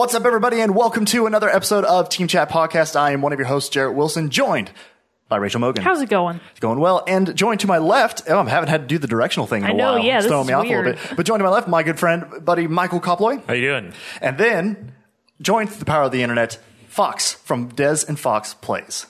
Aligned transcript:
What's 0.00 0.14
up, 0.14 0.24
everybody, 0.24 0.62
and 0.62 0.74
welcome 0.74 1.04
to 1.04 1.26
another 1.26 1.50
episode 1.50 1.84
of 1.84 2.08
Team 2.08 2.26
Chat 2.26 2.48
Podcast. 2.48 2.96
I 2.96 3.10
am 3.10 3.20
one 3.20 3.34
of 3.34 3.38
your 3.38 3.46
hosts, 3.46 3.68
Jarrett 3.68 3.94
Wilson, 3.94 4.30
joined 4.30 4.70
by 5.28 5.36
Rachel 5.36 5.60
Mogan. 5.60 5.84
How's 5.84 6.00
it 6.00 6.08
going? 6.08 6.40
It's 6.52 6.60
going 6.60 6.78
well. 6.80 7.04
And 7.06 7.36
joined 7.36 7.60
to 7.60 7.66
my 7.66 7.76
left, 7.76 8.22
oh, 8.26 8.38
I 8.40 8.48
haven't 8.48 8.70
had 8.70 8.80
to 8.80 8.86
do 8.86 8.96
the 8.96 9.06
directional 9.06 9.46
thing 9.46 9.62
in 9.62 9.68
I 9.68 9.72
a 9.72 9.74
know, 9.74 9.92
while. 9.96 9.98
yeah, 9.98 10.16
It's 10.16 10.24
this 10.24 10.30
throwing 10.30 10.44
is 10.44 10.48
me 10.48 10.54
off 10.54 10.64
a 10.64 10.68
weird. 10.70 10.86
little 10.86 11.02
bit. 11.08 11.16
But 11.18 11.26
joined 11.26 11.40
to 11.40 11.44
my 11.44 11.50
left, 11.50 11.68
my 11.68 11.82
good 11.82 11.98
friend, 11.98 12.24
buddy 12.42 12.66
Michael 12.66 12.98
Koploy. 12.98 13.44
How 13.46 13.52
you 13.52 13.60
doing? 13.68 13.92
And 14.22 14.38
then 14.38 14.94
joined 15.42 15.70
to 15.72 15.78
the 15.78 15.84
power 15.84 16.04
of 16.04 16.12
the 16.12 16.22
internet, 16.22 16.58
Fox 16.88 17.34
from 17.34 17.70
Dez 17.70 18.08
and 18.08 18.18
Fox 18.18 18.54
Plays. 18.54 19.04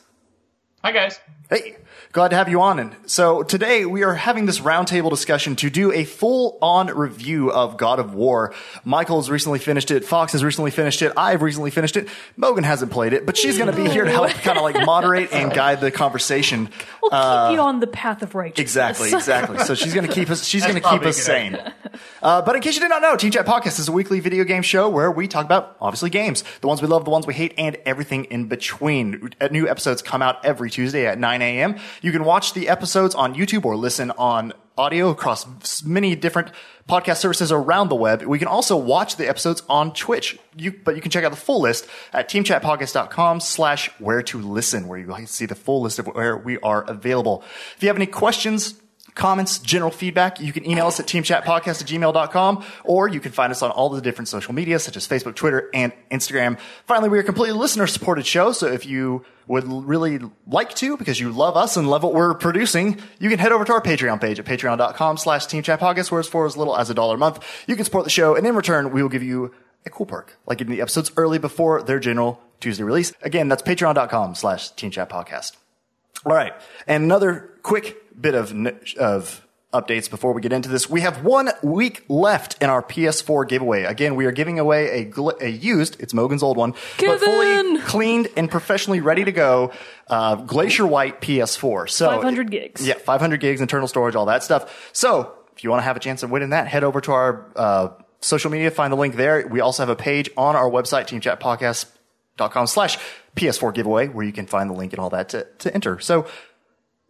Hi 0.82 0.90
guys. 0.90 1.20
Hey, 1.48 1.76
glad 2.12 2.28
to 2.28 2.36
have 2.36 2.48
you 2.48 2.60
on. 2.60 2.78
And 2.78 2.96
so 3.06 3.42
today 3.42 3.84
we 3.84 4.02
are 4.02 4.14
having 4.14 4.46
this 4.46 4.58
roundtable 4.60 5.10
discussion 5.10 5.54
to 5.56 5.70
do 5.70 5.92
a 5.92 6.04
full 6.04 6.58
on 6.60 6.88
review 6.88 7.52
of 7.52 7.76
God 7.76 7.98
of 8.00 8.14
War. 8.14 8.52
Michael's 8.84 9.30
recently 9.30 9.60
finished 9.60 9.90
it. 9.90 10.04
Fox 10.04 10.32
has 10.32 10.42
recently 10.42 10.72
finished 10.72 11.02
it. 11.02 11.12
I've 11.16 11.42
recently 11.42 11.70
finished 11.70 11.96
it. 11.96 12.08
Mogan 12.36 12.64
hasn't 12.64 12.90
played 12.90 13.12
it, 13.12 13.26
but 13.26 13.36
she's 13.36 13.58
going 13.58 13.70
to 13.70 13.76
be 13.76 13.88
here 13.88 14.04
to 14.04 14.10
help 14.10 14.30
kind 14.30 14.58
of 14.58 14.64
like 14.64 14.84
moderate 14.84 15.32
and 15.32 15.52
guide 15.54 15.80
the 15.80 15.90
conversation. 15.90 16.68
We'll 17.00 17.10
keep 17.10 17.54
you 17.54 17.60
on 17.60 17.80
the 17.80 17.86
path 17.86 18.22
of 18.22 18.34
righteousness. 18.34 18.60
Exactly, 18.60 19.12
exactly. 19.12 19.58
So 19.60 19.74
she's 19.74 19.94
going 19.94 20.06
to 20.06 20.12
keep 20.12 20.30
us. 20.30 20.44
She's 20.44 20.62
going 20.62 20.74
to 20.74 20.80
keep 20.80 21.02
us 21.02 21.16
good 21.16 21.24
sane. 21.24 21.58
Uh, 22.22 22.42
but 22.42 22.56
in 22.56 22.62
case 22.62 22.74
you 22.74 22.80
did 22.80 22.88
not 22.88 23.02
know, 23.02 23.16
Team 23.16 23.30
Chat 23.30 23.46
Podcast 23.46 23.78
is 23.78 23.88
a 23.88 23.92
weekly 23.92 24.20
video 24.20 24.44
game 24.44 24.62
show 24.62 24.88
where 24.88 25.10
we 25.10 25.28
talk 25.28 25.44
about 25.44 25.76
obviously 25.80 26.10
games, 26.10 26.44
the 26.60 26.66
ones 26.66 26.82
we 26.82 26.88
love, 26.88 27.04
the 27.04 27.10
ones 27.10 27.26
we 27.26 27.34
hate, 27.34 27.54
and 27.56 27.76
everything 27.86 28.24
in 28.24 28.46
between. 28.46 29.30
Uh, 29.40 29.48
New 29.50 29.68
episodes 29.68 30.02
come 30.02 30.22
out 30.22 30.44
every 30.44 30.70
Tuesday 30.70 31.06
at 31.06 31.18
9 31.18 31.42
a.m. 31.42 31.76
You 32.00 32.12
can 32.12 32.24
watch 32.24 32.54
the 32.54 32.68
episodes 32.68 33.14
on 33.14 33.34
YouTube 33.34 33.64
or 33.64 33.76
listen 33.76 34.10
on 34.12 34.52
audio 34.78 35.10
across 35.10 35.84
many 35.84 36.16
different 36.16 36.50
podcast 36.88 37.18
services 37.18 37.52
around 37.52 37.90
the 37.90 37.94
web. 37.94 38.22
We 38.22 38.38
can 38.38 38.48
also 38.48 38.76
watch 38.76 39.16
the 39.16 39.28
episodes 39.28 39.62
on 39.68 39.92
Twitch. 39.92 40.38
You, 40.56 40.72
but 40.72 40.96
you 40.96 41.02
can 41.02 41.10
check 41.10 41.24
out 41.24 41.30
the 41.30 41.36
full 41.36 41.60
list 41.60 41.86
at 42.12 42.30
teamchatpodcast.com 42.30 43.40
slash 43.40 43.90
where 43.98 44.22
to 44.22 44.40
listen, 44.40 44.88
where 44.88 44.98
you 44.98 45.06
can 45.06 45.26
see 45.26 45.46
the 45.46 45.54
full 45.54 45.82
list 45.82 45.98
of 45.98 46.06
where 46.06 46.36
we 46.36 46.58
are 46.60 46.82
available. 46.84 47.44
If 47.76 47.82
you 47.82 47.88
have 47.88 47.96
any 47.96 48.06
questions, 48.06 48.80
comments, 49.20 49.58
general 49.58 49.90
feedback, 49.90 50.40
you 50.40 50.52
can 50.52 50.68
email 50.68 50.86
us 50.86 50.98
at 50.98 51.06
teamchatpodcast 51.06 51.82
at 51.82 51.86
gmail.com, 51.86 52.64
or 52.82 53.06
you 53.06 53.20
can 53.20 53.30
find 53.30 53.52
us 53.52 53.62
on 53.62 53.70
all 53.70 53.88
the 53.88 54.00
different 54.00 54.26
social 54.26 54.52
media, 54.52 54.78
such 54.78 54.96
as 54.96 55.06
Facebook, 55.06 55.36
Twitter, 55.36 55.70
and 55.72 55.92
Instagram. 56.10 56.58
Finally, 56.86 57.10
we 57.10 57.18
are 57.18 57.20
a 57.20 57.24
completely 57.24 57.56
listener 57.56 57.86
supported 57.86 58.26
show, 58.26 58.50
so 58.50 58.66
if 58.66 58.86
you 58.86 59.24
would 59.46 59.64
really 59.64 60.18
like 60.46 60.74
to, 60.74 60.96
because 60.96 61.20
you 61.20 61.30
love 61.30 61.56
us 61.56 61.76
and 61.76 61.88
love 61.88 62.02
what 62.02 62.14
we're 62.14 62.34
producing, 62.34 62.98
you 63.18 63.28
can 63.28 63.38
head 63.38 63.52
over 63.52 63.64
to 63.64 63.72
our 63.72 63.82
Patreon 63.82 64.20
page 64.20 64.38
at 64.38 64.46
patreon.com 64.46 65.16
slash 65.16 65.46
teamchatpodcast, 65.46 66.10
where 66.10 66.20
it's 66.20 66.28
for 66.28 66.46
as 66.46 66.56
little 66.56 66.76
as 66.76 66.90
a 66.90 66.94
dollar 66.94 67.16
a 67.16 67.18
month. 67.18 67.44
You 67.66 67.76
can 67.76 67.84
support 67.84 68.04
the 68.04 68.10
show, 68.10 68.34
and 68.34 68.46
in 68.46 68.56
return, 68.56 68.90
we 68.90 69.02
will 69.02 69.10
give 69.10 69.22
you 69.22 69.52
a 69.86 69.90
cool 69.90 70.06
perk, 70.06 70.36
like 70.46 70.58
getting 70.58 70.74
the 70.74 70.80
episodes 70.80 71.12
early 71.16 71.38
before 71.38 71.82
their 71.82 71.98
general 71.98 72.40
Tuesday 72.60 72.84
release. 72.84 73.12
Again, 73.22 73.48
that's 73.48 73.62
patreon.com 73.62 74.34
slash 74.34 74.72
teamchatpodcast. 74.74 75.56
All 76.26 76.34
right. 76.34 76.52
And 76.86 77.04
another 77.04 77.50
quick 77.62 77.96
bit 78.18 78.34
of, 78.34 78.54
of 78.98 79.46
updates 79.72 80.10
before 80.10 80.32
we 80.32 80.40
get 80.40 80.52
into 80.52 80.68
this. 80.68 80.90
We 80.90 81.02
have 81.02 81.24
one 81.24 81.50
week 81.62 82.04
left 82.08 82.60
in 82.60 82.68
our 82.68 82.82
PS4 82.82 83.48
giveaway. 83.48 83.84
Again, 83.84 84.16
we 84.16 84.26
are 84.26 84.32
giving 84.32 84.58
away 84.58 85.02
a, 85.02 85.06
gl- 85.06 85.40
a 85.40 85.48
used, 85.48 86.00
it's 86.00 86.12
Mogan's 86.12 86.42
old 86.42 86.56
one, 86.56 86.74
but 86.98 87.20
fully 87.20 87.78
cleaned 87.82 88.28
and 88.36 88.50
professionally 88.50 89.00
ready 89.00 89.24
to 89.24 89.32
go, 89.32 89.72
uh, 90.08 90.34
Glacier 90.36 90.86
White 90.86 91.20
PS4. 91.20 91.88
So 91.88 92.08
500 92.08 92.50
gigs. 92.50 92.86
Yeah, 92.86 92.94
500 92.94 93.40
gigs, 93.40 93.60
internal 93.60 93.86
storage, 93.86 94.16
all 94.16 94.26
that 94.26 94.42
stuff. 94.42 94.90
So 94.92 95.34
if 95.56 95.62
you 95.62 95.70
want 95.70 95.80
to 95.80 95.84
have 95.84 95.96
a 95.96 96.00
chance 96.00 96.22
of 96.22 96.30
winning 96.30 96.50
that, 96.50 96.66
head 96.66 96.82
over 96.82 97.00
to 97.02 97.12
our, 97.12 97.46
uh, 97.54 97.88
social 98.20 98.50
media, 98.50 98.70
find 98.70 98.92
the 98.92 98.96
link 98.96 99.14
there. 99.14 99.46
We 99.46 99.60
also 99.60 99.82
have 99.82 99.88
a 99.88 99.96
page 99.96 100.30
on 100.36 100.56
our 100.56 100.68
website, 100.68 101.06
teamchatpodcast.com 101.06 102.66
slash 102.66 102.98
PS4 103.36 103.72
giveaway, 103.72 104.08
where 104.08 104.26
you 104.26 104.32
can 104.32 104.46
find 104.46 104.68
the 104.68 104.74
link 104.74 104.92
and 104.92 105.00
all 105.00 105.10
that 105.10 105.28
to, 105.30 105.46
to 105.60 105.72
enter. 105.72 106.00
So, 106.00 106.26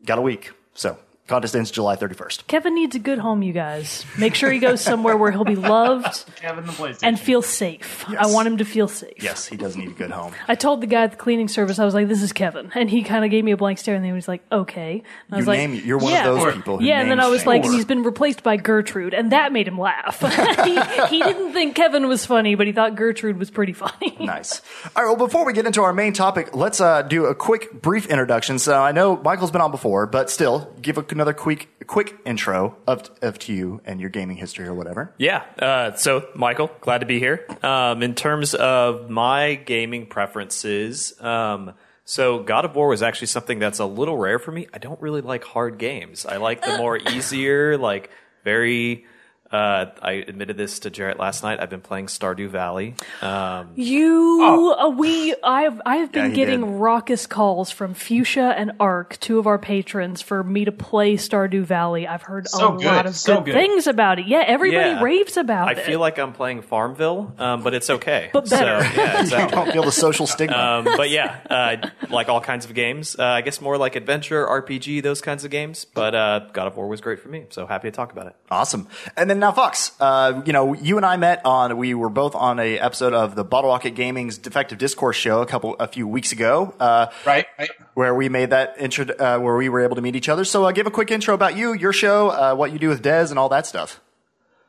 got 0.05 0.19
a 0.19 0.23
week. 0.23 0.53
So, 0.75 0.99
contest 1.31 1.57
ends 1.57 1.71
July 1.71 1.97
31st. 1.97 2.47
Kevin 2.47 2.75
needs 2.75 2.95
a 2.95 2.99
good 2.99 3.19
home, 3.19 3.43
you 3.43 3.53
guys. 3.55 4.05
Make 4.19 4.35
sure 4.35 4.51
he 4.53 4.59
goes 4.59 4.81
somewhere 4.83 5.17
where 5.17 5.31
he'll 5.31 5.45
be 5.45 5.57
loved 5.57 6.25
Kevin 6.37 6.67
the 6.67 6.73
PlayStation. 6.73 6.99
and 7.05 7.19
feel 7.19 7.41
safe. 7.41 8.05
I 8.09 8.27
want 8.27 8.47
him 8.49 8.59
to 8.59 8.65
feel 8.65 8.89
safe. 8.89 9.15
Yes, 9.23 9.47
he 9.47 9.57
does 9.57 9.77
need 9.77 9.89
a 9.89 9.93
good 9.93 10.11
home. 10.11 10.33
I 10.49 10.55
told 10.57 10.81
the 10.83 10.87
guy 10.87 11.05
at 11.05 11.13
the 11.13 11.17
cleaning 11.17 11.49
service, 11.49 11.79
I 11.79 11.85
was 11.85 11.95
like, 11.95 12.09
"This 12.09 12.23
is 12.23 12.33
Kevin," 12.33 12.71
and 12.75 12.91
he 12.91 13.03
kind 13.03 13.25
of 13.25 13.31
gave 13.31 13.45
me 13.45 13.53
a 13.53 13.57
blank 13.57 13.79
stare, 13.79 13.95
and 13.95 14.05
then 14.05 14.11
he 14.11 14.15
was 14.15 14.29
like, 14.29 14.43
"Okay." 14.53 15.03
And 15.29 15.35
I 15.35 15.37
was 15.37 15.47
You 15.47 15.53
like, 15.53 15.59
name, 15.71 15.83
you're 15.85 15.99
one 15.99 16.13
yeah. 16.13 16.29
of 16.29 16.37
those 16.41 16.55
people 16.55 16.79
who 16.79 16.85
yeah, 16.85 17.01
and 17.01 17.11
then 17.11 17.21
I 17.21 17.29
was 17.29 17.41
things. 17.41 17.47
like, 17.47 17.65
and 17.65 17.75
he's 17.75 17.85
been 17.85 18.03
replaced 18.03 18.43
by 18.43 18.57
Gertrude, 18.57 19.15
and 19.15 19.33
that 19.33 19.53
made 19.53 19.69
him 19.69 19.79
laugh. 19.79 20.21
he, 20.65 20.81
he 21.17 21.23
didn't 21.23 21.53
think 21.53 21.75
Kevin 21.75 22.09
was 22.09 22.27
funny, 22.27 22.55
but 22.57 22.67
he 22.67 22.73
thought 22.73 22.97
Gertrude 22.97 23.39
was 23.39 23.51
pretty 23.51 23.73
funny. 23.73 24.17
Nice. 24.31 24.61
All 24.95 25.03
right. 25.05 25.09
Well, 25.17 25.27
before 25.27 25.45
we 25.45 25.53
get 25.53 25.67
into 25.67 25.83
our 25.83 25.93
main 25.93 26.13
topic, 26.13 26.55
let's 26.55 26.81
uh, 26.81 27.03
do 27.03 27.27
a 27.27 27.35
quick, 27.35 27.73
brief 27.83 28.07
introduction. 28.07 28.59
So 28.59 28.81
I 28.81 28.93
know 28.93 29.17
Michael's 29.17 29.51
been 29.51 29.61
on 29.61 29.71
before, 29.71 30.07
but 30.07 30.31
still, 30.31 30.73
give 30.81 30.99
a, 30.99 31.03
another 31.21 31.35
quick, 31.35 31.69
quick 31.87 32.17
intro 32.25 32.79
of, 32.87 33.11
of 33.21 33.39
to 33.39 33.53
you 33.53 33.83
and 33.85 34.01
your 34.01 34.09
gaming 34.09 34.39
history 34.39 34.67
or 34.67 34.73
whatever. 34.73 35.13
Yeah. 35.19 35.45
Uh, 35.59 35.95
so, 35.95 36.27
Michael, 36.35 36.71
glad 36.81 37.01
to 37.01 37.07
be 37.07 37.19
here. 37.19 37.47
Um, 37.63 38.03
in 38.03 38.15
terms 38.15 38.55
of 38.55 39.11
my 39.11 39.57
gaming 39.57 40.07
preferences, 40.07 41.21
um, 41.21 41.75
so 42.07 42.43
God 42.43 42.65
of 42.65 42.75
War 42.75 42.89
was 42.89 43.03
actually 43.03 43.27
something 43.27 43.59
that's 43.59 43.81
a 43.81 43.85
little 43.85 44.17
rare 44.17 44.39
for 44.39 44.51
me. 44.51 44.67
I 44.73 44.79
don't 44.79 44.99
really 45.03 45.21
like 45.21 45.45
hard 45.45 45.77
games. 45.77 46.25
I 46.25 46.39
like 46.39 46.63
the 46.65 46.79
more 46.79 46.97
easier, 46.97 47.77
like 47.77 48.09
very. 48.43 49.05
Uh, 49.53 49.87
I 50.01 50.13
admitted 50.13 50.57
this 50.57 50.79
to 50.81 50.91
Jarrett 50.91 51.19
last 51.19 51.43
night. 51.43 51.59
I've 51.61 51.71
been 51.71 51.81
playing 51.81 52.07
Stardew 52.07 52.49
Valley. 52.51 52.95
Um, 53.21 53.71
You, 53.75 54.75
uh, 54.79 54.91
we, 54.91 55.35
I've, 55.43 55.81
I've 55.85 56.13
been 56.13 56.31
Yeah, 56.31 56.37
getting 56.37 56.61
did. 56.61 56.71
raucous 56.79 57.27
calls 57.27 57.71
from 57.73 57.95
Fuchsia 57.95 58.55
and 58.57 58.73
Ark, 58.79 59.17
two 59.19 59.41
of 59.41 59.49
our 59.49 59.59
patrons, 59.59 60.23
for 60.23 60.45
me 60.45 60.65
to 60.67 60.73
play 60.73 61.17
Stardew 61.17 61.63
Valley. 61.65 62.07
I've 62.07 62.23
heard 62.23 62.47
So 62.47 62.75
a 62.75 62.79
good, 62.79 62.85
lot 62.87 63.07
of 63.07 63.17
so 63.17 63.37
good, 63.41 63.47
good. 63.47 63.55
things 63.55 63.89
about 63.89 64.21
it. 64.21 64.27
Yeah, 64.27 64.45
everybody 64.47 64.91
Yeah. 64.91 65.03
raves 65.03 65.37
about 65.37 65.69
I 65.69 65.73
it. 65.73 65.79
I 65.79 65.83
feel 65.83 65.99
like 65.99 66.19
I'm 66.19 66.33
playing 66.33 66.63
Farmville, 66.63 67.35
um, 67.39 67.63
but 67.65 67.75
it's 67.75 67.91
okay. 67.91 68.31
But 68.33 68.49
better. 68.49 68.85
So, 68.85 69.01
yeah, 69.01 69.23
You 69.47 69.51
don't 69.51 69.73
feel 69.73 69.83
the 69.83 69.91
social 69.91 70.29
stigma. 70.29 70.57
Um, 70.57 70.85
but 70.97 71.11
yeah, 71.11 71.41
uh, 71.51 71.89
like 72.09 72.29
all 72.29 72.41
kinds 72.41 72.67
of 72.67 72.75
games. 72.75 73.17
Uh, 73.19 73.25
I 73.25 73.41
guess 73.41 73.61
more 73.61 73.77
like 73.77 73.97
adventure, 73.97 74.47
RPG, 74.47 75.03
those 75.03 75.21
kinds 75.21 75.45
of 75.45 75.51
games. 75.51 75.85
But 75.85 76.15
uh, 76.15 76.41
God 76.53 76.69
of 76.69 76.77
War 76.77 76.87
was 76.87 77.01
great 77.01 77.19
for 77.19 77.29
me, 77.29 77.47
so 77.51 77.67
happy 77.67 77.89
to 77.91 77.93
talk 77.97 78.13
about 78.13 78.29
it. 78.29 78.37
Awesome. 78.49 78.87
And 79.17 79.29
then 79.29 79.40
now, 79.41 79.53
Fox, 79.53 79.93
uh, 80.01 80.43
you 80.45 80.53
know, 80.53 80.75
you 80.75 80.97
and 80.97 81.05
I 81.05 81.17
met 81.17 81.45
on, 81.45 81.77
we 81.77 81.95
were 81.95 82.09
both 82.09 82.35
on 82.35 82.61
a 82.61 82.79
episode 82.79 83.13
of 83.13 83.35
the 83.35 83.43
Bottle 83.43 83.71
Rocket 83.71 83.95
Gaming's 83.95 84.39
Defective 84.39 84.79
Discourse 84.79 85.17
show 85.17 85.43
a 85.43 85.47
couple, 85.47 85.75
a 85.81 85.89
few 85.89 86.07
weeks 86.07 86.31
ago, 86.31 86.75
uh, 86.79 87.07
right, 87.27 87.47
right. 87.59 87.71
where 87.95 88.15
we 88.15 88.29
made 88.29 88.51
that 88.51 88.77
intro, 88.79 89.07
uh, 89.07 89.39
where 89.39 89.57
we 89.57 89.69
were 89.69 89.81
able 89.81 89.97
to 89.97 90.03
meet 90.03 90.15
each 90.15 90.29
other. 90.29 90.45
So, 90.45 90.65
uh, 90.65 90.73
give 90.73 90.87
a 90.87 90.91
quick 90.91 91.11
intro 91.11 91.35
about 91.35 91.57
you, 91.57 91.73
your 91.73 91.93
show, 91.93 92.29
uh, 92.29 92.55
what 92.55 92.73
you 92.73 92.79
do 92.79 92.89
with 92.89 93.03
Dez 93.03 93.31
and 93.31 93.39
all 93.39 93.49
that 93.49 93.67
stuff. 93.67 94.01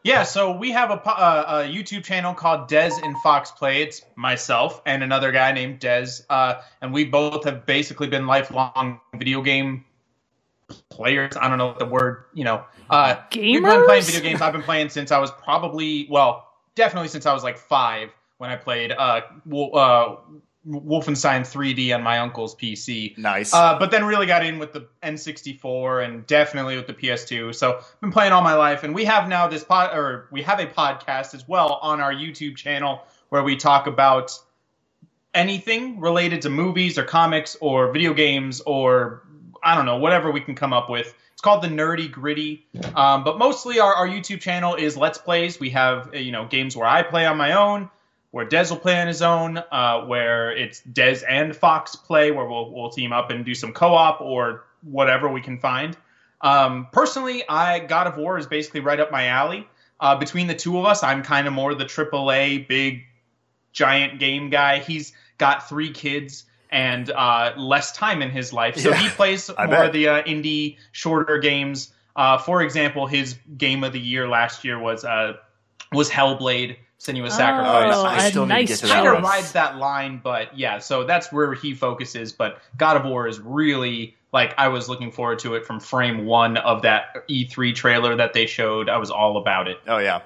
Yeah, 0.04 0.24
so 0.24 0.58
we 0.58 0.72
have 0.72 0.90
a, 0.90 0.94
uh, 0.94 1.64
a 1.64 1.72
YouTube 1.72 2.04
channel 2.04 2.34
called 2.34 2.68
Dez 2.68 2.92
and 3.04 3.16
Fox 3.22 3.52
Play. 3.52 3.84
It's 3.84 4.02
myself 4.16 4.82
and 4.86 5.04
another 5.04 5.32
guy 5.32 5.52
named 5.52 5.80
Dez, 5.80 6.24
uh, 6.30 6.62
and 6.82 6.92
we 6.92 7.06
both 7.06 7.44
have 7.44 7.68
basically 7.68 8.08
been 8.08 8.26
lifelong 8.26 9.00
video 9.14 9.44
game 9.44 9.86
players. 10.90 11.34
I 11.40 11.50
don't 11.50 11.58
know 11.58 11.68
what 11.68 11.80
the 11.80 11.86
word, 11.86 12.24
you 12.34 12.44
know. 12.44 12.64
Uh, 12.92 13.16
We've 13.34 13.64
been 13.64 13.86
playing 13.86 14.04
video 14.04 14.22
games. 14.22 14.42
I've 14.42 14.54
been 14.54 14.62
playing 14.62 14.90
since 14.90 15.12
I 15.12 15.18
was 15.18 15.32
probably, 15.32 16.08
well, 16.10 16.50
definitely 16.76 17.08
since 17.08 17.26
I 17.26 17.34
was 17.34 17.42
like 17.44 17.58
five 17.58 18.10
when 18.38 18.50
I 18.50 18.58
played 18.58 18.92
uh, 18.92 19.22
uh, 19.50 20.16
Wolfenstein 20.68 21.42
3D 21.42 21.96
on 21.96 22.04
my 22.04 22.20
uncle's 22.20 22.54
PC. 22.54 23.18
Nice. 23.18 23.54
Uh, 23.54 23.80
but 23.80 23.92
then 23.92 24.04
really 24.04 24.26
got 24.26 24.46
in 24.46 24.60
with 24.60 24.74
the 24.74 24.88
N64 25.04 26.04
and 26.04 26.28
definitely 26.28 26.76
with 26.76 26.86
the 26.86 26.94
PS2. 26.94 27.56
So 27.56 27.78
I've 27.78 28.02
been 28.02 28.12
playing 28.12 28.34
all 28.34 28.42
my 28.42 28.56
life, 28.56 28.84
and 28.84 28.94
we 28.94 29.06
have 29.06 29.30
now 29.30 29.48
this 29.48 29.64
pod, 29.64 29.96
or 29.96 30.28
we 30.30 30.42
have 30.44 30.60
a 30.60 30.68
podcast 30.68 31.34
as 31.34 31.48
well 31.48 31.80
on 31.82 32.02
our 32.02 32.14
YouTube 32.14 32.58
channel 32.58 33.04
where 33.30 33.44
we 33.44 33.56
talk 33.56 33.88
about 33.88 34.38
anything 35.34 36.00
related 36.02 36.42
to 36.42 36.50
movies 36.50 36.98
or 36.98 37.04
comics 37.04 37.56
or 37.62 37.92
video 37.94 38.14
games 38.14 38.60
or 38.62 39.24
I 39.64 39.76
don't 39.76 39.86
know 39.86 39.98
whatever 39.98 40.32
we 40.32 40.42
can 40.42 40.56
come 40.56 40.74
up 40.74 40.90
with. 40.90 41.14
It's 41.42 41.44
called 41.44 41.64
the 41.64 41.70
Nerdy 41.70 42.12
Gritty, 42.12 42.68
um, 42.94 43.24
but 43.24 43.40
mostly 43.40 43.80
our, 43.80 43.96
our 43.96 44.08
YouTube 44.08 44.42
channel 44.42 44.76
is 44.76 44.96
Let's 44.96 45.18
Plays. 45.18 45.60
We 45.60 45.72
have 45.72 46.14
uh, 46.14 46.20
you 46.20 46.32
know 46.32 46.46
games 46.46 46.78
where 46.78 46.88
I 46.88 47.02
play 47.02 47.26
on 47.26 47.36
my 47.36 47.54
own, 47.54 47.90
where 48.30 48.46
Dez 48.46 48.70
will 48.70 48.78
play 48.78 49.02
on 49.02 49.08
his 49.08 49.24
own, 49.24 49.58
uh, 49.58 50.06
where 50.06 50.56
it's 50.56 50.84
Dez 50.84 51.24
and 51.28 51.56
Fox 51.56 51.96
play, 51.96 52.30
where 52.30 52.46
we'll 52.46 52.72
we'll 52.72 52.92
team 52.92 53.12
up 53.12 53.32
and 53.32 53.44
do 53.44 53.56
some 53.56 53.74
co-op 53.74 54.22
or 54.22 54.66
whatever 54.84 55.30
we 55.30 55.42
can 55.42 55.58
find. 55.58 55.98
Um, 56.42 56.88
personally, 56.92 57.42
I 57.50 57.80
God 57.80 58.06
of 58.06 58.18
War 58.18 58.38
is 58.38 58.46
basically 58.46 58.82
right 58.82 59.00
up 59.00 59.12
my 59.12 59.26
alley. 59.26 59.68
Uh, 60.00 60.16
between 60.18 60.46
the 60.46 60.54
two 60.54 60.78
of 60.78 60.86
us, 60.86 61.02
I'm 61.02 61.24
kind 61.24 61.48
of 61.48 61.54
more 61.54 61.74
the 61.74 61.86
AAA 61.86 62.68
big 62.68 63.02
giant 63.74 64.20
game 64.20 64.52
guy. 64.52 64.78
He's 64.78 65.14
got 65.40 65.68
three 65.68 65.90
kids 65.90 66.44
and 66.72 67.10
uh, 67.12 67.54
less 67.58 67.92
time 67.92 68.22
in 68.22 68.30
his 68.30 68.54
life, 68.54 68.78
so 68.78 68.90
Yeah, 68.90 68.98
he 68.98 69.10
plays 69.10 69.50
I 69.58 69.66
more 69.66 69.76
bet. 69.76 69.86
of 69.88 69.94
the 69.94 70.08
uh, 70.08 70.24
indie 70.24 70.78
shorter 70.92 71.38
games. 71.40 71.94
Uh, 72.16 72.38
for 72.38 72.62
example, 72.62 73.08
his 73.08 73.38
game 73.58 73.84
of 73.84 73.94
the 73.94 74.00
year 74.00 74.28
last 74.28 74.64
year 74.64 74.80
was 74.80 75.04
uh, 75.06 75.34
was 75.92 76.10
Hellblade. 76.10 76.78
Senua's 77.00 77.34
Oh, 77.34 77.38
Sacrifice. 77.38 77.96
I 77.96 78.30
still 78.30 78.46
need 78.46 78.50
to 78.50 78.54
nice 78.60 78.68
get 78.68 78.80
to 78.82 78.88
that 78.88 79.04
kind 79.04 79.18
of 79.18 79.24
rides 79.24 79.52
that 79.54 79.78
line, 79.78 80.22
but 80.24 80.56
yeah, 80.56 80.78
so 80.78 81.04
that's 81.04 81.32
where 81.32 81.54
he 81.56 81.74
focuses. 81.74 82.32
But 82.32 82.62
God 82.78 82.96
of 82.96 83.06
War 83.06 83.28
is 83.28 83.40
really 83.40 84.16
like 84.32 84.54
I 84.60 84.68
was 84.68 84.88
looking 84.88 85.12
forward 85.12 85.40
to 85.40 85.56
it 85.56 85.66
from 85.66 85.80
frame 85.80 86.26
one 86.26 86.58
of 86.58 86.84
that 86.84 87.28
E3 87.28 87.74
trailer 87.74 88.16
that 88.18 88.34
they 88.34 88.46
showed. 88.46 88.88
I 88.88 88.98
was 88.98 89.10
all 89.10 89.38
about 89.38 89.68
it. 89.68 89.80
Oh 89.88 89.98
yeah, 89.98 90.22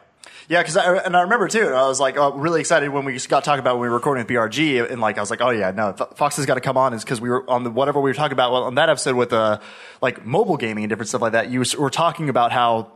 yeah. 0.47 0.61
Because 0.61 0.77
I 0.77 0.97
and 0.97 1.15
I 1.15 1.21
remember 1.21 1.47
too. 1.47 1.67
I 1.67 1.87
was 1.87 1.99
like, 1.99 2.17
oh, 2.17 2.33
really 2.33 2.59
excited 2.59 2.89
when 2.89 3.05
we 3.05 3.17
got 3.19 3.43
talking 3.43 3.59
about 3.59 3.75
when 3.75 3.83
we 3.83 3.89
were 3.89 3.95
recording 3.95 4.25
with 4.25 4.31
BRG, 4.31 4.91
and 4.91 5.01
like 5.01 5.17
I 5.17 5.21
was 5.21 5.29
like, 5.29 5.41
oh 5.41 5.49
yeah, 5.49 5.71
no, 5.71 5.93
Fox 5.93 6.37
has 6.37 6.45
got 6.45 6.55
to 6.55 6.61
come 6.61 6.77
on, 6.77 6.93
is 6.93 7.03
because 7.03 7.21
we 7.21 7.29
were 7.29 7.49
on 7.49 7.63
the 7.63 7.71
whatever 7.71 7.99
we 7.99 8.09
were 8.09 8.15
talking 8.15 8.33
about 8.33 8.51
well, 8.51 8.63
on 8.63 8.75
that 8.75 8.89
episode 8.89 9.15
with 9.15 9.33
uh 9.33 9.59
like 10.01 10.25
mobile 10.25 10.57
gaming 10.57 10.83
and 10.83 10.89
different 10.89 11.09
stuff 11.09 11.21
like 11.21 11.33
that. 11.33 11.49
You 11.49 11.63
were 11.77 11.89
talking 11.89 12.29
about 12.29 12.51
how 12.51 12.91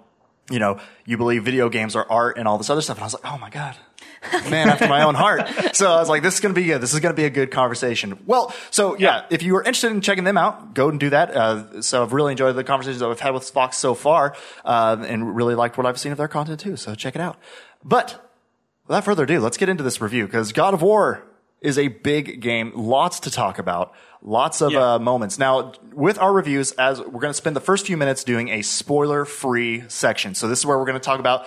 you 0.50 0.60
know 0.60 0.80
you 1.06 1.18
believe 1.18 1.44
video 1.44 1.70
games 1.70 1.96
are 1.96 2.06
art 2.10 2.38
and 2.38 2.48
all 2.48 2.58
this 2.58 2.70
other 2.70 2.82
stuff, 2.82 2.98
and 2.98 3.04
I 3.04 3.06
was 3.06 3.14
like, 3.14 3.32
oh 3.32 3.38
my 3.38 3.50
god. 3.50 3.78
Man 4.50 4.68
after 4.70 4.88
my 4.88 5.04
own 5.04 5.16
heart. 5.16 5.48
So 5.76 5.92
I 5.92 6.00
was 6.00 6.10
like, 6.10 6.24
this 6.24 6.34
is 6.36 6.40
going 6.42 6.54
to 6.54 6.60
be 6.60 6.68
good. 6.68 6.82
This 6.82 6.94
is 6.94 7.00
going 7.00 7.14
to 7.16 7.20
be 7.20 7.26
a 7.26 7.30
good 7.30 7.52
conversation. 7.52 8.20
Well, 8.26 8.54
so 8.70 8.98
yeah, 8.98 9.26
if 9.30 9.44
you 9.44 9.56
are 9.56 9.62
interested 9.62 9.92
in 9.92 10.02
checking 10.02 10.26
them 10.26 10.38
out, 10.38 10.74
go 10.74 10.90
and 10.90 11.00
do 11.00 11.10
that. 11.12 11.32
Uh, 11.36 11.82
so 11.82 12.04
I've 12.04 12.12
really 12.14 12.32
enjoyed 12.34 12.56
the 12.56 12.64
conversations 12.64 13.00
that 13.00 13.10
I've 13.10 13.20
had 13.20 13.34
with 13.34 13.50
Fox 13.50 13.78
so 13.78 13.94
far, 13.96 14.36
uh, 14.66 14.98
and 15.08 15.36
really 15.36 15.56
liked 15.56 15.78
what 15.78 15.86
I've 15.86 16.00
seen 16.00 16.12
of 16.12 16.18
their 16.18 16.28
content 16.28 16.60
too. 16.60 16.76
So 16.76 16.96
check 16.96 17.16
it 17.16 17.22
out. 17.22 17.38
But 17.84 18.30
without 18.88 19.06
further 19.06 19.24
ado, 19.24 19.40
let's 19.40 19.58
get 19.58 19.70
into 19.70 19.84
this 19.84 20.02
review 20.02 20.26
because 20.26 20.52
God 20.52 20.74
of 20.74 20.82
War 20.82 21.24
is 21.62 21.78
a 21.78 21.88
big 21.90 22.42
game. 22.42 22.72
Lots 22.76 23.22
to 23.22 23.32
talk 23.32 23.58
about. 23.60 23.94
Lots 24.22 24.60
of 24.62 24.72
Yeah. 24.74 24.96
uh, 24.96 25.00
moments. 25.00 25.40
Now, 25.40 25.74
with 25.94 26.18
our 26.20 26.34
reviews, 26.34 26.72
as 26.74 27.00
we're 27.00 27.22
going 27.22 27.30
to 27.30 27.34
spend 27.34 27.56
the 27.56 27.62
first 27.62 27.86
few 27.86 27.96
minutes 27.96 28.24
doing 28.26 28.50
a 28.50 28.62
spoiler-free 28.64 29.84
section. 29.88 30.36
So 30.36 30.48
this 30.50 30.60
is 30.60 30.66
where 30.66 30.78
we're 30.78 30.86
going 30.86 31.00
to 31.00 31.04
talk 31.04 31.20
about 31.22 31.46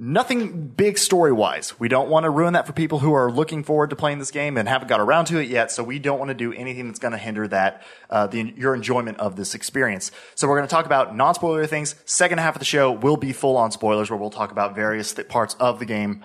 nothing 0.00 0.66
big 0.68 0.96
story-wise. 0.96 1.78
We 1.78 1.88
don't 1.88 2.08
want 2.08 2.24
to 2.24 2.30
ruin 2.30 2.54
that 2.54 2.66
for 2.66 2.72
people 2.72 3.00
who 3.00 3.12
are 3.12 3.30
looking 3.30 3.62
forward 3.62 3.90
to 3.90 3.96
playing 3.96 4.18
this 4.18 4.30
game 4.30 4.56
and 4.56 4.66
haven't 4.66 4.88
got 4.88 4.98
around 4.98 5.26
to 5.26 5.38
it 5.38 5.48
yet. 5.48 5.70
So 5.70 5.84
we 5.84 5.98
don't 5.98 6.18
want 6.18 6.30
to 6.30 6.34
do 6.34 6.54
anything 6.54 6.86
that's 6.86 6.98
going 6.98 7.12
to 7.12 7.18
hinder 7.18 7.46
that 7.48 7.82
uh, 8.08 8.26
the, 8.26 8.54
your 8.56 8.74
enjoyment 8.74 9.18
of 9.20 9.36
this 9.36 9.54
experience. 9.54 10.10
So 10.34 10.48
we're 10.48 10.56
going 10.56 10.66
to 10.66 10.74
talk 10.74 10.86
about 10.86 11.14
non-spoiler 11.14 11.66
things. 11.66 11.94
Second 12.06 12.38
half 12.38 12.56
of 12.56 12.60
the 12.60 12.64
show 12.64 12.90
will 12.90 13.18
be 13.18 13.32
full-on 13.34 13.70
spoilers, 13.72 14.10
where 14.10 14.18
we'll 14.18 14.30
talk 14.30 14.50
about 14.50 14.74
various 14.74 15.12
th- 15.12 15.28
parts 15.28 15.54
of 15.60 15.78
the 15.78 15.84
game 15.84 16.24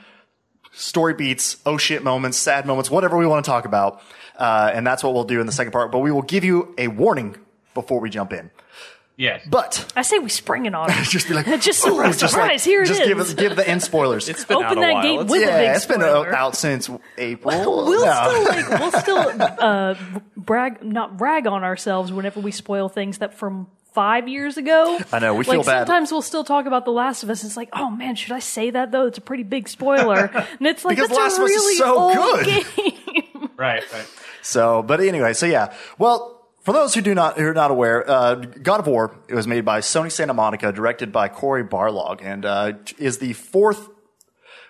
story 0.71 1.13
beats, 1.13 1.57
oh 1.65 1.77
shit 1.77 2.03
moments, 2.03 2.37
sad 2.37 2.65
moments, 2.65 2.89
whatever 2.89 3.17
we 3.17 3.27
want 3.27 3.43
to 3.43 3.49
talk 3.49 3.65
about. 3.65 4.01
Uh, 4.37 4.71
and 4.73 4.87
that's 4.87 5.03
what 5.03 5.13
we'll 5.13 5.23
do 5.25 5.39
in 5.39 5.45
the 5.45 5.51
second 5.51 5.71
part. 5.71 5.91
But 5.91 5.99
we 5.99 6.11
will 6.11 6.21
give 6.21 6.43
you 6.43 6.73
a 6.77 6.87
warning 6.87 7.37
before 7.73 7.99
we 7.99 8.09
jump 8.09 8.31
in. 8.33 8.51
Yes. 9.17 9.47
But 9.49 9.93
I 9.95 10.01
say 10.01 10.19
we 10.19 10.27
spring 10.29 10.65
it 10.65 10.75
on 10.75 10.91
him. 10.91 11.03
just 11.05 11.27
be 11.29 11.33
like, 11.33 11.45
Just 11.61 11.79
surprise, 11.81 12.17
just 12.19 12.33
surprise, 12.33 12.63
here 12.65 12.83
it 12.83 12.87
just 12.87 12.99
is. 13.01 13.07
give 13.07 13.37
give 13.37 13.55
the 13.55 13.65
end 13.67 13.81
spoilers. 13.81 14.27
It's 14.27 14.43
been 14.43 14.57
Open 14.57 14.67
out 14.67 14.77
a 14.77 14.81
that 14.81 14.93
while. 14.93 15.01
gate 15.03 15.13
It's- 15.13 15.29
with 15.31 15.41
a 15.41 15.45
yeah, 15.45 15.57
big 15.59 15.75
it's 15.77 15.85
been 15.85 16.01
spoiler. 16.01 16.35
out 16.35 16.55
since 16.57 16.89
April. 17.17 17.85
We'll 17.85 18.05
No. 18.05 18.43
still 18.43 18.43
like 18.43 18.79
we'll 18.79 18.91
still 19.01 19.41
uh, 19.41 19.95
brag 20.35 20.83
not 20.83 21.15
brag 21.17 21.47
on 21.47 21.63
ourselves 21.63 22.11
whenever 22.11 22.41
we 22.41 22.51
spoil 22.51 22.89
things 22.89 23.19
that 23.19 23.33
from 23.35 23.67
five 23.93 24.27
years 24.27 24.57
ago. 24.57 24.99
I 25.13 25.19
know, 25.19 25.33
we 25.33 25.45
like 25.45 25.47
feel 25.55 25.63
bad. 25.63 25.87
Sometimes 25.87 26.11
we'll 26.11 26.21
still 26.21 26.43
talk 26.43 26.65
about 26.65 26.83
The 26.83 26.91
Last 26.91 27.23
of 27.23 27.29
Us. 27.29 27.41
And 27.43 27.49
It's 27.49 27.55
like, 27.55 27.69
oh 27.71 27.89
man, 27.89 28.15
should 28.15 28.33
I 28.33 28.39
say 28.39 28.69
that 28.71 28.91
though? 28.91 29.05
It's 29.07 29.17
a 29.17 29.21
pretty 29.21 29.43
big 29.43 29.69
spoiler, 29.69 30.25
and 30.59 30.67
it's 30.67 30.83
like 30.83 30.97
Because 30.97 31.07
that's 31.09 31.19
Last 31.19 31.37
a 31.39 31.41
of 31.41 31.45
Us 31.45 31.51
is 31.51 31.55
really 31.55 31.75
so 31.75 31.97
old 31.97 32.13
good. 32.13 32.45
game. 32.45 32.91
Right. 33.57 33.83
Right. 33.93 34.07
So, 34.41 34.83
but 34.83 34.99
anyway, 34.99 35.31
so 35.31 35.45
yeah. 35.45 35.73
Well, 35.97 36.34
for 36.65 36.73
those 36.73 36.93
who 36.93 37.01
do 37.01 37.15
not 37.15 37.37
who 37.37 37.45
are 37.45 37.53
not 37.53 37.71
aware, 37.71 38.09
uh, 38.09 38.35
God 38.35 38.79
of 38.81 38.87
War 38.87 39.15
it 39.29 39.35
was 39.35 39.47
made 39.47 39.63
by 39.63 39.79
Sony 39.79 40.11
Santa 40.11 40.33
Monica, 40.33 40.71
directed 40.71 41.11
by 41.11 41.29
Cory 41.29 41.63
Barlog, 41.63 42.19
and 42.23 42.43
uh, 42.45 42.73
is 42.97 43.19
the 43.19 43.33
fourth. 43.33 43.87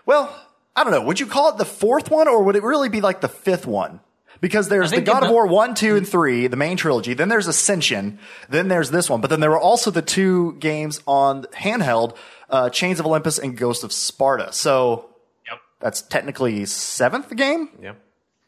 Well, 0.06 0.30
I 0.75 0.83
don't 0.83 0.92
know. 0.92 1.01
Would 1.01 1.19
you 1.19 1.25
call 1.25 1.50
it 1.50 1.57
the 1.57 1.65
fourth 1.65 2.12
one, 2.12 2.27
or 2.27 2.44
would 2.44 2.56
it 2.56 2.63
really 2.63 2.89
be 2.89 3.01
like 3.01 3.21
the 3.21 3.30
fifth 3.30 3.65
one? 3.65 4.01
Because 4.42 4.68
there's 4.68 4.92
the 4.92 5.01
God 5.01 5.24
of 5.24 5.31
War 5.31 5.47
one, 5.47 5.74
two, 5.74 5.95
and 5.95 6.07
three, 6.07 6.47
the 6.47 6.57
main 6.57 6.75
trilogy. 6.75 7.13
Then 7.13 7.30
there's 7.30 7.47
Ascension. 7.47 8.19
Then 8.50 8.68
there's 8.68 8.92
this 8.92 9.09
one. 9.09 9.21
But 9.21 9.30
then 9.30 9.39
there 9.39 9.50
were 9.50 9.59
also 9.59 9.89
the 9.89 10.01
two 10.01 10.53
games 10.59 11.01
on 11.07 11.44
handheld, 11.53 12.18
uh, 12.50 12.69
Chains 12.69 13.00
of 13.00 13.06
Olympus 13.06 13.39
and 13.39 13.57
Ghost 13.57 13.83
of 13.86 13.94
Sparta. 13.94 14.51
So 14.51 15.09
Yep. 15.50 15.59
that's 15.80 16.01
technically 16.01 16.65
seventh 16.65 17.33
game. 17.36 17.69
Yeah. 17.81 17.94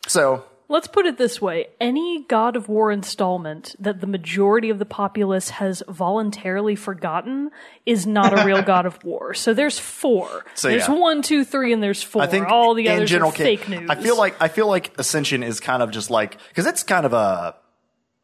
So 0.07 0.43
Let's 0.69 0.87
put 0.87 1.05
it 1.05 1.17
this 1.17 1.41
way: 1.41 1.67
any 1.79 2.23
God 2.23 2.55
of 2.55 2.67
War 2.67 2.91
installment 2.91 3.75
that 3.79 4.01
the 4.01 4.07
majority 4.07 4.69
of 4.69 4.79
the 4.79 4.85
populace 4.85 5.49
has 5.51 5.81
voluntarily 5.87 6.75
forgotten 6.75 7.51
is 7.85 8.05
not 8.05 8.37
a 8.37 8.45
real 8.45 8.61
God 8.63 8.85
of 8.85 9.03
War. 9.03 9.33
So 9.33 9.53
there's 9.53 9.79
four. 9.79 10.45
So, 10.55 10.69
there's 10.69 10.87
yeah. 10.87 10.95
one, 10.95 11.21
two, 11.21 11.45
three, 11.45 11.71
and 11.71 11.81
there's 11.81 12.03
four. 12.03 12.21
I 12.21 12.27
think 12.27 12.47
all 12.47 12.73
the 12.73 12.87
in 12.87 12.97
others 12.97 13.09
general 13.09 13.29
are 13.29 13.33
ca- 13.33 13.43
fake 13.43 13.69
news. 13.69 13.89
I 13.89 13.95
feel 13.95 14.17
like 14.17 14.35
I 14.41 14.49
feel 14.49 14.67
like 14.67 14.97
Ascension 14.99 15.43
is 15.43 15.59
kind 15.59 15.81
of 15.81 15.91
just 15.91 16.09
like 16.09 16.37
because 16.49 16.65
it's 16.65 16.83
kind 16.83 17.05
of 17.05 17.13
a 17.13 17.55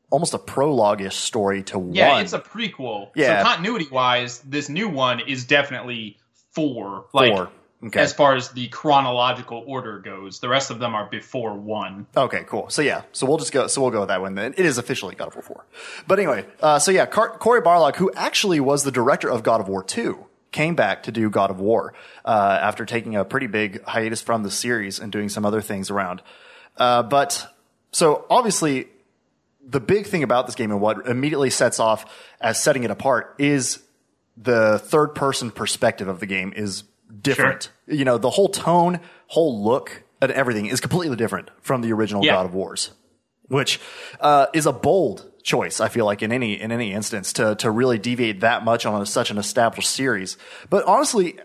almost 0.09 0.35
a 0.35 0.39
prologue-ish 0.39 1.15
story 1.15 1.63
to 1.63 1.73
Yeah, 1.73 1.79
one. 1.79 1.93
Yeah, 1.95 2.19
it's 2.19 2.33
a 2.33 2.39
prequel. 2.39 3.09
Yeah. 3.15 3.39
So 3.39 3.49
continuity 3.49 3.87
wise, 3.89 4.39
this 4.39 4.69
new 4.69 4.87
one 4.87 5.21
is 5.21 5.45
definitely 5.45 6.19
four. 6.51 7.05
Like 7.13 7.33
Four. 7.33 7.49
Okay. 7.85 7.99
as 7.99 8.13
far 8.13 8.35
as 8.35 8.49
the 8.49 8.69
chronological 8.69 9.63
order 9.67 9.99
goes, 9.99 10.39
the 10.39 10.47
rest 10.47 10.71
of 10.71 10.79
them 10.79 10.95
are 10.95 11.07
before 11.09 11.53
one. 11.53 12.07
Okay, 12.15 12.45
cool. 12.47 12.69
So 12.69 12.81
yeah, 12.81 13.01
so 13.11 13.25
we'll 13.25 13.37
just 13.37 13.51
go. 13.51 13.67
So 13.67 13.81
we'll 13.81 13.91
go 13.91 14.01
with 14.01 14.09
that 14.09 14.21
one. 14.21 14.35
Then 14.35 14.53
it 14.57 14.65
is 14.65 14.77
officially 14.77 15.15
God 15.15 15.27
of 15.27 15.35
War 15.35 15.43
four. 15.43 15.65
But 16.07 16.19
anyway, 16.19 16.45
uh, 16.61 16.79
so 16.79 16.91
yeah, 16.91 17.05
Car- 17.05 17.37
Cory 17.37 17.61
Barlog, 17.61 17.97
who 17.97 18.11
actually 18.15 18.59
was 18.59 18.83
the 18.83 18.91
director 18.91 19.29
of 19.29 19.43
God 19.43 19.59
of 19.59 19.67
War 19.67 19.83
two, 19.83 20.25
came 20.51 20.75
back 20.75 21.03
to 21.03 21.11
do 21.11 21.29
God 21.29 21.51
of 21.51 21.59
War 21.59 21.93
uh, 22.23 22.59
after 22.61 22.85
taking 22.85 23.15
a 23.15 23.25
pretty 23.25 23.47
big 23.47 23.83
hiatus 23.83 24.21
from 24.21 24.43
the 24.43 24.51
series 24.51 24.99
and 24.99 25.11
doing 25.11 25.27
some 25.27 25.45
other 25.45 25.61
things 25.61 25.89
around. 25.89 26.21
Uh, 26.77 27.03
but 27.03 27.45
so 27.91 28.25
obviously, 28.29 28.87
the 29.67 29.79
big 29.79 30.05
thing 30.05 30.23
about 30.23 30.45
this 30.45 30.55
game 30.55 30.71
and 30.71 30.79
what 30.79 31.05
immediately 31.07 31.49
sets 31.49 31.79
off 31.79 32.05
as 32.39 32.61
setting 32.61 32.83
it 32.83 32.91
apart 32.91 33.35
is 33.39 33.83
the 34.37 34.79
third 34.79 35.09
person 35.15 35.51
perspective 35.51 36.07
of 36.07 36.19
the 36.19 36.25
game 36.25 36.53
is 36.55 36.83
different. 37.23 37.71
You 37.87 38.05
know, 38.05 38.17
the 38.17 38.29
whole 38.29 38.49
tone, 38.49 38.99
whole 39.27 39.63
look, 39.63 40.03
and 40.21 40.31
everything 40.31 40.65
is 40.67 40.79
completely 40.79 41.15
different 41.17 41.49
from 41.61 41.81
the 41.81 41.91
original 41.93 42.23
Yeah. 42.23 42.33
God 42.33 42.45
of 42.45 42.53
Wars, 42.53 42.91
which 43.47 43.79
uh, 44.19 44.47
is 44.53 44.65
a 44.65 44.71
bold 44.73 45.29
choice. 45.43 45.79
I 45.81 45.89
feel 45.89 46.05
like 46.05 46.21
in 46.21 46.31
any 46.31 46.53
in 46.61 46.71
any 46.71 46.93
instance 46.93 47.33
to 47.33 47.55
to 47.55 47.69
really 47.71 47.97
deviate 47.97 48.39
that 48.41 48.63
much 48.63 48.85
on 48.85 49.01
a, 49.01 49.05
such 49.05 49.31
an 49.31 49.37
established 49.37 49.89
series. 49.89 50.37
But 50.69 50.85
honestly. 50.85 51.39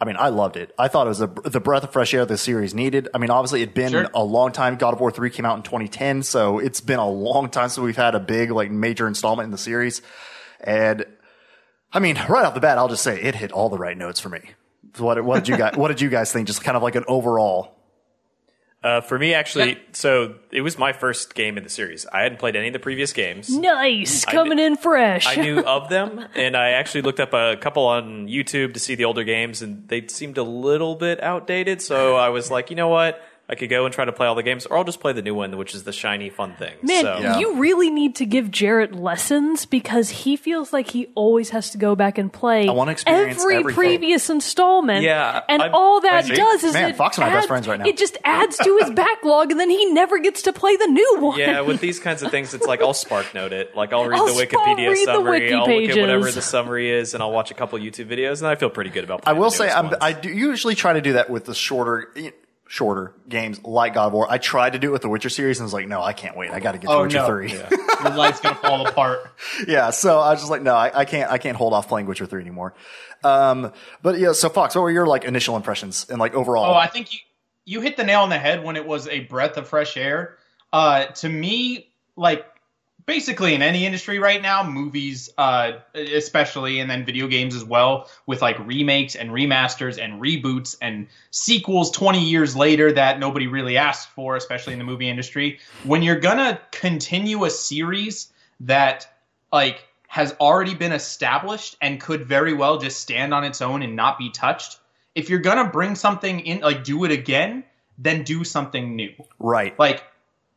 I 0.00 0.04
mean, 0.04 0.14
I 0.16 0.28
loved 0.28 0.56
it. 0.56 0.72
I 0.78 0.86
thought 0.86 1.06
it 1.06 1.08
was 1.08 1.20
a, 1.20 1.26
the 1.26 1.58
breath 1.58 1.82
of 1.82 1.90
fresh 1.92 2.14
air 2.14 2.24
the 2.24 2.38
series 2.38 2.72
needed. 2.72 3.08
I 3.12 3.18
mean, 3.18 3.30
obviously, 3.30 3.62
it'd 3.62 3.74
been 3.74 3.90
Sure. 3.90 4.06
a 4.14 4.22
long 4.22 4.52
time. 4.52 4.76
God 4.76 4.94
of 4.94 5.00
War 5.00 5.10
3 5.10 5.28
came 5.28 5.44
out 5.44 5.56
in 5.56 5.64
2010, 5.64 6.22
so 6.22 6.60
it's 6.60 6.80
been 6.80 7.00
a 7.00 7.10
long 7.10 7.50
time 7.50 7.68
since 7.68 7.82
we've 7.82 7.96
had 7.96 8.14
a 8.14 8.20
big, 8.20 8.52
like, 8.52 8.70
major 8.70 9.08
installment 9.08 9.46
in 9.46 9.50
the 9.50 9.58
series. 9.58 10.00
And 10.60 11.04
I 11.92 11.98
mean, 11.98 12.14
right 12.28 12.44
off 12.44 12.54
the 12.54 12.60
bat, 12.60 12.78
I'll 12.78 12.86
just 12.86 13.02
say 13.02 13.20
it 13.20 13.34
hit 13.34 13.50
all 13.50 13.70
the 13.70 13.76
right 13.78 13.98
notes 13.98 14.20
for 14.20 14.28
me. 14.28 14.38
So 14.94 15.04
What, 15.04 15.22
what 15.24 15.44
did 15.44 15.48
you 15.48 15.56
guys, 15.56 15.76
what 15.76 15.88
did 15.88 16.00
you 16.00 16.08
guys 16.08 16.32
think? 16.32 16.46
Just 16.46 16.62
kind 16.62 16.76
of 16.76 16.82
like 16.82 16.94
an 16.94 17.04
overall. 17.08 17.74
Uh, 18.80 19.00
for 19.00 19.18
me, 19.18 19.34
actually, 19.34 19.76
so 19.90 20.36
it 20.52 20.60
was 20.60 20.78
my 20.78 20.92
first 20.92 21.34
game 21.34 21.58
in 21.58 21.64
the 21.64 21.68
series. 21.68 22.06
I 22.06 22.20
hadn't 22.22 22.38
played 22.38 22.54
any 22.54 22.68
of 22.68 22.72
the 22.72 22.78
previous 22.78 23.12
games. 23.12 23.50
nice 23.50 24.24
I 24.24 24.30
coming 24.30 24.58
kn- 24.58 24.72
in 24.72 24.76
fresh. 24.78 25.26
I 25.26 25.34
knew 25.34 25.58
of 25.66 25.88
them, 25.88 26.24
and 26.36 26.56
I 26.56 26.70
actually 26.70 27.02
looked 27.02 27.18
up 27.18 27.32
a 27.34 27.56
couple 27.56 27.84
on 27.86 28.28
YouTube 28.28 28.74
to 28.74 28.80
see 28.80 28.94
the 28.94 29.04
older 29.04 29.24
games, 29.24 29.62
and 29.62 29.88
they 29.88 30.06
seemed 30.06 30.38
a 30.38 30.44
little 30.44 30.94
bit 30.94 31.20
outdated. 31.20 31.82
So 31.82 32.14
I 32.14 32.28
was 32.28 32.52
like, 32.52 32.70
you 32.70 32.76
know 32.76 32.88
what? 32.88 33.20
I 33.50 33.54
could 33.54 33.70
go 33.70 33.86
and 33.86 33.94
try 33.94 34.04
to 34.04 34.12
play 34.12 34.26
all 34.26 34.34
the 34.34 34.42
games, 34.42 34.66
or 34.66 34.76
I'll 34.76 34.84
just 34.84 35.00
play 35.00 35.14
the 35.14 35.22
new 35.22 35.34
one, 35.34 35.56
which 35.56 35.74
is 35.74 35.84
the 35.84 35.92
shiny, 35.92 36.28
fun 36.28 36.52
thing. 36.58 36.74
Man, 36.82 37.02
so, 37.02 37.18
Yeah. 37.18 37.38
you 37.38 37.56
really 37.56 37.90
need 37.90 38.14
to 38.16 38.26
give 38.26 38.50
Jarrett 38.50 38.94
lessons 38.94 39.64
because 39.64 40.10
he 40.10 40.36
feels 40.36 40.70
like 40.72 40.90
he 40.90 41.08
always 41.14 41.48
has 41.50 41.70
to 41.70 41.78
go 41.78 41.96
back 41.96 42.18
and 42.18 42.30
play 42.30 42.68
I 42.68 42.72
wanna 42.72 42.92
experience 42.92 43.40
every 43.40 43.56
everything. 43.56 43.74
previous 43.74 44.28
installment. 44.28 45.02
Yeah, 45.02 45.40
and 45.48 45.62
I'm- 45.62 45.70
all 45.72 46.00
that 46.02 46.26
does 46.26 46.62
is 46.62 46.74
Man, 46.74 46.90
it 46.90 46.96
Fox 46.96 47.16
and 47.16 47.24
I 47.24 47.28
are 47.28 47.30
best 47.30 47.38
adds- 47.38 47.46
friends 47.46 47.68
right 47.68 47.78
now. 47.80 47.86
It 47.86 47.96
just 47.96 48.18
adds 48.22 48.58
to 48.58 48.76
his 48.82 48.90
backlog, 48.90 49.50
and 49.50 49.58
then 49.58 49.70
he 49.70 49.86
never 49.92 50.18
gets 50.18 50.42
to 50.42 50.52
play 50.52 50.76
the 50.76 50.86
new 50.86 51.16
one. 51.20 51.38
Yeah, 51.38 51.62
with 51.62 51.80
these 51.80 51.98
kinds 51.98 52.22
of 52.22 52.30
things, 52.30 52.52
it's 52.52 52.66
like 52.66 52.82
I'll 52.82 52.92
spark 52.92 53.32
note 53.34 53.54
it. 53.54 53.74
Like 53.74 53.94
I'll 53.94 54.06
read 54.06 54.18
I'll 54.18 54.26
the 54.26 54.32
Wikipedia 54.32 54.90
read 54.90 55.06
the 55.08 55.12
summary, 55.14 55.40
wiki 55.40 55.54
I'll 55.54 55.66
look 55.66 55.90
at 55.90 55.98
whatever 55.98 56.30
the 56.30 56.42
summary 56.42 56.90
is, 56.90 57.14
and 57.14 57.22
I'll 57.22 57.32
watch 57.32 57.50
a 57.50 57.54
couple 57.54 57.78
YouTube 57.78 58.08
videos, 58.08 58.38
and 58.42 58.46
I 58.48 58.56
feel 58.56 58.68
pretty 58.68 58.90
good 58.90 59.04
about. 59.04 59.22
I 59.26 59.32
will 59.32 59.44
the 59.48 59.56
say, 59.56 59.70
I'm. 59.70 59.94
I 60.02 60.12
do 60.12 60.28
usually 60.28 60.74
try 60.74 60.92
to 60.92 61.00
do 61.00 61.14
that 61.14 61.30
with 61.30 61.46
the 61.46 61.54
shorter, 61.54 62.12
shorter 62.68 63.14
games 63.28 63.62
like 63.64 63.94
God 63.94 64.08
of 64.08 64.12
War. 64.12 64.26
I 64.30 64.38
tried 64.38 64.74
to 64.74 64.78
do 64.78 64.88
it 64.90 64.92
with 64.92 65.02
the 65.02 65.08
Witcher 65.08 65.30
series 65.30 65.58
and 65.58 65.64
was 65.64 65.72
like, 65.72 65.88
no, 65.88 66.02
I 66.02 66.12
can't 66.12 66.36
wait. 66.36 66.50
I 66.50 66.60
got 66.60 66.72
to 66.72 66.78
get 66.78 66.86
to 66.86 66.92
Oh 66.92 67.02
Witcher 67.02 67.18
no, 67.18 67.26
3. 67.26 67.50
your 67.50 68.16
life's 68.16 68.40
gonna 68.40 68.54
fall 68.56 68.86
apart. 68.86 69.20
yeah, 69.66 69.90
so 69.90 70.20
I 70.20 70.30
was 70.30 70.40
just 70.40 70.50
like, 70.50 70.62
no, 70.62 70.74
I, 70.74 71.00
I 71.00 71.04
can't, 71.04 71.30
I 71.30 71.38
can't 71.38 71.56
hold 71.56 71.72
off 71.72 71.88
playing 71.88 72.06
Witcher 72.06 72.26
three 72.26 72.42
anymore. 72.42 72.74
Um, 73.24 73.72
but 74.02 74.18
yeah, 74.18 74.32
so 74.32 74.48
Fox, 74.48 74.74
what 74.74 74.82
were 74.82 74.90
your 74.90 75.06
like 75.06 75.24
initial 75.24 75.56
impressions 75.56 76.06
and 76.08 76.18
like 76.20 76.34
overall? 76.34 76.66
Oh, 76.66 76.74
I 76.74 76.86
think 76.86 77.12
you 77.12 77.18
you 77.64 77.80
hit 77.80 77.96
the 77.96 78.04
nail 78.04 78.20
on 78.20 78.28
the 78.28 78.38
head 78.38 78.62
when 78.62 78.76
it 78.76 78.86
was 78.86 79.08
a 79.08 79.20
breath 79.20 79.56
of 79.56 79.68
fresh 79.68 79.96
air. 79.96 80.36
Uh, 80.72 81.06
to 81.06 81.28
me, 81.28 81.90
like 82.16 82.46
basically 83.08 83.54
in 83.54 83.62
any 83.62 83.86
industry 83.86 84.18
right 84.18 84.42
now, 84.42 84.62
movies 84.62 85.30
uh, 85.38 85.72
especially, 85.94 86.78
and 86.78 86.90
then 86.90 87.06
video 87.06 87.26
games 87.26 87.56
as 87.56 87.64
well, 87.64 88.06
with 88.26 88.42
like 88.42 88.58
remakes 88.66 89.16
and 89.16 89.30
remasters 89.30 89.98
and 89.98 90.20
reboots 90.20 90.76
and 90.82 91.08
sequels 91.30 91.90
20 91.90 92.22
years 92.22 92.54
later 92.54 92.92
that 92.92 93.18
nobody 93.18 93.46
really 93.46 93.78
asked 93.78 94.10
for, 94.10 94.36
especially 94.36 94.74
in 94.74 94.78
the 94.78 94.84
movie 94.84 95.08
industry. 95.08 95.58
When 95.84 96.02
you're 96.02 96.20
gonna 96.20 96.60
continue 96.70 97.44
a 97.46 97.50
series 97.50 98.30
that 98.60 99.10
like 99.50 99.82
has 100.08 100.36
already 100.38 100.74
been 100.74 100.92
established 100.92 101.76
and 101.80 101.98
could 101.98 102.26
very 102.26 102.52
well 102.52 102.76
just 102.76 103.00
stand 103.00 103.32
on 103.32 103.42
its 103.42 103.62
own 103.62 103.82
and 103.82 103.96
not 103.96 104.18
be 104.18 104.30
touched, 104.30 104.78
if 105.14 105.30
you're 105.30 105.38
gonna 105.38 105.70
bring 105.70 105.94
something 105.94 106.40
in, 106.40 106.60
like 106.60 106.84
do 106.84 107.04
it 107.04 107.10
again, 107.10 107.64
then 107.96 108.22
do 108.22 108.44
something 108.44 108.96
new. 108.96 109.14
Right. 109.38 109.76
Like 109.78 110.04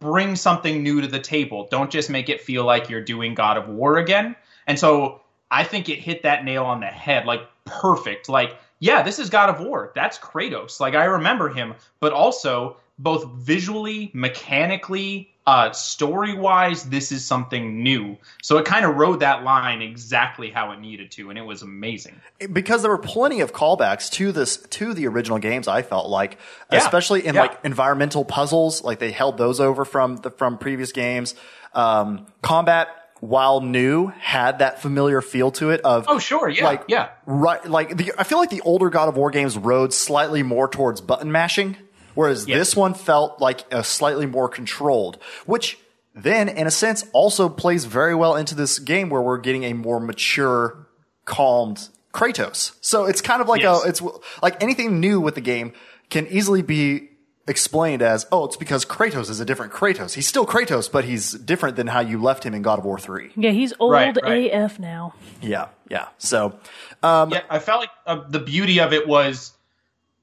bring 0.02 0.36
something 0.36 0.84
new 0.84 1.00
to 1.00 1.08
the 1.08 1.20
table. 1.20 1.70
Don't 1.72 1.90
just 1.90 2.10
make 2.10 2.28
it 2.28 2.42
feel 2.42 2.66
like 2.66 2.90
you're 2.90 3.04
doing 3.04 3.34
God 3.34 3.58
of 3.58 3.70
War 3.70 3.98
again. 3.98 4.36
And 4.68 4.78
so 4.78 5.22
I 5.50 5.64
think 5.64 5.88
it 5.88 6.00
hit 6.00 6.24
that 6.24 6.44
nail 6.44 6.66
on 6.66 6.82
the 6.82 6.88
head, 6.88 7.26
like 7.26 7.42
perfect. 7.64 8.28
Like, 8.28 8.58
yeah, 8.80 9.04
this 9.04 9.20
is 9.20 9.30
God 9.30 9.50
of 9.50 9.66
War. 9.66 9.92
That's 9.96 10.18
Kratos. 10.18 10.82
Like 10.82 10.96
I 10.96 11.06
remember 11.06 11.48
him, 11.48 11.76
but 12.02 12.12
also 12.12 12.78
both 13.00 13.26
visually, 13.36 14.12
mechanically, 14.14 15.31
uh, 15.48 15.72
story 15.72 16.36
wise, 16.36 16.84
this 16.84 17.12
is 17.12 17.26
something 17.26 17.82
new. 17.82 18.16
So 18.44 18.58
it 18.60 18.66
kind 18.66 18.86
of 18.86 18.96
rode 18.96 19.22
that 19.22 19.44
line 19.44 19.82
exactly 19.82 20.52
how 20.52 20.72
it 20.72 20.80
needed 20.80 21.10
to, 21.12 21.30
and 21.32 21.40
it 21.40 21.42
was 21.42 21.64
amazing. 21.64 22.22
because 22.54 22.84
there 22.84 22.92
were 22.92 22.98
plenty 23.00 23.42
of 23.42 23.52
callbacks 23.52 24.10
to 24.12 24.32
this 24.32 24.58
to 24.58 24.94
the 24.94 25.08
original 25.08 25.40
games 25.40 25.68
i 25.68 25.82
felt 25.82 26.10
like 26.10 26.38
Yeah. 26.72 26.78
especially 26.80 27.26
in 27.26 27.36
Yeah. 27.36 27.42
like 27.42 27.60
environmental 27.64 28.24
puzzles 28.26 28.84
like 28.84 29.00
they 29.00 29.12
held 29.12 29.38
those 29.38 29.60
over 29.60 29.84
from 29.86 30.18
the 30.18 30.30
from 30.32 30.58
previous 30.58 30.92
games 30.92 31.36
um 31.74 32.26
combat 32.42 32.88
while 33.20 33.62
new 33.62 34.08
had 34.20 34.60
that 34.60 34.82
familiar 34.82 35.22
feel 35.22 35.52
to 35.52 35.70
it 35.70 35.82
of 35.82 36.06
Oh, 36.08 36.18
sure, 36.18 36.50
yeah, 36.50 36.66
like 36.66 36.84
yeah. 36.88 37.10
right 37.28 37.64
like 37.70 37.96
the, 37.98 38.12
i 38.18 38.24
feel 38.24 38.38
like 38.40 38.50
the 38.50 38.62
older 38.62 38.90
god 38.90 39.08
of 39.10 39.16
war 39.18 39.30
games 39.32 39.58
rode 39.58 39.94
slightly 39.94 40.42
more 40.44 40.68
towards 40.68 41.02
button 41.02 41.32
mashing 41.32 41.78
whereas 42.16 42.48
Yes. 42.48 42.58
this 42.60 42.76
one 42.76 42.94
felt 42.94 43.40
like 43.42 43.66
a 43.72 43.84
slightly 43.84 44.26
more 44.26 44.48
controlled 44.50 45.18
which 45.46 45.78
then 46.14 46.50
in 46.50 46.68
a 46.68 46.72
sense 46.72 47.06
also 47.14 47.48
plays 47.48 47.86
very 47.86 48.14
well 48.16 48.36
into 48.36 48.54
this 48.56 48.80
game 48.80 49.10
where 49.10 49.22
we're 49.22 49.38
getting 49.38 49.64
a 49.64 49.74
more 49.74 50.00
mature 50.00 50.88
calmed 51.26 51.88
Kratos. 52.14 52.74
So 52.82 53.06
it's 53.06 53.22
kind 53.22 53.42
of 53.42 53.48
like 53.48 53.62
Yes. 53.62 53.86
a, 53.86 53.88
it's 53.88 54.02
like 54.44 54.62
anything 54.62 55.00
new 55.00 55.22
with 55.22 55.36
the 55.36 55.42
game 55.42 55.72
can 56.10 56.28
easily 56.28 56.62
be 56.62 57.08
explained 57.48 58.02
as, 58.02 58.26
oh, 58.32 58.44
it's 58.46 58.58
because 58.58 58.84
Kratos 58.86 59.30
is 59.30 59.40
a 59.40 59.46
different 59.46 59.72
Kratos. 59.72 60.14
He's 60.14 60.28
still 60.28 60.46
Kratos, 60.46 60.92
but 60.92 61.06
he's 61.06 61.32
different 61.32 61.78
than 61.78 61.88
how 61.88 62.02
you 62.02 62.22
left 62.22 62.44
him 62.46 62.54
in 62.54 62.62
God 62.62 62.80
of 62.80 62.86
War 62.86 63.00
3. 63.00 63.32
Yeah, 63.38 63.52
he's 63.52 63.74
old 63.80 63.94
Right, 63.94 64.16
right. 64.22 64.52
AF 64.54 64.78
now. 64.80 65.14
Yeah, 65.42 65.68
yeah. 65.90 66.10
So, 66.18 66.60
um, 67.02 67.32
yeah, 67.32 67.42
I 67.50 67.60
felt 67.60 67.80
like 67.80 67.90
uh, 68.06 68.24
the 68.28 68.40
beauty 68.40 68.80
of 68.82 68.92
it 68.92 69.08
was 69.08 69.54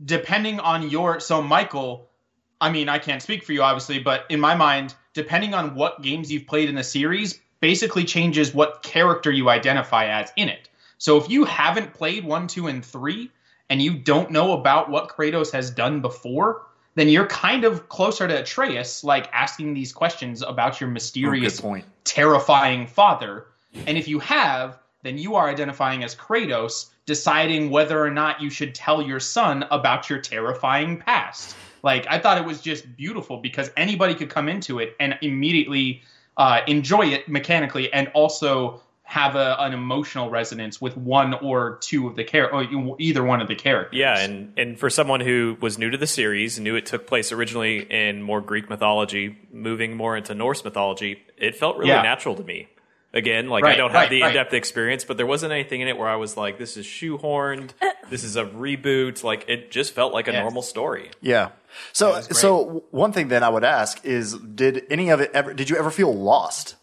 depending 0.05 0.61
on 0.61 0.91
your. 0.91 1.21
So, 1.21 1.43
Michael, 1.43 2.09
I 2.61 2.71
mean, 2.71 2.89
I 2.89 2.99
can't 2.99 3.23
speak 3.23 3.45
for 3.45 3.53
you, 3.53 3.63
obviously, 3.63 3.99
but 3.99 4.25
in 4.29 4.41
my 4.41 4.55
mind, 4.55 4.95
depending 5.15 5.55
on 5.55 5.75
what 5.75 6.03
games 6.03 6.31
you've 6.31 6.47
played 6.47 6.69
in 6.69 6.75
the 6.75 6.85
series, 6.85 7.41
basically 7.61 8.05
changes 8.05 8.55
what 8.55 8.83
character 8.83 9.31
you 9.31 9.49
identify 9.49 10.07
as 10.07 10.33
in 10.37 10.49
it. 10.49 10.69
So, 10.99 11.17
if 11.17 11.29
you 11.31 11.45
haven't 11.45 11.95
played 11.95 12.25
one, 12.25 12.47
two, 12.47 12.67
and 12.67 12.85
three, 12.85 13.31
and 13.71 13.83
you 13.83 13.99
don't 13.99 14.31
know 14.31 14.53
about 14.53 14.91
what 14.91 15.09
Kratos 15.09 15.53
has 15.53 15.71
done 15.71 16.01
before, 16.01 16.63
then 16.95 17.09
you're 17.09 17.27
kind 17.27 17.65
of 17.65 17.89
closer 17.89 18.27
to 18.27 18.41
Atreus, 18.41 19.05
like 19.05 19.29
asking 19.33 19.75
these 19.75 19.93
questions 19.93 20.43
about 20.43 20.81
your 20.81 20.91
oh, 20.91 20.93
mysterious, 20.93 21.61
point. 21.61 21.85
terrifying 22.05 22.87
father. 22.87 23.47
And 23.87 23.97
if 23.97 24.09
you 24.09 24.19
have, 24.21 24.79
then 25.03 25.19
you 25.19 25.35
are 25.37 25.49
identifying 25.49 26.03
as 26.05 26.15
Kratos, 26.15 26.87
deciding 27.07 27.71
whether 27.71 28.03
or 28.03 28.11
not 28.11 28.41
you 28.43 28.51
should 28.51 28.75
tell 28.75 29.01
your 29.01 29.21
son 29.21 29.65
about 29.71 30.11
your 30.11 30.19
terrifying 30.21 30.99
past. 30.99 31.57
Like, 31.83 32.07
I 32.11 32.19
thought 32.19 32.39
it 32.39 32.45
was 32.45 32.61
just 32.61 32.97
beautiful 32.97 33.39
because 33.39 33.71
anybody 33.77 34.15
could 34.15 34.29
come 34.31 34.49
into 34.49 34.79
it 34.81 34.97
and 34.99 35.17
immediately 35.23 36.03
uh, 36.37 36.61
enjoy 36.67 37.07
it 37.07 37.29
mechanically 37.29 37.93
and 37.93 38.09
also 38.15 38.83
have 39.05 39.37
a, 39.37 39.57
an 39.61 39.73
emotional 39.73 40.29
resonance 40.29 40.83
with 40.83 40.95
one 40.97 41.33
or 41.35 41.79
two 41.81 42.07
of 42.09 42.15
the 42.15 42.25
char- 42.25 42.53
or 42.53 42.67
either 42.99 43.25
one 43.25 43.41
of 43.41 43.49
the 43.49 43.55
characters. 43.55 43.99
Yeah, 43.99 44.19
and, 44.19 44.53
and 44.59 44.79
for 44.79 44.91
someone 44.91 45.21
who 45.21 45.57
was 45.63 45.79
new 45.79 45.89
to 45.89 45.97
the 45.97 46.07
series, 46.07 46.61
knew 46.61 46.77
it 46.77 46.85
took 46.85 47.07
place 47.07 47.33
originally 47.33 47.79
in 47.91 48.23
more 48.23 48.43
Greek 48.43 48.69
mythology, 48.69 49.39
moving 49.51 49.97
more 49.97 50.15
into 50.15 50.35
Norse 50.35 50.63
mythology, 50.63 51.23
it 51.39 51.57
felt 51.57 51.79
really 51.79 51.89
Yeah. 51.89 52.03
natural 52.03 52.35
to 52.35 52.45
me. 52.45 52.69
Again, 53.15 53.49
like 53.49 53.65
I 53.65 53.75
don't 53.75 53.91
have 53.91 54.01
right, 54.03 54.11
the 54.11 54.21
right. 54.23 54.29
in-depth 54.29 54.53
experience, 54.53 55.05
but 55.05 55.17
there 55.17 55.25
wasn't 55.27 55.53
anything 55.53 55.81
in 55.81 55.89
it 55.89 55.97
where 55.97 56.09
I 56.09 56.17
was 56.17 56.37
like, 56.37 56.59
"This 56.59 56.77
is 56.77 56.85
shoehorned. 56.85 57.71
this 58.11 58.23
is 58.23 58.37
a 58.37 58.45
reboot." 58.45 59.25
Like 59.25 59.47
it 59.49 59.71
just 59.71 59.95
felt 59.95 60.13
like 60.13 60.29
a 60.29 60.33
Yes. 60.33 60.43
normal 60.43 60.61
story. 60.63 61.11
yeah. 61.23 61.51
So, 61.93 62.21
so 62.23 62.85
one 62.91 63.13
thing 63.13 63.29
then 63.29 63.43
I 63.43 63.49
would 63.51 63.63
ask 63.65 64.05
is, 64.05 64.35
did 64.37 64.85
any 64.91 65.11
of 65.11 65.21
it 65.21 65.31
ever, 65.33 65.53
did 65.55 65.71
you 65.71 65.77
ever 65.77 65.91
feel 65.91 66.13
lost? 66.15 66.77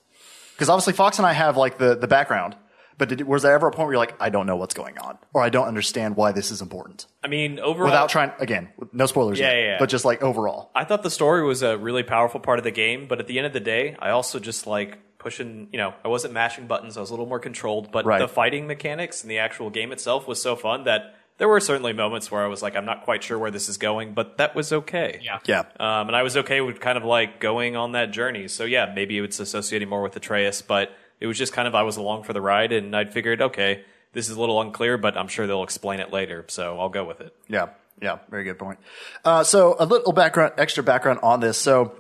Because 0.53 0.70
obviously 0.70 0.94
Fox 0.94 1.17
and 1.17 1.25
I 1.27 1.34
have 1.34 1.58
like 1.58 1.77
the, 1.79 1.96
the 1.96 2.08
background, 2.08 2.55
but 2.98 3.10
did, 3.10 3.22
was 3.24 3.41
there 3.44 3.53
ever 3.53 3.67
a 3.67 3.72
point 3.72 3.88
where 3.88 3.94
you're 3.94 4.00
like, 4.00 4.15
I 4.22 4.29
don't 4.29 4.46
know 4.46 4.55
what's 4.55 4.74
going 4.75 4.98
on, 5.00 5.17
or 5.34 5.41
I 5.41 5.50
don't 5.50 5.67
understand 5.67 6.15
why 6.15 6.32
this 6.32 6.50
is 6.51 6.62
important? 6.62 7.08
I 7.24 7.27
mean, 7.27 7.60
overall, 7.60 7.88
Without 7.88 8.10
trying, 8.10 8.32
again, 8.39 8.70
no 8.94 9.05
spoilers 9.05 9.39
Yeah, 9.39 9.48
yet, 9.51 9.55
yeah, 9.58 9.65
yeah. 9.72 9.77
but 9.79 9.89
just 9.89 10.05
like 10.05 10.22
overall. 10.24 10.72
I 10.75 10.86
thought 10.86 11.03
the 11.03 11.10
story 11.12 11.44
was 11.44 11.62
a 11.62 11.77
really 11.77 12.03
powerful 12.03 12.39
part 12.39 12.58
of 12.60 12.63
the 12.63 12.72
game, 12.72 13.08
but 13.08 13.20
at 13.20 13.27
the 13.27 13.38
end 13.38 13.48
of 13.48 13.53
the 13.53 13.60
day, 13.60 13.96
I 14.00 14.12
also 14.12 14.39
just 14.39 14.65
like 14.67 15.00
pushing, 15.25 15.67
you 15.72 15.79
know, 15.79 15.91
I 16.03 16.08
wasn't 16.08 16.36
mashing 16.36 16.67
buttons, 16.67 16.98
I 16.98 17.00
was 17.01 17.10
a 17.10 17.13
little 17.13 17.25
more 17.25 17.39
controlled, 17.39 17.91
but 17.91 18.05
Right. 18.05 18.20
the 18.20 18.27
fighting 18.27 18.67
mechanics 18.67 19.24
and 19.24 19.32
the 19.32 19.39
actual 19.39 19.72
game 19.72 19.91
itself 19.91 20.27
was 20.27 20.39
so 20.39 20.55
fun 20.55 20.84
that 20.84 21.15
there 21.39 21.48
were 21.50 21.60
certainly 21.60 21.94
moments 21.94 22.29
where 22.32 22.44
I 22.44 22.48
was 22.48 22.62
like, 22.62 22.75
I'm 22.75 22.86
not 22.86 23.03
quite 23.03 23.24
sure 23.24 23.39
where 23.39 23.50
this 23.50 23.67
is 23.67 23.77
going, 23.77 24.13
but 24.13 24.38
that 24.38 24.53
was 24.55 24.72
okay. 24.72 25.20
Yeah. 25.24 25.39
Yeah. 25.46 25.62
Um, 25.79 26.08
and 26.10 26.15
I 26.15 26.22
was 26.22 26.38
okay 26.38 26.62
with 26.62 26.79
kind 26.79 26.96
of 26.98 27.03
like 27.03 27.39
going 27.39 27.75
on 27.75 27.94
that 27.94 28.12
journey. 28.12 28.48
So 28.48 28.65
yeah, 28.65 28.94
maybe 28.96 29.17
it's 29.17 29.39
associating 29.39 29.89
more 29.89 30.03
with 30.03 30.15
Atreus, 30.15 30.62
but 30.62 30.91
it 31.20 31.25
was 31.25 31.38
just 31.39 31.51
kind 31.53 31.67
of 31.67 31.74
I 31.74 31.82
was 31.82 31.98
along 31.98 32.24
for 32.24 32.34
the 32.34 32.41
ride 32.41 32.72
and 32.72 32.96
I'd 32.96 33.12
figured, 33.12 33.41
okay, 33.41 33.84
this 34.13 34.29
is 34.29 34.38
a 34.38 34.39
little 34.39 34.62
unclear, 34.62 34.98
but 35.00 35.17
I'm 35.17 35.27
sure 35.27 35.48
they'll 35.48 35.63
explain 35.63 36.00
it 36.00 36.13
later, 36.13 36.46
so 36.50 36.79
I'll 36.79 36.88
go 36.89 37.03
with 37.03 37.20
it. 37.20 37.36
Yeah, 37.50 37.70
yeah, 38.00 38.20
very 38.29 38.44
good 38.46 38.60
point. 38.60 38.77
Uh, 39.25 39.44
so 39.44 39.75
a 39.79 39.86
little 39.86 40.13
background, 40.13 40.53
extra 40.58 40.84
background 40.84 41.20
on 41.24 41.39
this. 41.41 41.58
So 41.58 41.96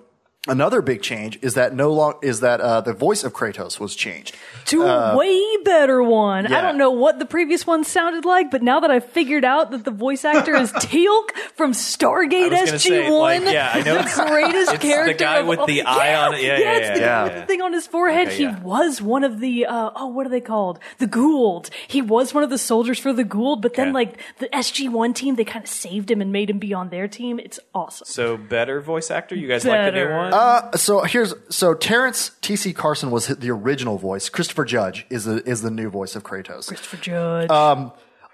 another 0.47 0.81
big 0.81 1.01
change 1.01 1.39
is 1.41 1.55
that 1.55 1.73
no 1.75 1.91
long 1.91 2.15
is 2.21 2.39
that 2.41 2.61
uh, 2.61 2.81
the 2.81 2.93
voice 2.93 3.23
of 3.23 3.33
Kratos 3.33 3.79
was 3.79 3.95
changed. 3.95 4.35
to 4.65 4.83
a 4.83 5.15
way 5.17 5.57
better 5.63 6.01
one. 6.03 6.45
yeah. 6.49 6.57
I 6.57 6.61
don't 6.61 6.77
know 6.77 6.91
what 6.91 7.19
the 7.19 7.25
previous 7.25 7.65
one 7.65 7.83
sounded 7.83 8.25
like, 8.25 8.51
but 8.51 8.61
now 8.61 8.79
that 8.79 8.91
I've 8.91 9.05
figured 9.05 9.43
out 9.45 9.71
that 9.71 9.83
the 9.83 9.91
voice 9.91 10.23
actor 10.25 10.55
is 10.55 10.71
Teal'c 10.73 11.31
from 11.55 11.71
Stargate 11.73 12.53
I 12.53 12.61
was 12.61 12.69
gonna 12.71 12.77
SG 12.77 12.87
say, 12.87 13.09
One, 13.11 13.45
like, 13.45 13.53
yeah, 13.53 13.71
I 13.73 13.81
know 13.81 13.93
the 13.95 13.99
it's- 14.01 14.15
greatest 14.29 14.55
it's 14.55 14.71
the 14.73 14.77
character. 14.87 15.13
guy 15.23 15.37
of 15.39 15.47
with 15.47 15.59
all- 15.59 15.67
the 15.67 15.81
eye 15.85 16.15
on 16.15 16.33
it. 16.35 16.43
Yeah, 16.43 16.57
yeah, 16.59 16.77
it's 16.77 16.87
the 16.89 16.99
yeah, 16.99 16.99
guy 16.99 17.05
yeah. 17.05 17.23
with 17.23 17.33
the 17.41 17.45
thing 17.47 17.61
on 17.61 17.73
his 17.73 17.87
forehead. 17.87 18.27
Okay, 18.27 18.37
he 18.37 18.43
yeah. 18.43 18.59
was 18.61 19.01
one 19.01 19.23
of 19.23 19.39
the 19.39 19.65
uh, 19.65 19.91
oh, 19.95 20.07
what 20.07 20.25
are 20.25 20.29
they 20.29 20.41
called? 20.41 20.79
The 20.99 21.07
Goa'uld. 21.07 21.69
He 21.87 22.01
was 22.01 22.33
one 22.33 22.43
of 22.43 22.49
the 22.49 22.57
soldiers 22.57 22.99
for 22.99 23.13
the 23.13 23.23
Goa'uld, 23.25 23.61
but 23.61 23.73
then 23.73 23.87
Okay. 23.89 23.93
like 23.93 24.19
the 24.39 24.47
SG 24.49 24.89
One 24.89 25.13
team, 25.13 25.35
they 25.35 25.43
kind 25.45 25.63
of 25.65 25.69
saved 25.69 26.09
him 26.11 26.21
and 26.21 26.31
made 26.31 26.49
him 26.49 26.59
be 26.59 26.73
on 26.73 26.89
their 26.89 27.07
team. 27.07 27.39
It's 27.39 27.59
awesome. 27.73 28.05
So 28.07 28.37
better 28.37 28.81
voice 28.81 29.09
actor? 29.11 29.35
You 29.35 29.47
guys 29.47 29.65
like 29.65 29.93
the 29.93 29.99
new 30.05 30.09
one? 30.11 30.33
Uh, 30.35 30.75
so 30.77 31.01
here's 31.03 31.33
so 31.49 31.73
Terrence 31.73 32.31
T.C. 32.41 32.73
Carson 32.73 33.09
was 33.11 33.27
the 33.27 33.49
original 33.51 33.97
voice. 33.97 34.27
Christopher 34.29 34.65
Judge 34.65 35.05
is 35.09 35.25
the 35.25 35.41
is 35.49 35.61
the 35.61 35.71
new 35.71 35.89
voice 35.89 36.15
of 36.15 36.23
Kratos. 36.23 36.67
Christopher 36.67 36.97
Judge. 36.97 37.49
Um, 37.49 37.91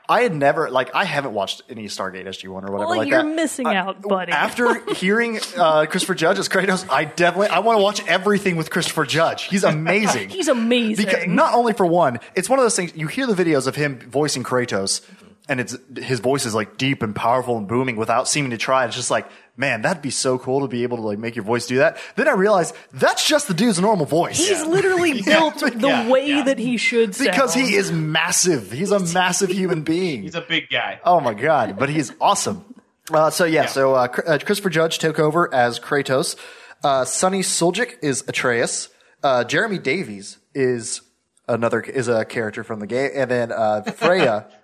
I 0.10 0.22
had 0.22 0.34
never 0.36 0.70
like 0.70 0.94
I 0.96 1.06
haven't 1.06 1.34
watched 1.34 1.62
any 1.70 1.86
Stargate 1.86 2.26
SG 2.26 2.48
One 2.50 2.66
or 2.66 2.72
whatever 2.72 2.90
Well, 2.90 2.98
like 2.98 3.08
you're 3.08 3.24
that. 3.24 3.36
missing 3.36 3.68
I- 3.68 3.76
out, 3.76 4.02
buddy. 4.02 4.32
After 4.32 4.84
hearing 4.96 5.40
uh, 5.56 5.86
Christopher 5.86 6.16
Judge 6.16 6.40
as 6.40 6.50
Kratos, 6.50 6.86
I 6.90 7.06
definitely 7.06 7.48
I 7.50 7.60
want 7.60 7.78
to 7.78 7.84
watch 7.84 8.06
everything 8.08 8.56
with 8.58 8.72
Christopher 8.72 9.06
Judge. 9.06 9.44
He's 9.44 9.64
amazing. 9.64 10.30
He's 10.38 10.48
amazing. 10.48 11.06
Because 11.06 11.28
not 11.28 11.54
only 11.54 11.74
for 11.74 11.86
one, 11.86 12.20
it's 12.36 12.50
one 12.50 12.60
of 12.60 12.66
those 12.66 12.76
things 12.76 12.94
you 12.96 13.08
hear 13.08 13.28
the 13.28 13.36
videos 13.36 13.68
of 13.68 13.76
him 13.76 14.00
voicing 14.00 14.44
Kratos, 14.44 15.02
and 15.50 15.60
it's 15.60 15.78
his 15.98 16.20
voice 16.20 16.46
is 16.46 16.54
like 16.56 16.78
deep 16.78 17.02
and 17.04 17.16
powerful 17.16 17.58
and 17.58 17.68
booming 17.68 17.96
without 17.96 18.28
seeming 18.28 18.52
to 18.52 18.58
try. 18.58 18.86
It's 18.86 18.96
just 18.96 19.12
like, 19.12 19.28
man, 19.58 19.82
that'd 19.82 20.02
be 20.02 20.10
so 20.12 20.38
cool 20.40 20.62
to 20.62 20.68
be 20.68 20.84
able 20.84 20.98
to 20.98 21.04
like 21.04 21.18
make 21.20 21.36
your 21.36 21.44
voice 21.46 21.66
do 21.68 21.80
that. 21.80 21.98
Then 22.16 22.28
I 22.28 22.34
realized 22.34 22.76
that's 22.94 23.28
just 23.28 23.48
the 23.48 23.54
dude's 23.54 23.80
normal 23.80 24.06
voice. 24.06 24.38
He's 24.38 24.64
literally 24.66 25.22
built 25.26 25.60
the 25.60 25.76
Yeah, 25.80 26.10
way 26.10 26.28
yeah. 26.28 26.44
that 26.44 26.60
he 26.60 26.78
should 26.78 27.16
sound. 27.16 27.32
because 27.32 27.54
he 27.54 27.76
is 27.76 27.92
massive. 27.92 28.72
He's 28.72 28.92
a 28.92 29.00
massive 29.00 29.50
human 29.50 29.82
being. 29.82 30.22
He's 30.24 30.36
a 30.36 30.42
big 30.42 30.70
guy. 30.70 31.00
Oh 31.04 31.20
my 31.20 31.34
god! 31.34 31.78
But 31.78 31.90
he's 31.90 32.12
awesome. 32.22 32.64
Uh, 33.12 33.30
so 33.30 33.44
yeah, 33.46 33.66
so 33.66 33.94
uh, 33.96 34.08
Cr- 34.08 34.22
uh, 34.28 34.38
Christopher 34.38 34.70
Judge 34.70 35.00
took 35.00 35.20
over 35.20 35.54
as 35.54 35.80
Kratos. 35.80 36.36
Uh, 36.84 37.04
Sunny 37.04 37.42
Suljic 37.42 37.96
is 38.02 38.24
Atreus. 38.28 38.90
Uh, 39.24 39.44
Jeremy 39.44 39.80
Davies 39.80 40.38
is 40.56 41.02
another 41.48 41.82
is 41.82 42.08
a 42.08 42.24
character 42.26 42.64
from 42.64 42.80
the 42.80 42.88
game, 42.88 43.10
and 43.16 43.30
then 43.30 43.52
uh, 43.52 43.82
Freya. 43.82 44.48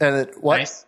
and 0.00 0.16
it, 0.16 0.34
what? 0.42 0.58
Nice. 0.58 0.84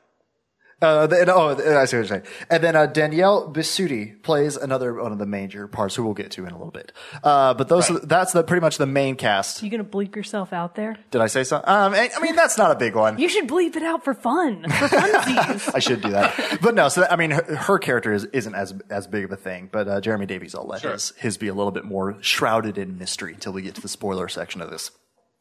Uh, 0.82 1.06
the, 1.06 1.30
oh, 1.34 1.50
I 1.50 1.84
see 1.84 1.98
what 1.98 2.00
you're 2.00 2.04
saying. 2.06 2.22
And 2.48 2.64
then 2.64 2.74
uh, 2.74 2.86
Danielle 2.86 3.52
Bisutti 3.52 4.22
plays 4.22 4.56
another 4.56 4.94
one 4.94 5.12
of 5.12 5.18
the 5.18 5.26
major 5.26 5.68
parts, 5.68 5.94
who 5.94 6.02
we'll 6.04 6.14
get 6.14 6.30
to 6.30 6.46
in 6.46 6.52
a 6.52 6.56
little 6.56 6.70
bit. 6.70 6.92
Uh, 7.22 7.52
but 7.52 7.68
those, 7.68 7.88
that's 8.04 8.32
the, 8.32 8.42
pretty 8.42 8.62
much 8.62 8.78
the 8.78 8.86
main 8.86 9.14
cast. 9.16 9.62
You 9.62 9.68
gonna 9.68 9.84
bleep 9.84 10.16
yourself 10.16 10.54
out 10.54 10.76
there? 10.76 10.96
Did 11.10 11.20
I 11.20 11.26
say 11.26 11.44
something? 11.44 11.68
Um, 11.68 11.92
I, 11.92 12.08
I 12.16 12.20
mean, 12.22 12.34
that's 12.34 12.56
not 12.56 12.70
a 12.70 12.76
big 12.76 12.94
one. 12.96 13.18
You 13.18 13.28
should 13.28 13.46
bleep 13.46 13.76
it 13.76 13.82
out 13.82 14.04
for 14.04 14.14
fun, 14.14 14.62
for 14.62 14.88
funsies. 14.88 15.70
I 15.74 15.80
should 15.80 16.00
do 16.00 16.12
that. 16.12 16.60
But 16.62 16.74
no, 16.74 16.88
so 16.88 17.02
that, 17.02 17.12
I 17.12 17.16
mean, 17.16 17.32
her, 17.32 17.56
her 17.56 17.78
character 17.78 18.14
is, 18.14 18.24
isn't 18.32 18.54
as 18.54 18.72
as 18.88 19.06
big 19.06 19.24
of 19.26 19.32
a 19.32 19.36
thing. 19.36 19.68
But 19.70 19.86
uh, 19.86 20.00
Jeremy 20.00 20.24
Davies, 20.24 20.54
I'll 20.54 20.66
let 20.66 20.80
Sure. 20.80 20.92
his 20.92 21.10
his 21.18 21.36
be 21.36 21.48
a 21.48 21.54
little 21.54 21.72
bit 21.72 21.84
more 21.84 22.16
shrouded 22.22 22.78
in 22.78 22.96
mystery 22.96 23.34
until 23.34 23.52
we 23.52 23.60
get 23.60 23.74
to 23.74 23.82
the 23.82 23.88
spoiler 23.88 24.28
section 24.28 24.62
of 24.62 24.70
this. 24.70 24.92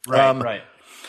Right, 0.06 0.20
Um, 0.28 0.42
right. 0.42 0.60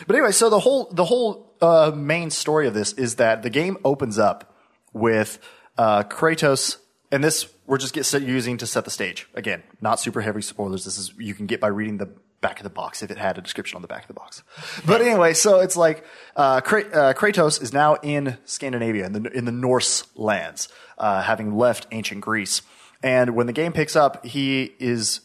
But 0.06 0.16
anyway, 0.16 0.32
so 0.32 0.50
the 0.50 0.60
whole 0.60 0.88
the 0.92 1.04
whole 1.04 1.54
uh, 1.60 1.92
main 1.94 2.30
story 2.30 2.66
of 2.66 2.74
this 2.74 2.92
is 2.94 3.16
that 3.16 3.42
the 3.42 3.50
game 3.50 3.76
opens 3.84 4.18
up 4.18 4.54
with 4.92 5.38
uh, 5.78 6.02
Kratos, 6.04 6.78
and 7.10 7.22
this 7.22 7.52
we're 7.66 7.78
just 7.78 7.94
get, 7.94 8.04
set- 8.04 8.22
using 8.22 8.58
to 8.58 8.66
set 8.66 8.84
the 8.84 8.90
stage. 8.90 9.28
Again, 9.34 9.62
not 9.80 10.00
super 10.00 10.20
heavy 10.20 10.42
spoilers. 10.42 10.84
This 10.84 10.98
is 10.98 11.12
you 11.18 11.34
can 11.34 11.46
get 11.46 11.60
by 11.60 11.68
reading 11.68 11.98
the 11.98 12.10
back 12.40 12.58
of 12.58 12.64
the 12.64 12.70
box 12.70 13.02
if 13.02 13.10
it 13.10 13.18
had 13.18 13.38
a 13.38 13.40
description 13.40 13.76
on 13.76 13.82
the 13.82 13.88
back 13.88 14.02
of 14.02 14.08
the 14.08 14.14
box. 14.14 14.42
But 14.84 15.00
anyway, 15.00 15.32
so 15.32 15.60
it's 15.60 15.76
like 15.76 16.04
uh, 16.36 16.60
uh, 16.64 17.12
Kratos 17.14 17.62
is 17.62 17.72
now 17.72 17.94
in 18.02 18.36
Scandinavia 18.44 19.06
in 19.06 19.12
the 19.12 19.30
in 19.30 19.44
the 19.44 19.52
Norse 19.52 20.04
lands, 20.16 20.68
uh, 20.98 21.22
having 21.22 21.56
left 21.56 21.86
ancient 21.92 22.20
Greece. 22.20 22.62
And 23.02 23.34
when 23.34 23.46
the 23.46 23.52
game 23.52 23.72
picks 23.72 23.96
up, 23.96 24.24
he 24.24 24.74
is 24.78 25.20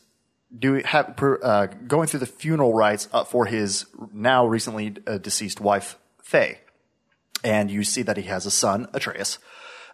doing 0.58 0.84
have, 0.86 1.16
uh, 1.22 1.68
going 1.88 2.08
through 2.08 2.22
the 2.22 2.26
funeral 2.26 2.74
rites 2.74 3.08
uh, 3.12 3.24
for 3.24 3.46
his 3.46 3.86
now 4.14 4.46
recently 4.46 4.96
uh, 5.06 5.18
deceased 5.18 5.60
wife 5.60 5.98
Faye, 6.22 6.60
and 7.44 7.72
you 7.72 7.84
see 7.84 8.02
that 8.02 8.18
he 8.18 8.24
has 8.24 8.46
a 8.46 8.52
son 8.52 8.88
Atreus. 8.94 9.40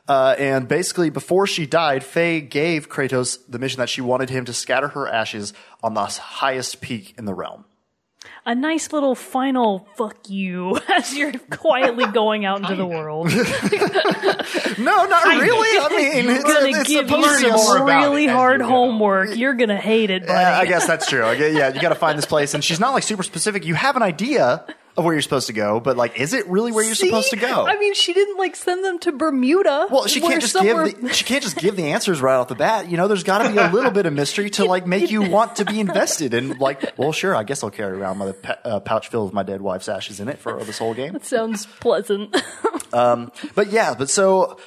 Uh, 0.08 0.36
and 0.38 0.68
basically, 0.68 1.10
before 1.10 1.48
she 1.48 1.66
died, 1.66 2.04
Faye 2.04 2.42
gave 2.42 2.90
Kratos 2.90 3.40
the 3.48 3.60
mission 3.60 3.80
that 3.80 3.90
she 3.90 4.02
wanted 4.02 4.30
him 4.30 4.44
to 4.46 4.54
scatter 4.54 4.90
her 4.90 5.08
ashes 5.08 5.54
on 5.82 5.94
the 5.94 6.06
highest 6.06 6.82
peak 6.82 7.14
in 7.18 7.26
the 7.26 7.34
realm. 7.34 7.66
A 8.46 8.54
nice 8.54 8.92
little 8.92 9.16
final 9.16 9.88
fuck 9.96 10.30
you 10.30 10.78
as 10.94 11.16
you're 11.16 11.32
quietly 11.50 12.06
going 12.08 12.44
out 12.44 12.60
into 12.62 12.76
the 12.76 12.86
world. 12.86 13.32
No, 14.78 15.06
not 15.06 15.24
really. 15.24 15.80
I 15.80 15.90
mean, 15.90 16.30
it's, 16.36 16.44
gonna 16.44 16.68
it's 16.68 16.84
give 16.88 17.10
you 17.10 17.24
supposed 17.24 17.40
to 17.40 17.44
be 17.44 17.50
a 17.50 17.54
more 17.54 17.78
some 17.78 17.86
really 17.86 18.28
hard 18.28 18.62
you 18.62 18.68
homework. 18.68 19.36
You're 19.36 19.54
gonna 19.54 19.78
hate 19.78 20.10
it, 20.10 20.26
buddy. 20.26 20.34
Yeah, 20.34 20.60
I 20.60 20.66
guess 20.66 20.88
that's 20.88 21.08
true. 21.08 21.24
I 21.24 21.36
guess, 21.36 21.56
yeah, 21.56 21.74
you 21.74 21.82
got 21.82 21.90
to 21.90 21.96
find 21.96 22.18
this 22.18 22.26
place, 22.34 22.54
and 22.54 22.64
she's 22.64 22.80
not 22.80 22.94
like 22.94 23.04
super 23.04 23.24
specific. 23.24 23.66
You 23.66 23.76
have 23.76 23.96
an 23.96 24.04
idea 24.04 24.66
of 24.96 25.04
where 25.06 25.14
you're 25.14 25.22
supposed 25.24 25.48
to 25.48 25.54
go, 25.54 25.80
but 25.80 25.98
like, 25.98 26.20
is 26.20 26.34
it 26.34 26.48
really 26.48 26.72
where 26.72 26.84
you're 26.84 26.94
See? 26.94 27.08
supposed 27.08 27.32
to 27.32 27.36
go? 27.36 27.66
I 27.66 27.78
mean, 27.78 27.94
she 27.96 28.14
didn't 28.14 28.38
like 28.38 28.56
send 28.56 28.86
them 28.86 29.00
to 29.00 29.12
Bermuda. 29.12 29.88
Well, 29.90 30.06
she 30.06 30.22
can't 30.22 30.40
just 30.40 30.54
somewhere- 30.54 30.90
give 30.90 31.02
the, 31.02 31.14
she 31.14 31.24
can't 31.24 31.42
just 31.44 31.58
give 31.58 31.76
the 31.76 31.92
answers 31.92 32.22
right 32.22 32.36
off 32.36 32.48
the 32.48 32.56
bat. 32.56 32.90
You 32.90 32.98
know, 32.98 33.08
there's 33.08 33.24
got 33.24 33.40
to 33.40 33.50
be 33.52 33.58
a 33.58 33.70
little 33.72 33.90
bit 33.92 34.06
of 34.06 34.14
mystery 34.14 34.50
to 34.52 34.66
like 34.74 34.86
make 34.86 35.10
you 35.10 35.24
want 35.30 35.56
to 35.56 35.66
be 35.66 35.80
invested. 35.80 36.34
And 36.34 36.60
like, 36.60 36.98
well, 36.98 37.12
sure, 37.12 37.36
I 37.36 37.44
guess 37.44 37.64
I'll 37.64 37.72
carry 37.72 37.98
around 37.98 38.20
my 38.20 38.34
uh, 38.64 38.80
pouch 38.82 39.08
filled 39.10 39.28
with 39.28 39.34
my 39.34 39.44
dead 39.44 39.62
wife's 39.62 39.90
ashes 39.90 40.20
in 40.20 40.30
it 40.30 40.38
for 40.40 40.64
this 40.64 40.78
whole 40.78 40.94
game. 40.94 41.14
That 41.14 41.26
Sounds 41.26 41.66
pleasant. 41.66 42.36
Um, 42.94 43.32
but 43.56 43.72
yeah, 43.72 43.96
but 43.98 44.08
so 44.08 44.60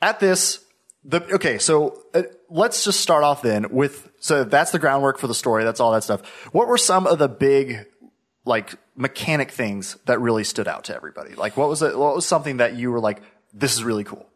at 0.00 0.20
this, 0.20 0.64
the 1.04 1.22
okay, 1.34 1.58
so 1.58 2.02
uh, 2.14 2.22
let's 2.48 2.82
just 2.82 3.00
start 3.00 3.24
off 3.24 3.42
then 3.42 3.68
with 3.70 4.10
so 4.20 4.42
that's 4.42 4.70
the 4.70 4.78
groundwork 4.78 5.18
for 5.18 5.26
the 5.26 5.34
story. 5.34 5.62
That's 5.62 5.78
all 5.78 5.92
that 5.92 6.02
stuff. 6.02 6.26
What 6.54 6.66
were 6.66 6.78
some 6.78 7.06
of 7.06 7.18
the 7.18 7.28
big 7.28 7.84
like 8.46 8.76
mechanic 8.94 9.50
things 9.50 9.98
that 10.06 10.20
really 10.20 10.44
stood 10.44 10.66
out 10.68 10.84
to 10.84 10.96
everybody? 10.96 11.34
Like, 11.34 11.56
what 11.58 11.68
was 11.68 11.82
it? 11.82 11.98
What 11.98 12.14
was 12.14 12.24
something 12.24 12.56
that 12.58 12.76
you 12.76 12.90
were 12.90 13.00
like, 13.00 13.20
this 13.52 13.74
is 13.74 13.84
really 13.84 14.04
cool, 14.04 14.26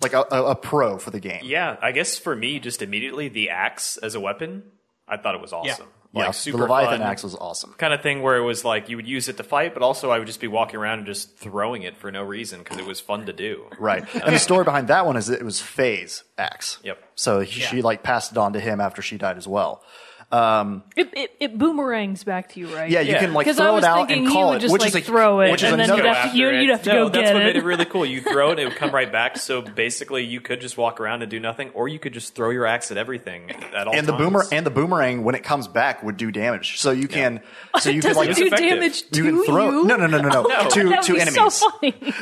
like 0.00 0.14
a, 0.14 0.24
a, 0.32 0.44
a 0.46 0.54
pro 0.56 0.98
for 0.98 1.10
the 1.10 1.20
game? 1.20 1.42
Yeah, 1.44 1.76
I 1.80 1.92
guess 1.92 2.18
for 2.18 2.34
me, 2.34 2.58
just 2.58 2.82
immediately 2.82 3.28
the 3.28 3.50
axe 3.50 3.96
as 3.98 4.16
a 4.16 4.20
weapon, 4.20 4.64
I 5.06 5.18
thought 5.18 5.36
it 5.36 5.40
was 5.40 5.52
awesome. 5.52 5.86
Like 6.14 6.24
yeah, 6.24 6.30
super 6.30 6.56
the 6.56 6.62
Leviathan 6.62 7.00
fun, 7.00 7.06
axe 7.06 7.22
was 7.22 7.34
awesome. 7.34 7.74
kind 7.76 7.92
of 7.92 8.00
thing 8.00 8.22
where 8.22 8.38
it 8.38 8.42
was 8.42 8.64
like 8.64 8.88
you 8.88 8.96
would 8.96 9.06
use 9.06 9.28
it 9.28 9.36
to 9.36 9.44
fight, 9.44 9.74
but 9.74 9.82
also 9.82 10.10
I 10.10 10.18
would 10.18 10.26
just 10.26 10.40
be 10.40 10.48
walking 10.48 10.80
around 10.80 11.00
and 11.00 11.06
just 11.06 11.36
throwing 11.36 11.82
it 11.82 11.98
for 11.98 12.10
no 12.10 12.22
reason 12.22 12.60
because 12.60 12.78
it 12.78 12.86
was 12.86 12.98
fun 12.98 13.26
to 13.26 13.32
do. 13.34 13.66
Right. 13.78 14.04
And 14.28 14.34
the 14.34 14.38
story 14.38 14.64
behind 14.64 14.88
that 14.88 15.04
one 15.04 15.16
is 15.16 15.26
that 15.26 15.38
it 15.38 15.44
was 15.44 15.60
Faye's 15.60 16.24
axe. 16.38 16.78
Yep. 16.82 17.02
So 17.14 17.40
he, 17.40 17.60
she 17.60 17.82
like 17.82 18.02
passed 18.02 18.32
it 18.32 18.38
on 18.38 18.54
to 18.54 18.60
him 18.60 18.80
after 18.80 19.02
she 19.02 19.18
died 19.18 19.36
as 19.36 19.46
well. 19.46 19.82
Um, 20.30 20.82
it, 20.94 21.08
it, 21.16 21.30
it 21.40 21.58
boomerangs 21.58 22.22
back 22.22 22.50
to 22.50 22.60
you, 22.60 22.74
right? 22.76 22.90
yeah, 22.90 23.00
you 23.00 23.12
Yeah. 23.12 23.20
can 23.20 23.32
like 23.32 23.46
Because 23.46 23.58
I 23.58 23.64
throw 23.64 23.74
was 23.76 23.84
it 23.84 23.86
out 23.86 23.96
thinking 24.08 24.18
and 24.18 24.28
he 24.28 24.32
call 24.34 24.48
would 24.50 24.56
it, 24.56 24.60
just 24.60 24.72
which 24.72 24.82
like 24.82 24.88
is 24.90 24.96
a, 24.96 25.00
throw 25.00 25.40
it, 25.40 25.50
which 25.52 25.62
is 25.62 25.72
and 25.72 25.80
then 25.80 25.96
you'd 25.96 26.04
have 26.04 26.32
to, 26.32 26.36
you, 26.36 26.46
After 26.48 26.60
you'd 26.60 26.68
it. 26.68 26.72
have 26.72 26.82
to 26.82 26.88
no, 26.92 27.04
go 27.04 27.08
that's 27.08 27.28
get 27.30 27.32
what 27.34 27.42
it. 27.42 27.46
made 27.46 27.56
it 27.56 27.64
really 27.64 27.84
cool. 27.86 28.04
You 28.04 28.20
throw 28.20 28.48
it, 28.48 28.50
and 28.52 28.60
it 28.60 28.64
would 28.66 28.76
come 28.76 28.90
right 28.90 29.10
back. 29.10 29.38
So 29.38 29.62
basically, 29.62 30.24
you 30.26 30.42
could 30.42 30.60
just 30.60 30.76
walk 30.76 31.00
around 31.00 31.22
and 31.22 31.30
do 31.30 31.40
nothing, 31.40 31.70
or 31.70 31.88
you 31.88 31.98
could 31.98 32.12
just 32.12 32.34
throw 32.34 32.50
your 32.50 32.66
axe 32.66 32.90
at 32.90 32.98
everything 32.98 33.50
at 33.74 33.88
all 33.88 33.94
and 33.94 34.06
the 34.06 34.12
times. 34.12 34.22
boomer 34.24 34.44
and 34.52 34.66
the 34.66 34.70
boomerang 34.70 35.24
when 35.24 35.34
it 35.34 35.44
comes 35.44 35.66
back 35.66 36.02
would 36.02 36.18
do 36.18 36.30
damage. 36.30 36.78
So 36.78 36.90
you 36.90 37.08
can 37.08 37.40
so 37.80 37.88
you 37.88 38.02
can 38.02 38.14
like 38.14 38.34
do 38.34 38.46
effective. 38.48 38.68
damage 38.68 39.08
to 39.10 39.24
you 39.24 39.32
can 39.32 39.44
throw 39.46 39.70
you? 39.70 39.84
no 39.86 39.96
no 39.96 40.06
no 40.08 40.20
no 40.20 40.28
no, 40.28 40.42
to 40.68 41.00
to 41.04 41.16
enemies. 41.16 41.54
so. 41.54 41.70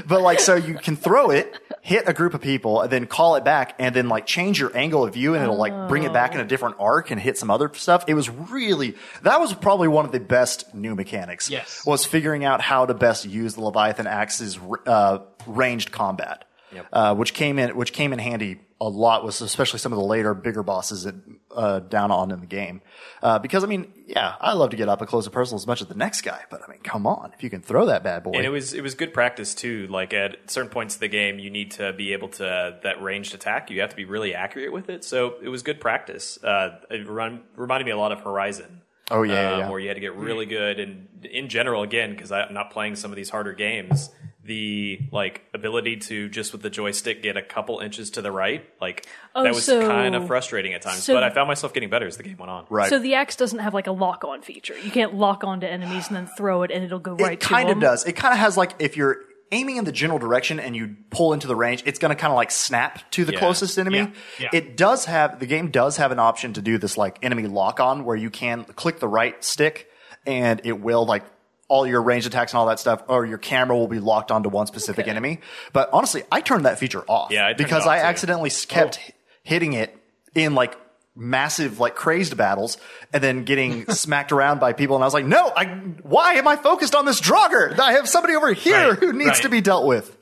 But 0.07 0.21
like 0.21 0.39
so 0.39 0.55
you 0.55 0.75
can 0.75 0.95
throw 0.95 1.31
it, 1.31 1.59
hit 1.83 2.05
a 2.09 2.13
group 2.13 2.35
of 2.35 2.41
people, 2.41 2.83
and 2.83 2.91
then 2.93 3.07
call 3.07 3.35
it 3.35 3.45
back, 3.45 3.75
and 3.81 3.97
then 3.97 4.09
like 4.09 4.27
change 4.27 4.61
your 4.61 4.77
angle 4.77 5.03
of 5.03 5.13
view, 5.15 5.35
and 5.35 5.43
it'll 5.43 5.57
like 5.59 5.89
bring 5.89 6.05
it 6.05 6.13
back 6.13 6.35
in 6.35 6.41
a 6.41 6.45
different 6.45 6.77
arc 6.79 7.11
and 7.11 7.21
hit 7.21 7.37
some 7.37 7.51
other 7.51 7.69
stuff. 7.75 7.96
It 8.07 8.15
was 8.15 8.31
really 8.31 8.95
that 9.23 9.41
was 9.41 9.53
probably 9.55 9.89
one 9.89 10.05
of 10.05 10.13
the 10.13 10.21
best 10.21 10.75
new 10.75 10.95
mechanics. 10.95 11.51
Yes. 11.51 11.85
was 11.87 12.05
figuring 12.05 12.45
out 12.45 12.61
how 12.61 12.87
to 12.87 12.95
best 12.95 13.25
use 13.25 13.55
the 13.55 13.63
Leviathan 13.63 14.07
axe's 14.07 14.59
uh, 14.87 15.19
ranged 15.47 15.93
combat, 15.93 16.45
uh, 16.93 17.15
which 17.15 17.35
came 17.35 17.59
in 17.59 17.77
which 17.77 17.93
came 17.93 18.13
in 18.13 18.19
handy 18.19 18.61
a 18.81 18.89
lot 18.89 19.25
with 19.25 19.41
especially 19.41 19.79
some 19.79 19.93
of 19.93 19.99
the 19.99 20.05
later 20.05 20.35
bigger 20.35 20.63
bosses 20.63 21.05
that, 21.05 21.15
uh, 21.51 21.81
down 21.81 22.11
on 22.11 22.31
in 22.31 22.41
the 22.41 22.47
game. 22.47 22.83
Uh, 23.23 23.39
because 23.39 23.65
I 23.65 23.67
mean, 23.67 23.91
yeah, 24.07 24.35
I 24.41 24.53
love 24.53 24.71
to 24.71 24.77
get 24.77 24.89
up 24.89 25.01
and 25.01 25.09
close 25.09 25.25
and 25.25 25.33
personal 25.33 25.57
as 25.59 25.67
much 25.67 25.81
as 25.81 25.89
the 25.89 25.95
next 25.95 26.21
guy, 26.21 26.43
but 26.51 26.61
I 26.67 26.71
mean, 26.71 26.81
come 26.81 27.07
on, 27.07 27.33
if 27.33 27.43
you 27.43 27.49
can 27.49 27.63
throw 27.63 27.87
that 27.87 28.05
bad 28.05 28.23
boy. 28.23 28.33
And 28.35 28.45
it 28.45 28.51
was 28.51 28.75
it 28.75 28.83
was 28.83 28.95
good 28.95 29.15
practice 29.15 29.55
too. 29.55 29.87
Like 29.89 30.13
at 30.13 30.51
certain 30.51 30.71
points 30.71 30.95
of 30.95 31.01
the 31.01 31.09
game, 31.09 31.39
you 31.39 31.51
need 31.51 31.71
to 31.73 31.93
be 31.95 32.13
able 32.13 32.29
to 32.31 32.79
that 32.83 33.03
ranged 33.03 33.35
attack. 33.35 33.71
You 33.71 33.81
have 33.81 33.91
to 33.91 33.97
be 33.97 34.05
really 34.05 34.35
accurate 34.35 34.73
with 34.73 34.91
it. 34.91 35.05
So 35.05 35.37
it 35.43 35.49
was 35.49 35.63
good 35.63 35.81
practice. 35.81 36.43
Uh, 36.43 36.79
it 36.91 37.09
run, 37.09 37.43
reminded 37.57 37.87
me 37.87 37.93
a 37.93 37.99
lot 37.99 38.13
of 38.13 38.21
Horizon. 38.21 38.83
Oh, 39.11 39.23
yeah, 39.23 39.35
yeah, 39.35 39.53
um, 39.53 39.61
yeah. 39.61 39.71
where 39.71 39.79
you 39.79 39.89
had 39.89 39.95
to 39.95 40.01
get 40.01 40.17
really 40.17 40.47
good. 40.47 40.81
And 40.81 41.07
in 41.31 41.49
general, 41.49 41.83
again, 41.83 42.11
because 42.11 42.33
I'm 42.33 42.53
not 42.53 42.73
playing 42.73 42.97
some 42.97 43.13
of 43.13 43.17
these 43.17 43.31
harder 43.31 43.53
games, 43.53 44.11
the 44.47 45.01
like 45.13 45.43
ability 45.55 45.97
to 45.97 46.29
just 46.29 46.53
with 46.53 46.63
the 46.63 46.71
joystick 46.71 47.23
get 47.23 47.37
a 47.37 47.43
couple 47.43 47.81
inches 47.81 48.11
to 48.13 48.23
the 48.23 48.31
right, 48.33 48.65
like 48.81 49.07
Oh, 49.35 49.43
that 49.43 49.55
was 49.55 49.65
so- 49.65 49.87
kind 49.87 50.15
of 50.15 50.27
frustrating 50.27 50.73
at 50.75 50.83
times. 50.83 51.03
so- 51.05 51.15
but 51.15 51.23
I 51.23 51.31
found 51.31 51.49
myself 51.49 51.73
getting 51.75 51.91
better 51.91 52.07
as 52.07 52.17
the 52.17 52.23
game 52.23 52.37
went 52.39 52.51
on. 52.51 52.67
right. 52.71 52.89
So 52.89 52.99
the 52.99 53.15
axe 53.15 53.37
doesn't 53.37 53.59
have 53.59 53.75
like 53.75 53.87
a 53.87 53.93
lock 53.93 54.25
on 54.25 54.43
feature. 54.43 54.79
You 54.79 54.91
can't 54.91 55.15
lock 55.15 55.45
onto 55.45 55.67
enemies 55.67 56.09
and 56.09 56.17
then 56.17 56.27
throw 56.37 56.63
it 56.63 56.71
and 56.71 56.85
it'll 56.85 56.99
go 56.99 57.15
right 57.17 57.33
it 57.35 57.41
to 57.41 57.47
kind 57.47 57.71
of 57.71 57.81
does. 57.81 58.05
It 58.07 58.13
kind 58.13 58.33
of 58.33 58.39
has 58.41 58.57
like 58.57 58.73
if 58.79 58.97
you're 58.97 59.19
aiming 59.53 59.77
in 59.77 59.85
the 59.85 59.93
general 59.93 60.19
direction 60.19 60.59
and 60.59 60.75
you 60.75 60.97
pull 61.11 61.33
into 61.33 61.47
the 61.47 61.55
range, 61.55 61.83
it's 61.87 61.99
going 62.01 62.09
to 62.11 62.17
kind 62.21 62.33
of 62.33 62.37
like 62.37 62.51
snap 62.51 63.09
to 63.13 63.25
the 63.25 63.33
Yeah. 63.33 63.39
closest 63.39 63.79
enemy. 63.79 63.99
Yeah. 63.99 64.11
Yeah. 64.41 64.49
It 64.53 64.77
does 64.77 65.05
have 65.05 65.39
the 65.39 65.47
game 65.47 65.71
does 65.71 65.99
have 65.99 66.11
an 66.11 66.19
option 66.19 66.53
to 66.55 66.63
do 66.63 66.79
this 66.79 66.97
like 66.99 67.19
enemy 67.23 67.45
lock 67.47 67.79
on 67.79 68.05
where 68.05 68.17
you 68.17 68.29
can 68.31 68.65
click 68.65 68.99
the 68.99 69.07
right 69.09 69.43
stick 69.45 69.89
and 70.27 70.61
it 70.65 70.81
will 70.81 71.07
like 71.07 71.23
all 71.69 71.87
your 71.87 72.01
range 72.03 72.27
attacks 72.27 72.53
and 72.53 72.59
all 72.59 72.67
that 72.67 72.79
stuff, 72.79 73.03
or 73.09 73.27
your 73.27 73.39
camera 73.39 73.77
will 73.77 73.89
be 73.89 73.99
locked 74.01 74.31
onto 74.31 74.49
one 74.49 74.67
specific 74.67 75.05
Okay. 75.05 75.11
enemy. 75.11 75.41
But 75.73 75.91
honestly, 75.93 76.23
I 76.31 76.41
turned 76.41 76.65
that 76.67 76.79
feature 76.79 77.05
off 77.09 77.31
Yeah, 77.33 77.47
I 77.47 77.55
because 77.55 77.83
off 77.83 77.89
I 77.89 77.99
too. 77.99 78.05
accidentally 78.05 78.51
kept 78.51 78.99
h- 79.05 79.13
hitting 79.43 79.73
it 79.73 79.97
in 80.35 80.55
like 80.55 80.77
massive 81.19 81.81
like 81.81 81.95
crazed 81.95 82.37
battles 82.37 82.77
and 83.13 83.23
then 83.23 83.45
getting 83.45 83.87
smacked 83.91 84.33
around 84.33 84.61
by 84.61 84.73
people 84.75 84.97
and 84.97 85.03
I 85.03 85.07
was 85.07 85.15
like, 85.15 85.25
no, 85.25 85.51
I 85.57 85.65
why 86.03 86.35
am 86.35 86.47
I 86.47 86.57
focused 86.57 86.95
on 86.95 87.05
this 87.07 87.21
Draugr? 87.21 87.79
I 87.79 87.93
have 87.93 88.09
somebody 88.09 88.35
over 88.35 88.53
here 88.53 88.91
Right, 88.91 88.99
who 88.99 89.13
needs 89.13 89.31
right. 89.31 89.43
to 89.43 89.49
be 89.49 89.61
dealt 89.61 89.87
with. 89.87 90.17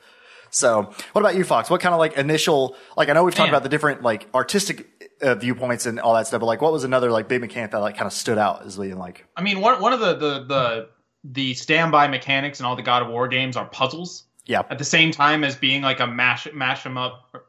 So, 0.51 0.83
what 1.11 1.19
about 1.21 1.35
you, 1.35 1.43
Fox? 1.43 1.69
What 1.69 1.81
kind 1.81 1.93
of 1.93 1.99
like 1.99 2.13
initial 2.17 2.75
like 2.95 3.09
I 3.09 3.13
know 3.13 3.23
we've 3.25 3.35
talked 3.35 3.47
Man. 3.47 3.53
about 3.55 3.63
the 3.63 3.69
different 3.69 4.03
like 4.03 4.27
artistic 4.33 4.87
uh, 5.21 5.35
viewpoints 5.35 5.85
and 5.85 5.99
all 5.99 6.13
that 6.13 6.27
stuff, 6.27 6.39
but 6.39 6.45
like 6.45 6.61
what 6.61 6.71
was 6.71 6.85
another 6.85 7.11
like 7.11 7.27
big 7.27 7.41
mechanic 7.41 7.71
that 7.71 7.79
like 7.81 7.95
kind 7.97 8.07
of 8.07 8.13
stood 8.13 8.37
out 8.37 8.65
as 8.65 8.77
being 8.77 8.97
like 8.97 9.25
I 9.35 9.41
mean, 9.41 9.59
one 9.59 9.81
one 9.81 9.91
of 9.91 9.99
the 9.99 10.13
the 10.15 10.43
the 10.45 10.89
the 11.31 11.53
standby 11.55 12.07
mechanics 12.07 12.59
in 12.59 12.65
all 12.65 12.75
the 12.75 12.83
God 12.83 13.01
of 13.01 13.09
War 13.09 13.27
games 13.27 13.57
are 13.57 13.65
puzzles. 13.65 14.23
yeah, 14.45 14.61
At 14.69 14.77
the 14.77 14.85
same 14.85 15.11
time 15.11 15.43
as 15.43 15.55
being 15.55 15.81
like 15.81 15.99
a 15.99 16.07
mash 16.07 16.47
mash 16.53 16.83
them 16.83 16.97
up, 16.97 17.45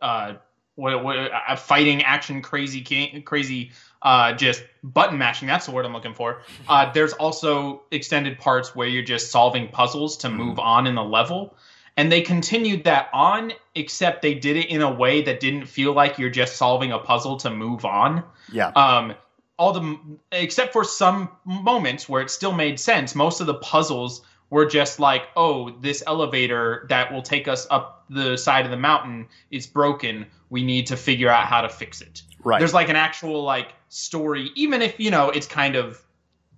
uh, 0.00 0.34
what, 0.74 1.04
what 1.04 1.30
a 1.48 1.56
fighting 1.56 2.02
action 2.02 2.40
crazy 2.40 2.80
crazy 3.22 3.72
uh 4.02 4.32
just 4.32 4.64
button 4.82 5.18
mashing. 5.18 5.48
That's 5.48 5.66
the 5.66 5.72
word 5.72 5.84
I'm 5.84 5.92
looking 5.92 6.14
for. 6.14 6.42
Uh, 6.68 6.90
there's 6.92 7.12
also 7.14 7.82
extended 7.90 8.38
parts 8.38 8.76
where 8.76 8.86
you're 8.86 9.02
just 9.02 9.30
solving 9.30 9.68
puzzles 9.68 10.18
to 10.18 10.30
move 10.30 10.58
on 10.58 10.86
in 10.86 10.94
the 10.94 11.02
level. 11.02 11.56
And 11.96 12.10
they 12.10 12.22
continued 12.22 12.84
that 12.84 13.08
on, 13.12 13.52
except 13.74 14.22
they 14.22 14.34
did 14.34 14.56
it 14.56 14.70
in 14.70 14.80
a 14.80 14.90
way 14.90 15.22
that 15.22 15.40
didn't 15.40 15.66
feel 15.66 15.92
like 15.92 16.16
you're 16.18 16.30
just 16.30 16.56
solving 16.56 16.92
a 16.92 16.98
puzzle 16.98 17.36
to 17.38 17.50
move 17.50 17.84
on 17.84 18.22
yeah, 18.52 18.68
um 18.68 19.14
all 19.60 19.72
the 19.74 19.98
except 20.32 20.72
for 20.72 20.84
some 20.84 21.28
moments 21.44 22.08
where 22.08 22.22
it 22.22 22.30
still 22.30 22.52
made 22.52 22.80
sense 22.80 23.14
most 23.14 23.40
of 23.42 23.46
the 23.46 23.54
puzzles 23.54 24.22
were 24.48 24.64
just 24.66 24.98
like, 24.98 25.28
oh, 25.36 25.70
this 25.80 26.02
elevator 26.08 26.86
that 26.88 27.12
will 27.12 27.22
take 27.22 27.46
us 27.46 27.68
up 27.70 28.04
the 28.10 28.36
side 28.36 28.64
of 28.64 28.72
the 28.72 28.76
mountain 28.76 29.28
is 29.52 29.66
broken. 29.68 30.26
We 30.48 30.64
need 30.64 30.86
to 30.88 30.96
figure 30.96 31.28
out 31.28 31.46
how 31.46 31.60
to 31.60 31.68
fix 31.68 32.00
it. 32.00 32.22
Right. 32.42 32.58
There's 32.58 32.74
like 32.74 32.88
an 32.88 32.96
actual 32.96 33.44
like 33.44 33.68
story, 33.90 34.50
even 34.56 34.80
if 34.82 34.98
you 34.98 35.10
know 35.10 35.28
it's 35.28 35.46
kind 35.46 35.76
of 35.76 36.02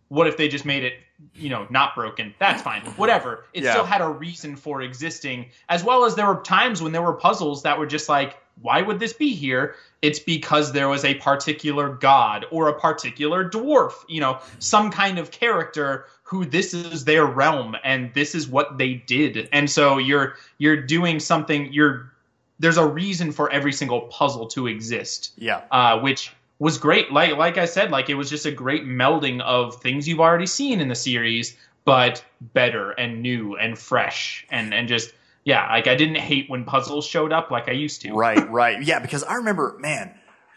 what 0.09 0.27
if 0.29 0.37
they 0.37 0.47
just 0.47 0.65
made 0.65 0.85
it 0.85 0.95
you 1.35 1.49
know 1.49 1.67
not 1.71 1.95
broken 1.95 2.35
that's 2.41 2.63
fine 2.63 2.83
whatever 2.97 3.45
it 3.53 3.63
Yeah. 3.63 3.71
still 3.73 3.85
had 3.85 4.01
a 4.01 4.09
reason 4.09 4.57
for 4.57 4.83
existing 4.83 5.47
as 5.69 5.85
well 5.85 6.05
as 6.05 6.17
there 6.17 6.27
were 6.27 6.41
times 6.43 6.83
when 6.83 6.91
there 6.91 7.01
were 7.03 7.13
puzzles 7.13 7.63
that 7.63 7.79
were 7.79 7.87
just 7.87 8.09
like 8.09 8.37
why 8.61 8.83
would 8.83 8.99
this 8.99 9.13
be 9.13 9.35
here 9.35 9.75
it's 10.03 10.19
because 10.19 10.73
there 10.73 10.89
was 10.89 11.05
a 11.05 11.15
particular 11.15 11.89
god 11.89 12.45
or 12.51 12.69
a 12.69 12.79
particular 12.79 13.49
dwarf 13.49 13.93
you 14.09 14.21
know 14.21 14.39
some 14.59 14.91
kind 14.91 15.19
of 15.19 15.31
character 15.31 16.07
who 16.23 16.45
this 16.45 16.75
is 16.75 17.05
their 17.05 17.25
realm 17.27 17.77
and 17.85 18.13
this 18.15 18.35
is 18.35 18.49
what 18.49 18.79
they 18.79 18.95
did 18.95 19.49
and 19.53 19.71
so 19.71 19.99
you're 19.99 20.35
you're 20.59 20.77
doing 20.77 21.19
something 21.19 21.73
you're 21.73 22.13
there's 22.59 22.77
a 22.77 22.87
reason 22.87 23.33
for 23.33 23.51
every 23.51 23.73
single 23.73 24.03
puzzle 24.03 24.47
to 24.47 24.67
exist 24.69 25.33
Yeah. 25.37 25.63
uh, 25.71 25.99
which 25.99 26.33
was 26.59 26.79
great. 26.79 27.11
Like 27.11 27.37
like 27.37 27.59
I 27.59 27.65
said, 27.65 27.91
like 27.91 28.09
it 28.09 28.15
was 28.15 28.31
just 28.31 28.47
a 28.47 28.53
great 28.53 28.85
melding 28.85 29.41
of 29.41 29.81
things 29.83 30.07
you've 30.07 30.21
already 30.21 30.47
seen 30.47 30.81
in 30.81 30.87
the 30.87 30.95
series, 30.95 31.57
but 31.85 32.25
better 32.55 32.93
and 32.93 33.21
new 33.21 33.57
and 33.57 33.77
fresh 33.77 34.47
and 34.49 34.73
and 34.73 34.87
just 34.87 35.13
yeah. 35.45 35.69
Like 35.71 35.87
I 35.87 35.95
didn't 35.95 36.17
hate 36.17 36.49
when 36.49 36.65
puzzles 36.65 37.07
showed 37.07 37.33
up 37.33 37.51
like 37.51 37.69
I 37.69 37.73
used 37.73 38.03
to. 38.03 38.13
Right, 38.15 38.51
right. 38.51 38.83
Yeah, 38.83 38.99
because 39.01 39.25
I 39.25 39.35
remember, 39.35 39.77
man, 39.79 40.15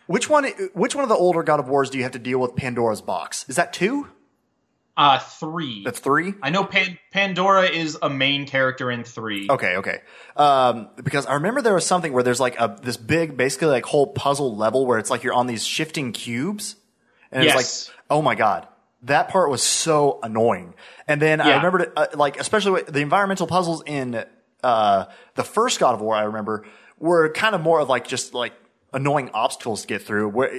which 0.08 0.30
one 0.30 0.46
which 0.74 0.96
one 0.96 1.04
of 1.04 1.10
the 1.10 1.16
older 1.16 1.44
God 1.44 1.60
of 1.60 1.68
Wars 1.68 1.90
do 1.90 1.98
you 1.98 2.04
have 2.04 2.14
to 2.14 2.20
deal 2.20 2.40
with 2.40 2.56
Pandora's 2.56 3.02
box? 3.02 3.46
Is 3.50 3.56
that 3.56 3.74
2? 3.74 4.08
Uh, 4.98 5.20
three. 5.20 5.84
That's 5.84 6.00
3? 6.00 6.36
I 6.42 6.52
know 6.52 6.64
Pan- 6.64 6.98
Pandora 7.12 7.64
is 7.64 7.98
a 8.02 8.10
main 8.10 8.48
character 8.48 8.90
in 8.90 9.04
three. 9.04 9.46
Okay, 9.50 9.76
okay. 9.76 10.00
Um, 10.38 10.88
because 11.04 11.26
I 11.26 11.34
remember 11.34 11.62
there 11.62 11.74
was 11.74 11.86
something 11.86 12.14
where 12.14 12.24
there's 12.24 12.40
like 12.40 12.58
a 12.58 12.78
this 12.82 12.96
big, 12.96 13.36
basically 13.36 13.68
like 13.68 13.84
whole 13.86 14.08
puzzle 14.08 14.56
level 14.56 14.86
where 14.86 14.98
it's 14.98 15.10
like 15.10 15.22
you're 15.24 15.34
on 15.34 15.48
these 15.48 15.66
shifting 15.66 16.14
cubes, 16.14 16.78
and 17.30 17.44
Yes. 17.44 17.60
it's 17.60 17.88
like, 17.90 17.98
oh 18.10 18.22
my 18.22 18.36
god, 18.36 18.70
that 19.04 19.28
part 19.28 19.50
was 19.50 19.62
so 19.62 20.20
annoying. 20.24 20.76
And 21.10 21.22
then 21.22 21.42
I 21.42 21.50
Yeah. 21.50 21.56
remember, 21.58 21.92
uh, 21.98 22.08
like 22.14 22.40
especially 22.40 22.72
with 22.72 22.88
the 22.88 23.02
environmental 23.02 23.48
puzzles 23.48 23.84
in 23.86 24.24
uh, 24.66 25.06
the 25.36 25.44
first 25.44 25.80
God 25.80 25.94
of 25.96 26.02
War, 26.02 26.16
I 26.16 26.24
remember 26.24 26.66
were 27.00 27.30
kind 27.30 27.54
of 27.56 27.62
more 27.62 27.80
of 27.82 27.90
like 27.90 28.08
just 28.08 28.34
like 28.34 28.54
annoying 28.94 29.30
obstacles 29.34 29.82
to 29.82 29.88
get 29.88 30.02
through. 30.02 30.30
Where 30.30 30.50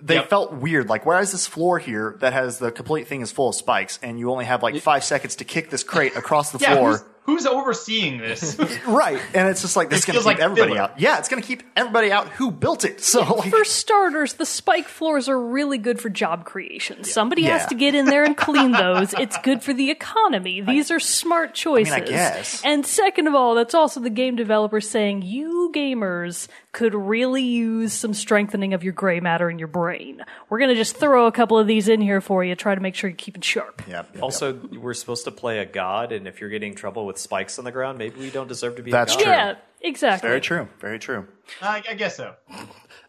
they 0.00 0.14
Yep. 0.14 0.28
felt 0.30 0.52
weird. 0.54 0.88
Like, 0.88 1.04
where 1.04 1.20
is 1.20 1.32
this 1.32 1.46
floor 1.46 1.78
here 1.78 2.16
that 2.20 2.32
has 2.32 2.58
the 2.58 2.70
complete 2.70 3.08
thing 3.08 3.20
is 3.20 3.32
full 3.32 3.48
of 3.48 3.54
spikes, 3.54 3.98
and 4.02 4.18
you 4.18 4.30
only 4.30 4.44
have 4.44 4.62
like 4.62 4.80
five 4.80 5.02
seconds 5.04 5.36
to 5.36 5.44
kick 5.44 5.70
this 5.70 5.82
crate 5.82 6.16
across 6.16 6.52
the 6.52 6.58
Yeah, 6.62 6.74
floor. 6.76 7.06
Who's, 7.22 7.44
who's 7.44 7.46
overseeing 7.46 8.18
this? 8.18 8.58
Right, 8.86 9.20
and 9.34 9.48
it's 9.48 9.60
just 9.62 9.76
like 9.76 9.90
this 9.90 10.00
is 10.00 10.04
It 10.04 10.06
going 10.08 10.18
to 10.18 10.22
feels 10.22 10.24
keep 10.24 10.38
like 10.38 10.40
everybody 10.40 10.72
filler. 10.72 10.82
out. 10.82 11.00
Yeah, 11.00 11.18
it's 11.18 11.28
going 11.28 11.42
to 11.42 11.46
keep 11.46 11.62
everybody 11.76 12.10
out 12.12 12.28
who 12.28 12.50
built 12.50 12.84
it. 12.84 13.00
So 13.00 13.22
like, 13.34 13.50
For 13.50 13.64
starters, 13.64 14.34
the 14.34 14.46
spike 14.46 14.88
floors 14.88 15.28
are 15.28 15.40
really 15.40 15.78
good 15.78 16.00
for 16.00 16.08
job 16.08 16.44
creation. 16.44 17.04
Somebody 17.04 17.42
has 17.44 17.66
to 17.66 17.74
get 17.74 17.94
in 17.94 18.06
there 18.06 18.24
and 18.24 18.36
clean 18.36 18.72
those. 18.72 19.12
It's 19.14 19.36
good 19.38 19.62
for 19.62 19.72
the 19.72 19.90
economy. 19.90 20.60
These 20.60 20.90
are 20.90 21.00
smart 21.00 21.54
choices. 21.54 21.94
guess. 22.08 22.62
And 22.64 22.84
second 22.86 23.26
of 23.28 23.34
all, 23.34 23.54
that's 23.54 23.74
also 23.74 24.00
the 24.00 24.10
game 24.10 24.36
developer 24.36 24.80
saying 24.80 25.22
you 25.22 25.70
gamers 25.74 26.48
could 26.72 26.94
really 26.94 27.42
use 27.42 27.92
some 27.92 28.14
strengthening 28.14 28.74
of 28.74 28.84
your 28.84 28.92
gray 28.92 29.18
matter 29.20 29.50
in 29.50 29.58
your 29.58 29.68
brain. 29.68 30.24
We're 30.48 30.58
going 30.58 30.70
to 30.70 30.76
just 30.76 30.96
throw 30.96 31.26
a 31.26 31.32
couple 31.32 31.58
of 31.58 31.66
these 31.66 31.88
in 31.88 32.00
here 32.00 32.20
for 32.20 32.44
you. 32.44 32.54
Try 32.54 32.74
to 32.74 32.80
make 32.80 32.94
sure 32.94 33.10
you 33.10 33.16
keep 33.16 33.36
it 33.36 33.44
sharp. 33.44 33.82
yeah, 33.88 34.04
yeah, 34.14 34.20
Also, 34.20 34.54
we're 34.54 34.94
supposed 34.94 35.24
to 35.24 35.30
play 35.32 35.58
a 35.58 35.66
god, 35.66 36.12
and 36.12 36.28
if 36.28 36.40
you're 36.40 36.50
getting 36.50 36.74
trouble 36.74 37.06
with 37.10 37.18
spikes 37.18 37.58
on 37.58 37.64
the 37.64 37.72
ground, 37.72 37.98
maybe 37.98 38.20
we 38.20 38.30
don't 38.30 38.46
deserve 38.48 38.76
to 38.76 38.82
be 38.82 38.90
That's 38.90 39.14
a 39.14 39.18
god. 39.18 39.24
true. 39.24 39.32
Yeah, 39.32 39.54
exactly. 39.82 40.28
very 40.28 40.40
true, 40.40 40.68
very 40.78 40.98
true. 40.98 41.26
I, 41.60 41.82
I 41.90 41.94
guess 41.94 42.16
so. 42.16 42.34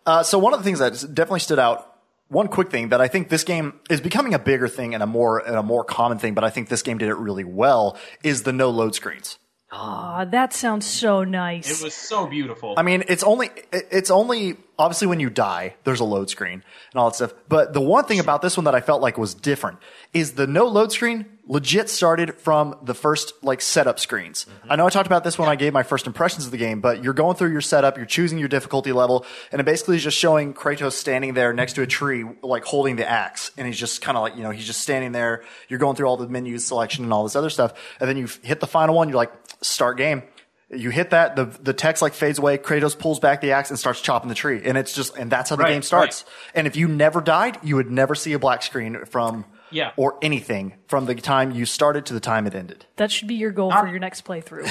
Uh, 0.06 0.24
so 0.24 0.40
one 0.40 0.54
of 0.54 0.60
the 0.60 0.64
things 0.64 0.80
that 0.80 0.94
definitely 1.14 1.40
stood 1.42 1.60
out. 1.60 1.88
One 2.30 2.48
quick 2.48 2.72
thing 2.72 2.90
that 2.90 3.02
I 3.02 3.10
think 3.10 3.28
this 3.28 3.44
game 3.44 3.74
is 3.90 4.00
becoming 4.00 4.34
a 4.34 4.40
bigger 4.40 4.70
thing 4.70 4.94
and 4.94 5.04
a 5.04 5.06
more 5.06 5.40
and 5.40 5.58
a 5.58 5.64
more 5.64 5.84
common 5.84 6.18
thing, 6.18 6.34
but 6.34 6.46
I 6.46 6.50
think 6.50 6.70
this 6.70 6.82
game 6.82 6.98
did 6.98 7.10
it 7.10 7.16
really 7.16 7.44
well. 7.44 7.98
Is 8.24 8.44
the 8.44 8.54
no 8.54 8.70
load 8.70 8.96
screens. 8.96 9.38
Aw, 9.74 10.26
that 10.26 10.54
sounds 10.54 10.86
so 10.86 11.24
nice. 11.26 11.80
It 11.80 11.84
was 11.84 11.94
so 11.94 12.28
beautiful. 12.28 12.74
I 12.78 12.84
mean, 12.84 13.04
it's 13.08 13.24
only 13.24 13.50
it's 13.72 14.10
only 14.12 14.56
obviously 14.80 15.08
when 15.08 15.20
you 15.20 15.30
die, 15.30 15.76
there's 15.84 16.00
a 16.00 16.06
load 16.06 16.30
screen 16.30 16.64
and 16.92 17.00
all 17.00 17.10
that 17.10 17.16
stuff. 17.16 17.34
But 17.50 17.74
the 17.74 17.82
one 17.82 18.06
thing 18.06 18.20
about 18.20 18.42
this 18.42 18.58
one 18.58 18.64
that 18.64 18.76
I 18.76 18.82
felt 18.82 19.02
like 19.02 19.18
was 19.18 19.34
different 19.34 19.80
is 20.14 20.34
the 20.34 20.48
no 20.48 20.68
load 20.68 20.92
screen 20.92 21.26
legit 21.52 21.90
started 21.90 22.34
from 22.36 22.78
the 22.82 22.94
first 22.94 23.34
like 23.44 23.60
setup 23.60 24.00
screens. 24.00 24.46
Mm-hmm. 24.46 24.72
I 24.72 24.76
know 24.78 24.86
I 24.86 24.90
talked 24.90 25.06
about 25.06 25.26
this 25.26 25.38
when 25.38 25.50
I 25.50 25.58
gave 25.58 25.74
my 25.74 25.84
first 25.84 26.08
impressions 26.08 26.46
of 26.46 26.52
the 26.52 26.58
game, 26.58 26.80
but 26.80 27.04
you're 27.04 27.14
going 27.14 27.36
through 27.36 27.52
your 27.52 27.60
setup, 27.60 27.98
you're 27.98 28.06
choosing 28.06 28.38
your 28.40 28.48
difficulty 28.48 28.94
level, 28.94 29.26
and 29.52 29.60
it 29.60 29.66
basically 29.66 29.98
is 29.98 30.04
just 30.04 30.18
showing 30.18 30.54
Kratos 30.54 30.94
standing 30.94 31.34
there 31.34 31.52
next 31.52 31.74
to 31.74 31.82
a 31.82 31.88
tree, 31.88 32.24
like 32.42 32.64
holding 32.64 32.96
the 32.96 33.08
axe, 33.08 33.52
and 33.58 33.68
he's 33.68 33.78
just 33.78 34.02
kind 34.02 34.18
of 34.18 34.22
like 34.22 34.38
you 34.38 34.44
know 34.44 34.52
he's 34.52 34.66
just 34.66 34.80
standing 34.80 35.12
there. 35.12 35.44
You're 35.68 35.80
going 35.80 35.98
through 35.98 36.08
all 36.08 36.16
the 36.16 36.30
menu 36.30 36.58
selection 36.58 37.04
and 37.04 37.12
all 37.12 37.24
this 37.24 37.36
other 37.36 37.50
stuff, 37.50 37.74
and 38.00 38.10
then 38.10 38.16
you 38.16 38.30
hit 38.44 38.62
the 38.62 38.68
final 38.68 38.96
one. 38.96 39.10
You're 39.10 39.18
like 39.18 39.34
start 39.62 39.98
game. 39.98 40.24
You 40.74 40.90
hit 40.90 41.10
that, 41.10 41.36
the 41.36 41.46
the 41.46 41.74
text 41.74 42.02
like 42.02 42.14
fades 42.14 42.40
away. 42.40 42.60
Kratos 42.60 42.98
pulls 42.98 43.20
back 43.20 43.42
the 43.42 43.52
axe 43.52 43.70
and 43.70 43.78
starts 43.78 44.00
chopping 44.00 44.30
the 44.30 44.36
tree, 44.36 44.62
and 44.64 44.78
it's 44.78 44.94
just 44.94 45.18
and 45.18 45.30
that's 45.30 45.50
how 45.50 45.58
the 45.58 45.64
Right, 45.64 45.74
game 45.74 45.82
starts. 45.82 46.24
And 46.56 46.66
if 46.66 46.78
you 46.78 46.88
never 46.88 47.20
died, 47.20 47.58
you 47.62 47.76
would 47.76 47.92
never 47.92 48.16
see 48.16 48.32
a 48.32 48.40
black 48.40 48.64
screen 48.64 49.04
from 49.04 49.44
Yeah. 49.72 49.92
or 49.98 50.18
anything 50.22 50.74
from 50.88 51.06
the 51.06 51.16
time 51.16 51.52
you 51.52 51.66
started 51.66 52.06
to 52.08 52.14
the 52.14 52.20
time 52.20 52.46
it 52.48 52.56
ended. 52.56 52.86
that 52.98 53.12
should 53.12 53.28
be 53.28 53.36
your 53.36 53.52
goal 53.52 53.72
for 53.72 53.88
your 53.88 54.00
next 54.00 54.26
playthrough. 54.26 54.70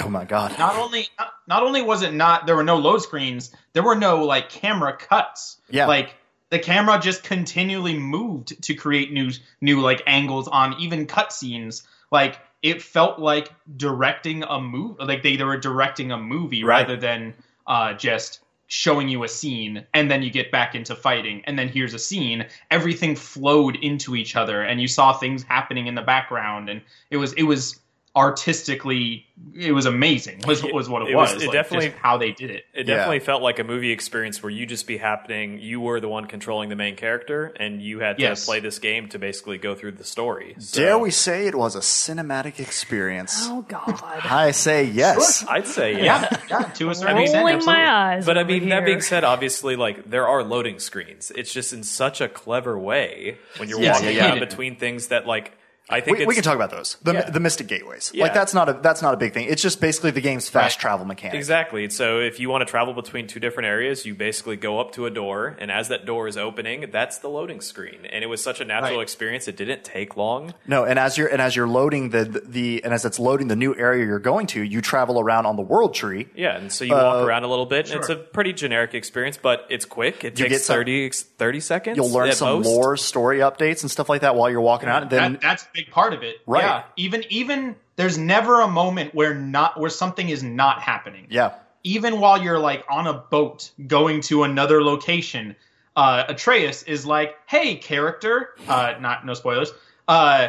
Oh 0.04 0.08
my 0.08 0.24
god! 0.24 0.58
not 0.58 0.76
only 0.76 1.08
not, 1.18 1.32
not 1.46 1.62
only 1.62 1.82
was 1.82 2.02
it 2.02 2.14
not 2.14 2.46
there 2.46 2.56
were 2.56 2.64
no 2.64 2.76
load 2.76 2.98
screens 3.02 3.52
there 3.72 3.82
were 3.82 3.96
no 3.96 4.24
like 4.24 4.48
camera 4.48 4.96
cuts 4.96 5.58
Yeah. 5.70 5.86
like 5.86 6.14
the 6.50 6.58
camera 6.58 6.98
just 6.98 7.22
continually 7.22 7.96
moved 7.98 8.60
to 8.64 8.74
create 8.74 9.12
new 9.12 9.30
new 9.60 9.80
like 9.80 10.02
angles 10.06 10.48
on 10.48 10.74
even 10.80 11.06
cutscenes 11.06 11.82
like 12.10 12.38
it 12.62 12.82
felt 12.82 13.18
like 13.18 13.52
directing 13.76 14.42
a 14.42 14.60
movie 14.60 14.96
like 15.04 15.22
they, 15.22 15.36
they 15.36 15.44
were 15.44 15.56
directing 15.58 16.12
a 16.12 16.18
movie 16.18 16.64
Right. 16.64 16.80
rather 16.82 16.96
than 17.00 17.34
uh 17.66 17.92
just 17.94 18.40
showing 18.70 19.08
you 19.08 19.24
a 19.24 19.28
scene 19.28 19.84
and 19.94 20.08
then 20.08 20.22
you 20.22 20.30
get 20.30 20.52
back 20.52 20.76
into 20.76 20.94
fighting 20.94 21.42
and 21.44 21.58
then 21.58 21.68
here's 21.68 21.92
a 21.92 21.98
scene. 21.98 22.46
Everything 22.70 23.16
flowed 23.16 23.74
into 23.82 24.14
each 24.14 24.36
other 24.36 24.62
and 24.62 24.80
you 24.80 24.86
saw 24.86 25.12
things 25.12 25.42
happening 25.42 25.88
in 25.88 25.96
the 25.96 26.02
background 26.02 26.70
and 26.70 26.80
it 27.10 27.16
was 27.16 27.32
it 27.32 27.42
was 27.42 27.79
artistically 28.16 29.26
it 29.54 29.72
was 29.72 29.86
amazing 29.86 30.40
was, 30.46 30.62
was 30.64 30.88
what 30.88 31.02
it, 31.02 31.10
It 31.10 31.14
was, 31.16 31.32
was- 31.34 31.42
it 31.42 31.46
like, 31.46 31.52
definitely- 31.54 31.88
just 31.88 31.98
how 32.00 32.16
they 32.18 32.32
did 32.32 32.50
it 32.50 32.64
It 32.74 32.86
Yeah. 32.88 32.96
definitely 32.96 33.20
felt 33.20 33.40
like 33.42 33.58
a 33.58 33.64
movie 33.64 33.90
experience 33.92 34.42
where 34.42 34.50
you 34.50 34.66
just 34.66 34.86
be 34.86 34.96
happening. 34.98 35.58
You 35.60 35.80
were 35.80 36.00
the 36.00 36.08
one 36.08 36.26
controlling 36.26 36.68
the 36.68 36.76
main 36.76 36.96
character, 36.96 37.52
and 37.58 37.80
you 37.80 38.00
had 38.00 38.16
to 38.18 38.22
Yes. 38.22 38.44
play 38.44 38.60
this 38.60 38.78
game 38.78 39.08
to 39.10 39.18
basically 39.18 39.58
go 39.58 39.74
through 39.74 39.92
the 39.92 40.04
story. 40.04 40.56
So 40.58 40.80
Dare 40.82 40.98
we 40.98 41.10
say 41.10 41.46
it 41.46 41.54
was 41.54 41.74
a 41.76 41.80
cinematic 41.80 42.58
experience? 42.60 43.46
oh 43.48 43.62
God. 43.62 44.00
I 44.24 44.50
say 44.50 44.84
yes. 44.84 45.44
I'd 45.48 45.66
say 45.66 45.92
yeah. 46.04 46.28
yeah, 46.30 46.40
yeah 46.50 46.58
to 46.74 46.90
a 46.90 46.94
certain 46.94 47.18
extent 47.18 47.48
absolutely. 47.48 47.66
my 47.66 47.90
eyes. 47.90 48.26
But 48.26 48.36
I 48.38 48.42
over 48.42 48.50
mean, 48.50 48.68
that 48.70 48.84
being 48.84 49.00
said, 49.02 49.24
obviously, 49.24 49.76
like 49.76 50.10
there 50.10 50.26
are 50.28 50.42
loading 50.42 50.78
screens. 50.80 51.30
It's 51.34 51.52
just 51.52 51.72
in 51.72 51.82
such 51.84 52.20
a 52.20 52.28
clever 52.28 52.78
way 52.78 53.38
when 53.58 53.68
you're 53.68 53.80
Yeah, 53.80 53.92
walking 53.92 54.14
yeah, 54.16 54.28
around 54.30 54.40
between 54.40 54.76
things 54.76 55.08
that, 55.08 55.26
like, 55.26 55.52
I 55.90 56.00
think 56.00 56.16
We, 56.18 56.22
it's, 56.24 56.28
we 56.28 56.34
can 56.34 56.42
talk 56.44 56.54
about 56.56 56.70
those. 56.70 56.96
The, 57.02 57.12
Yeah. 57.12 57.30
the 57.30 57.40
Mystic 57.40 57.66
Gateways. 57.66 58.10
Yeah. 58.14 58.24
Like 58.24 58.34
that's 58.34 58.54
not 58.54 58.68
a 58.68 58.74
that's 58.74 59.02
not 59.02 59.14
a 59.14 59.16
big 59.16 59.32
thing. 59.34 59.46
It's 59.48 59.60
just 59.62 59.80
basically 59.80 60.10
the 60.12 60.20
game's 60.20 60.48
fast 60.48 60.76
Right. 60.76 60.80
travel 60.80 61.06
mechanic. 61.06 61.34
Exactly. 61.36 61.88
So 61.90 62.20
if 62.20 62.38
you 62.40 62.48
want 62.48 62.62
to 62.62 62.70
travel 62.70 62.94
between 62.94 63.26
two 63.26 63.40
different 63.40 63.66
areas, 63.66 64.06
you 64.06 64.14
basically 64.14 64.56
go 64.56 64.78
up 64.80 64.92
to 64.92 65.06
a 65.06 65.10
door, 65.10 65.56
and 65.58 65.70
as 65.70 65.88
that 65.88 66.06
door 66.06 66.28
is 66.28 66.36
opening, 66.36 66.86
that's 66.92 67.18
the 67.18 67.28
loading 67.28 67.60
screen. 67.60 68.06
And 68.10 68.22
it 68.24 68.28
was 68.28 68.42
such 68.42 68.60
a 68.60 68.64
natural 68.64 68.96
Right. 68.98 69.02
experience; 69.02 69.48
it 69.48 69.56
didn't 69.56 69.84
take 69.84 70.16
long. 70.16 70.54
No, 70.66 70.84
and 70.84 70.98
as 70.98 71.18
you're 71.18 71.28
and 71.28 71.42
as 71.42 71.56
you're 71.56 71.68
loading 71.68 72.10
the, 72.10 72.24
the 72.24 72.40
the 72.40 72.84
and 72.84 72.94
as 72.94 73.04
it's 73.04 73.18
loading 73.18 73.48
the 73.48 73.56
new 73.56 73.74
area 73.76 74.04
you're 74.06 74.18
going 74.18 74.46
to, 74.48 74.62
you 74.62 74.80
travel 74.80 75.18
around 75.20 75.46
on 75.46 75.56
the 75.56 75.62
world 75.62 75.94
tree. 75.94 76.28
Yeah, 76.34 76.56
and 76.56 76.72
so 76.72 76.84
you 76.84 76.94
Uh, 76.94 77.02
walk 77.02 77.26
around 77.26 77.44
a 77.44 77.48
little 77.48 77.66
bit, 77.66 77.90
and 77.90 78.00
it's 78.00 78.08
a 78.08 78.16
pretty 78.16 78.52
generic 78.52 78.94
experience, 78.94 79.38
but 79.40 79.66
it's 79.70 79.84
quick. 79.84 80.24
It 80.24 80.38
You 80.38 80.44
takes 80.46 80.50
get 80.56 80.60
some- 80.62 80.76
30, 80.76 81.10
30 81.10 81.60
seconds. 81.60 81.96
You'll 81.96 82.10
learn 82.10 82.28
at 82.28 82.36
some 82.36 82.58
most. 82.58 82.66
lore, 82.66 82.96
story 82.96 83.38
updates, 83.38 83.82
and 83.82 83.90
stuff 83.90 84.08
like 84.08 84.20
that 84.22 84.34
while 84.36 84.50
you're 84.50 84.60
walking 84.60 84.88
out. 84.88 85.02
And 85.02 85.10
then 85.10 85.32
that, 85.32 85.40
that's 85.40 85.66
a 85.76 85.79
big 85.84 85.90
part 85.92 86.12
of 86.12 86.22
it 86.22 86.36
Right. 86.46 86.64
yeah 86.64 86.82
even 86.96 87.24
even 87.30 87.76
there's 87.96 88.18
never 88.18 88.60
a 88.60 88.68
moment 88.68 89.14
where 89.14 89.34
not 89.34 89.78
where 89.80 89.90
something 89.90 90.28
is 90.28 90.42
not 90.42 90.80
happening 90.80 91.26
yeah, 91.30 91.50
even 91.84 92.20
while 92.20 92.42
you're 92.42 92.58
like 92.58 92.84
on 92.90 93.06
a 93.06 93.14
boat 93.14 93.70
going 93.86 94.20
to 94.22 94.42
another 94.44 94.82
location, 94.82 95.56
uh, 95.96 96.24
Atreus 96.28 96.82
is 96.82 97.06
like, 97.06 97.36
"Hey, 97.46 97.76
character, 97.76 98.50
uh, 98.68 98.94
not 99.00 99.24
no 99.24 99.34
spoilers. 99.34 99.72
Uh, 100.06 100.48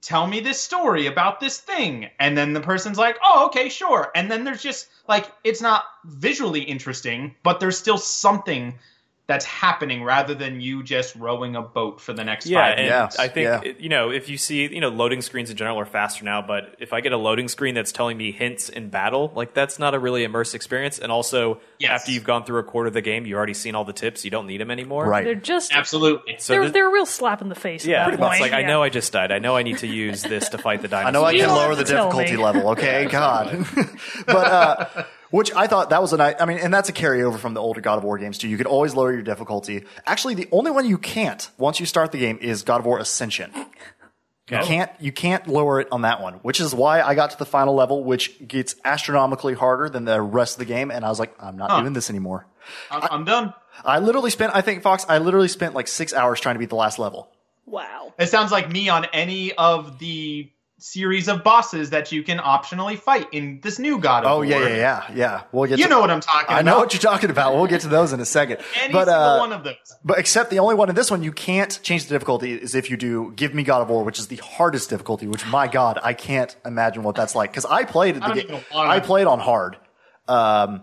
tell 0.00 0.26
me 0.26 0.40
this 0.40 0.60
story 0.60 1.06
about 1.06 1.40
this 1.40 1.58
thing." 1.58 2.08
And 2.18 2.36
then 2.36 2.52
the 2.54 2.60
person's 2.60 2.98
like, 2.98 3.18
"Oh, 3.22 3.46
okay, 3.46 3.68
sure." 3.68 4.10
And 4.14 4.30
then 4.30 4.44
there's 4.44 4.62
just 4.62 4.88
like 5.06 5.30
it's 5.44 5.60
not 5.60 5.84
visually 6.04 6.62
interesting, 6.62 7.34
but 7.42 7.60
there's 7.60 7.76
still 7.78 7.98
something 7.98 8.78
that's 9.28 9.44
happening 9.44 10.02
rather 10.02 10.34
than 10.34 10.58
you 10.60 10.82
just 10.82 11.14
rowing 11.14 11.54
a 11.54 11.60
boat 11.60 12.00
for 12.00 12.14
the 12.14 12.24
next 12.24 12.46
Yeah, 12.46 12.62
five 12.70 12.78
and 12.78 12.86
Yes, 12.86 13.18
I 13.18 13.28
think 13.28 13.44
yeah. 13.64 13.72
you 13.78 13.90
know 13.90 14.10
if 14.10 14.30
you 14.30 14.38
see 14.38 14.62
you 14.74 14.80
know 14.80 14.88
loading 14.88 15.20
screens 15.20 15.50
in 15.50 15.56
general 15.58 15.78
are 15.78 15.84
faster 15.84 16.24
now, 16.24 16.40
but 16.40 16.74
if 16.78 16.94
I 16.94 17.02
get 17.02 17.12
a 17.12 17.18
loading 17.18 17.46
screen 17.48 17.74
that's 17.74 17.92
telling 17.92 18.16
me 18.16 18.32
hints 18.32 18.70
in 18.70 18.88
battle, 18.88 19.30
like 19.36 19.52
that's 19.52 19.78
not 19.78 19.94
a 19.94 19.98
really 19.98 20.26
immersive 20.26 20.54
experience. 20.54 20.98
And 20.98 21.12
also, 21.12 21.60
Yes. 21.78 21.90
after 22.00 22.10
you've 22.12 22.24
gone 22.24 22.44
through 22.44 22.58
a 22.60 22.64
quarter 22.64 22.88
of 22.88 22.94
the 22.94 23.02
game, 23.02 23.26
you've 23.26 23.36
already 23.36 23.52
seen 23.54 23.74
all 23.74 23.84
the 23.84 23.92
tips. 23.92 24.24
You 24.24 24.30
don't 24.30 24.46
need 24.46 24.60
them 24.62 24.70
anymore. 24.70 25.06
Right. 25.06 25.24
They're 25.24 25.34
just 25.34 25.72
Absolutely. 25.74 26.36
So 26.38 26.54
they're 26.54 26.70
they're 26.70 26.88
a 26.88 26.92
real 26.92 27.04
slap 27.06 27.42
in 27.42 27.50
the 27.50 27.54
face. 27.54 27.84
at 27.84 27.90
yeah, 27.90 28.04
that 28.06 28.14
it's 28.14 28.22
point. 28.22 28.40
like 28.40 28.52
I 28.52 28.62
know 28.62 28.82
I 28.82 28.88
just 28.88 29.12
died. 29.12 29.30
I 29.30 29.38
know 29.40 29.54
I 29.56 29.62
need 29.62 29.76
to 29.78 29.86
use 29.86 30.22
this 30.22 30.48
to 30.48 30.58
fight 30.58 30.80
the 30.80 30.88
dinosaur. 30.88 31.08
I 31.08 31.10
know 31.12 31.24
I 31.24 31.36
can 31.36 31.48
lower 31.54 31.74
the 31.74 31.84
difficulty 31.84 32.32
me. 32.36 32.42
level. 32.42 32.70
Okay, 32.70 33.06
God. 33.10 33.66
but 34.26 34.46
uh, 34.46 35.04
which 35.30 35.52
I 35.54 35.66
thought 35.66 35.90
that 35.90 36.00
was 36.02 36.12
a 36.12 36.16
nice. 36.16 36.36
I 36.40 36.46
mean, 36.46 36.58
and 36.58 36.72
that's 36.72 36.88
a 36.88 36.92
carryover 36.92 37.38
from 37.38 37.54
the 37.54 37.60
older 37.60 37.80
God 37.80 37.98
of 37.98 38.04
War 38.04 38.18
games 38.18 38.38
too. 38.38 38.48
You 38.48 38.56
could 38.56 38.66
always 38.66 38.94
lower 38.94 39.12
your 39.12 39.22
difficulty. 39.22 39.84
Actually, 40.06 40.34
the 40.34 40.48
only 40.52 40.70
one 40.70 40.86
you 40.86 40.98
can't 40.98 41.50
once 41.58 41.80
you 41.80 41.86
start 41.86 42.12
the 42.12 42.18
game 42.18 42.38
is 42.40 42.62
God 42.62 42.80
of 42.80 42.86
War 42.86 42.98
Ascension. 42.98 43.52
You 44.50 44.58
can't 44.62 44.90
you 44.98 45.12
can't 45.12 45.46
lower 45.46 45.80
it 45.80 45.88
on 45.92 46.02
that 46.02 46.22
one, 46.22 46.34
which 46.34 46.58
is 46.58 46.74
why 46.74 47.02
I 47.02 47.14
got 47.14 47.32
to 47.32 47.38
the 47.38 47.44
final 47.44 47.74
level, 47.74 48.02
which 48.02 48.46
gets 48.48 48.76
astronomically 48.82 49.52
harder 49.52 49.90
than 49.90 50.06
the 50.06 50.22
rest 50.22 50.54
of 50.54 50.60
the 50.60 50.64
game, 50.64 50.90
and 50.90 51.04
I 51.04 51.10
was 51.10 51.18
like, 51.18 51.34
I'm 51.38 51.58
not 51.58 51.80
doing 51.80 51.92
this 51.92 52.08
anymore. 52.08 52.46
I'm, 52.90 53.02
I'm 53.10 53.24
done. 53.24 53.52
I 53.84 53.98
literally 53.98 54.30
spent, 54.30 54.54
I 54.54 54.60
think 54.60 54.82
Fox, 54.82 55.04
I 55.08 55.18
literally 55.18 55.48
spent 55.48 55.74
like 55.74 55.88
six 55.88 56.12
hours 56.12 56.40
trying 56.40 56.54
to 56.54 56.58
beat 56.58 56.70
the 56.70 56.76
last 56.76 56.98
level. 56.98 57.30
Wow. 57.66 58.14
It 58.18 58.28
sounds 58.28 58.50
like 58.50 58.70
me 58.70 58.88
on 58.88 59.04
any 59.12 59.52
of 59.52 59.98
the 59.98 60.50
series 60.78 61.28
of 61.28 61.42
bosses 61.42 61.90
that 61.90 62.12
you 62.12 62.22
can 62.22 62.38
optionally 62.38 62.96
fight 62.98 63.26
in 63.32 63.58
this 63.62 63.78
new 63.78 63.98
God 63.98 64.24
of 64.24 64.30
War. 64.30 64.32
Oh 64.32 64.36
War. 64.38 64.46
yeah, 64.46 64.68
yeah, 64.68 64.76
yeah, 64.76 65.04
yeah. 65.14 65.42
We'll 65.52 65.68
get. 65.68 65.78
You 65.78 65.84
to, 65.84 65.90
know 65.90 66.00
what 66.00 66.10
I'm 66.10 66.20
talking 66.20 66.46
about. 66.46 66.56
I 66.56 66.60
about. 66.60 66.70
know 66.70 66.78
what 66.78 66.94
you're 66.94 67.00
talking 67.00 67.30
about. 67.30 67.54
We'll 67.54 67.66
get 67.66 67.80
to 67.82 67.88
those 67.88 68.12
in 68.12 68.20
a 68.20 68.24
second. 68.24 68.58
Any 68.80 68.92
but 68.92 69.06
single 69.06 69.14
uh, 69.22 69.38
one 69.40 69.52
of 69.52 69.64
those. 69.64 69.74
But 70.04 70.18
except 70.18 70.50
the 70.50 70.60
only 70.60 70.74
one 70.76 70.88
in 70.88 70.94
this 70.94 71.10
one 71.10 71.22
you 71.22 71.32
can't 71.32 71.78
change 71.82 72.04
the 72.04 72.14
difficulty 72.14 72.52
is 72.54 72.74
if 72.74 72.90
you 72.90 72.96
do 72.96 73.32
give 73.34 73.54
me 73.54 73.62
God 73.64 73.82
of 73.82 73.90
War, 73.90 74.04
which 74.04 74.18
is 74.18 74.28
the 74.28 74.36
hardest 74.36 74.88
difficulty. 74.90 75.26
Which 75.26 75.44
my 75.46 75.66
God, 75.68 75.98
I 76.02 76.14
can't 76.14 76.54
imagine 76.64 77.02
what 77.02 77.16
that's 77.16 77.34
like 77.34 77.50
because 77.50 77.64
I 77.66 77.84
played 77.84 78.14
the 78.14 78.20
don't 78.20 78.34
ga- 78.34 78.42
even 78.42 78.60
wanna. 78.72 78.90
I 78.90 79.00
played 79.00 79.26
on 79.26 79.40
hard, 79.40 79.76
um, 80.28 80.82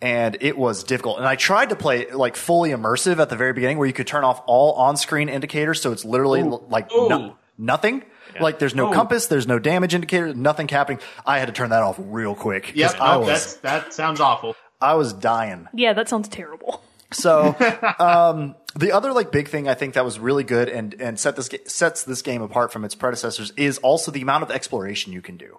and 0.00 0.36
it 0.40 0.56
was 0.56 0.84
difficult. 0.84 1.18
And 1.18 1.26
I 1.26 1.36
tried 1.36 1.68
to 1.70 1.76
play 1.76 2.10
like 2.10 2.36
fully 2.36 2.70
immersive 2.70 3.18
at 3.18 3.28
the 3.28 3.36
very 3.36 3.52
beginning, 3.52 3.78
where 3.78 3.86
you 3.86 3.92
could 3.92 4.06
turn 4.06 4.24
off 4.24 4.42
all 4.46 4.72
on-screen 4.72 5.28
indicators, 5.28 5.80
so 5.82 5.92
it's 5.92 6.04
literally 6.04 6.40
l- 6.40 6.66
like 6.68 6.92
Ooh. 6.92 7.08
no- 7.08 7.36
nothing. 7.58 8.04
Like 8.40 8.58
there's 8.58 8.74
no 8.74 8.90
Ooh. 8.90 8.94
compass, 8.94 9.26
there's 9.26 9.46
no 9.46 9.58
damage 9.58 9.94
indicator, 9.94 10.34
nothing 10.34 10.68
happening. 10.68 11.00
I 11.26 11.38
had 11.38 11.46
to 11.46 11.52
turn 11.52 11.70
that 11.70 11.82
off 11.82 11.96
real 11.98 12.34
quick. 12.34 12.72
Yep, 12.74 13.00
I 13.00 13.16
was 13.16 13.56
that 13.58 13.92
sounds 13.92 14.20
awful. 14.20 14.56
I 14.80 14.94
was 14.94 15.12
dying. 15.12 15.68
Yeah, 15.72 15.92
that 15.94 16.08
sounds 16.08 16.28
terrible. 16.28 16.82
So, 17.12 17.54
um, 17.98 18.56
the 18.74 18.92
other 18.92 19.12
like 19.12 19.30
big 19.30 19.48
thing 19.48 19.68
I 19.68 19.74
think 19.74 19.94
that 19.94 20.04
was 20.04 20.18
really 20.18 20.44
good 20.44 20.68
and 20.68 20.94
and 21.00 21.18
set 21.18 21.36
this 21.36 21.48
ga- 21.48 21.64
sets 21.66 22.02
this 22.02 22.22
game 22.22 22.42
apart 22.42 22.72
from 22.72 22.84
its 22.84 22.94
predecessors 22.94 23.52
is 23.56 23.78
also 23.78 24.10
the 24.10 24.20
amount 24.20 24.42
of 24.42 24.50
exploration 24.50 25.12
you 25.12 25.22
can 25.22 25.36
do. 25.36 25.58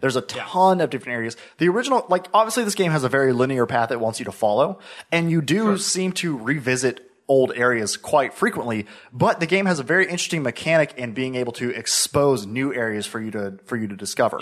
There's 0.00 0.16
a 0.16 0.22
ton 0.22 0.80
of 0.80 0.90
different 0.90 1.14
areas. 1.16 1.36
The 1.58 1.68
original, 1.68 2.04
like 2.08 2.26
obviously, 2.34 2.64
this 2.64 2.74
game 2.74 2.92
has 2.92 3.04
a 3.04 3.08
very 3.08 3.32
linear 3.32 3.66
path 3.66 3.90
it 3.90 4.00
wants 4.00 4.18
you 4.18 4.24
to 4.24 4.32
follow, 4.32 4.80
and 5.12 5.30
you 5.30 5.40
do 5.40 5.78
seem 5.78 6.12
to 6.12 6.36
revisit 6.36 7.05
old 7.28 7.52
areas 7.54 7.96
quite 7.96 8.34
frequently. 8.34 8.86
But 9.12 9.40
the 9.40 9.46
game 9.46 9.66
has 9.66 9.78
a 9.78 9.82
very 9.82 10.04
interesting 10.04 10.42
mechanic 10.42 10.94
in 10.96 11.12
being 11.12 11.34
able 11.34 11.52
to 11.54 11.70
expose 11.70 12.46
new 12.46 12.72
areas 12.74 13.06
for 13.06 13.20
you 13.20 13.30
to 13.32 13.58
for 13.64 13.76
you 13.76 13.88
to 13.88 13.96
discover. 13.96 14.38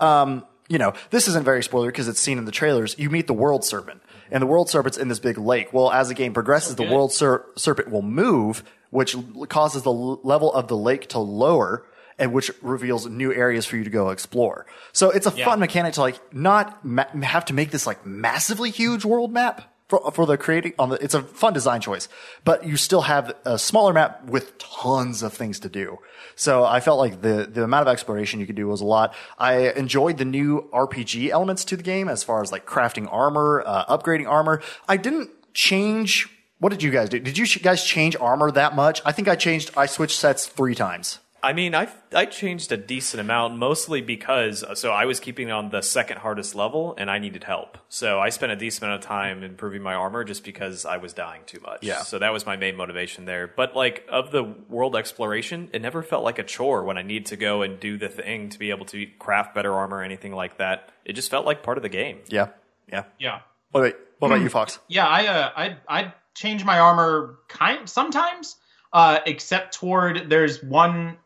Um, 0.00 0.44
you 0.68 0.78
know, 0.78 0.94
this 1.10 1.28
isn't 1.28 1.44
very 1.44 1.62
spoiler 1.62 1.86
because 1.92 2.08
it's 2.08 2.20
seen 2.20 2.38
in 2.38 2.44
the 2.44 2.50
trailers. 2.52 2.98
You 2.98 3.08
meet 3.08 3.26
the 3.28 3.32
world 3.34 3.64
serpent, 3.64 4.02
and 4.32 4.42
the 4.42 4.46
world 4.46 4.68
serpent's 4.68 4.98
in 4.98 5.08
this 5.08 5.20
big 5.20 5.38
lake. 5.38 5.72
Well, 5.72 5.90
as 5.92 6.08
the 6.08 6.14
game 6.14 6.34
progresses, 6.34 6.74
the 6.74 6.82
world 6.92 7.12
ser- 7.12 7.46
serpent 7.56 7.88
will 7.90 8.02
move, 8.02 8.64
which 8.90 9.14
l- 9.14 9.46
causes 9.48 9.82
the 9.84 9.92
l- 9.92 10.20
level 10.24 10.52
of 10.52 10.66
the 10.66 10.76
lake 10.76 11.08
to 11.10 11.20
lower, 11.20 11.86
and 12.18 12.32
which 12.32 12.50
reveals 12.62 13.06
new 13.06 13.32
areas 13.32 13.64
for 13.64 13.76
you 13.76 13.84
to 13.84 13.90
go 13.90 14.10
explore. 14.10 14.66
So 14.92 15.10
it's 15.10 15.26
a 15.26 15.30
fun 15.44 15.60
mechanic 15.60 15.94
to 15.94 16.00
like 16.00 16.34
not 16.34 16.84
ma- 16.84 17.06
have 17.22 17.44
to 17.44 17.54
make 17.54 17.70
this 17.70 17.86
like 17.86 18.04
massively 18.04 18.70
huge 18.70 19.04
world 19.04 19.32
map 19.32 19.72
for, 19.88 20.10
for 20.10 20.26
the 20.26 20.36
creating 20.36 20.74
on 20.78 20.90
the. 20.90 20.96
It's 20.96 21.14
a 21.14 21.22
fun 21.22 21.52
design 21.52 21.80
choice, 21.80 22.08
but 22.44 22.66
you 22.66 22.76
still 22.76 23.02
have 23.02 23.34
a 23.44 23.58
smaller 23.58 23.92
map 23.92 24.24
with 24.24 24.58
tons 24.58 25.22
of 25.22 25.32
things 25.32 25.60
to 25.60 25.68
do. 25.68 25.98
So 26.34 26.64
I 26.64 26.80
felt 26.80 26.98
like 26.98 27.22
the 27.22 27.48
the 27.50 27.64
amount 27.64 27.82
of 27.82 27.92
exploration 27.92 28.40
you 28.40 28.46
could 28.46 28.56
do 28.56 28.68
was 28.68 28.80
a 28.80 28.84
lot. 28.84 29.14
I 29.38 29.70
enjoyed 29.72 30.18
the 30.18 30.24
new 30.24 30.68
RPG 30.72 31.30
elements 31.30 31.64
to 31.66 31.76
the 31.76 31.82
game 31.82 32.08
as 32.08 32.24
far 32.24 32.42
as 32.42 32.52
like 32.52 32.66
crafting 32.66 33.12
armor, 33.12 33.62
uh, 33.64 33.84
upgrading 33.86 34.28
armor. 34.28 34.62
I 34.88 34.96
didn't 34.96 35.30
change. 35.54 36.28
What 36.58 36.70
did 36.70 36.82
you 36.82 36.90
guys 36.90 37.08
do? 37.08 37.18
Did 37.20 37.36
you 37.36 37.46
guys 37.60 37.84
change 37.84 38.16
armor 38.16 38.50
that 38.50 38.74
much? 38.74 39.02
I 39.04 39.12
think 39.12 39.28
I 39.28 39.36
changed. 39.36 39.70
I 39.76 39.86
switched 39.86 40.18
sets 40.18 40.46
three 40.46 40.74
times. 40.74 41.20
I 41.46 41.52
mean, 41.52 41.76
I 41.76 41.86
I 42.12 42.26
changed 42.26 42.72
a 42.72 42.76
decent 42.76 43.20
amount, 43.20 43.56
mostly 43.56 44.00
because 44.00 44.64
so 44.74 44.90
I 44.90 45.04
was 45.04 45.20
keeping 45.20 45.52
on 45.52 45.70
the 45.70 45.80
second 45.80 46.18
hardest 46.18 46.56
level, 46.56 46.96
and 46.98 47.08
I 47.08 47.20
needed 47.20 47.44
help. 47.44 47.78
So 47.88 48.18
I 48.18 48.30
spent 48.30 48.50
a 48.50 48.56
decent 48.56 48.82
amount 48.82 49.04
of 49.04 49.08
time 49.08 49.44
improving 49.44 49.80
my 49.80 49.94
armor 49.94 50.24
just 50.24 50.42
because 50.42 50.84
I 50.84 50.96
was 50.96 51.12
dying 51.12 51.42
too 51.46 51.60
much. 51.60 51.84
Yeah. 51.84 52.02
So 52.02 52.18
that 52.18 52.32
was 52.32 52.46
my 52.46 52.56
main 52.56 52.74
motivation 52.74 53.26
there. 53.26 53.46
But 53.46 53.76
like 53.76 54.04
of 54.10 54.32
the 54.32 54.42
world 54.42 54.96
exploration, 54.96 55.70
it 55.72 55.82
never 55.82 56.02
felt 56.02 56.24
like 56.24 56.40
a 56.40 56.42
chore 56.42 56.82
when 56.82 56.98
I 56.98 57.02
need 57.02 57.26
to 57.26 57.36
go 57.36 57.62
and 57.62 57.78
do 57.78 57.96
the 57.96 58.08
thing 58.08 58.48
to 58.48 58.58
be 58.58 58.70
able 58.70 58.86
to 58.86 59.06
craft 59.20 59.54
better 59.54 59.72
armor 59.72 59.98
or 59.98 60.02
anything 60.02 60.32
like 60.32 60.58
that. 60.58 60.90
It 61.04 61.12
just 61.12 61.30
felt 61.30 61.46
like 61.46 61.62
part 61.62 61.78
of 61.78 61.82
the 61.82 61.88
game. 61.88 62.22
Yeah, 62.26 62.48
yeah. 62.90 63.04
Yeah. 63.20 63.42
What 63.70 63.82
about, 63.82 64.00
what 64.18 64.28
about 64.32 64.40
you, 64.40 64.48
Fox? 64.48 64.80
Yeah, 64.88 65.06
I 65.06 65.26
uh, 65.28 65.50
I 65.56 65.76
I 65.88 66.14
change 66.34 66.64
my 66.64 66.80
armor 66.80 67.38
kind 67.46 67.88
sometimes, 67.88 68.56
uh, 68.92 69.20
except 69.26 69.74
toward 69.74 70.28
there's 70.28 70.60
one 70.60 71.18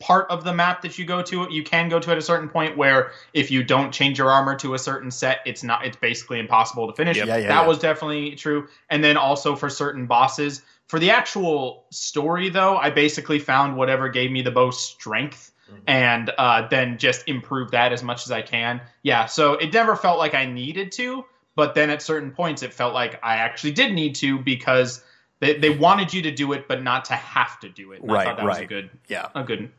part 0.00 0.30
of 0.30 0.44
the 0.44 0.54
map 0.54 0.82
that 0.82 0.96
you 0.96 1.04
go 1.04 1.22
to 1.22 1.48
you 1.50 1.64
can 1.64 1.88
go 1.88 1.98
to 1.98 2.10
at 2.12 2.18
a 2.18 2.22
certain 2.22 2.48
point 2.48 2.76
where 2.76 3.10
if 3.34 3.50
you 3.50 3.64
don't 3.64 3.92
change 3.92 4.16
your 4.18 4.30
armor 4.30 4.54
to 4.54 4.74
a 4.74 4.78
certain 4.78 5.10
set 5.10 5.40
it's 5.44 5.64
not 5.64 5.84
it's 5.84 5.96
basically 5.96 6.38
impossible 6.38 6.86
to 6.86 6.92
finish 6.94 7.16
Yeah, 7.16 7.24
yeah, 7.24 7.36
that 7.48 7.62
yeah. 7.62 7.66
was 7.66 7.78
definitely 7.80 8.36
true 8.36 8.68
and 8.90 9.02
then 9.02 9.16
also 9.16 9.56
for 9.56 9.68
certain 9.68 10.06
bosses 10.06 10.62
for 10.86 11.00
the 11.00 11.10
actual 11.10 11.84
story 11.90 12.48
though 12.48 12.76
i 12.76 12.90
basically 12.90 13.40
found 13.40 13.76
whatever 13.76 14.08
gave 14.08 14.30
me 14.30 14.40
the 14.42 14.52
most 14.52 14.88
strength 14.92 15.52
and 15.86 16.30
uh, 16.38 16.66
then 16.68 16.96
just 16.98 17.26
improve 17.28 17.70
that 17.72 17.92
as 17.92 18.02
much 18.02 18.24
as 18.24 18.30
i 18.30 18.40
can 18.40 18.80
yeah 19.02 19.26
so 19.26 19.54
it 19.54 19.72
never 19.72 19.96
felt 19.96 20.18
like 20.18 20.34
i 20.34 20.44
needed 20.46 20.92
to 20.92 21.24
but 21.56 21.74
then 21.74 21.90
at 21.90 22.02
certain 22.02 22.30
points 22.30 22.62
it 22.62 22.72
felt 22.72 22.94
like 22.94 23.18
i 23.24 23.36
actually 23.36 23.72
did 23.72 23.92
need 23.92 24.14
to 24.14 24.38
because 24.38 25.02
they, 25.40 25.58
they 25.58 25.70
wanted 25.70 26.14
you 26.14 26.22
to 26.22 26.30
do 26.30 26.52
it 26.52 26.68
but 26.68 26.82
not 26.82 27.04
to 27.06 27.14
have 27.14 27.58
to 27.60 27.68
do 27.68 27.92
it 27.92 28.00
And 28.02 28.12
i 28.12 28.14
Right, 28.14 28.24
thought 28.26 28.36
that 28.36 28.46
was 28.46 28.56
a 28.58 28.60
right. 28.60 28.68
good 28.68 28.90
Yeah. 29.08 29.26
a 29.34 29.42
good 29.42 29.70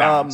Um, 0.00 0.30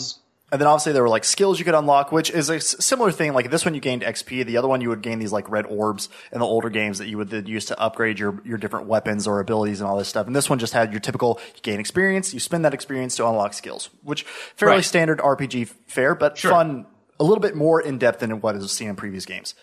and 0.53 0.61
then 0.61 0.68
obviously 0.68 0.92
there 0.92 1.03
were 1.03 1.09
like 1.09 1.24
skills 1.24 1.59
you 1.59 1.64
could 1.64 1.74
unlock, 1.74 2.12
which 2.12 2.31
is 2.31 2.48
a 2.48 2.61
similar 2.61 3.11
thing. 3.11 3.33
Like 3.33 3.50
this 3.50 3.64
one, 3.64 3.74
you 3.74 3.81
gained 3.81 4.03
XP. 4.03 4.44
The 4.46 4.57
other 4.57 4.68
one, 4.68 4.81
you 4.81 4.88
would 4.90 5.03
gain 5.03 5.18
these 5.18 5.33
like 5.33 5.48
red 5.50 5.66
orbs 5.66 6.09
in 6.31 6.38
the 6.38 6.44
older 6.46 6.70
games 6.70 6.98
that 6.98 7.09
you 7.09 7.16
would 7.18 7.31
then 7.31 7.46
use 7.46 7.64
to 7.66 7.81
upgrade 7.81 8.18
your 8.20 8.40
your 8.44 8.57
different 8.59 8.87
weapons 8.87 9.27
or 9.27 9.40
abilities 9.40 9.81
and 9.81 9.88
all 9.88 9.98
this 9.98 10.09
stuff. 10.09 10.27
And 10.29 10.37
this 10.37 10.48
one 10.48 10.59
just 10.61 10.72
had 10.72 10.92
your 10.92 11.00
typical 11.00 11.40
you 11.57 11.61
gain 11.62 11.81
experience, 11.81 12.33
you 12.33 12.38
spend 12.40 12.64
that 12.64 12.74
experience 12.74 13.16
to 13.16 13.27
unlock 13.27 13.53
skills, 13.55 13.90
which 14.05 14.22
fairly 14.55 14.77
Right. 14.77 14.85
standard 14.85 15.18
RPG 15.20 15.64
fare, 15.88 16.14
but 16.14 16.38
Sure. 16.38 16.53
fun, 16.53 16.87
a 17.18 17.24
little 17.24 17.40
bit 17.42 17.57
more 17.57 17.81
in 17.81 17.98
depth 17.98 18.20
than 18.20 18.40
what 18.40 18.55
is 18.55 18.70
seen 18.70 18.88
in 18.90 18.96
previous 18.96 19.24
games. 19.24 19.55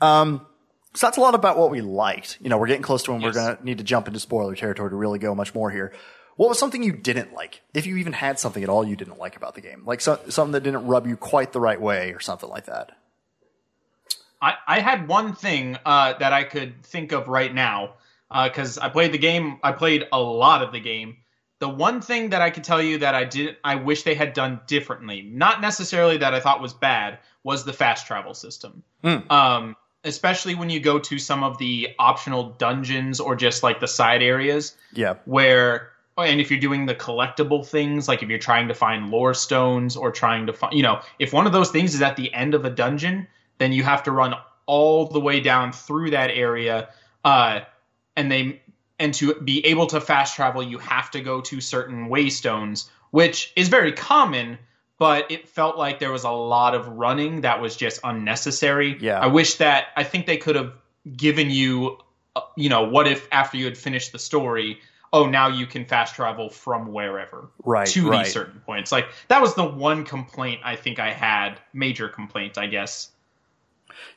Um, 0.00 0.46
so 0.94 1.06
that's 1.06 1.16
a 1.18 1.20
lot 1.20 1.36
about 1.36 1.58
what 1.58 1.70
we 1.70 1.80
liked. 1.80 2.38
You 2.40 2.48
know, 2.48 2.58
we're 2.58 2.66
getting 2.66 2.82
close 2.82 3.04
to 3.04 3.12
when 3.12 3.20
Yes. 3.20 3.34
we're 3.36 3.40
going 3.44 3.56
to 3.56 3.64
need 3.64 3.78
to 3.78 3.84
jump 3.84 4.08
into 4.08 4.18
spoiler 4.18 4.56
territory 4.56 4.90
to 4.90 4.96
really 4.96 5.20
go 5.20 5.34
much 5.36 5.54
more 5.54 5.70
here. 5.70 5.92
What 6.40 6.48
was 6.48 6.58
something 6.58 6.82
you 6.82 6.92
didn't 6.92 7.34
like? 7.34 7.60
If 7.74 7.84
you 7.84 7.98
even 7.98 8.14
had 8.14 8.38
something 8.38 8.62
at 8.62 8.70
all 8.70 8.82
you 8.82 8.96
didn't 8.96 9.18
like 9.18 9.36
about 9.36 9.54
the 9.54 9.60
game, 9.60 9.82
like 9.84 10.00
so, 10.00 10.18
something 10.30 10.52
that 10.52 10.62
didn't 10.62 10.86
rub 10.86 11.06
you 11.06 11.14
quite 11.14 11.52
the 11.52 11.60
right 11.60 11.78
way, 11.78 12.14
or 12.14 12.20
something 12.20 12.48
like 12.48 12.64
that. 12.64 12.92
I, 14.40 14.54
I 14.66 14.80
had 14.80 15.06
one 15.06 15.34
thing 15.34 15.76
uh, 15.84 16.14
that 16.14 16.32
I 16.32 16.44
could 16.44 16.82
think 16.82 17.12
of 17.12 17.28
right 17.28 17.54
now 17.54 17.96
because 18.30 18.78
I 18.78 18.88
played 18.88 19.12
the 19.12 19.18
game. 19.18 19.58
I 19.62 19.72
played 19.72 20.08
a 20.10 20.18
lot 20.18 20.62
of 20.62 20.72
the 20.72 20.80
game. 20.80 21.18
The 21.58 21.68
one 21.68 22.00
thing 22.00 22.30
that 22.30 22.40
I 22.40 22.48
could 22.48 22.64
tell 22.64 22.80
you 22.80 22.96
that 23.00 23.14
I 23.14 23.24
did, 23.24 23.58
I 23.62 23.74
wish 23.74 24.04
they 24.04 24.14
had 24.14 24.32
done 24.32 24.60
differently, 24.66 25.20
not 25.20 25.60
necessarily 25.60 26.16
that 26.16 26.32
I 26.32 26.40
thought 26.40 26.62
was 26.62 26.72
bad, 26.72 27.18
was 27.44 27.66
the 27.66 27.74
fast 27.74 28.06
travel 28.06 28.32
system. 28.32 28.82
Um, 29.28 29.76
especially 30.04 30.54
when 30.54 30.70
you 30.70 30.80
go 30.80 31.00
to 31.00 31.18
some 31.18 31.44
of 31.44 31.58
the 31.58 31.88
optional 31.98 32.52
dungeons 32.52 33.20
or 33.20 33.36
just 33.36 33.62
like 33.62 33.78
the 33.78 33.88
side 33.88 34.22
areas 34.22 34.74
Yeah, 34.94 35.16
where 35.26 35.90
and 36.18 36.40
if 36.40 36.50
you're 36.50 36.60
doing 36.60 36.86
the 36.86 36.94
collectible 36.94 37.66
things 37.66 38.08
like 38.08 38.22
if 38.22 38.28
you're 38.28 38.38
trying 38.38 38.68
to 38.68 38.74
find 38.74 39.10
lore 39.10 39.34
stones 39.34 39.96
or 39.96 40.10
trying 40.10 40.46
to 40.46 40.52
find 40.52 40.74
you 40.74 40.82
know 40.82 41.00
if 41.18 41.32
one 41.32 41.46
of 41.46 41.52
those 41.52 41.70
things 41.70 41.94
is 41.94 42.02
at 42.02 42.16
the 42.16 42.32
end 42.32 42.54
of 42.54 42.64
a 42.64 42.70
dungeon 42.70 43.26
then 43.58 43.72
you 43.72 43.82
have 43.82 44.02
to 44.02 44.10
run 44.10 44.34
all 44.66 45.06
the 45.06 45.20
way 45.20 45.40
down 45.40 45.72
through 45.72 46.10
that 46.10 46.30
area 46.30 46.88
uh 47.24 47.60
and 48.16 48.30
they 48.30 48.60
and 48.98 49.14
to 49.14 49.34
be 49.34 49.64
able 49.66 49.86
to 49.86 50.00
fast 50.00 50.36
travel 50.36 50.62
you 50.62 50.78
have 50.78 51.10
to 51.10 51.20
go 51.20 51.40
to 51.40 51.60
certain 51.60 52.08
waystones 52.08 52.88
which 53.10 53.52
is 53.56 53.68
very 53.68 53.92
common 53.92 54.58
but 54.98 55.30
it 55.30 55.48
felt 55.48 55.78
like 55.78 55.98
there 55.98 56.12
was 56.12 56.24
a 56.24 56.30
lot 56.30 56.74
of 56.74 56.86
running 56.86 57.40
that 57.40 57.62
was 57.62 57.74
just 57.76 58.00
unnecessary 58.04 58.96
Yeah. 59.00 59.18
i 59.20 59.26
wish 59.28 59.54
that 59.56 59.86
i 59.96 60.04
think 60.04 60.26
they 60.26 60.36
could 60.36 60.56
have 60.56 60.72
given 61.16 61.50
you 61.50 61.98
uh, 62.36 62.42
you 62.56 62.68
know, 62.68 62.84
what 62.84 63.08
if 63.08 63.26
after 63.32 63.56
you 63.56 63.64
had 63.64 63.76
finished 63.76 64.12
the 64.12 64.18
story, 64.18 64.78
oh, 65.12 65.26
now 65.26 65.48
you 65.48 65.66
can 65.66 65.84
fast 65.84 66.14
travel 66.14 66.50
from 66.50 66.92
wherever 66.92 67.50
Right, 67.64 67.86
to 67.88 68.08
right. 68.10 68.24
these 68.24 68.32
certain 68.32 68.60
points. 68.60 68.92
Like 68.92 69.06
that 69.28 69.42
was 69.42 69.54
the 69.54 69.64
one 69.64 70.04
complaint 70.04 70.60
I 70.64 70.76
think 70.76 70.98
I 70.98 71.12
had, 71.12 71.60
major 71.72 72.08
complaint, 72.08 72.58
I 72.58 72.66
guess. 72.66 73.10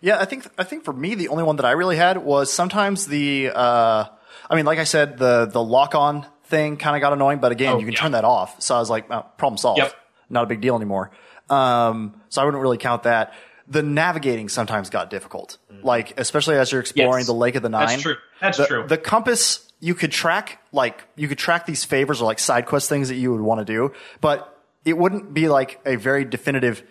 Yeah, 0.02 0.20
I 0.20 0.26
think 0.26 0.48
I 0.58 0.64
think 0.64 0.84
for 0.86 0.94
me 0.94 1.16
the 1.16 1.30
only 1.30 1.44
one 1.44 1.56
that 1.58 1.66
I 1.66 1.72
really 1.72 1.98
had 1.98 2.18
was 2.18 2.52
sometimes 2.54 3.08
the 3.08 3.52
uh 3.54 4.06
I 4.50 4.56
mean 4.56 4.66
like 4.66 4.80
I 4.80 4.84
said 4.84 5.18
the 5.18 5.46
the 5.46 5.64
lock 5.64 5.96
on 5.96 6.26
thing 6.46 6.78
kind 6.78 6.96
of 6.96 7.02
got 7.02 7.12
annoying 7.14 7.40
but 7.40 7.52
again 7.52 7.74
Oh, 7.74 7.80
you 7.80 7.86
can 7.86 7.94
yeah. 7.94 8.00
turn 8.00 8.12
that 8.12 8.24
off. 8.26 8.62
So 8.62 8.76
I 8.76 8.80
was 8.80 8.90
like 8.90 9.06
oh, 9.10 9.26
problem 9.38 9.58
solved. 9.58 9.80
Yep. 9.80 9.94
Not 10.30 10.44
a 10.44 10.48
big 10.48 10.62
deal 10.62 10.76
anymore. 10.76 11.12
Um 11.50 12.22
so 12.30 12.42
I 12.42 12.46
wouldn't 12.46 12.62
really 12.62 12.78
count 12.78 13.04
that. 13.04 13.34
The 13.68 13.82
navigating 13.82 14.48
sometimes 14.50 14.90
got 14.90 15.10
difficult. 15.10 15.58
Like 15.82 16.20
especially 16.20 16.56
as 16.58 16.72
you're 16.72 16.82
exploring 16.82 17.22
Yes. 17.22 17.28
the 17.28 17.34
Lake 17.34 17.56
of 17.56 17.64
the 17.64 17.70
Nine. 17.70 17.88
That's 17.88 18.02
true. 18.02 18.16
That's 18.40 18.58
the, 18.58 18.66
true. 18.68 18.86
The 18.88 18.98
compass 18.98 19.72
you 19.84 19.94
could 19.94 20.14
track 20.14 20.60
like 20.72 21.04
you 21.18 21.28
could 21.28 21.38
track 21.38 21.66
these 21.66 21.84
favors 21.84 22.22
or 22.22 22.26
like 22.26 22.40
side 22.40 22.66
quest 22.66 22.88
things 22.88 23.10
that 23.10 23.16
you 23.16 23.34
would 23.34 23.42
want 23.42 23.60
to 23.60 23.66
do, 23.66 23.92
but 24.22 24.58
it 24.86 24.98
wouldn't 24.98 25.34
be 25.34 25.50
like 25.50 25.82
a 25.86 25.98
very 25.98 26.24
definitive 26.24 26.82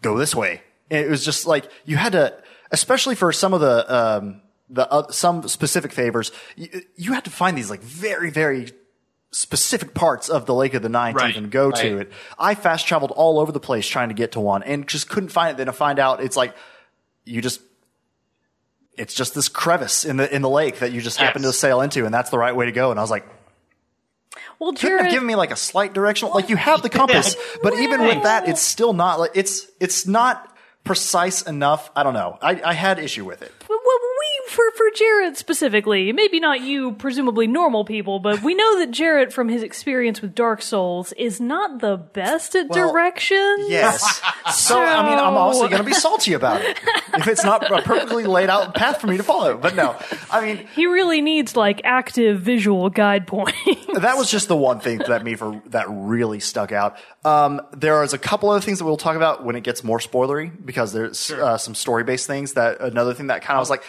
go 0.00 0.18
this 0.18 0.34
way. 0.34 0.60
It 0.90 1.08
was 1.08 1.24
just 1.24 1.46
like 1.46 1.70
you 1.84 1.96
had 1.96 2.12
to, 2.12 2.34
especially 2.72 3.14
for 3.14 3.30
some 3.32 3.54
of 3.54 3.60
the 3.60 3.94
um, 3.94 4.40
the 4.68 4.90
uh, 4.90 5.12
some 5.12 5.46
specific 5.46 5.92
favors, 5.92 6.32
you, 6.56 6.82
you 6.96 7.12
had 7.12 7.24
to 7.26 7.30
find 7.30 7.56
these 7.56 7.70
like 7.70 7.80
very 7.80 8.30
very 8.30 8.72
specific 9.30 9.94
parts 9.94 10.28
of 10.28 10.44
the 10.46 10.54
Lake 10.54 10.74
of 10.74 10.82
the 10.82 10.88
Nine 10.88 11.14
to 11.14 11.18
Right, 11.18 11.30
even 11.30 11.48
go 11.48 11.70
to 11.70 11.96
right. 11.96 12.06
it. 12.08 12.12
I 12.40 12.56
fast 12.56 12.88
traveled 12.88 13.12
all 13.12 13.38
over 13.38 13.52
the 13.52 13.60
place 13.60 13.86
trying 13.86 14.08
to 14.08 14.16
get 14.16 14.32
to 14.32 14.40
one 14.40 14.64
and 14.64 14.88
just 14.88 15.08
couldn't 15.08 15.28
find 15.30 15.52
it. 15.52 15.56
Then 15.58 15.66
to 15.66 15.72
find 15.72 16.00
out 16.00 16.20
it's 16.20 16.36
like 16.36 16.56
you 17.24 17.40
just 17.40 17.60
it's 18.96 19.14
just 19.14 19.34
this 19.34 19.48
crevice 19.48 20.04
in 20.04 20.16
the 20.18 20.34
in 20.34 20.42
the 20.42 20.50
lake 20.50 20.80
that 20.80 20.92
you 20.92 21.00
just 21.00 21.18
happen 21.18 21.42
to 21.42 21.52
sail 21.52 21.80
into, 21.80 22.04
and 22.04 22.12
that's 22.14 22.30
the 22.30 22.38
right 22.38 22.54
way 22.54 22.66
to 22.66 22.72
go. 22.72 22.90
And 22.90 23.00
I 23.00 23.02
was 23.02 23.10
like, 23.10 23.26
Well, 24.58 24.72
couldn't 24.72 24.98
have 24.98 25.10
given 25.10 25.26
me 25.26 25.34
like 25.34 25.50
a 25.50 25.56
slight 25.56 25.92
directional. 25.92 26.34
Like 26.34 26.48
you 26.48 26.56
have 26.56 26.82
the 26.82 26.90
compass, 26.90 27.36
but 27.62 27.74
even 27.74 28.02
with 28.02 28.22
that, 28.24 28.48
it's 28.48 28.60
still 28.62 28.92
not 28.92 29.18
like 29.18 29.32
it's 29.34 29.66
it's 29.80 30.06
not 30.06 30.54
precise 30.84 31.42
enough. 31.42 31.90
I 31.96 32.02
don't 32.02 32.14
know. 32.14 32.38
I, 32.42 32.60
I 32.64 32.72
had 32.74 32.98
issue 32.98 33.24
with 33.24 33.42
it. 33.42 33.52
Well, 34.56 34.58
well, 34.58 34.70
we 34.70 34.72
for 34.72 34.76
for 34.76 34.96
Jarrett 34.96 35.36
specifically, 35.36 36.12
maybe 36.12 36.40
not 36.40 36.60
you, 36.60 36.92
presumably 36.92 37.46
normal 37.46 37.84
people, 37.84 38.18
but 38.18 38.42
we 38.42 38.54
know 38.54 38.78
that 38.80 38.90
Jarrett, 38.90 39.32
from 39.32 39.48
his 39.48 39.62
experience 39.62 40.20
with 40.22 40.34
Dark 40.34 40.62
Souls, 40.62 41.12
is 41.12 41.40
not 41.40 41.80
the 41.80 41.96
best 41.96 42.54
at 42.54 42.68
Well, 42.68 42.90
directions. 42.90 43.68
Yes. 43.68 44.20
So 44.52 44.82
I 44.82 45.08
mean, 45.08 45.18
I'm 45.18 45.36
also 45.36 45.68
going 45.68 45.78
to 45.78 45.84
be 45.84 45.94
salty 45.94 46.32
about 46.32 46.60
it 46.62 46.76
if 47.14 47.28
it's 47.28 47.44
not 47.44 47.70
a 47.70 47.80
perfectly 47.82 48.24
laid 48.24 48.50
out 48.50 48.74
path 48.74 49.00
for 49.00 49.06
me 49.06 49.16
to 49.16 49.22
follow. 49.22 49.56
But 49.56 49.76
no, 49.76 49.96
I 50.32 50.44
mean, 50.44 50.66
He 50.74 50.86
really 50.86 51.20
needs 51.20 51.56
like 51.56 51.80
active 51.84 52.40
visual 52.40 52.90
guide 52.90 53.28
points. 53.28 53.56
that 54.00 54.16
was 54.16 54.30
just 54.30 54.48
the 54.48 54.56
one 54.56 54.80
thing 54.80 54.98
that 54.98 55.24
me 55.24 55.36
for 55.36 55.62
that 55.66 55.86
really 55.88 56.40
stuck 56.40 56.72
out. 56.72 56.96
Um, 57.24 57.60
there 57.72 58.02
is 58.02 58.14
a 58.14 58.18
couple 58.18 58.50
other 58.50 58.60
things 58.60 58.80
that 58.80 58.84
we'll 58.84 58.96
talk 58.96 59.14
about 59.14 59.44
when 59.44 59.54
it 59.54 59.62
gets 59.62 59.84
more 59.84 59.98
spoilery 59.98 60.50
because 60.64 60.92
there's 60.92 61.30
uh, 61.30 61.56
some 61.56 61.76
story 61.76 62.02
based 62.02 62.26
things 62.26 62.54
that 62.54 62.80
another 62.80 63.14
thing 63.14 63.28
that 63.28 63.42
kind 63.42 63.56
of 63.58 63.62
was 63.62 63.70
like, 63.70 63.84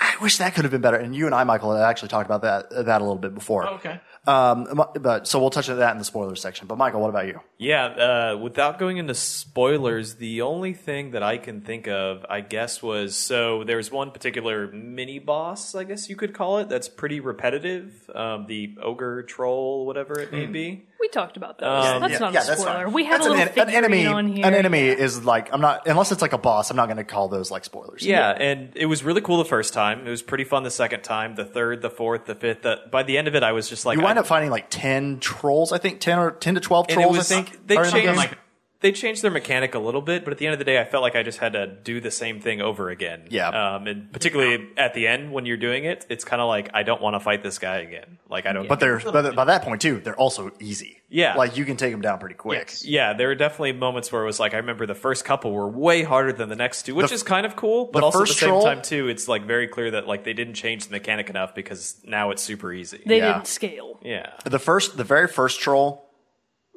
I 0.00 0.14
wish 0.20 0.38
that 0.38 0.54
could 0.54 0.64
have 0.64 0.70
been 0.70 0.80
better. 0.80 0.96
And 0.96 1.14
you 1.14 1.26
and 1.26 1.34
I, 1.34 1.44
Michael, 1.44 1.74
had 1.74 1.84
actually 1.84 2.08
talked 2.08 2.26
about 2.26 2.42
that 2.42 2.70
that 2.86 3.00
a 3.00 3.04
little 3.04 3.16
bit 3.16 3.34
before. 3.34 3.68
Okay. 3.74 4.00
Um, 4.26 4.82
but 5.00 5.26
so 5.26 5.40
we'll 5.40 5.50
touch 5.50 5.70
on 5.70 5.78
that 5.78 5.92
in 5.92 5.98
the 5.98 6.04
spoilers 6.04 6.40
section. 6.40 6.66
But 6.66 6.76
Michael, 6.76 7.00
what 7.00 7.08
about 7.08 7.26
you? 7.26 7.40
Yeah, 7.56 7.84
uh, 7.86 8.36
without 8.36 8.78
going 8.78 8.98
into 8.98 9.14
spoilers, 9.14 10.16
the 10.16 10.42
only 10.42 10.74
thing 10.74 11.12
that 11.12 11.22
I 11.22 11.38
can 11.38 11.62
think 11.62 11.88
of, 11.88 12.26
I 12.28 12.42
guess, 12.42 12.82
was 12.82 13.16
so 13.16 13.64
there's 13.64 13.90
one 13.90 14.10
particular 14.10 14.70
mini 14.70 15.18
boss, 15.18 15.74
I 15.74 15.84
guess 15.84 16.10
you 16.10 16.16
could 16.16 16.34
call 16.34 16.58
it, 16.58 16.68
that's 16.68 16.88
pretty 16.88 17.20
repetitive. 17.20 18.10
Um, 18.14 18.46
the 18.46 18.76
ogre 18.82 19.22
troll, 19.22 19.86
whatever 19.86 20.20
it 20.20 20.30
may 20.30 20.46
be. 20.46 20.87
We 21.00 21.08
talked 21.08 21.36
about 21.36 21.58
those. 21.58 21.68
Um, 21.86 22.00
that's 22.00 22.12
Yeah, 22.14 22.18
not 22.18 22.32
yeah, 22.32 22.42
a 22.42 22.46
that's 22.46 22.60
spoiler. 22.60 22.84
fine. 22.84 22.92
We 22.92 23.04
had 23.04 23.14
That's 23.20 23.26
a 23.26 23.30
little 23.30 23.62
an, 23.62 23.68
an 23.68 23.74
enemy. 23.74 24.06
on 24.06 24.26
here. 24.28 24.44
An 24.46 24.54
enemy 24.54 24.80
is 24.88 25.24
like 25.24 25.52
I'm 25.52 25.60
not 25.60 25.86
unless 25.86 26.12
it's 26.12 26.22
like 26.22 26.32
a 26.32 26.38
boss. 26.38 26.70
I'm 26.70 26.76
not 26.76 26.86
going 26.86 26.96
to 26.98 27.04
call 27.04 27.28
those 27.28 27.50
like 27.50 27.64
spoilers. 27.64 28.04
Yeah, 28.04 28.30
and 28.30 28.72
it 28.74 28.86
was 28.86 29.04
really 29.04 29.20
cool 29.20 29.38
the 29.38 29.44
first 29.44 29.72
time. 29.74 30.06
It 30.06 30.10
was 30.10 30.22
pretty 30.22 30.44
fun 30.44 30.62
the 30.62 30.70
second 30.70 31.02
time, 31.02 31.34
the 31.34 31.44
third, 31.44 31.82
the 31.82 31.90
fourth, 31.90 32.26
the 32.26 32.34
fifth. 32.34 32.62
The, 32.62 32.80
by 32.90 33.02
the 33.02 33.16
end 33.18 33.28
of 33.28 33.34
it, 33.34 33.42
I 33.42 33.52
was 33.52 33.68
just 33.68 33.86
like, 33.86 33.96
You 33.98 34.04
wind 34.04 34.18
I- 34.18 34.22
up 34.22 34.26
finding 34.26 34.50
like 34.50 34.66
ten 34.70 35.20
trolls. 35.20 35.72
I 35.72 35.78
think 35.78 36.00
ten 36.00 36.18
or 36.18 36.30
ten 36.32 36.54
to 36.54 36.60
twelve 36.60 36.88
trolls. 36.88 37.16
was- 37.16 37.30
I 37.32 37.42
think 37.42 37.66
they 37.66 37.76
are 37.76 37.84
the 37.84 37.90
changed 37.92 38.16
like- 38.16 38.38
they 38.80 38.92
changed 38.92 39.22
their 39.22 39.30
mechanic 39.30 39.74
a 39.74 39.78
little 39.78 40.00
bit, 40.02 40.24
but 40.24 40.30
at 40.32 40.38
the 40.38 40.46
end 40.46 40.52
of 40.52 40.58
the 40.60 40.64
day, 40.64 40.80
I 40.80 40.84
felt 40.84 41.02
like 41.02 41.16
I 41.16 41.22
just 41.24 41.38
had 41.38 41.54
to 41.54 41.66
do 41.66 42.00
the 42.00 42.10
same 42.12 42.40
thing 42.40 42.60
over 42.60 42.90
again. 42.90 43.26
Yeah. 43.30 43.48
um, 43.74 43.86
and 43.88 44.12
particularly 44.12 44.68
at 44.76 44.94
the 44.94 45.06
end 45.08 45.32
when 45.32 45.46
you're 45.46 45.56
doing 45.56 45.84
it, 45.84 46.06
it's 46.08 46.24
kind 46.24 46.40
of 46.40 46.46
like 46.48 46.70
I 46.74 46.84
don't 46.84 47.02
want 47.02 47.14
to 47.14 47.20
fight 47.20 47.42
this 47.42 47.58
guy 47.58 47.78
again. 47.78 48.18
Like 48.30 48.46
I 48.46 48.52
don't. 48.52 48.68
But 48.68 48.78
they're 48.80 49.00
but 49.00 49.34
by 49.34 49.44
that 49.46 49.62
point 49.62 49.80
too, 49.82 50.00
they're 50.00 50.16
also 50.16 50.52
easy. 50.60 50.94
Yeah. 51.10 51.36
like 51.36 51.56
you 51.56 51.64
can 51.64 51.78
take 51.78 51.90
them 51.90 52.02
down 52.02 52.18
pretty 52.18 52.34
quick. 52.34 52.58
Yes. 52.68 52.84
yeah, 52.84 53.14
there 53.14 53.28
were 53.28 53.34
definitely 53.34 53.72
moments 53.72 54.12
where 54.12 54.22
it 54.22 54.26
was 54.26 54.38
like 54.38 54.52
I 54.52 54.58
remember 54.58 54.84
the 54.84 54.94
first 54.94 55.24
couple 55.24 55.52
were 55.52 55.66
way 55.68 56.02
harder 56.02 56.32
than 56.34 56.48
the 56.50 56.54
next 56.56 56.82
two, 56.82 56.94
which 56.94 57.08
The- 57.08 57.14
is 57.14 57.22
kind 57.22 57.46
of 57.46 57.56
cool. 57.56 57.86
But 57.86 58.00
the 58.00 58.04
also 58.06 58.18
at 58.18 58.20
the 58.20 58.26
first 58.26 58.38
same 58.40 58.48
troll- 58.50 58.64
time 58.64 58.82
too, 58.82 59.08
it's 59.08 59.26
like 59.26 59.44
very 59.46 59.66
clear 59.68 59.90
that 59.92 60.06
like 60.06 60.24
they 60.24 60.34
didn't 60.34 60.54
change 60.54 60.84
the 60.86 60.92
mechanic 60.92 61.30
enough 61.30 61.54
because 61.54 61.96
now 62.04 62.30
it's 62.30 62.42
super 62.42 62.72
easy. 62.72 63.00
they 63.06 63.18
Yeah. 63.18 63.32
didn't 63.32 63.46
scale. 63.46 63.98
yeah. 64.02 64.32
The 64.44 64.58
first, 64.58 64.96
the 64.98 65.04
very 65.04 65.26
first 65.28 65.60
troll, 65.60 66.07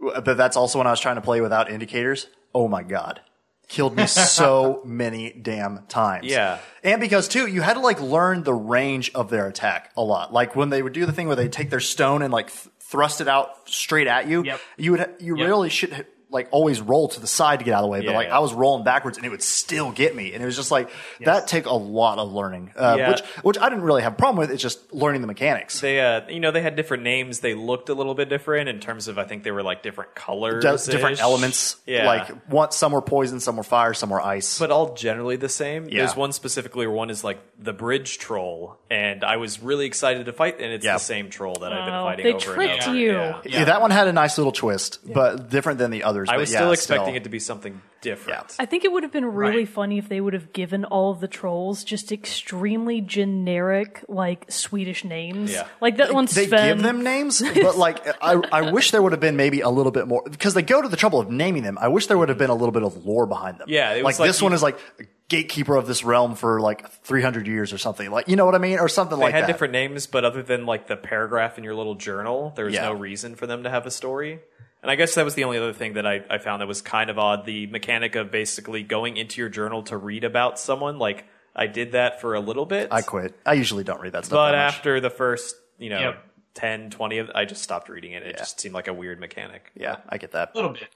but 0.01 0.37
that's 0.37 0.57
also 0.57 0.77
when 0.79 0.87
I 0.87 0.91
was 0.91 0.99
trying 0.99 1.15
to 1.15 1.21
play 1.21 1.41
without 1.41 1.69
indicators. 1.69 2.27
Oh 2.53 2.67
my 2.67 2.83
god, 2.83 3.21
killed 3.67 3.95
me 3.95 4.07
so 4.07 4.81
many 4.85 5.31
damn 5.31 5.85
times. 5.87 6.25
Yeah. 6.27 6.57
and 6.83 6.99
because 6.99 7.27
too, 7.27 7.47
you 7.47 7.61
had 7.61 7.75
to 7.75 7.79
like 7.79 8.01
learn 8.01 8.43
the 8.43 8.53
range 8.53 9.11
of 9.13 9.29
their 9.29 9.47
attack 9.47 9.91
a 9.95 10.01
lot. 10.01 10.33
Like 10.33 10.55
when 10.55 10.69
they 10.69 10.81
would 10.81 10.93
do 10.93 11.05
the 11.05 11.11
thing 11.13 11.27
where 11.27 11.35
they 11.35 11.47
take 11.47 11.69
their 11.69 11.79
stone 11.79 12.21
and 12.21 12.33
like 12.33 12.51
th- 12.51 12.67
thrust 12.79 13.21
it 13.21 13.27
out 13.27 13.69
straight 13.69 14.07
at 14.07 14.27
you. 14.27 14.43
Yep. 14.43 14.59
You 14.77 14.91
would 14.91 15.15
you 15.19 15.37
Yep. 15.37 15.47
really 15.47 15.69
should 15.69 16.05
like 16.31 16.47
always 16.51 16.81
roll 16.81 17.09
to 17.09 17.19
the 17.19 17.27
side 17.27 17.59
to 17.59 17.65
get 17.65 17.73
out 17.73 17.79
of 17.79 17.83
the 17.83 17.89
way. 17.89 17.99
But 17.99 18.05
Yeah, 18.11 18.17
like 18.17 18.27
yeah. 18.29 18.37
I 18.37 18.39
was 18.39 18.53
rolling 18.53 18.83
backwards 18.83 19.17
and 19.17 19.25
it 19.25 19.29
would 19.29 19.43
still 19.43 19.91
get 19.91 20.15
me, 20.15 20.33
and 20.33 20.41
it 20.41 20.45
was 20.45 20.55
just 20.55 20.71
like 20.71 20.89
that 21.21 21.47
take 21.47 21.65
a 21.65 21.73
lot 21.73 22.17
of 22.17 22.31
learning. 22.31 22.71
Uh, 22.75 22.95
Yeah. 22.97 23.09
which 23.11 23.21
which 23.43 23.57
I 23.59 23.69
didn't 23.69 23.83
really 23.83 24.01
have 24.01 24.13
a 24.13 24.15
problem 24.15 24.37
with. 24.37 24.49
It's 24.51 24.61
just 24.61 24.93
learning 24.93 25.21
the 25.21 25.27
mechanics. 25.27 25.79
They, 25.81 25.99
uh, 25.99 26.21
you 26.29 26.39
know, 26.39 26.51
they 26.51 26.61
had 26.61 26.75
different 26.75 27.03
names. 27.03 27.39
They 27.41 27.53
looked 27.53 27.89
a 27.89 27.93
little 27.93 28.15
bit 28.15 28.29
different 28.29 28.69
in 28.69 28.79
terms 28.79 29.07
of, 29.07 29.17
I 29.17 29.23
think 29.25 29.43
they 29.43 29.51
were 29.51 29.63
like 29.63 29.83
different 29.83 30.15
colors, 30.15 30.63
Does 30.63 30.85
different 30.85 31.19
elements. 31.19 31.75
Yeah, 31.85 32.05
Like 32.07 32.29
one, 32.47 32.71
some 32.71 32.91
were 32.93 33.01
poison, 33.01 33.39
some 33.39 33.57
were 33.57 33.63
fire, 33.63 33.93
some 33.93 34.09
were 34.09 34.21
ice. 34.21 34.57
but 34.59 34.71
all 34.71 34.93
generally 34.93 35.35
the 35.35 35.49
same. 35.49 35.89
Yeah. 35.89 35.99
There's 35.99 36.15
one 36.15 36.31
specifically 36.31 36.87
where 36.87 36.95
one 36.95 37.09
is 37.09 37.23
like 37.23 37.39
the 37.59 37.73
bridge 37.73 38.17
troll, 38.19 38.77
and 38.89 39.23
I 39.23 39.37
was 39.37 39.61
really 39.61 39.85
excited 39.85 40.25
to 40.27 40.33
fight, 40.33 40.59
and 40.61 40.71
it's 40.71 40.85
Yeah. 40.85 40.93
the 40.93 40.99
same 40.99 41.29
troll 41.29 41.55
that 41.61 41.73
I've 41.73 41.85
been 41.85 41.93
fighting 42.03 42.23
they 42.25 42.33
over 42.33 42.53
tricked 42.55 42.73
and 42.83 42.89
over. 42.89 42.97
you. 42.97 43.11
Yeah. 43.11 43.41
yeah. 43.45 43.65
that 43.65 43.81
one 43.81 43.91
had 43.91 44.07
a 44.07 44.13
nice 44.13 44.37
little 44.37 44.51
twist, 44.53 44.99
but 45.05 45.49
different 45.49 45.79
than 45.79 45.91
the 45.91 46.03
others. 46.21 46.29
I 46.29 46.33
but 46.35 46.39
was 46.41 46.51
yeah, 46.51 46.57
still 46.59 46.71
expecting 46.71 47.05
still. 47.07 47.15
it 47.17 47.23
to 47.23 47.29
be 47.29 47.39
something 47.39 47.81
different. 48.01 48.55
I 48.59 48.65
think 48.65 48.83
it 48.83 48.91
would 48.91 49.03
have 49.03 49.11
been 49.11 49.25
really 49.25 49.57
Right. 49.59 49.67
funny 49.69 49.97
if 49.97 50.09
they 50.09 50.19
would 50.21 50.33
have 50.33 50.53
given 50.53 50.85
all 50.85 51.11
of 51.11 51.19
the 51.19 51.27
trolls 51.27 51.83
just 51.83 52.11
extremely 52.11 53.01
generic, 53.01 54.03
like 54.07 54.51
Swedish 54.51 55.03
names. 55.03 55.51
Yeah. 55.53 55.67
Like 55.79 55.97
that 55.97 56.13
one 56.13 56.25
They 56.25 56.47
Sven. 56.47 56.75
give 56.77 56.83
them 56.83 57.03
names, 57.03 57.41
but 57.61 57.77
like 57.77 58.05
I, 58.23 58.41
I 58.51 58.71
wish 58.71 58.91
there 58.91 59.01
would 59.01 59.11
have 59.11 59.21
been 59.21 59.35
maybe 59.35 59.61
a 59.61 59.69
little 59.69 59.91
bit 59.91 60.07
more 60.07 60.23
because 60.29 60.53
they 60.53 60.61
go 60.61 60.81
to 60.81 60.87
the 60.87 60.97
trouble 60.97 61.19
of 61.19 61.29
naming 61.29 61.63
them. 61.63 61.77
I 61.79 61.87
wish 61.89 62.07
there 62.07 62.17
would 62.17 62.29
have 62.29 62.37
been 62.37 62.49
a 62.49 62.55
little 62.55 62.71
bit 62.71 62.83
of 62.83 63.05
lore 63.05 63.25
behind 63.25 63.59
them. 63.59 63.67
Yeah, 63.69 63.91
it 63.93 63.97
like, 64.03 64.13
was 64.13 64.19
like 64.19 64.29
this 64.29 64.41
you- 64.41 64.45
one 64.45 64.53
is 64.53 64.63
like 64.63 64.79
a 64.99 65.03
gatekeeper 65.29 65.75
of 65.77 65.87
this 65.87 66.03
realm 66.03 66.35
for 66.35 66.59
like 66.59 66.89
300 67.03 67.47
years 67.47 67.71
or 67.71 67.77
something. 67.77 68.09
Like 68.11 68.27
you 68.27 68.35
know 68.35 68.45
what 68.45 68.55
I 68.55 68.59
mean, 68.59 68.79
or 68.79 68.89
something 68.89 69.17
like 69.17 69.31
They 69.33 69.39
had 69.39 69.43
that. 69.47 69.53
different 69.53 69.71
names, 69.73 70.07
but 70.07 70.25
other 70.25 70.43
than 70.43 70.65
like 70.65 70.87
the 70.87 70.97
paragraph 70.97 71.57
in 71.57 71.63
your 71.63 71.75
little 71.75 71.95
journal, 71.95 72.51
there 72.55 72.65
was 72.65 72.73
Yeah. 72.73 72.85
no 72.85 72.93
reason 72.93 73.35
for 73.35 73.47
them 73.47 73.63
to 73.63 73.69
have 73.69 73.85
a 73.85 73.91
story. 73.91 74.39
And 74.81 74.89
I 74.89 74.95
guess 74.95 75.15
that 75.15 75.25
was 75.25 75.35
the 75.35 75.43
only 75.43 75.57
other 75.57 75.73
thing 75.73 75.93
that 75.93 76.07
I, 76.07 76.23
I 76.29 76.37
found 76.39 76.61
that 76.61 76.67
was 76.67 76.81
kind 76.81 77.09
of 77.09 77.19
odd. 77.19 77.45
The 77.45 77.67
mechanic 77.67 78.15
of 78.15 78.31
basically 78.31 78.81
going 78.83 79.17
into 79.17 79.39
your 79.39 79.49
journal 79.49 79.83
to 79.83 79.97
read 79.97 80.23
about 80.23 80.57
someone. 80.59 80.97
Like, 80.97 81.25
I 81.55 81.67
did 81.67 81.91
that 81.91 82.19
for 82.21 82.33
a 82.33 82.39
little 82.39 82.65
bit. 82.65 82.87
I 82.91 83.01
quit. 83.01 83.37
I 83.45 83.53
usually 83.53 83.83
don't 83.83 84.01
read 84.01 84.13
that 84.13 84.25
stuff. 84.25 84.37
But 84.37 84.51
that 84.51 84.65
much. 84.65 84.73
after 84.75 84.99
the 84.99 85.09
first, 85.11 85.55
you 85.77 85.89
know, 85.89 85.99
Yep. 85.99 86.23
10, 86.55 86.89
20 86.89 87.17
of 87.19 87.31
I 87.33 87.45
just 87.45 87.61
stopped 87.63 87.87
reading 87.89 88.11
it. 88.13 88.23
It 88.23 88.37
just 88.37 88.59
seemed 88.59 88.73
like 88.75 88.87
a 88.87 88.93
weird 88.93 89.19
mechanic. 89.19 89.71
yeah, 89.75 89.97
I 90.09 90.17
get 90.17 90.31
that. 90.31 90.51
A 90.53 90.57
little 90.57 90.73
bit. 90.73 90.89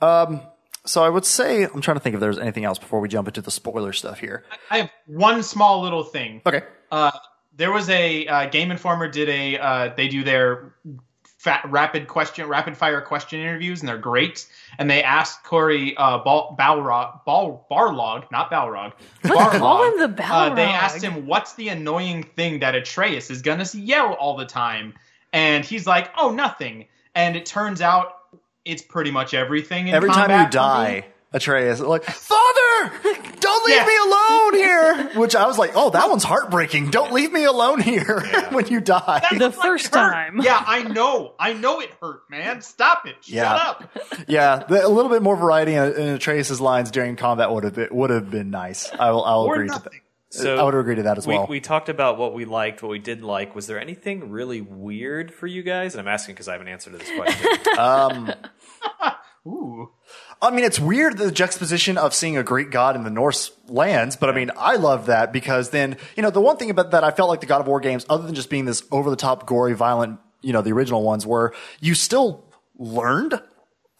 Um, 0.00 0.42
So 0.84 1.02
I 1.02 1.08
would 1.08 1.24
say 1.24 1.64
I'm 1.64 1.80
trying 1.80 1.96
to 1.96 2.00
think 2.00 2.14
if 2.14 2.20
there's 2.20 2.38
anything 2.38 2.64
else 2.64 2.78
before 2.78 3.00
we 3.00 3.08
jump 3.08 3.28
into 3.28 3.40
the 3.40 3.50
spoiler 3.50 3.92
stuff 3.92 4.18
here. 4.20 4.44
I 4.70 4.78
have 4.78 4.90
one 5.06 5.42
small 5.42 5.80
little 5.82 6.02
thing. 6.04 6.42
Okay. 6.44 6.62
Uh, 6.90 7.12
there 7.56 7.70
was 7.72 7.88
a 7.88 8.26
uh, 8.26 8.46
Game 8.50 8.70
Informer 8.70 9.08
did 9.08 9.28
a 9.28 9.58
uh, 9.58 9.94
they 9.96 10.08
do 10.08 10.22
their 10.24 10.74
fat, 11.42 11.64
rapid 11.68 12.06
question 12.06 12.46
rapid 12.48 12.76
fire 12.76 13.00
question 13.00 13.40
interviews 13.40 13.80
and 13.80 13.88
they're 13.88 13.98
great. 13.98 14.46
And 14.78 14.88
they 14.90 15.02
asked 15.02 15.42
Cory 15.44 15.96
uh, 15.96 16.18
Bal- 16.18 16.56
Balrog, 16.58 17.24
Bal- 17.26 17.66
Barlog, 17.70 18.30
not 18.30 18.50
Balrog, 18.50 18.92
Barlog. 19.24 19.58
call 19.58 19.84
him 19.84 19.98
the 20.14 20.24
Uh, 20.24 20.54
they 20.54 20.62
asked 20.64 21.02
him 21.02 21.26
what's 21.26 21.54
the 21.54 21.68
annoying 21.68 22.22
thing 22.22 22.60
that 22.60 22.74
Atreus 22.74 23.30
is 23.30 23.42
gonna 23.42 23.66
yell 23.74 24.12
all 24.14 24.36
the 24.36 24.46
time, 24.46 24.94
and 25.32 25.64
he's 25.64 25.86
like, 25.86 26.10
"Oh, 26.16 26.30
nothing." 26.32 26.86
And 27.14 27.36
it 27.36 27.44
turns 27.44 27.80
out 27.82 28.14
it's 28.64 28.82
pretty 28.82 29.10
much 29.10 29.34
everything. 29.34 29.88
In 29.88 29.94
Every 29.94 30.08
time 30.10 30.30
you 30.30 30.36
combat 30.36 30.46
me. 30.46 30.50
die, 30.52 31.06
Atreus, 31.32 31.80
like, 31.80 32.04
Father, 32.04 32.92
don't 33.42 33.66
leave 33.66 33.76
Yeah. 33.76 33.86
me 33.86 33.96
alone 34.06 34.54
here 34.54 35.10
which 35.20 35.34
I 35.36 35.46
was 35.46 35.58
like, 35.58 35.72
oh, 35.74 35.90
that 35.90 36.08
one's 36.08 36.24
heartbreaking. 36.24 36.90
Don't 36.90 37.12
leave 37.12 37.32
me 37.32 37.44
alone 37.44 37.80
here 37.80 38.20
when 38.50 38.66
you 38.68 38.80
die. 38.80 39.22
The 39.38 39.50
first 39.52 39.86
hurt. 39.94 40.12
time. 40.12 40.40
Yeah, 40.42 40.62
I 40.66 40.82
know. 40.84 41.34
I 41.38 41.52
know 41.52 41.80
it 41.80 41.90
hurt, 42.00 42.22
man. 42.30 42.62
Stop 42.62 43.06
it. 43.06 43.16
Shut 43.22 43.34
Yeah. 43.34 43.54
up. 43.54 43.90
yeah, 44.28 44.64
the, 44.68 44.86
a 44.86 44.88
little 44.88 45.10
bit 45.10 45.22
more 45.22 45.36
variety 45.36 45.74
in, 45.74 45.92
in 45.94 46.08
Atreus' 46.14 46.60
lines 46.60 46.90
during 46.90 47.16
combat 47.16 47.50
would 47.50 47.64
have 47.64 47.74
been, 47.74 47.88
would 47.90 48.10
have 48.10 48.30
been 48.30 48.50
nice. 48.50 48.90
I 48.92 49.10
will, 49.10 49.24
I'll 49.24 49.42
Or 49.42 49.54
agree 49.54 49.68
to 49.68 49.74
that. 49.80 49.92
So 50.30 50.56
I 50.56 50.62
would 50.62 50.74
agree 50.74 50.94
to 50.94 51.02
that 51.02 51.18
as 51.18 51.26
we, 51.26 51.34
well. 51.34 51.46
we 51.46 51.60
talked 51.60 51.90
about 51.90 52.16
what 52.16 52.32
we 52.32 52.46
liked, 52.46 52.82
what 52.82 52.88
we 52.90 52.98
didn't 52.98 53.24
like. 53.24 53.54
Was 53.54 53.66
there 53.66 53.78
anything 53.78 54.30
really 54.30 54.62
weird 54.62 55.32
for 55.34 55.46
you 55.46 55.62
guys? 55.62 55.94
And 55.94 56.00
I'm 56.00 56.08
asking 56.08 56.36
because 56.36 56.48
I 56.48 56.52
have 56.52 56.62
an 56.62 56.68
answer 56.68 56.90
to 56.90 56.96
this 56.96 57.10
question. 57.14 57.78
Um, 57.78 58.32
Ooh. 59.46 59.90
I 60.42 60.50
mean, 60.50 60.64
it's 60.64 60.80
weird 60.80 61.18
the 61.18 61.30
juxtaposition 61.30 61.96
of 61.96 62.12
seeing 62.12 62.36
a 62.36 62.42
Greek 62.42 62.72
god 62.72 62.96
in 62.96 63.04
the 63.04 63.10
Norse 63.10 63.52
lands, 63.68 64.16
but 64.16 64.28
I 64.28 64.32
mean, 64.32 64.50
I 64.56 64.74
love 64.74 65.06
that 65.06 65.32
because 65.32 65.70
then, 65.70 65.96
you 66.16 66.22
know, 66.22 66.30
the 66.30 66.40
one 66.40 66.56
thing 66.56 66.68
about 66.68 66.90
that 66.90 67.04
I 67.04 67.12
felt 67.12 67.30
like 67.30 67.40
the 67.40 67.46
God 67.46 67.60
of 67.60 67.68
War 67.68 67.78
games, 67.78 68.04
other 68.10 68.24
than 68.24 68.34
just 68.34 68.50
being 68.50 68.64
this 68.64 68.82
over 68.90 69.08
the 69.08 69.16
top, 69.16 69.46
gory, 69.46 69.74
violent, 69.74 70.18
you 70.40 70.52
know, 70.52 70.60
the 70.60 70.72
original 70.72 71.04
ones 71.04 71.24
were, 71.24 71.54
you 71.80 71.94
still 71.94 72.44
learned 72.76 73.40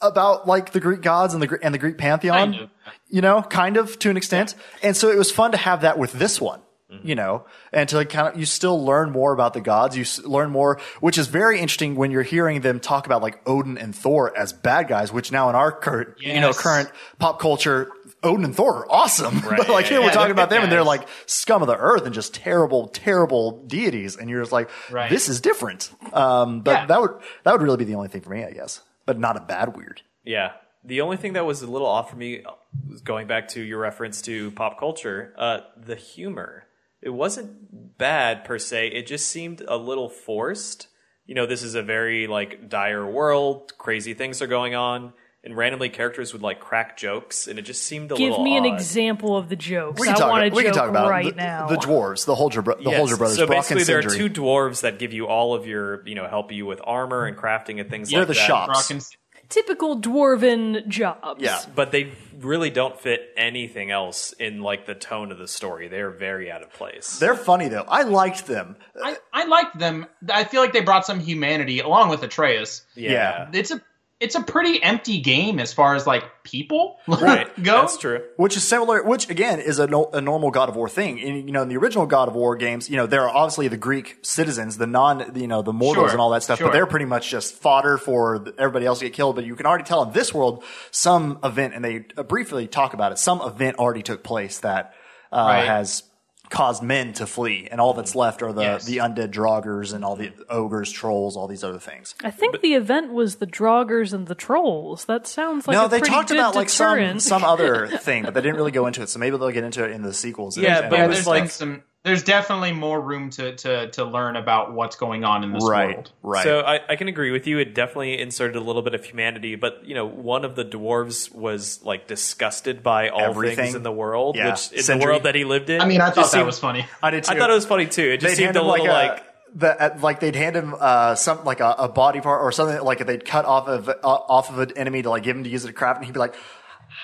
about 0.00 0.48
like 0.48 0.72
the 0.72 0.80
Greek 0.80 1.00
gods 1.00 1.32
and 1.32 1.40
the 1.40 1.58
and 1.62 1.72
the 1.72 1.78
Greek 1.78 1.96
pantheon, 1.96 2.68
you 3.08 3.20
know, 3.20 3.40
kind 3.42 3.76
of 3.76 3.96
to 4.00 4.10
an 4.10 4.16
extent. 4.16 4.56
And 4.82 4.96
so 4.96 5.10
it 5.10 5.16
was 5.16 5.30
fun 5.30 5.52
to 5.52 5.56
have 5.56 5.82
that 5.82 5.96
with 5.96 6.12
this 6.12 6.40
one. 6.40 6.60
You 7.02 7.14
know, 7.14 7.46
and 7.72 7.88
to 7.88 7.96
like 7.96 8.10
kind 8.10 8.28
of, 8.34 8.38
you 8.38 8.44
still 8.44 8.84
learn 8.84 9.12
more 9.12 9.32
about 9.32 9.54
the 9.54 9.60
gods. 9.62 9.96
You 9.96 10.02
s- 10.02 10.22
learn 10.24 10.50
more, 10.50 10.78
which 11.00 11.16
is 11.16 11.26
very 11.26 11.58
interesting 11.58 11.94
when 11.96 12.10
you're 12.10 12.22
hearing 12.22 12.60
them 12.60 12.80
talk 12.80 13.06
about 13.06 13.22
like 13.22 13.40
Odin 13.48 13.78
and 13.78 13.96
Thor 13.96 14.36
as 14.36 14.52
bad 14.52 14.88
guys, 14.88 15.10
which 15.12 15.32
now 15.32 15.48
in 15.48 15.54
our 15.54 15.72
current, 15.72 16.10
you 16.20 16.38
know, 16.40 16.52
current 16.52 16.90
pop 17.18 17.38
culture, 17.40 17.90
Odin 18.22 18.44
and 18.44 18.54
Thor 18.54 18.80
are 18.84 18.92
awesome. 18.92 19.40
but 19.48 19.68
like 19.70 19.86
yeah, 19.86 19.90
here 19.92 20.00
we're 20.00 20.06
yeah, 20.06 20.12
talking 20.12 20.32
about 20.32 20.50
them 20.50 20.62
and 20.62 20.70
they're 20.70 20.84
like 20.84 21.08
scum 21.26 21.62
of 21.62 21.68
the 21.68 21.76
earth 21.78 22.04
and 22.04 22.14
just 22.14 22.34
terrible, 22.34 22.88
terrible 22.88 23.64
deities. 23.66 24.16
And 24.16 24.28
you're 24.28 24.42
just 24.42 24.52
like, 24.52 24.68
Right. 24.90 25.08
this 25.08 25.28
is 25.30 25.40
different. 25.40 25.90
Um, 26.12 26.60
but 26.60 26.72
Yeah. 26.72 26.86
that 26.86 27.00
would, 27.00 27.10
that 27.44 27.52
would 27.52 27.62
really 27.62 27.78
be 27.78 27.84
the 27.84 27.94
only 27.94 28.08
thing 28.08 28.20
for 28.20 28.30
me, 28.30 28.44
I 28.44 28.50
guess, 28.52 28.82
but 29.06 29.18
not 29.18 29.36
a 29.36 29.40
bad 29.40 29.76
weird. 29.76 30.02
Yeah. 30.24 30.52
The 30.84 31.00
only 31.00 31.16
thing 31.16 31.32
that 31.34 31.46
was 31.46 31.62
a 31.62 31.66
little 31.66 31.86
off 31.86 32.10
for 32.10 32.16
me, 32.16 32.42
was 32.90 33.00
going 33.02 33.26
back 33.28 33.48
to 33.48 33.60
your 33.62 33.78
reference 33.78 34.20
to 34.22 34.50
pop 34.52 34.78
culture, 34.78 35.32
uh, 35.38 35.60
the 35.76 35.94
humor. 35.94 36.64
It 37.02 37.10
wasn't 37.10 37.98
bad 37.98 38.44
per 38.44 38.58
se. 38.58 38.88
It 38.88 39.06
just 39.06 39.26
seemed 39.28 39.60
a 39.66 39.76
little 39.76 40.08
forced. 40.08 40.88
You 41.26 41.34
know, 41.34 41.46
this 41.46 41.62
is 41.62 41.74
a 41.74 41.82
very 41.82 42.26
like 42.26 42.68
dire 42.68 43.04
world. 43.06 43.72
Crazy 43.78 44.14
things 44.14 44.40
are 44.42 44.46
going 44.46 44.74
on, 44.74 45.12
and 45.44 45.56
randomly 45.56 45.88
characters 45.88 46.32
would 46.32 46.42
like 46.42 46.60
crack 46.60 46.96
jokes, 46.96 47.46
and 47.46 47.58
it 47.58 47.62
just 47.62 47.82
seemed 47.84 48.10
a 48.12 48.14
Give 48.16 48.30
little. 48.30 48.44
me 48.44 48.56
an 48.56 48.64
example 48.64 49.36
of 49.36 49.48
the 49.48 49.56
jokes. 49.56 50.00
We 50.00 50.08
I 50.08 50.12
can 50.12 50.20
talk, 50.20 50.30
want 50.30 50.52
a 50.52 50.54
we 50.54 50.62
can 50.64 50.72
talk 50.74 50.88
about 50.88 51.08
right 51.10 51.26
the, 51.26 51.32
now. 51.42 51.68
the 51.68 51.76
dwarves, 51.76 52.24
the 52.26 52.34
Huldra, 52.34 52.62
bro- 52.64 52.76
the 52.76 52.90
Yes. 52.90 53.00
Huldra 53.00 53.18
brothers, 53.18 53.36
So 53.36 53.46
Brok 53.46 53.58
basically, 53.58 53.82
and 53.82 53.88
there 53.88 53.98
are 53.98 54.02
two 54.02 54.28
dwarves 54.30 54.82
that 54.82 54.98
give 54.98 55.12
you 55.12 55.26
all 55.26 55.54
of 55.54 55.66
your, 55.66 56.06
you 56.06 56.14
know, 56.14 56.26
help 56.28 56.50
you 56.52 56.66
with 56.66 56.80
armor 56.84 57.24
and 57.26 57.36
crafting 57.36 57.80
and 57.80 57.88
things 57.88 58.10
They're 58.10 58.20
like 58.20 58.28
the 58.28 58.34
that. 58.34 58.46
shop. 58.46 58.68
Rock 58.68 58.90
and 58.90 59.04
Typical 59.52 60.00
dwarven 60.00 60.88
jobs. 60.88 61.42
Yeah. 61.42 61.60
but 61.74 61.92
they 61.92 62.12
really 62.40 62.70
don't 62.70 62.98
fit 62.98 63.32
anything 63.36 63.90
else 63.90 64.32
in 64.32 64.60
like 64.62 64.86
the 64.86 64.94
tone 64.94 65.30
of 65.30 65.38
the 65.38 65.46
story. 65.46 65.88
They 65.88 66.00
are 66.00 66.10
very 66.10 66.50
out 66.50 66.62
of 66.62 66.72
place. 66.72 67.18
They're 67.18 67.36
funny 67.36 67.68
though. 67.68 67.84
I 67.86 68.02
liked 68.02 68.46
them. 68.46 68.76
I, 69.02 69.16
I 69.32 69.44
liked 69.44 69.78
them. 69.78 70.06
I 70.32 70.44
feel 70.44 70.62
like 70.62 70.72
they 70.72 70.80
brought 70.80 71.04
some 71.04 71.20
humanity 71.20 71.80
along 71.80 72.08
with 72.08 72.22
Atreus. 72.22 72.84
Yeah. 72.94 73.50
It's 73.52 73.70
a 73.70 73.80
it's 74.22 74.34
a 74.36 74.40
pretty 74.42 74.82
empty 74.82 75.20
game 75.20 75.58
as 75.58 75.72
far 75.72 75.94
as 75.96 76.06
like 76.06 76.24
people 76.44 76.98
right. 77.08 77.46
go. 77.62 77.80
That's 77.82 77.98
true. 77.98 78.22
Which 78.36 78.56
is 78.56 78.62
similar, 78.66 79.02
which 79.02 79.28
again 79.28 79.58
is 79.60 79.78
a, 79.78 79.86
no, 79.86 80.06
a 80.12 80.20
normal 80.20 80.50
God 80.50 80.68
of 80.68 80.76
War 80.76 80.88
thing. 80.88 81.18
In, 81.18 81.46
you 81.46 81.52
know, 81.52 81.62
in 81.62 81.68
the 81.68 81.76
original 81.76 82.06
God 82.06 82.28
of 82.28 82.34
War 82.34 82.56
games, 82.56 82.88
you 82.88 82.96
know, 82.96 83.06
there 83.06 83.22
are 83.22 83.28
obviously 83.28 83.68
the 83.68 83.76
Greek 83.76 84.18
citizens, 84.22 84.78
the 84.78 84.86
non, 84.86 85.32
you 85.34 85.46
know, 85.48 85.60
the 85.62 85.72
mortals 85.72 86.04
Sure, 86.06 86.12
and 86.12 86.20
all 86.20 86.30
that 86.30 86.42
stuff, 86.42 86.58
sure. 86.58 86.68
but 86.68 86.72
they're 86.72 86.86
pretty 86.86 87.04
much 87.06 87.28
just 87.30 87.54
fodder 87.54 87.98
for 87.98 88.44
everybody 88.58 88.86
else 88.86 89.00
to 89.00 89.04
get 89.04 89.12
killed. 89.14 89.34
But 89.36 89.44
you 89.44 89.56
can 89.56 89.66
already 89.66 89.84
tell 89.84 90.02
in 90.04 90.12
this 90.12 90.32
world, 90.32 90.64
some 90.90 91.38
event, 91.44 91.74
and 91.74 91.84
they 91.84 92.04
uh, 92.16 92.22
briefly 92.22 92.66
talk 92.68 92.94
about 92.94 93.12
it, 93.12 93.18
some 93.18 93.40
event 93.42 93.76
already 93.78 94.02
took 94.02 94.22
place 94.22 94.60
that 94.60 94.94
uh, 95.32 95.36
Right. 95.36 95.66
has 95.66 96.04
caused 96.52 96.82
men 96.84 97.12
to 97.14 97.26
flee, 97.26 97.66
and 97.70 97.80
all 97.80 97.94
that's 97.94 98.14
left 98.14 98.42
are 98.42 98.52
the 98.52 98.60
Yes. 98.62 98.84
the 98.84 98.98
undead 98.98 99.32
draugrs 99.32 99.92
and 99.92 100.04
all 100.04 100.14
the 100.14 100.30
ogres, 100.48 100.92
trolls, 100.92 101.36
all 101.36 101.48
these 101.48 101.64
other 101.64 101.80
things. 101.80 102.14
I 102.22 102.30
think 102.30 102.60
the 102.60 102.74
event 102.74 103.12
was 103.12 103.36
the 103.36 103.46
Draugrs 103.46 104.12
and 104.12 104.28
the 104.28 104.36
Trolls. 104.36 105.06
That 105.06 105.26
sounds 105.26 105.66
like 105.66 105.74
no, 105.74 105.86
a 105.86 105.88
they 105.88 105.98
pretty 105.98 106.12
talked 106.14 106.28
good 106.28 106.38
about 106.38 106.54
like 106.54 106.68
some 106.68 106.94
deterrent. 106.96 107.22
some 107.22 107.42
other 107.42 107.86
thing, 107.98 108.22
but 108.24 108.34
they 108.34 108.40
didn't 108.42 108.56
really 108.56 108.70
go 108.70 108.86
into 108.86 109.02
it. 109.02 109.08
So 109.08 109.18
maybe 109.18 109.36
they'll 109.36 109.50
get 109.50 109.64
into 109.64 109.82
it 109.84 109.90
in 109.90 110.02
the 110.02 110.12
sequels. 110.14 110.56
Yeah, 110.56 110.80
And- 110.82 110.90
but 110.90 110.98
yeah, 110.98 111.06
there's 111.08 111.26
like- 111.26 111.42
like 111.42 111.50
some. 111.50 111.82
There's 112.04 112.24
definitely 112.24 112.72
more 112.72 113.00
room 113.00 113.30
to, 113.30 113.54
to, 113.54 113.90
to 113.92 114.04
learn 114.04 114.34
about 114.34 114.72
what's 114.74 114.96
going 114.96 115.22
on 115.24 115.44
in 115.44 115.52
this 115.52 115.62
right, 115.64 115.94
world. 115.94 116.10
right. 116.24 116.42
So 116.42 116.60
I, 116.60 116.80
I 116.88 116.96
can 116.96 117.06
agree 117.06 117.30
with 117.30 117.46
you. 117.46 117.58
It 117.58 117.74
definitely 117.74 118.18
inserted 118.20 118.56
a 118.56 118.60
little 118.60 118.82
bit 118.82 118.94
of 118.94 119.04
humanity, 119.04 119.54
but 119.54 119.84
you 119.86 119.94
know, 119.94 120.04
one 120.06 120.44
of 120.44 120.56
the 120.56 120.64
dwarves 120.64 121.32
was 121.32 121.80
like 121.84 122.08
disgusted 122.08 122.82
by 122.82 123.08
all 123.10 123.20
Everything. 123.20 123.56
things 123.56 123.74
in 123.76 123.84
the 123.84 123.92
world, 123.92 124.34
Yeah. 124.34 124.50
which 124.50 124.72
in 124.72 124.82
Sindri. 124.82 125.04
the 125.04 125.10
world 125.10 125.22
that 125.22 125.36
he 125.36 125.44
lived 125.44 125.70
in. 125.70 125.80
I 125.80 125.84
mean, 125.84 126.00
I 126.00 126.06
thought 126.06 126.16
that 126.24 126.26
seemed- 126.26 126.46
was 126.46 126.58
funny. 126.58 126.86
I 127.00 127.10
did 127.12 127.22
too. 127.22 127.34
I 127.34 127.38
thought 127.38 127.50
it 127.50 127.54
was 127.54 127.66
funny 127.66 127.86
too. 127.86 128.02
It 128.02 128.16
just 128.20 128.32
they'd 128.32 128.36
seemed 128.36 128.46
hand 128.46 128.56
a 128.56 128.60
him 128.62 128.66
little 128.66 128.86
like 128.86 129.10
like. 129.12 129.24
the, 129.54 129.80
uh, 129.82 129.98
like 130.02 130.18
they'd 130.18 130.34
hand 130.34 130.56
him 130.56 130.74
uh, 130.80 131.14
some 131.14 131.44
like 131.44 131.60
a, 131.60 131.70
a 131.78 131.88
body 131.88 132.20
part 132.20 132.42
or 132.42 132.50
something 132.50 132.82
like 132.82 133.06
they'd 133.06 133.24
cut 133.24 133.44
off 133.44 133.68
of 133.68 133.88
uh, 133.88 133.92
off 134.02 134.50
of 134.50 134.58
an 134.58 134.72
enemy 134.76 135.02
to 135.02 135.10
like 135.10 135.22
give 135.22 135.36
him 135.36 135.44
to 135.44 135.50
use 135.50 135.62
it 135.64 135.68
to 135.68 135.72
craft, 135.72 135.98
and 135.98 136.06
he'd 136.06 136.12
be 136.14 136.18
like. 136.18 136.34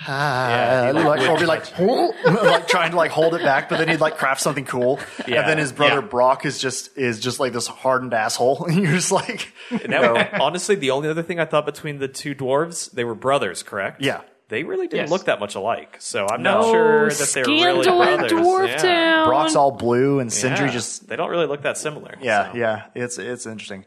Ah, 0.06 0.48
Yeah, 0.48 0.86
he, 0.86 0.92
like, 0.92 1.20
like, 1.20 1.28
or 1.28 1.38
be 1.38 1.46
like, 1.46 1.78
like 2.24 2.68
trying 2.68 2.90
to 2.92 2.96
like 2.96 3.10
hold 3.10 3.34
it 3.34 3.42
back, 3.42 3.68
but 3.68 3.78
then 3.78 3.88
he'd 3.88 4.00
like 4.00 4.16
craft 4.16 4.40
something 4.40 4.64
cool, 4.64 5.00
Yeah. 5.26 5.40
and 5.40 5.48
then 5.48 5.58
his 5.58 5.72
brother 5.72 5.96
Yeah. 6.00 6.08
Brok 6.08 6.44
is 6.46 6.58
just 6.58 6.96
is 6.96 7.18
just 7.20 7.40
like 7.40 7.52
this 7.52 7.66
hardened 7.66 8.14
asshole, 8.14 8.64
and 8.66 8.76
you're 8.82 8.92
just 8.92 9.12
like, 9.12 9.52
And 9.70 9.92
that- 9.92 10.40
honestly, 10.40 10.74
the 10.76 10.90
only 10.92 11.08
other 11.08 11.22
thing 11.22 11.40
I 11.40 11.44
thought 11.44 11.66
between 11.66 11.98
the 11.98 12.08
two 12.08 12.34
dwarves, 12.34 12.90
they 12.92 13.04
were 13.04 13.14
brothers, 13.14 13.62
correct? 13.62 14.00
Yeah. 14.00 14.20
They 14.50 14.64
really 14.64 14.86
didn't 14.86 15.02
Yes. 15.02 15.10
look 15.10 15.24
that 15.26 15.40
much 15.40 15.56
alike, 15.56 15.96
so 15.98 16.26
I'm 16.26 16.42
No. 16.42 16.62
not 16.62 16.70
sure 16.70 17.10
that 17.10 17.28
they're 17.34 17.44
really 17.44 17.84
brothers. 17.84 18.32
Dwarf 18.32 18.68
yeah. 18.68 18.76
Town. 18.78 19.28
Brok's 19.28 19.54
all 19.54 19.72
blue 19.72 20.20
and 20.20 20.32
Sindri 20.32 20.66
Yeah. 20.68 20.72
just 20.72 21.06
they 21.06 21.16
don't 21.16 21.28
really 21.28 21.44
look 21.46 21.62
that 21.64 21.76
similar. 21.76 22.14
Yeah, 22.22 22.52
so. 22.52 22.56
yeah, 22.56 22.82
it's 22.94 23.18
it's 23.18 23.44
interesting. 23.44 23.84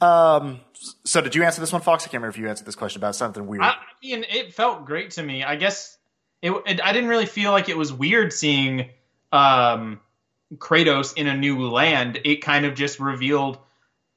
Um, 0.00 0.60
so 1.04 1.20
did 1.20 1.34
you 1.34 1.42
answer 1.44 1.60
this 1.60 1.72
one, 1.72 1.80
Fox? 1.82 2.04
I 2.04 2.06
can't 2.06 2.14
remember 2.14 2.34
if 2.34 2.38
you 2.38 2.48
answered 2.48 2.66
this 2.66 2.74
question 2.74 3.00
about 3.00 3.14
something 3.16 3.46
weird. 3.46 3.62
I, 3.62 3.68
I 3.70 3.76
mean, 4.02 4.24
it 4.28 4.52
felt 4.54 4.84
great 4.84 5.12
to 5.12 5.22
me. 5.22 5.42
I 5.44 5.56
guess 5.56 5.96
it, 6.42 6.50
it. 6.66 6.80
I 6.84 6.92
didn't 6.92 7.08
really 7.08 7.26
feel 7.26 7.52
like 7.52 7.68
it 7.68 7.76
was 7.76 7.92
weird 7.92 8.32
seeing 8.32 8.90
um, 9.32 10.00
Kratos 10.56 11.16
in 11.16 11.26
a 11.26 11.36
new 11.36 11.68
land. 11.68 12.20
It 12.24 12.36
kind 12.42 12.66
of 12.66 12.74
just 12.74 13.00
revealed 13.00 13.58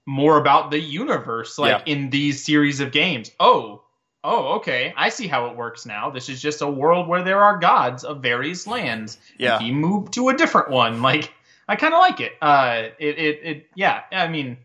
more 0.05 0.37
about 0.37 0.71
the 0.71 0.79
universe, 0.79 1.57
like 1.57 1.85
Yeah. 1.85 1.93
in 1.93 2.09
these 2.09 2.43
series 2.43 2.79
of 2.79 2.91
games. 2.91 3.31
Oh, 3.39 3.83
oh, 4.23 4.55
okay. 4.55 4.93
I 4.97 5.09
see 5.09 5.27
how 5.27 5.47
it 5.47 5.55
works 5.57 5.85
now. 5.85 6.09
This 6.09 6.27
is 6.29 6.41
just 6.41 6.61
a 6.61 6.67
world 6.67 7.07
where 7.07 7.23
there 7.23 7.41
are 7.43 7.57
gods 7.59 8.03
of 8.03 8.21
various 8.21 8.67
lands. 8.67 9.17
Yeah. 9.37 9.59
he 9.59 9.71
moved 9.71 10.13
to 10.13 10.29
a 10.29 10.33
different 10.35 10.69
one. 10.69 11.01
Like 11.01 11.33
I 11.67 11.75
kind 11.75 11.93
of 11.93 11.99
like 11.99 12.19
it. 12.21 12.33
Uh, 12.41 12.83
it, 12.99 13.17
it, 13.19 13.39
it. 13.43 13.67
Yeah. 13.75 14.01
I 14.11 14.27
mean, 14.29 14.57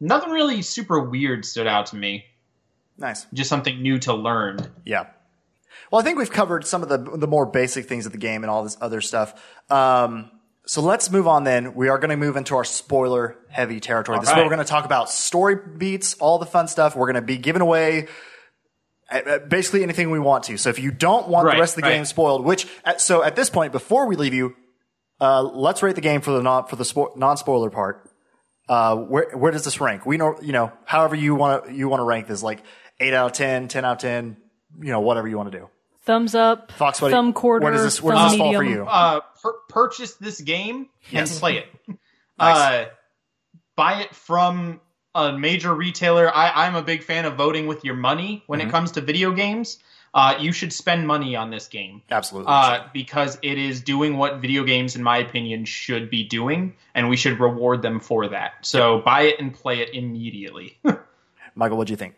nothing 0.00 0.30
really 0.30 0.62
super 0.62 1.00
weird 1.00 1.44
stood 1.44 1.66
out 1.66 1.86
to 1.86 1.96
me. 1.96 2.24
nice. 2.96 3.26
Just 3.32 3.48
something 3.50 3.80
new 3.82 3.98
to 4.00 4.14
learn. 4.14 4.58
Yeah. 4.84 5.06
Well, 5.90 6.00
I 6.00 6.04
think 6.04 6.18
we've 6.18 6.30
covered 6.30 6.66
some 6.66 6.82
of 6.82 6.88
the 6.88 6.98
the 6.98 7.26
more 7.28 7.46
basic 7.46 7.86
things 7.86 8.04
of 8.06 8.12
the 8.12 8.18
game 8.18 8.42
and 8.44 8.50
all 8.50 8.62
this 8.64 8.76
other 8.80 9.00
stuff. 9.00 9.34
Um, 9.70 10.30
so 10.66 10.82
let's 10.82 11.10
move 11.10 11.26
on. 11.26 11.44
Then 11.44 11.74
we 11.74 11.88
are 11.88 11.98
going 11.98 12.10
to 12.10 12.16
move 12.16 12.36
into 12.36 12.56
our 12.56 12.64
spoiler 12.64 13.38
heavy 13.48 13.80
territory. 13.80 14.18
this 14.18 14.28
is 14.28 14.34
where 14.34 14.44
we're 14.44 14.50
going 14.50 14.64
to 14.64 14.70
talk 14.70 14.84
about 14.84 15.08
story 15.08 15.56
beats, 15.78 16.14
all 16.14 16.38
the 16.38 16.44
fun 16.46 16.68
stuff. 16.68 16.94
We're 16.94 17.06
going 17.06 17.14
to 17.14 17.22
be 17.22 17.38
giving 17.38 17.62
away 17.62 18.08
uh, 19.10 19.16
uh, 19.16 19.38
basically 19.38 19.82
anything 19.82 20.10
we 20.10 20.18
want 20.18 20.44
to. 20.44 20.58
So 20.58 20.68
if 20.68 20.78
you 20.78 20.90
don't 20.90 21.28
want 21.28 21.46
Right, 21.46 21.54
the 21.54 21.60
rest 21.60 21.76
of 21.78 21.82
the 21.82 21.88
right. 21.88 21.94
game 21.96 22.04
spoiled, 22.04 22.44
which 22.44 22.66
at, 22.84 23.00
so 23.00 23.22
at 23.22 23.34
this 23.34 23.48
point, 23.48 23.72
before 23.72 24.06
we 24.06 24.16
leave 24.16 24.34
you, 24.34 24.54
uh, 25.20 25.42
let's 25.42 25.82
rate 25.82 25.94
the 25.94 26.02
game 26.02 26.20
for 26.20 26.32
the 26.32 26.42
non 26.42 26.66
for 26.66 26.76
the 26.76 26.84
spo- 26.84 27.16
non 27.16 27.36
spoiler 27.38 27.70
part. 27.70 28.07
Uh, 28.68 28.96
where 28.96 29.30
where 29.36 29.50
does 29.52 29.64
this 29.64 29.80
rank? 29.80 30.04
We 30.04 30.16
know 30.18 30.36
you 30.42 30.52
know 30.52 30.72
however 30.84 31.14
you 31.14 31.34
want 31.34 31.66
to 31.66 31.72
you 31.74 31.88
want 31.88 32.00
to 32.00 32.04
rank 32.04 32.26
this 32.26 32.42
like 32.42 32.62
eight 33.00 33.14
out 33.14 33.26
of 33.26 33.32
10, 33.32 33.68
10 33.68 33.84
out 33.84 33.92
of 33.92 33.98
ten, 33.98 34.36
you 34.80 34.92
know 34.92 35.00
whatever 35.00 35.26
you 35.28 35.36
want 35.38 35.50
to 35.52 35.58
do. 35.58 35.68
Thumbs 36.04 36.34
up, 36.34 36.72
Fox, 36.72 37.00
what 37.00 37.08
do 37.08 37.12
you- 37.14 37.16
thumb 37.16 37.32
quarter, 37.32 37.64
where 37.64 37.72
does 37.72 37.82
this- 37.82 38.02
where 38.02 38.14
does 38.14 38.32
this 38.32 38.38
fall 38.38 38.52
for 38.54 38.64
you? 38.64 38.84
uh, 38.86 39.20
pur- 39.42 39.58
purchase 39.68 40.14
this 40.14 40.40
game 40.40 40.88
Yes. 41.10 41.30
and 41.32 41.40
play 41.40 41.58
it. 41.58 41.66
Nice. 42.38 42.56
Uh, 42.56 42.86
buy 43.76 44.00
it 44.02 44.14
from 44.14 44.80
a 45.14 45.32
major 45.36 45.74
retailer. 45.74 46.30
I, 46.32 46.66
I'm 46.66 46.76
a 46.76 46.82
big 46.82 47.02
fan 47.02 47.24
of 47.24 47.34
voting 47.34 47.66
with 47.66 47.84
your 47.84 47.96
money 47.96 48.44
when 48.46 48.60
Mm-hmm. 48.60 48.68
it 48.68 48.72
comes 48.72 48.92
to 48.92 49.00
video 49.00 49.32
games. 49.32 49.78
Uh, 50.14 50.34
you 50.40 50.52
should 50.52 50.72
spend 50.72 51.06
money 51.06 51.36
on 51.36 51.50
this 51.50 51.68
game. 51.68 52.02
Absolutely. 52.10 52.52
Uh, 52.52 52.84
because 52.92 53.38
it 53.42 53.58
is 53.58 53.80
doing 53.80 54.16
what 54.16 54.40
video 54.40 54.64
games, 54.64 54.96
in 54.96 55.02
my 55.02 55.18
opinion, 55.18 55.64
should 55.64 56.10
be 56.10 56.24
doing, 56.24 56.74
and 56.94 57.08
we 57.08 57.16
should 57.16 57.38
reward 57.38 57.82
them 57.82 58.00
for 58.00 58.28
that. 58.28 58.52
So 58.62 59.00
buy 59.00 59.22
it 59.22 59.40
and 59.40 59.52
play 59.52 59.80
it 59.80 59.94
immediately. 59.94 60.78
Michael, 61.54 61.76
what 61.76 61.86
do 61.86 61.92
you 61.92 61.96
think? 61.96 62.14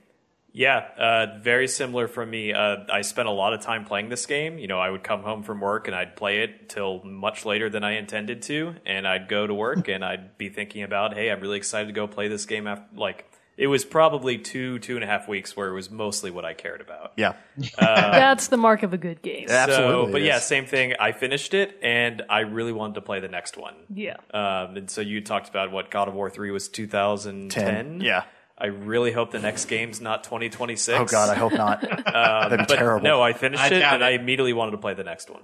Yeah, 0.52 0.78
uh, 0.98 1.38
very 1.40 1.68
similar 1.68 2.08
for 2.08 2.26
me. 2.26 2.52
Uh, 2.52 2.78
I 2.92 3.02
spent 3.02 3.28
a 3.28 3.30
lot 3.30 3.52
of 3.52 3.60
time 3.60 3.84
playing 3.84 4.08
this 4.08 4.26
game. 4.26 4.58
You 4.58 4.66
know, 4.66 4.80
I 4.80 4.90
would 4.90 5.04
come 5.04 5.22
home 5.22 5.42
from 5.44 5.60
work 5.60 5.86
and 5.86 5.94
I'd 5.94 6.16
play 6.16 6.40
it 6.40 6.68
till 6.68 7.04
much 7.04 7.44
later 7.44 7.70
than 7.70 7.84
I 7.84 7.92
intended 7.92 8.42
to, 8.42 8.74
and 8.84 9.06
I'd 9.06 9.28
go 9.28 9.46
to 9.46 9.54
work 9.54 9.88
and 9.88 10.04
I'd 10.04 10.36
be 10.38 10.48
thinking 10.48 10.82
about, 10.82 11.14
hey, 11.14 11.30
I'm 11.30 11.40
really 11.40 11.56
excited 11.56 11.86
to 11.86 11.92
go 11.92 12.06
play 12.08 12.28
this 12.28 12.46
game. 12.46 12.66
After 12.66 12.84
like, 12.96 13.29
it 13.60 13.66
was 13.66 13.84
probably 13.84 14.38
two 14.38 14.78
two 14.78 14.94
and 14.96 15.04
a 15.04 15.06
half 15.06 15.28
weeks 15.28 15.54
where 15.56 15.68
it 15.68 15.74
was 15.74 15.90
mostly 15.90 16.30
what 16.30 16.44
I 16.46 16.54
cared 16.54 16.80
about. 16.80 17.12
Yeah. 17.16 17.34
That's 17.78 18.48
the 18.48 18.56
mark 18.56 18.82
of 18.82 18.94
a 18.94 18.98
good 18.98 19.20
game. 19.22 19.46
Yeah. 19.48 19.66
Absolutely 19.68 20.12
but 20.12 20.22
yeah, 20.22 20.38
same 20.38 20.64
thing. 20.66 20.94
I 20.98 21.12
finished 21.12 21.52
it 21.54 21.78
and 21.82 22.22
I 22.30 22.40
really 22.40 22.72
wanted 22.72 22.94
to 22.94 23.02
play 23.02 23.20
the 23.20 23.28
next 23.28 23.56
one. 23.58 23.74
Yeah. 23.94 24.16
Um, 24.32 24.76
and 24.78 24.90
so 24.90 25.02
you 25.02 25.20
talked 25.20 25.48
about 25.50 25.70
what 25.70 25.90
God 25.90 26.08
of 26.08 26.14
War 26.14 26.30
three 26.30 26.50
was 26.50 26.68
2010. 26.68 28.00
Yeah. 28.00 28.24
I 28.56 28.66
really 28.66 29.12
hope 29.12 29.30
the 29.30 29.38
next 29.38 29.66
game's 29.66 30.00
not 30.00 30.24
2026. 30.24 30.98
Oh 30.98 31.04
God, 31.06 31.30
I 31.30 31.34
hope 31.34 31.52
not. 31.52 31.80
That'd 32.06 32.58
be 32.58 32.64
But 32.68 32.76
terrible. 32.76 33.04
no, 33.04 33.22
I 33.22 33.32
finished 33.32 33.62
I 33.62 33.66
it 33.68 33.82
and 33.82 34.02
it. 34.02 34.04
I 34.04 34.10
immediately 34.10 34.52
wanted 34.52 34.72
to 34.72 34.78
play 34.78 34.92
the 34.94 35.04
next 35.04 35.30
one. 35.30 35.42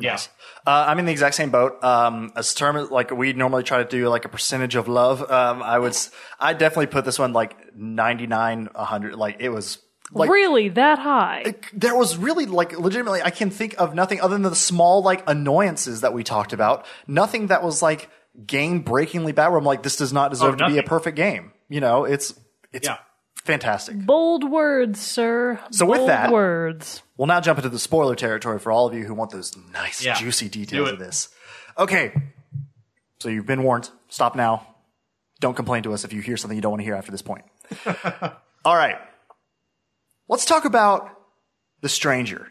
Yeah. 0.00 0.14
Uh, 0.66 0.86
I'm 0.88 0.98
in 0.98 1.04
the 1.04 1.12
exact 1.12 1.34
same 1.34 1.50
boat. 1.50 1.82
Um, 1.84 2.32
as 2.36 2.54
term 2.54 2.88
like 2.90 3.10
we 3.10 3.32
normally 3.34 3.62
try 3.62 3.78
to 3.82 3.88
do 3.88 4.08
like 4.08 4.24
a 4.24 4.28
percentage 4.28 4.74
of 4.74 4.88
love. 4.88 5.20
Um, 5.30 5.62
I 5.62 5.78
would, 5.78 5.94
I 6.40 6.54
definitely 6.54 6.86
put 6.86 7.04
this 7.04 7.18
one 7.18 7.32
like 7.32 7.74
99, 7.76 8.68
100. 8.74 9.14
Like 9.16 9.36
it 9.40 9.50
was 9.50 9.78
like 10.12 10.30
really 10.30 10.68
that 10.70 10.98
high? 10.98 11.54
there 11.72 11.96
was 11.96 12.16
really 12.16 12.46
like 12.46 12.78
legitimately 12.78 13.22
I 13.22 13.30
can 13.30 13.50
think 13.50 13.74
of 13.78 13.94
nothing 13.94 14.20
other 14.20 14.34
than 14.34 14.42
the 14.42 14.54
small 14.54 15.02
like 15.02 15.22
annoyances 15.28 16.00
that 16.02 16.12
we 16.14 16.22
talked 16.24 16.52
about. 16.52 16.86
Nothing 17.06 17.48
that 17.48 17.62
was 17.62 17.82
like 17.82 18.08
game 18.46 18.80
breakingly 18.80 19.32
bad. 19.32 19.48
Where 19.48 19.58
I'm 19.58 19.64
like, 19.64 19.82
this 19.82 19.96
does 19.96 20.12
not 20.12 20.30
deserve 20.30 20.56
to 20.58 20.68
be 20.68 20.78
a 20.78 20.82
perfect 20.82 21.16
game. 21.16 21.52
You 21.68 21.80
know, 21.80 22.04
it's 22.04 22.34
it's 22.72 22.88
Yeah. 22.88 22.96
fantastic. 23.44 23.96
Bold 24.06 24.50
words, 24.50 25.00
sir. 25.00 25.60
So 25.70 25.86
with 25.86 26.06
that- 26.06 26.30
words. 26.32 27.02
We'll 27.22 27.28
now 27.28 27.40
jump 27.40 27.60
into 27.60 27.68
the 27.68 27.78
spoiler 27.78 28.16
territory 28.16 28.58
for 28.58 28.72
all 28.72 28.88
of 28.88 28.94
you 28.94 29.04
who 29.04 29.14
want 29.14 29.30
those 29.30 29.56
nice, 29.72 30.04
Yeah. 30.04 30.14
juicy 30.14 30.48
details 30.48 30.88
it. 30.88 30.94
of 30.94 30.98
this. 30.98 31.28
Okay. 31.78 32.12
So 33.20 33.28
you've 33.28 33.46
been 33.46 33.62
warned. 33.62 33.90
Stop 34.08 34.34
now. 34.34 34.66
Don't 35.38 35.54
complain 35.54 35.84
to 35.84 35.92
us 35.92 36.02
if 36.02 36.12
you 36.12 36.20
hear 36.20 36.36
something 36.36 36.56
you 36.56 36.60
don't 36.62 36.72
want 36.72 36.80
to 36.80 36.84
hear 36.84 36.96
after 36.96 37.12
this 37.12 37.22
point. 37.22 37.44
all 38.64 38.74
right. 38.74 38.96
Let's 40.28 40.44
talk 40.44 40.64
about 40.64 41.16
the 41.80 41.88
stranger. 41.88 42.48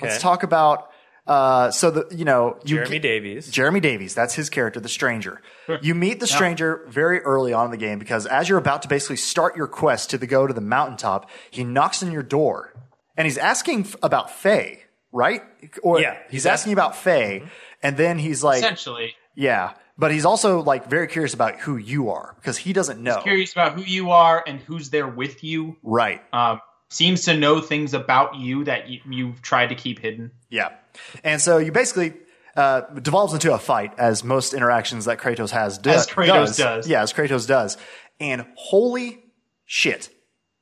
Let's 0.00 0.14
Okay. 0.14 0.22
talk 0.22 0.44
about 0.44 0.88
uh, 1.26 1.70
so 1.70 1.90
the 1.90 2.06
you 2.16 2.24
know 2.24 2.58
you 2.64 2.76
Jeremy 2.76 2.98
Davies. 2.98 3.50
Jeremy 3.50 3.80
Davies, 3.80 4.14
that's 4.14 4.32
his 4.32 4.48
character, 4.48 4.80
the 4.80 4.88
stranger. 4.88 5.42
You 5.82 5.94
meet 5.94 6.20
the 6.20 6.26
stranger 6.26 6.86
very 6.88 7.20
early 7.20 7.52
on 7.52 7.66
in 7.66 7.70
the 7.70 7.76
game 7.76 7.98
because 7.98 8.24
as 8.24 8.48
you're 8.48 8.56
about 8.56 8.80
to 8.80 8.88
basically 8.88 9.16
start 9.16 9.56
your 9.58 9.66
quest 9.66 10.08
to 10.08 10.16
the, 10.16 10.26
go 10.26 10.46
to 10.46 10.54
the 10.54 10.62
mountaintop, 10.62 11.28
he 11.50 11.64
knocks 11.64 12.02
on 12.02 12.12
your 12.12 12.22
door 12.22 12.72
and 13.16 13.26
he's 13.26 13.38
asking 13.38 13.86
about 14.02 14.30
Faye, 14.30 14.82
right? 15.12 15.42
Or 15.82 16.00
Yeah, 16.00 16.14
he's, 16.24 16.32
he's 16.32 16.46
asking 16.46 16.72
about 16.72 16.96
Faye, 16.96 17.42
and 17.82 17.96
then 17.96 18.18
he's 18.18 18.42
like, 18.44 18.58
Essentially, 18.58 19.14
yeah, 19.34 19.72
but 19.98 20.10
he's 20.10 20.24
also 20.24 20.62
like 20.62 20.88
very 20.88 21.06
curious 21.08 21.34
about 21.34 21.60
who 21.60 21.76
you 21.76 22.10
are 22.10 22.34
because 22.36 22.56
he 22.58 22.72
doesn't 22.72 23.02
know, 23.02 23.20
curious 23.22 23.52
about 23.52 23.72
who 23.74 23.82
you 23.82 24.10
are 24.10 24.42
and 24.46 24.60
who's 24.60 24.90
there 24.90 25.06
with 25.08 25.42
you. 25.44 25.76
right? 25.82 26.22
Um, 26.32 26.60
seems 26.88 27.24
to 27.24 27.36
know 27.36 27.60
things 27.60 27.94
about 27.94 28.36
you 28.36 28.64
that 28.64 28.88
you, 28.88 29.00
you've 29.10 29.42
tried 29.42 29.68
to 29.70 29.74
keep 29.74 29.98
hidden. 29.98 30.30
Yeah. 30.50 30.68
And 31.24 31.40
so 31.40 31.58
you 31.58 31.72
basically 31.72 32.14
uh, 32.54 32.82
devolves 32.82 33.34
into 33.34 33.52
a 33.52 33.58
fight, 33.58 33.92
as 33.98 34.22
most 34.22 34.54
interactions 34.54 35.06
that 35.06 35.18
Kratos 35.18 35.50
has 35.50 35.78
do- 35.78 35.90
As 35.90 36.06
Kratos 36.06 36.56
does. 36.56 36.88
Yeah, 36.88 37.02
as 37.02 37.12
Kratos 37.12 37.46
does. 37.46 37.76
And 38.20 38.46
holy 38.54 39.22
shit, 39.66 40.08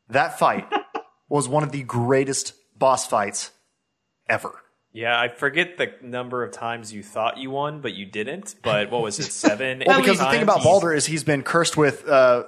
that 0.09 0.39
fight 0.39 0.67
was 1.35 1.49
one 1.49 1.63
of 1.65 1.73
the 1.73 1.83
greatest 1.83 2.55
boss 2.79 3.07
fights 3.07 3.51
ever. 4.29 4.53
Yeah, 4.93 5.19
I 5.19 5.29
forget 5.29 5.77
the 5.77 5.93
number 6.03 6.45
of 6.45 6.53
times 6.53 6.93
you 6.93 7.03
thought 7.03 7.39
you 7.39 7.51
won, 7.51 7.81
but 7.81 7.95
you 7.95 8.07
didn't. 8.07 8.55
But 8.63 8.91
what 8.93 9.03
was 9.03 9.19
it, 9.19 9.25
seven? 9.33 9.83
Well, 9.85 9.99
eight 9.99 10.03
because 10.03 10.19
the 10.21 10.31
thing 10.31 10.43
about 10.43 10.63
Baldur 10.63 10.93
is 10.95 11.05
he's 11.07 11.25
been 11.25 11.43
cursed 11.43 11.77
with 11.77 12.09
uh, 12.09 12.45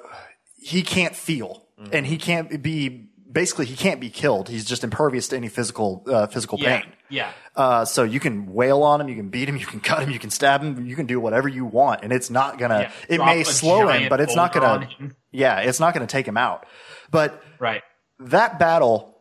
he 0.56 0.82
can't 0.82 1.16
feel, 1.16 1.66
and 1.92 2.06
he 2.06 2.16
can't 2.16 2.62
be 2.62 3.08
basically 3.30 3.66
he 3.66 3.74
can't 3.74 4.00
be 4.00 4.10
killed. 4.10 4.48
He's 4.48 4.64
just 4.64 4.84
impervious 4.84 5.26
to 5.28 5.36
any 5.36 5.48
physical 5.48 6.04
uh, 6.06 6.28
physical 6.28 6.58
Yeah, 6.60 6.82
pain. 6.82 6.92
yeah. 7.10 7.32
Uh, 7.56 7.84
so 7.84 8.04
you 8.04 8.20
can 8.20 8.52
wail 8.52 8.84
on 8.84 9.00
him, 9.00 9.08
you 9.08 9.16
can 9.16 9.30
beat 9.30 9.48
him, 9.48 9.56
you 9.56 9.66
can 9.66 9.80
cut 9.80 10.02
him, 10.02 10.10
you 10.10 10.18
can 10.20 10.30
stab 10.30 10.62
him, 10.62 10.86
you 10.86 10.94
can 10.94 11.06
do 11.06 11.18
whatever 11.18 11.48
you 11.48 11.64
want, 11.64 12.04
and 12.04 12.12
it's 12.12 12.30
not 12.30 12.58
gonna. 12.58 12.82
Yeah, 12.82 12.92
It 13.16 13.18
may 13.18 13.42
slow 13.42 13.88
him, 13.88 14.08
but 14.08 14.20
it's 14.20 14.36
not 14.36 14.52
gonna. 14.52 14.88
Yeah, 15.32 15.58
it's 15.60 15.80
not 15.80 15.94
gonna 15.94 16.06
take 16.06 16.28
him 16.28 16.36
out. 16.36 16.64
But 17.10 17.42
Right. 17.58 17.82
That 18.18 18.58
battle 18.58 19.14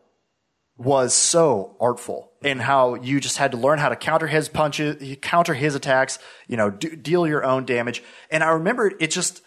was 0.78 1.14
so 1.14 1.76
artful 1.80 2.30
in 2.42 2.58
how 2.58 2.94
you 2.94 3.18
just 3.18 3.38
had 3.38 3.52
to 3.52 3.56
learn 3.56 3.78
how 3.78 3.88
to 3.88 3.96
counter 3.96 4.26
his 4.26 4.48
punches, 4.48 5.16
counter 5.22 5.54
his 5.54 5.74
attacks, 5.74 6.18
you 6.46 6.56
know, 6.56 6.70
do, 6.70 6.94
deal 6.94 7.26
your 7.26 7.44
own 7.44 7.64
damage. 7.64 8.02
And 8.30 8.44
I 8.44 8.50
remember 8.50 8.92
it 9.00 9.10
just 9.10 9.42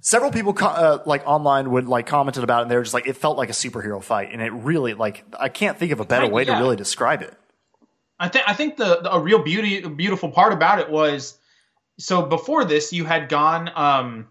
several 0.00 0.32
people 0.32 0.54
uh, 0.60 0.98
like 1.06 1.22
online 1.26 1.70
would 1.70 1.86
like 1.86 2.06
commented 2.06 2.42
about 2.42 2.60
it 2.60 2.62
and 2.62 2.70
they 2.70 2.76
were 2.76 2.82
just 2.82 2.94
like 2.94 3.06
it 3.06 3.16
felt 3.16 3.36
like 3.36 3.48
a 3.48 3.52
superhero 3.52 4.02
fight 4.02 4.30
and 4.32 4.42
it 4.42 4.50
really 4.52 4.94
like 4.94 5.24
I 5.38 5.48
can't 5.48 5.78
think 5.78 5.92
of 5.92 6.00
a 6.00 6.04
better 6.04 6.22
Right, 6.24 6.32
way 6.32 6.44
to 6.46 6.52
really 6.52 6.76
describe 6.76 7.22
it. 7.22 7.34
I 8.18 8.28
think 8.28 8.48
I 8.48 8.54
think 8.54 8.76
the, 8.76 9.00
the 9.02 9.12
a 9.12 9.20
real 9.20 9.42
beauty 9.42 9.80
beautiful 9.86 10.30
part 10.30 10.52
about 10.52 10.78
it 10.78 10.90
was 10.90 11.38
so 11.98 12.22
before 12.22 12.64
this 12.64 12.92
you 12.92 13.04
had 13.04 13.28
gone 13.28 13.70
um 13.74 14.28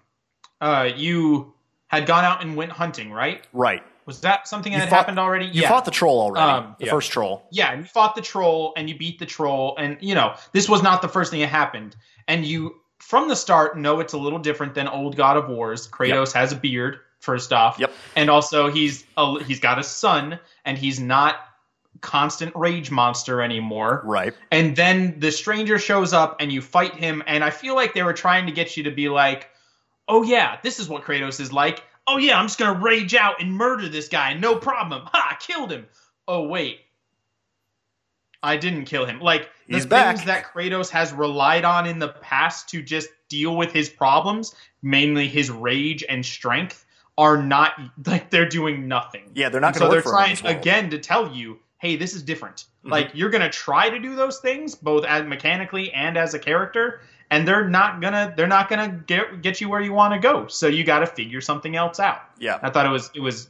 uh 0.60 0.90
you 0.96 1.54
had 1.88 2.06
gone 2.06 2.24
out 2.26 2.44
and 2.44 2.56
went 2.56 2.72
hunting, 2.72 3.12
right? 3.12 3.46
Right. 3.54 3.84
Was 4.10 4.22
that 4.22 4.48
something 4.48 4.72
that 4.72 4.78
You 4.78 4.82
had 4.82 4.90
fought- 4.90 4.96
happened 4.96 5.20
already? 5.20 5.46
You 5.46 5.62
yeah. 5.62 5.70
fought 5.70 5.86
the 5.86 5.92
troll 5.92 6.20
already. 6.20 6.42
Um, 6.52 6.76
the 6.80 6.86
yeah. 6.86 6.92
first 6.92 7.12
troll. 7.12 7.46
yeah, 7.52 7.72
and 7.72 7.82
you 7.82 7.88
fought 7.88 8.16
the 8.16 8.24
troll 8.24 8.74
and 8.76 8.90
you 8.90 8.98
beat 8.98 9.20
the 9.20 9.28
troll 9.28 9.76
and 9.78 10.00
you 10.02 10.16
know, 10.16 10.34
this 10.52 10.68
was 10.68 10.82
not 10.82 11.04
the 11.04 11.08
first 11.08 11.30
thing 11.30 11.42
that 11.42 11.48
happened. 11.50 11.96
And 12.28 12.44
you 12.44 12.82
from 12.98 13.28
the 13.28 13.36
start 13.36 13.78
know 13.78 14.00
it's 14.00 14.14
a 14.14 14.18
little 14.18 14.40
different 14.40 14.74
than 14.74 14.88
old 14.88 15.16
God 15.16 15.38
of 15.38 15.48
Wars. 15.48 15.88
Kratos 15.88 16.34
has 16.34 16.52
a 16.52 16.56
beard 16.56 16.98
first 17.20 17.54
off. 17.54 17.78
Yep. 17.78 17.92
And 18.16 18.32
also 18.32 18.72
he's 18.72 19.06
a, 19.16 19.44
he's 19.44 19.60
got 19.60 19.78
a 19.78 19.84
son 19.84 20.40
and 20.66 20.76
he's 20.76 21.00
not 21.00 21.36
constant 22.02 22.52
rage 22.56 22.90
monster 22.90 23.44
anymore. 23.44 24.02
Right. 24.06 24.34
And 24.52 24.76
then 24.76 25.20
the 25.20 25.32
stranger 25.32 25.78
shows 25.78 26.14
up 26.14 26.38
and 26.40 26.52
you 26.52 26.62
fight 26.64 26.96
him. 26.96 27.22
And 27.28 27.44
I 27.44 27.52
feel 27.52 27.76
like 27.76 27.94
they 27.94 28.02
were 28.02 28.14
trying 28.14 28.48
to 28.48 28.52
get 28.52 28.76
you 28.76 28.84
to 28.86 28.92
be 28.92 29.08
like, 29.08 29.50
oh, 30.08 30.24
yeah, 30.24 30.58
this 30.64 30.80
is 30.80 30.90
what 30.90 31.04
Kratos 31.04 31.40
is 31.40 31.54
like. 31.54 31.84
Oh, 32.12 32.18
yeah, 32.18 32.40
I'm 32.40 32.48
just 32.48 32.58
going 32.58 32.74
to 32.74 32.82
rage 32.82 33.14
out 33.14 33.40
and 33.40 33.54
murder 33.54 33.88
this 33.88 34.08
guy. 34.08 34.34
No 34.34 34.56
problem. 34.56 35.04
Ha, 35.06 35.28
I 35.32 35.36
killed 35.36 35.72
him. 35.72 35.86
Oh, 36.28 36.48
wait. 36.48 36.80
I 38.42 38.58
didn't 38.58 38.86
kill 38.86 39.06
him. 39.06 39.20
Like, 39.20 39.50
the 39.68 39.76
He's 39.76 39.86
back. 39.86 40.16
things 40.16 40.26
that 40.26 40.46
Kratos 40.46 40.90
has 40.90 41.14
relied 41.14 41.66
on 41.66 41.86
in 41.86 42.00
the 42.00 42.08
past 42.08 42.68
to 42.70 42.82
just 42.82 43.10
deal 43.28 43.56
with 43.56 43.72
his 43.72 43.90
problems, 43.90 44.56
mainly 44.82 45.28
his 45.28 45.52
rage 45.52 46.04
and 46.10 46.26
strength, 46.26 46.84
are 47.16 47.38
not, 47.38 47.74
like, 48.08 48.32
they're 48.32 48.50
doing 48.50 48.88
nothing. 48.88 49.30
Yeah, 49.36 49.50
they're 49.50 49.62
not 49.62 49.76
gonna 49.76 49.86
So 49.86 49.92
they're 49.92 50.02
trying, 50.02 50.38
again, 50.48 50.90
to 50.90 50.98
tell 50.98 51.32
you, 51.32 51.60
hey, 51.80 51.96
this 51.96 52.14
is 52.14 52.24
different. 52.24 52.58
Mm-hmm. 52.58 52.92
Like 52.92 53.12
you're 53.14 53.30
gonna 53.30 53.50
try 53.50 53.90
to 53.90 54.00
do 54.00 54.16
those 54.16 54.40
things 54.40 54.76
both 54.76 55.04
as 55.06 55.26
mechanically 55.26 55.92
and 55.92 56.18
as 56.18 56.34
a 56.34 56.40
character, 56.40 57.02
and 57.32 57.48
they're 57.48 57.68
not 57.68 58.02
gonna 58.02 58.34
they're 58.38 58.48
not 58.48 58.70
gonna 58.70 59.04
get 59.08 59.42
get 59.42 59.60
you 59.60 59.68
where 59.70 59.82
you 59.82 59.94
want 59.94 60.14
to 60.14 60.20
go. 60.20 60.48
So 60.48 60.68
you 60.68 60.84
got 60.84 61.00
to 61.00 61.08
figure 61.08 61.42
something 61.42 61.76
else 61.76 62.00
out. 62.00 62.22
Yeah. 62.40 62.60
I 62.62 62.70
thought 62.70 62.86
it 62.86 62.92
was 62.92 63.12
it 63.16 63.22
was 63.22 63.50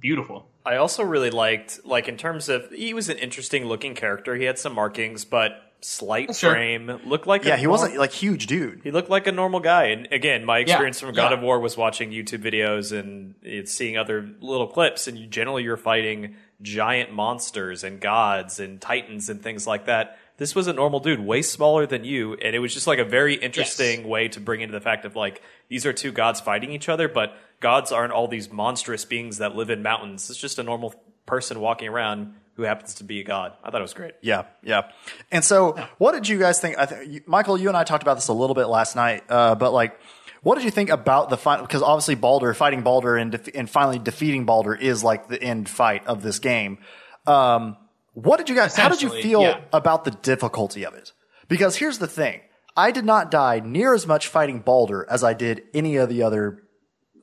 beautiful. 0.00 0.48
I 0.66 0.76
also 0.76 1.02
really 1.02 1.30
liked, 1.30 1.86
like, 1.86 2.08
in 2.08 2.18
terms 2.18 2.50
of, 2.50 2.70
he 2.70 2.92
was 2.92 3.08
an 3.08 3.16
interesting 3.16 3.64
looking 3.64 3.94
character. 3.94 4.36
He 4.36 4.44
had 4.44 4.58
some 4.58 4.74
markings, 4.74 5.24
but 5.24 5.67
slight 5.80 6.34
Sure. 6.34 6.52
frame. 6.52 7.00
Looked 7.04 7.26
like 7.26 7.44
a 7.44 7.48
Yeah, 7.48 7.56
he 7.56 7.64
nor- 7.64 7.72
wasn't 7.72 7.96
like 7.96 8.12
huge 8.12 8.46
dude. 8.46 8.80
He 8.82 8.90
looked 8.90 9.10
like 9.10 9.26
a 9.26 9.32
normal 9.32 9.60
guy. 9.60 9.84
And 9.86 10.08
again, 10.12 10.44
my 10.44 10.58
experience 10.58 11.00
from 11.00 11.14
God 11.14 11.30
yeah. 11.30 11.36
of 11.38 11.42
War 11.42 11.60
was 11.60 11.76
watching 11.76 12.10
YouTube 12.10 12.42
videos 12.42 12.96
and 12.98 13.34
it's 13.42 13.72
seeing 13.72 13.96
other 13.96 14.28
little 14.40 14.66
clips. 14.66 15.06
And 15.06 15.30
generally, 15.30 15.62
you're 15.62 15.76
fighting 15.76 16.34
giant 16.60 17.12
monsters 17.12 17.84
and 17.84 18.00
gods 18.00 18.58
and 18.58 18.80
titans 18.80 19.28
and 19.28 19.40
things 19.42 19.66
like 19.66 19.86
that. 19.86 20.18
This 20.38 20.54
was 20.54 20.66
a 20.68 20.72
normal 20.72 21.00
dude, 21.00 21.20
way 21.20 21.42
smaller 21.42 21.84
than 21.84 22.04
you, 22.04 22.34
and 22.34 22.54
it 22.54 22.60
was 22.60 22.72
just 22.72 22.86
like 22.86 23.00
a 23.00 23.04
very 23.04 23.34
interesting 23.34 24.06
way 24.06 24.28
to 24.28 24.38
bring 24.40 24.60
into 24.60 24.70
the 24.72 24.80
fact 24.80 25.04
of 25.04 25.16
like 25.16 25.42
these 25.68 25.84
are 25.84 25.92
two 25.92 26.12
gods 26.12 26.40
fighting 26.40 26.70
each 26.70 26.88
other, 26.88 27.08
but 27.08 27.36
gods 27.58 27.90
aren't 27.90 28.12
all 28.12 28.28
these 28.28 28.48
monstrous 28.50 29.04
beings 29.04 29.38
that 29.38 29.56
live 29.56 29.68
in 29.68 29.82
mountains. 29.82 30.30
It's 30.30 30.38
just 30.38 30.58
a 30.60 30.62
normal 30.62 30.94
person 31.26 31.58
walking 31.58 31.88
around 31.88 32.34
who 32.58 32.64
happens 32.64 32.94
to 32.96 33.04
be 33.04 33.20
a 33.20 33.24
god. 33.24 33.52
I 33.62 33.70
thought 33.70 33.80
it 33.80 33.82
was 33.82 33.94
great. 33.94 34.14
Yeah, 34.20 34.46
yeah. 34.62 34.90
And 35.30 35.44
so, 35.44 35.76
what 35.98 36.12
did 36.12 36.28
you 36.28 36.38
guys 36.40 36.60
think? 36.60 36.76
I 36.76 37.02
you- 37.02 37.22
Michael, 37.24 37.56
you 37.56 37.68
and 37.68 37.76
I 37.76 37.84
talked 37.84 38.02
about 38.02 38.14
this 38.16 38.26
a 38.28 38.32
little 38.32 38.54
bit 38.54 38.66
last 38.66 38.96
night, 38.96 39.22
uh, 39.28 39.54
but 39.54 39.72
like, 39.72 39.98
what 40.42 40.56
did 40.56 40.64
you 40.64 40.72
think 40.72 40.90
about 40.90 41.30
the 41.30 41.36
final? 41.36 41.64
Because 41.64 41.82
obviously, 41.82 42.16
Baldur 42.16 42.52
fighting 42.54 42.82
Baldur 42.82 43.16
and 43.16 43.30
def- 43.30 43.54
and 43.54 43.70
finally 43.70 44.00
defeating 44.00 44.44
Baldur 44.44 44.74
is 44.74 45.04
like 45.04 45.28
the 45.28 45.40
end 45.40 45.68
fight 45.68 46.04
of 46.08 46.22
this 46.22 46.40
game. 46.40 46.78
Um, 47.26 47.76
what 48.14 48.38
did 48.38 48.48
you 48.48 48.56
guys? 48.56 48.74
How 48.76 48.88
did 48.88 49.02
you 49.02 49.10
feel 49.10 49.42
yeah. 49.42 49.60
about 49.72 50.04
the 50.04 50.10
difficulty 50.10 50.84
of 50.84 50.94
it? 50.94 51.12
Because 51.46 51.76
here's 51.76 51.98
the 51.98 52.08
thing: 52.08 52.40
I 52.76 52.90
did 52.90 53.04
not 53.04 53.30
die 53.30 53.60
near 53.64 53.94
as 53.94 54.04
much 54.04 54.26
fighting 54.26 54.58
Baldur 54.58 55.06
as 55.08 55.22
I 55.22 55.32
did 55.32 55.62
any 55.72 55.96
of 55.96 56.08
the 56.08 56.24
other 56.24 56.64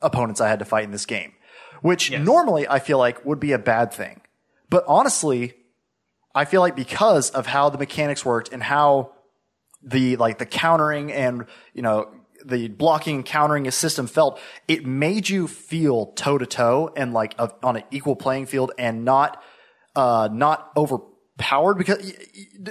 opponents 0.01 0.39
I 0.39 0.47
had 0.47 0.59
to 0.59 0.65
fight 0.65 0.85
in 0.85 0.91
this 0.91 1.05
game. 1.05 1.33
which 1.81 2.09
Yes. 2.09 2.25
normally 2.25 2.67
I 2.67 2.79
feel 2.79 2.97
like 2.97 3.23
would 3.25 3.39
be 3.39 3.51
a 3.51 3.59
bad 3.59 3.93
thing. 3.93 4.21
But 4.69 4.83
honestly, 4.87 5.53
I 6.33 6.45
feel 6.45 6.61
like 6.61 6.75
because 6.75 7.29
of 7.31 7.45
how 7.47 7.69
the 7.69 7.77
mechanics 7.77 8.25
worked 8.25 8.51
and 8.51 8.61
how 8.63 9.11
the 9.83 10.15
like 10.17 10.37
the 10.39 10.45
countering 10.45 11.11
and 11.11 11.45
you 11.73 11.81
know 11.81 12.09
the 12.43 12.67
blocking 12.67 13.15
and 13.17 13.25
countering 13.25 13.69
system 13.71 14.05
felt, 14.07 14.39
it 14.67 14.85
made 14.85 15.29
you 15.29 15.47
feel 15.47 16.07
toe 16.13 16.37
to 16.37 16.45
toe 16.45 16.91
and 16.95 17.13
like 17.13 17.33
of, 17.39 17.53
on 17.63 17.77
an 17.77 17.83
equal 17.91 18.15
playing 18.15 18.45
field 18.45 18.71
and 18.77 19.03
not 19.05 19.41
uh 19.95 20.27
not 20.31 20.71
overpowered 20.77 21.75
because 21.75 21.97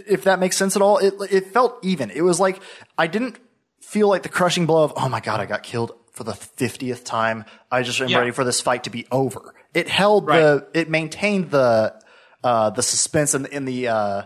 if 0.06 0.24
that 0.24 0.38
makes 0.38 0.56
sense 0.56 0.76
at 0.76 0.82
all, 0.82 0.98
it 0.98 1.14
it 1.30 1.46
felt 1.52 1.78
even. 1.84 2.10
It 2.10 2.22
was 2.22 2.38
like 2.40 2.60
I 2.98 3.06
didn't 3.06 3.38
feel 3.80 4.08
like 4.08 4.22
the 4.22 4.28
crushing 4.28 4.66
blow 4.66 4.84
of 4.84 4.92
oh 4.96 5.08
my 5.08 5.20
god, 5.20 5.40
I 5.40 5.46
got 5.46 5.62
killed 5.62 5.92
for 6.12 6.24
the 6.24 6.34
fiftieth 6.34 7.04
time. 7.04 7.44
I 7.70 7.82
just 7.82 8.00
am 8.00 8.08
Yeah. 8.08 8.18
ready 8.18 8.30
for 8.30 8.44
this 8.44 8.60
fight 8.60 8.84
to 8.84 8.90
be 8.90 9.06
over. 9.10 9.54
It 9.74 9.88
held 9.88 10.26
Right. 10.26 10.40
the 10.40 10.66
it 10.72 10.88
maintained 10.88 11.50
the 11.50 11.94
uh 12.42 12.70
the 12.70 12.82
suspense 12.82 13.34
and 13.34 13.46
in 13.46 13.64
the 13.64 13.88
uh 13.88 14.22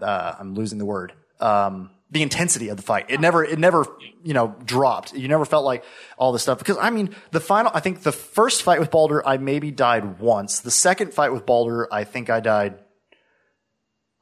uh, 0.00 0.34
I'm 0.38 0.54
losing 0.54 0.78
the 0.78 0.84
word. 0.84 1.12
Um, 1.40 1.90
the 2.10 2.22
intensity 2.22 2.68
of 2.68 2.76
the 2.76 2.82
fight. 2.82 3.06
It 3.08 3.20
never, 3.20 3.44
it 3.44 3.58
never, 3.58 3.86
you 4.22 4.34
know, 4.34 4.54
dropped. 4.64 5.14
You 5.14 5.26
never 5.28 5.44
felt 5.44 5.64
like 5.64 5.84
all 6.16 6.32
this 6.32 6.42
stuff 6.42 6.58
because 6.58 6.76
I 6.80 6.90
mean, 6.90 7.14
the 7.32 7.40
final, 7.40 7.72
I 7.74 7.80
think 7.80 8.02
the 8.02 8.12
first 8.12 8.62
fight 8.62 8.78
with 8.80 8.90
Baldur 8.90 9.26
I 9.26 9.36
maybe 9.38 9.70
died 9.70 10.20
once. 10.20 10.60
The 10.60 10.70
second 10.70 11.12
fight 11.14 11.32
with 11.32 11.46
Baldur 11.46 11.88
I 11.92 12.04
think 12.04 12.30
I 12.30 12.40
died 12.40 12.78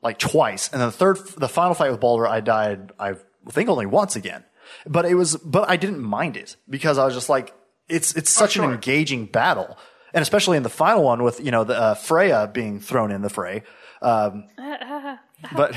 like 0.02 0.18
twice. 0.18 0.70
And 0.72 0.80
then 0.80 0.88
the 0.88 0.92
third, 0.92 1.18
the 1.36 1.48
final 1.48 1.74
fight 1.74 1.90
with 1.90 2.00
Baldur 2.00 2.26
I 2.26 2.40
died, 2.40 2.92
I 2.98 3.14
think 3.50 3.68
only 3.68 3.86
once 3.86 4.16
again. 4.16 4.44
But 4.86 5.04
it 5.04 5.14
was, 5.14 5.36
but 5.36 5.68
I 5.68 5.76
didn't 5.76 6.00
mind 6.00 6.36
it 6.36 6.56
because 6.70 6.96
I 6.98 7.04
was 7.04 7.14
just 7.14 7.28
like, 7.28 7.52
it's, 7.88 8.14
it's 8.16 8.30
such 8.30 8.56
an 8.56 8.62
sure. 8.62 8.72
engaging 8.72 9.26
battle. 9.26 9.78
And 10.14 10.22
especially 10.22 10.56
in 10.56 10.62
the 10.62 10.68
final 10.68 11.04
one 11.04 11.22
with, 11.22 11.40
you 11.40 11.50
know, 11.50 11.64
the, 11.64 11.78
uh, 11.78 11.94
Freya 11.94 12.50
being 12.52 12.80
thrown 12.80 13.10
in 13.10 13.22
the 13.22 13.30
fray. 13.30 13.62
Um, 14.02 14.48
but, 14.58 15.72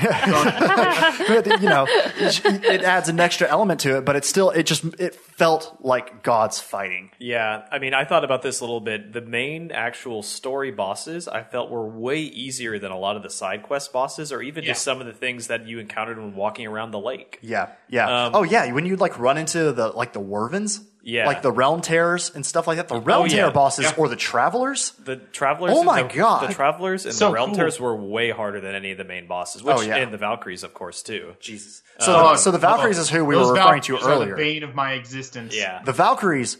you 1.60 1.68
know, 1.68 1.86
it, 1.88 2.64
it 2.64 2.82
adds 2.82 3.08
an 3.08 3.18
extra 3.18 3.48
element 3.48 3.80
to 3.80 3.96
it, 3.96 4.04
but 4.04 4.16
it's 4.16 4.28
still, 4.28 4.50
it 4.50 4.64
just, 4.64 4.84
it 4.98 5.14
felt 5.14 5.78
like 5.80 6.22
gods 6.22 6.60
fighting. 6.60 7.10
Yeah, 7.18 7.66
I 7.70 7.78
mean, 7.78 7.94
I 7.94 8.04
thought 8.04 8.24
about 8.24 8.42
this 8.42 8.60
a 8.60 8.64
little 8.64 8.80
bit. 8.80 9.12
The 9.12 9.20
main 9.20 9.70
actual 9.70 10.22
story 10.22 10.70
bosses 10.70 11.28
I 11.28 11.42
felt 11.42 11.70
were 11.70 11.86
way 11.86 12.20
easier 12.20 12.78
than 12.78 12.90
a 12.90 12.98
lot 12.98 13.16
of 13.16 13.22
the 13.22 13.30
side 13.30 13.62
quest 13.62 13.92
bosses, 13.92 14.32
or 14.32 14.42
even 14.42 14.64
just 14.64 14.82
some 14.82 15.00
of 15.00 15.06
the 15.06 15.12
things 15.12 15.46
that 15.46 15.66
you 15.66 15.78
encountered 15.78 16.18
when 16.18 16.34
walking 16.34 16.66
around 16.66 16.90
the 16.90 17.00
lake. 17.00 17.38
Yeah, 17.42 17.70
yeah. 17.88 18.26
Um, 18.26 18.32
oh, 18.34 18.42
yeah. 18.42 18.72
When 18.72 18.86
you 18.86 18.96
like 18.96 19.18
run 19.18 19.38
into 19.38 19.72
the 19.72 19.88
like 19.88 20.12
the 20.12 20.20
Wervins, 20.20 20.80
Yeah. 21.08 21.26
like 21.26 21.40
the 21.40 21.52
Realm 21.52 21.82
Terrors 21.82 22.32
and 22.34 22.44
stuff 22.44 22.66
like 22.66 22.78
that. 22.78 22.88
The 22.88 22.98
Realm 23.00 23.22
Oh, 23.22 23.24
yeah. 23.26 23.36
Terror 23.36 23.50
bosses 23.52 23.84
Yeah. 23.84 23.94
or 23.96 24.08
the 24.08 24.16
Travelers. 24.16 24.90
The 25.04 25.16
travelers, 25.16 25.72
Oh 25.76 25.84
my 25.84 26.02
the, 26.02 26.12
God. 26.12 26.48
the 26.50 26.52
travelers 26.52 27.06
and 27.06 27.14
So 27.14 27.28
the 27.28 27.34
realm 27.34 27.50
cool. 27.50 27.56
terrors 27.58 27.78
were 27.78 27.94
way 27.94 28.30
harder 28.30 28.60
than 28.60 28.74
any 28.74 28.90
of 28.90 28.98
the 28.98 29.04
main 29.04 29.28
bosses. 29.28 29.62
Which, 29.62 29.76
Oh, 29.76 29.80
yeah. 29.82 29.96
and 29.98 30.12
the 30.12 30.18
Valkyries, 30.18 30.64
of 30.64 30.74
course, 30.74 31.02
too. 31.04 31.34
Jesus. 31.38 31.82
So, 32.00 32.12
the, 32.12 32.36
so 32.38 32.50
the 32.50 32.58
Valkyries 32.58 32.98
Oh, 32.98 33.02
is 33.02 33.10
who 33.10 33.24
we 33.24 33.36
those 33.36 33.46
were 33.46 33.54
referring 33.54 33.82
to 33.82 33.92
Valkyries 33.92 34.06
are 34.08 34.20
earlier. 34.20 34.36
The 34.36 34.42
bane 34.42 34.62
of 34.64 34.74
my 34.74 34.94
existence. 34.94 35.54
Yeah, 35.56 35.80
The 35.84 35.92
Valkyries, 35.92 36.56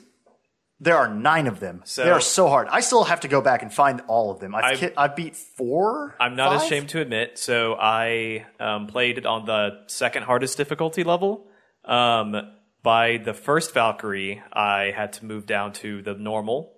there 0.78 0.97
are 0.97 1.09
nine 1.12 1.49
of 1.49 1.59
them. 1.59 1.80
So- 1.84 2.05
they 2.05 2.11
are 2.11 2.20
so 2.20 2.47
hard. 2.49 2.68
I 2.70 2.80
still 2.80 3.03
have 3.03 3.20
to 3.22 3.28
go 3.28 3.40
back 3.40 3.62
and 3.62 3.74
find 3.74 4.01
all 4.07 4.30
of 4.30 4.38
them. 4.38 4.55
I've, 4.55 4.64
I've- 4.64 4.76
ki- 4.88 4.94
I've 4.97 5.16
beat 5.16 5.34
four. 5.34 6.14
I'm 6.20 6.36
not 6.36 6.53
five? 6.53 6.62
ashamed 6.62 6.90
to 6.90 7.01
admit. 7.01 7.36
So 7.38 7.74
I 7.80 8.47
um, 8.61 8.86
played 8.86 9.18
it 9.18 9.26
on 9.26 9.44
the 9.44 9.80
second 9.88 10.22
hardest 10.22 10.57
difficulty 10.57 11.03
level. 11.03 11.49
Um, 11.84 12.53
by 12.83 13.16
the 13.18 13.35
first 13.35 13.74
Valkyrie, 13.74 14.43
I 14.53 14.93
had 14.97 15.14
to 15.14 15.24
move 15.24 15.47
down 15.47 15.72
to 15.74 16.03
the 16.03 16.14
normal 16.14 16.72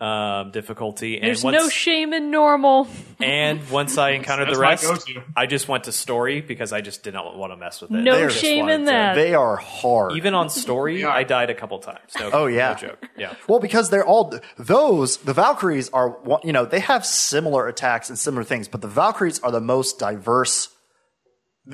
um, 0.00 0.50
difficulty, 0.50 1.14
and 1.18 1.24
There's 1.24 1.44
once 1.44 1.54
no 1.56 1.68
shame 1.68 2.12
in 2.12 2.32
normal. 2.32 2.88
and 3.20 3.60
once 3.70 3.96
I 3.96 4.10
encountered 4.10 4.48
That's 4.48 4.56
the 4.56 4.60
rest, 4.60 5.06
go-to. 5.06 5.22
I 5.36 5.46
just 5.46 5.68
went 5.68 5.84
to 5.84 5.92
story 5.92 6.40
because 6.40 6.72
I 6.72 6.80
just 6.80 7.04
did 7.04 7.14
not 7.14 7.36
want 7.36 7.52
to 7.52 7.56
mess 7.56 7.80
with 7.80 7.92
it. 7.92 8.02
No 8.02 8.16
I 8.16 8.26
just 8.26 8.40
shame 8.40 8.64
wanted 8.66 8.74
in 8.74 8.80
to- 8.80 8.86
that. 8.86 9.14
They 9.14 9.34
are 9.34 9.54
hard. 9.56 10.14
Even 10.16 10.34
on 10.34 10.50
story. 10.50 11.04
I 11.04 11.22
died 11.22 11.48
a 11.48 11.54
couple 11.54 11.78
times. 11.78 12.10
No, 12.18 12.30
Oh, 12.32 12.46
yeah. 12.46 12.70
no 12.72 12.88
joke. 12.88 13.06
Yeah. 13.16 13.34
Well, 13.48 13.60
because 13.60 13.90
they're 13.90 14.04
all 14.04 14.34
those 14.58 15.18
the 15.18 15.32
Valkyries 15.32 15.90
are 15.90 16.08
one- 16.10 16.40
you 16.42 16.52
know 16.52 16.64
they 16.64 16.80
have 16.80 17.06
similar 17.06 17.68
attacks 17.68 18.08
and 18.10 18.18
similar 18.18 18.42
things, 18.42 18.66
but 18.66 18.80
the 18.80 18.88
Valkyries 18.88 19.38
are 19.44 19.52
the 19.52 19.60
most 19.60 20.00
diverse 20.00 20.70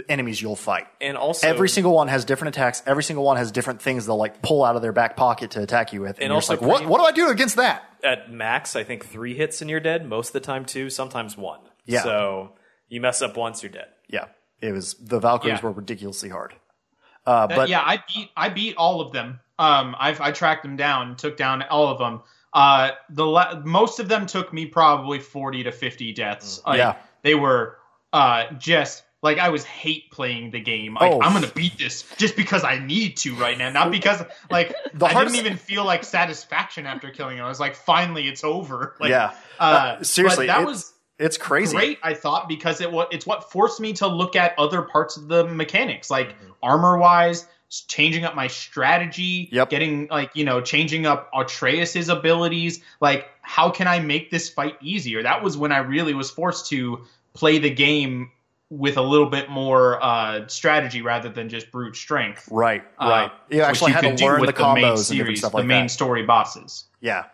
enemies 0.08 0.40
you'll 0.40 0.56
fight. 0.56 0.86
And 1.00 1.16
also, 1.16 1.48
Every 1.48 1.68
single 1.68 1.92
one 1.94 2.08
has 2.08 2.24
different 2.24 2.54
attacks. 2.56 2.82
Every 2.86 3.02
single 3.02 3.24
one 3.24 3.36
has 3.36 3.50
different 3.50 3.82
things 3.82 4.06
they'll 4.06 4.16
like 4.16 4.40
pull 4.42 4.64
out 4.64 4.76
of 4.76 4.82
their 4.82 4.92
back 4.92 5.16
pocket 5.16 5.52
to 5.52 5.62
attack 5.62 5.92
you 5.92 6.00
with. 6.02 6.16
And, 6.18 6.24
And 6.24 6.30
you're 6.32 6.40
just 6.40 6.50
also 6.50 6.66
like, 6.66 6.80
what? 6.82 6.88
What 6.88 6.98
do 6.98 7.04
I 7.04 7.12
do 7.12 7.30
against 7.30 7.56
that? 7.56 7.84
at 8.02 8.32
max, 8.32 8.76
I 8.76 8.82
think 8.84 9.04
three 9.04 9.34
hits 9.34 9.60
and 9.60 9.68
you're 9.68 9.78
dead. 9.80 10.08
Most 10.08 10.28
of 10.28 10.32
the 10.32 10.40
time, 10.40 10.64
two, 10.64 10.88
sometimes 10.88 11.36
one. 11.36 11.60
Yeah. 11.84 12.02
So 12.02 12.52
you 12.88 12.98
mess 13.00 13.20
up 13.20 13.36
once, 13.36 13.62
you're 13.62 13.70
dead. 13.72 13.88
Yeah, 14.08 14.26
it 14.62 14.72
was 14.72 14.94
the 14.94 15.18
Valkyries 15.20 15.58
Yeah. 15.58 15.64
were 15.64 15.72
ridiculously 15.72 16.30
hard. 16.30 16.54
Uh, 17.26 17.46
but 17.46 17.68
yeah, 17.68 17.82
I 17.84 18.02
beat 18.08 18.30
I 18.36 18.48
beat 18.48 18.76
all 18.76 19.00
of 19.02 19.12
them. 19.12 19.40
Um, 19.58 19.94
I've 19.98 20.20
I 20.20 20.32
tracked 20.32 20.62
them 20.62 20.76
down, 20.76 21.16
took 21.16 21.36
down 21.36 21.62
all 21.64 21.88
of 21.88 21.98
them. 21.98 22.22
Uh, 22.54 22.92
the 23.10 23.26
la- 23.26 23.60
most 23.64 24.00
of 24.00 24.08
them 24.08 24.24
took 24.26 24.50
me 24.52 24.64
probably 24.66 25.18
forty 25.18 25.62
to 25.64 25.70
fifty 25.72 26.12
deaths. 26.14 26.62
Like, 26.66 26.78
Yeah. 26.78 26.96
they 27.22 27.34
were 27.34 27.76
uh 28.14 28.44
just 28.58 29.02
like 29.22 29.38
I 29.38 29.50
was 29.50 29.64
hate 29.64 30.10
playing 30.10 30.50
the 30.50 30.60
game. 30.60 30.94
Like 30.94 31.12
Oh. 31.12 31.20
I'm 31.22 31.32
gonna 31.32 31.46
beat 31.54 31.76
this 31.78 32.04
just 32.16 32.36
because 32.36 32.64
I 32.64 32.78
need 32.78 33.16
to 33.18 33.34
right 33.34 33.56
now, 33.58 33.70
not 33.70 33.90
because 33.90 34.22
like 34.50 34.74
The 34.94 35.06
I 35.06 35.12
hardest- 35.12 35.34
didn't 35.34 35.46
even 35.46 35.58
feel 35.58 35.84
like 35.84 36.04
satisfaction 36.04 36.86
after 36.86 37.10
killing 37.10 37.38
him. 37.38 37.44
I 37.44 37.48
was 37.48 37.60
like, 37.60 37.74
finally, 37.74 38.28
it's 38.28 38.44
over. 38.44 38.96
Like, 39.00 39.10
yeah, 39.10 39.34
uh, 39.58 39.62
Uh, 39.98 40.02
seriously, 40.02 40.46
that 40.46 40.60
it's, 40.62 40.66
was 40.68 40.92
it's 41.18 41.36
crazy. 41.36 41.76
great 41.76 41.98
i 42.02 42.14
thought 42.14 42.48
because 42.48 42.80
it 42.80 42.90
wa- 42.90 43.06
it's 43.10 43.26
what 43.26 43.50
forced 43.52 43.78
me 43.78 43.92
to 43.92 44.06
look 44.06 44.36
at 44.36 44.54
other 44.58 44.80
parts 44.80 45.18
of 45.18 45.28
the 45.28 45.44
mechanics 45.44 46.10
like 46.10 46.34
armor 46.62 46.96
wise 46.96 47.46
changing 47.88 48.24
up 48.24 48.34
my 48.34 48.46
strategy 48.46 49.48
Yep. 49.52 49.68
getting 49.68 50.06
like 50.08 50.30
you 50.34 50.44
know 50.46 50.62
changing 50.62 51.04
up 51.04 51.28
atreus's 51.34 52.08
abilities 52.08 52.80
like 53.02 53.28
how 53.42 53.68
can 53.68 53.86
i 53.86 53.98
make 54.00 54.30
this 54.30 54.48
fight 54.48 54.76
easier 54.80 55.22
that 55.22 55.42
was 55.44 55.58
when 55.58 55.72
i 55.72 55.78
really 55.78 56.14
was 56.14 56.30
forced 56.30 56.68
to 56.70 57.04
play 57.34 57.58
the 57.58 57.68
game 57.70 58.30
with 58.70 58.96
a 58.96 59.02
little 59.02 59.28
bit 59.28 59.50
more 59.50 60.02
uh, 60.02 60.46
strategy 60.46 61.02
rather 61.02 61.28
than 61.28 61.48
just 61.48 61.70
brute 61.72 61.96
strength 61.96 62.48
Right, 62.50 62.84
uh, 62.98 63.08
right. 63.08 63.32
You 63.50 63.62
actually 63.62 63.92
had 63.92 64.16
to 64.16 64.24
learn 64.24 64.46
the 64.46 64.52
combos 64.52 64.74
main 64.74 64.84
and 64.84 64.96
different 64.96 65.06
series, 65.06 65.38
stuff 65.40 65.52
the 65.52 65.64
main 65.64 65.84
that. 65.84 65.90
story 65.90 66.22
bosses 66.24 66.84
Yeah. 67.00 67.24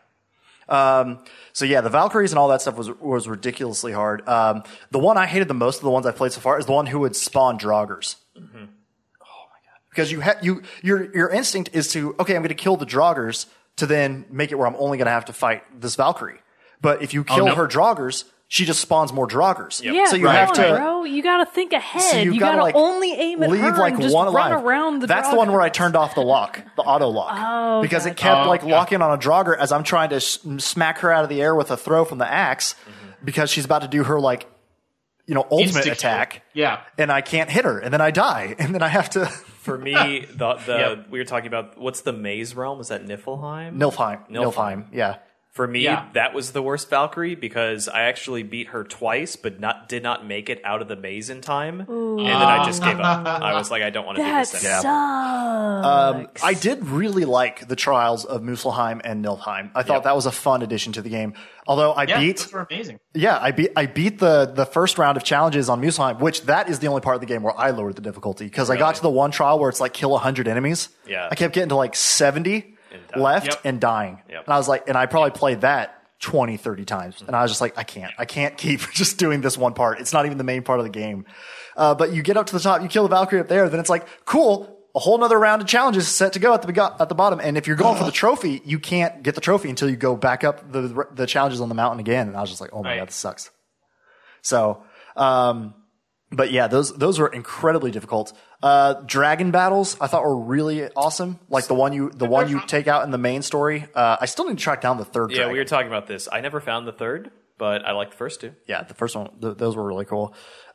Um, 0.68 1.20
so 1.52 1.64
yeah, 1.64 1.80
the 1.80 1.90
Valkyries 1.90 2.32
and 2.32 2.38
all 2.38 2.48
that 2.48 2.60
stuff 2.60 2.76
was 2.76 2.90
was 2.90 3.28
ridiculously 3.28 3.92
hard. 3.92 4.26
Um, 4.28 4.64
the 4.90 4.98
one 4.98 5.16
I 5.16 5.26
hated 5.26 5.48
the 5.48 5.54
most 5.54 5.76
of 5.76 5.82
the 5.82 5.90
ones 5.90 6.06
I 6.06 6.10
played 6.12 6.32
so 6.32 6.40
far 6.40 6.58
is 6.58 6.66
the 6.66 6.72
one 6.72 6.86
who 6.86 7.00
would 7.00 7.14
spawn 7.14 7.58
Draugrs. 7.58 8.16
Mm-hmm. 8.36 8.56
Oh 8.56 9.44
my 9.46 9.60
god! 9.62 9.78
Because 9.90 10.10
you 10.10 10.22
ha- 10.22 10.38
you 10.42 10.62
your 10.82 11.14
your 11.14 11.28
instinct 11.28 11.70
is 11.72 11.92
to 11.92 12.16
okay, 12.18 12.34
I'm 12.34 12.42
going 12.42 12.48
to 12.48 12.54
kill 12.54 12.76
the 12.76 12.86
Draugrs 12.86 13.46
to 13.76 13.86
then 13.86 14.24
make 14.30 14.50
it 14.50 14.56
where 14.56 14.66
I'm 14.66 14.76
only 14.76 14.98
going 14.98 15.06
to 15.06 15.12
have 15.12 15.26
to 15.26 15.32
fight 15.32 15.62
this 15.80 15.94
Valkyrie. 15.94 16.40
But 16.80 17.02
if 17.02 17.14
you 17.14 17.24
kill 17.24 17.46
no. 17.46 17.54
her 17.54 17.68
Draugrs, 17.68 18.24
she 18.48 18.64
just 18.64 18.80
spawns 18.80 19.12
more 19.12 19.26
Draugrs. 19.26 19.82
Yeah, 19.82 20.06
so 20.06 20.16
you 20.16 20.26
come 20.26 20.34
have 20.34 20.52
to. 20.52 20.76
bro. 20.76 21.04
You 21.04 21.22
gotta 21.22 21.46
think 21.46 21.72
ahead. 21.72 22.00
So 22.02 22.16
you, 22.18 22.32
you've 22.32 22.40
gotta, 22.40 22.62
like, 22.62 22.74
only 22.76 23.12
aim 23.12 23.42
at 23.42 23.50
leave 23.50 23.60
her 23.62 23.72
like 23.76 23.94
and 23.94 24.02
just 24.02 24.14
one 24.14 24.32
run 24.32 24.52
around 24.52 25.00
the. 25.00 25.06
That's 25.08 25.28
the 25.30 25.36
one 25.36 25.50
where 25.50 25.60
I 25.60 25.68
turned 25.68 25.96
off 25.96 26.14
the 26.14 26.20
lock, 26.22 26.62
the 26.76 26.82
auto 26.82 27.08
lock, 27.08 27.32
Oh, 27.38 27.82
because 27.82 28.06
it 28.06 28.16
kept 28.16 28.46
Oh, 28.46 28.48
like 28.48 28.62
yeah. 28.62 28.74
locking 28.76 29.02
on 29.02 29.10
a 29.12 29.18
Draugr 29.20 29.56
as 29.58 29.72
I'm 29.72 29.82
trying 29.82 30.10
to 30.10 30.16
s- 30.16 30.38
smack 30.58 30.98
her 30.98 31.12
out 31.12 31.24
of 31.24 31.28
the 31.28 31.42
air 31.42 31.54
with 31.54 31.70
a 31.70 31.76
throw 31.76 32.04
from 32.04 32.18
the 32.18 32.30
axe, 32.30 32.74
mm-hmm. 32.74 33.24
because 33.24 33.50
she's 33.50 33.64
about 33.64 33.82
to 33.82 33.88
do 33.88 34.04
her 34.04 34.20
like, 34.20 34.46
you 35.26 35.34
know, 35.34 35.42
ultimate 35.50 35.62
Instant 35.66 35.84
kill. 35.84 35.92
attack, 35.92 36.42
yeah 36.54 36.80
and 36.96 37.10
I 37.10 37.20
can't 37.22 37.50
hit 37.50 37.64
her, 37.64 37.80
and 37.80 37.92
then 37.92 38.00
I 38.00 38.12
die, 38.12 38.54
and 38.60 38.72
then 38.74 38.82
I 38.82 38.88
have 38.88 39.10
to 39.10 39.26
For 39.66 39.76
me, 39.76 40.24
the, 40.32 40.54
the 40.64 40.76
Yep. 40.98 41.06
we 41.10 41.18
were 41.18 41.24
talking 41.24 41.48
about 41.48 41.76
what's 41.76 42.02
the 42.02 42.12
maze 42.12 42.54
realm? 42.54 42.78
Is 42.78 42.86
that 42.88 43.04
Niflheim? 43.04 43.76
Nilfheim, 43.76 44.30
Nilfheim. 44.30 44.52
Nilfheim, 44.54 44.84
yeah. 44.92 45.16
For 45.56 45.66
me, 45.66 45.80
Yeah. 45.84 46.04
that 46.12 46.34
was 46.34 46.52
the 46.52 46.60
worst 46.60 46.90
Valkyrie 46.90 47.34
because 47.34 47.88
I 47.88 48.02
actually 48.02 48.42
beat 48.42 48.66
her 48.68 48.84
twice, 48.84 49.36
but 49.36 49.58
not 49.58 49.88
did 49.88 50.02
not 50.02 50.26
make 50.26 50.50
it 50.50 50.60
out 50.64 50.82
of 50.82 50.88
the 50.88 50.96
maze 50.96 51.30
in 51.30 51.40
time, 51.40 51.80
and 51.80 52.18
then 52.18 52.30
I 52.30 52.62
just 52.66 52.82
gave 52.82 53.00
up. 53.00 53.26
I 53.42 53.54
was 53.54 53.70
like, 53.70 53.82
I 53.82 53.88
don't 53.88 54.04
want 54.04 54.18
to 54.18 54.24
do 54.24 54.30
this 54.30 54.50
sucks. 54.50 54.64
anymore. 54.66 55.84
Um, 55.84 56.28
I 56.44 56.52
did 56.52 56.84
really 56.86 57.24
like 57.24 57.68
the 57.68 57.76
Trials 57.76 58.26
of 58.26 58.42
Muspelheim 58.42 59.00
and 59.02 59.24
Nilfheim. 59.24 59.70
I 59.74 59.82
thought 59.82 59.94
Yep. 59.94 60.04
that 60.04 60.14
was 60.14 60.26
a 60.26 60.30
fun 60.30 60.60
addition 60.60 60.92
to 60.92 61.00
the 61.02 61.08
game. 61.08 61.32
Although 61.66 61.92
I 61.92 62.04
yeah 62.04 62.20
beat 62.20 62.36
those 62.36 62.52
were 62.52 62.66
amazing 62.70 63.00
Yeah, 63.14 63.38
I 63.40 63.50
beat 63.50 63.70
I 63.76 63.86
beat 63.86 64.18
the 64.18 64.44
the 64.54 64.66
first 64.66 64.98
round 64.98 65.16
of 65.16 65.24
challenges 65.24 65.68
on 65.70 65.80
Muspelheim, 65.80 66.20
which 66.20 66.42
that 66.42 66.68
is 66.68 66.80
the 66.80 66.88
only 66.88 67.00
part 67.00 67.14
of 67.16 67.20
the 67.20 67.26
game 67.26 67.42
where 67.42 67.58
I 67.58 67.70
lowered 67.70 67.96
the 67.96 68.02
difficulty 68.02 68.44
because 68.44 68.68
I 68.68 68.76
got 68.76 68.96
to 68.96 69.02
the 69.02 69.10
one 69.10 69.30
trial 69.30 69.58
where 69.58 69.70
it's 69.70 69.80
like 69.80 69.94
kill 69.94 70.16
hundred 70.18 70.48
enemies. 70.48 70.90
Yeah. 71.08 71.28
I 71.30 71.34
kept 71.34 71.54
getting 71.54 71.70
to 71.70 71.76
like 71.76 71.96
seventy 71.96 72.75
And 72.92 73.22
left 73.22 73.46
Yep. 73.46 73.60
and 73.64 73.80
dying, 73.80 74.22
Yep. 74.28 74.44
and 74.46 74.54
I 74.54 74.56
was 74.58 74.68
like, 74.68 74.88
and 74.88 74.96
I 74.96 75.06
probably 75.06 75.32
played 75.32 75.62
that 75.62 75.92
20, 76.20 76.56
30 76.56 76.84
times, 76.84 77.22
and 77.26 77.34
I 77.36 77.42
was 77.42 77.50
just 77.50 77.60
like, 77.60 77.76
I 77.78 77.82
can't, 77.82 78.12
I 78.18 78.24
can't 78.24 78.56
keep 78.56 78.80
just 78.92 79.18
doing 79.18 79.40
this 79.40 79.58
one 79.58 79.74
part. 79.74 80.00
It's 80.00 80.12
not 80.12 80.24
even 80.26 80.38
the 80.38 80.44
main 80.44 80.62
part 80.62 80.78
of 80.80 80.84
the 80.84 80.90
game. 80.90 81.26
Uh, 81.76 81.94
but 81.94 82.12
you 82.12 82.22
get 82.22 82.36
up 82.36 82.46
to 82.46 82.52
the 82.54 82.60
top, 82.60 82.80
you 82.82 82.88
kill 82.88 83.02
the 83.02 83.08
Valkyrie 83.14 83.40
up 83.40 83.48
there, 83.48 83.68
then 83.68 83.80
it's 83.80 83.90
like 83.90 84.06
cool. 84.24 84.72
a 84.94 84.98
whole 84.98 85.18
nother 85.18 85.38
round 85.38 85.60
of 85.60 85.68
challenges 85.68 86.08
set 86.08 86.32
to 86.32 86.38
go 86.38 86.54
at 86.54 86.62
the 86.62 86.96
at 86.98 87.10
the 87.10 87.14
bottom. 87.14 87.38
And 87.38 87.58
if 87.58 87.66
you're 87.66 87.76
going 87.76 87.98
for 87.98 88.04
the 88.04 88.10
trophy, 88.10 88.62
you 88.64 88.78
can't 88.78 89.22
get 89.22 89.34
the 89.34 89.42
trophy 89.42 89.68
until 89.68 89.90
you 89.90 89.96
go 89.96 90.16
back 90.16 90.42
up 90.42 90.72
the 90.72 91.06
the 91.12 91.26
challenges 91.26 91.60
on 91.60 91.68
the 91.68 91.74
mountain 91.74 92.00
again. 92.00 92.28
And 92.28 92.36
I 92.36 92.40
was 92.40 92.48
just 92.48 92.62
like, 92.62 92.70
oh 92.72 92.82
my 92.82 92.92
Right. 92.92 92.98
god, 93.00 93.08
this 93.08 93.14
sucks. 93.16 93.50
So, 94.40 94.82
um, 95.16 95.74
but 96.30 96.50
yeah, 96.50 96.66
those 96.66 96.94
those 96.96 97.18
were 97.18 97.28
incredibly 97.28 97.90
difficult. 97.90 98.32
Uh, 98.62 98.94
dragon 99.06 99.50
battles 99.50 99.96
I 100.00 100.06
thought 100.06 100.22
were 100.22 100.38
really 100.38 100.88
awesome. 100.96 101.38
Like 101.48 101.66
the 101.66 101.74
one 101.74 101.92
you 101.92 102.10
the 102.10 102.26
one 102.26 102.48
you 102.48 102.60
take 102.66 102.88
out 102.88 103.04
in 103.04 103.10
the 103.10 103.18
main 103.18 103.42
story. 103.42 103.86
Uh, 103.94 104.16
I 104.20 104.26
still 104.26 104.46
need 104.46 104.58
to 104.58 104.62
track 104.64 104.80
down 104.80 104.96
the 104.96 105.04
third. 105.04 105.30
Yeah, 105.30 105.36
dragon. 105.36 105.52
we 105.52 105.58
were 105.58 105.64
talking 105.64 105.88
about 105.88 106.06
this. 106.06 106.28
I 106.30 106.40
never 106.40 106.60
found 106.60 106.86
the 106.86 106.92
third, 106.92 107.30
but 107.58 107.84
I 107.84 107.92
like 107.92 108.10
the 108.10 108.16
first 108.16 108.40
two. 108.40 108.54
yeah, 108.66 108.82
the 108.82 108.94
first 108.94 109.14
one, 109.14 109.30
th- 109.40 109.56
those 109.58 109.76
were 109.76 109.84
really 109.84 110.06
cool. 110.06 110.34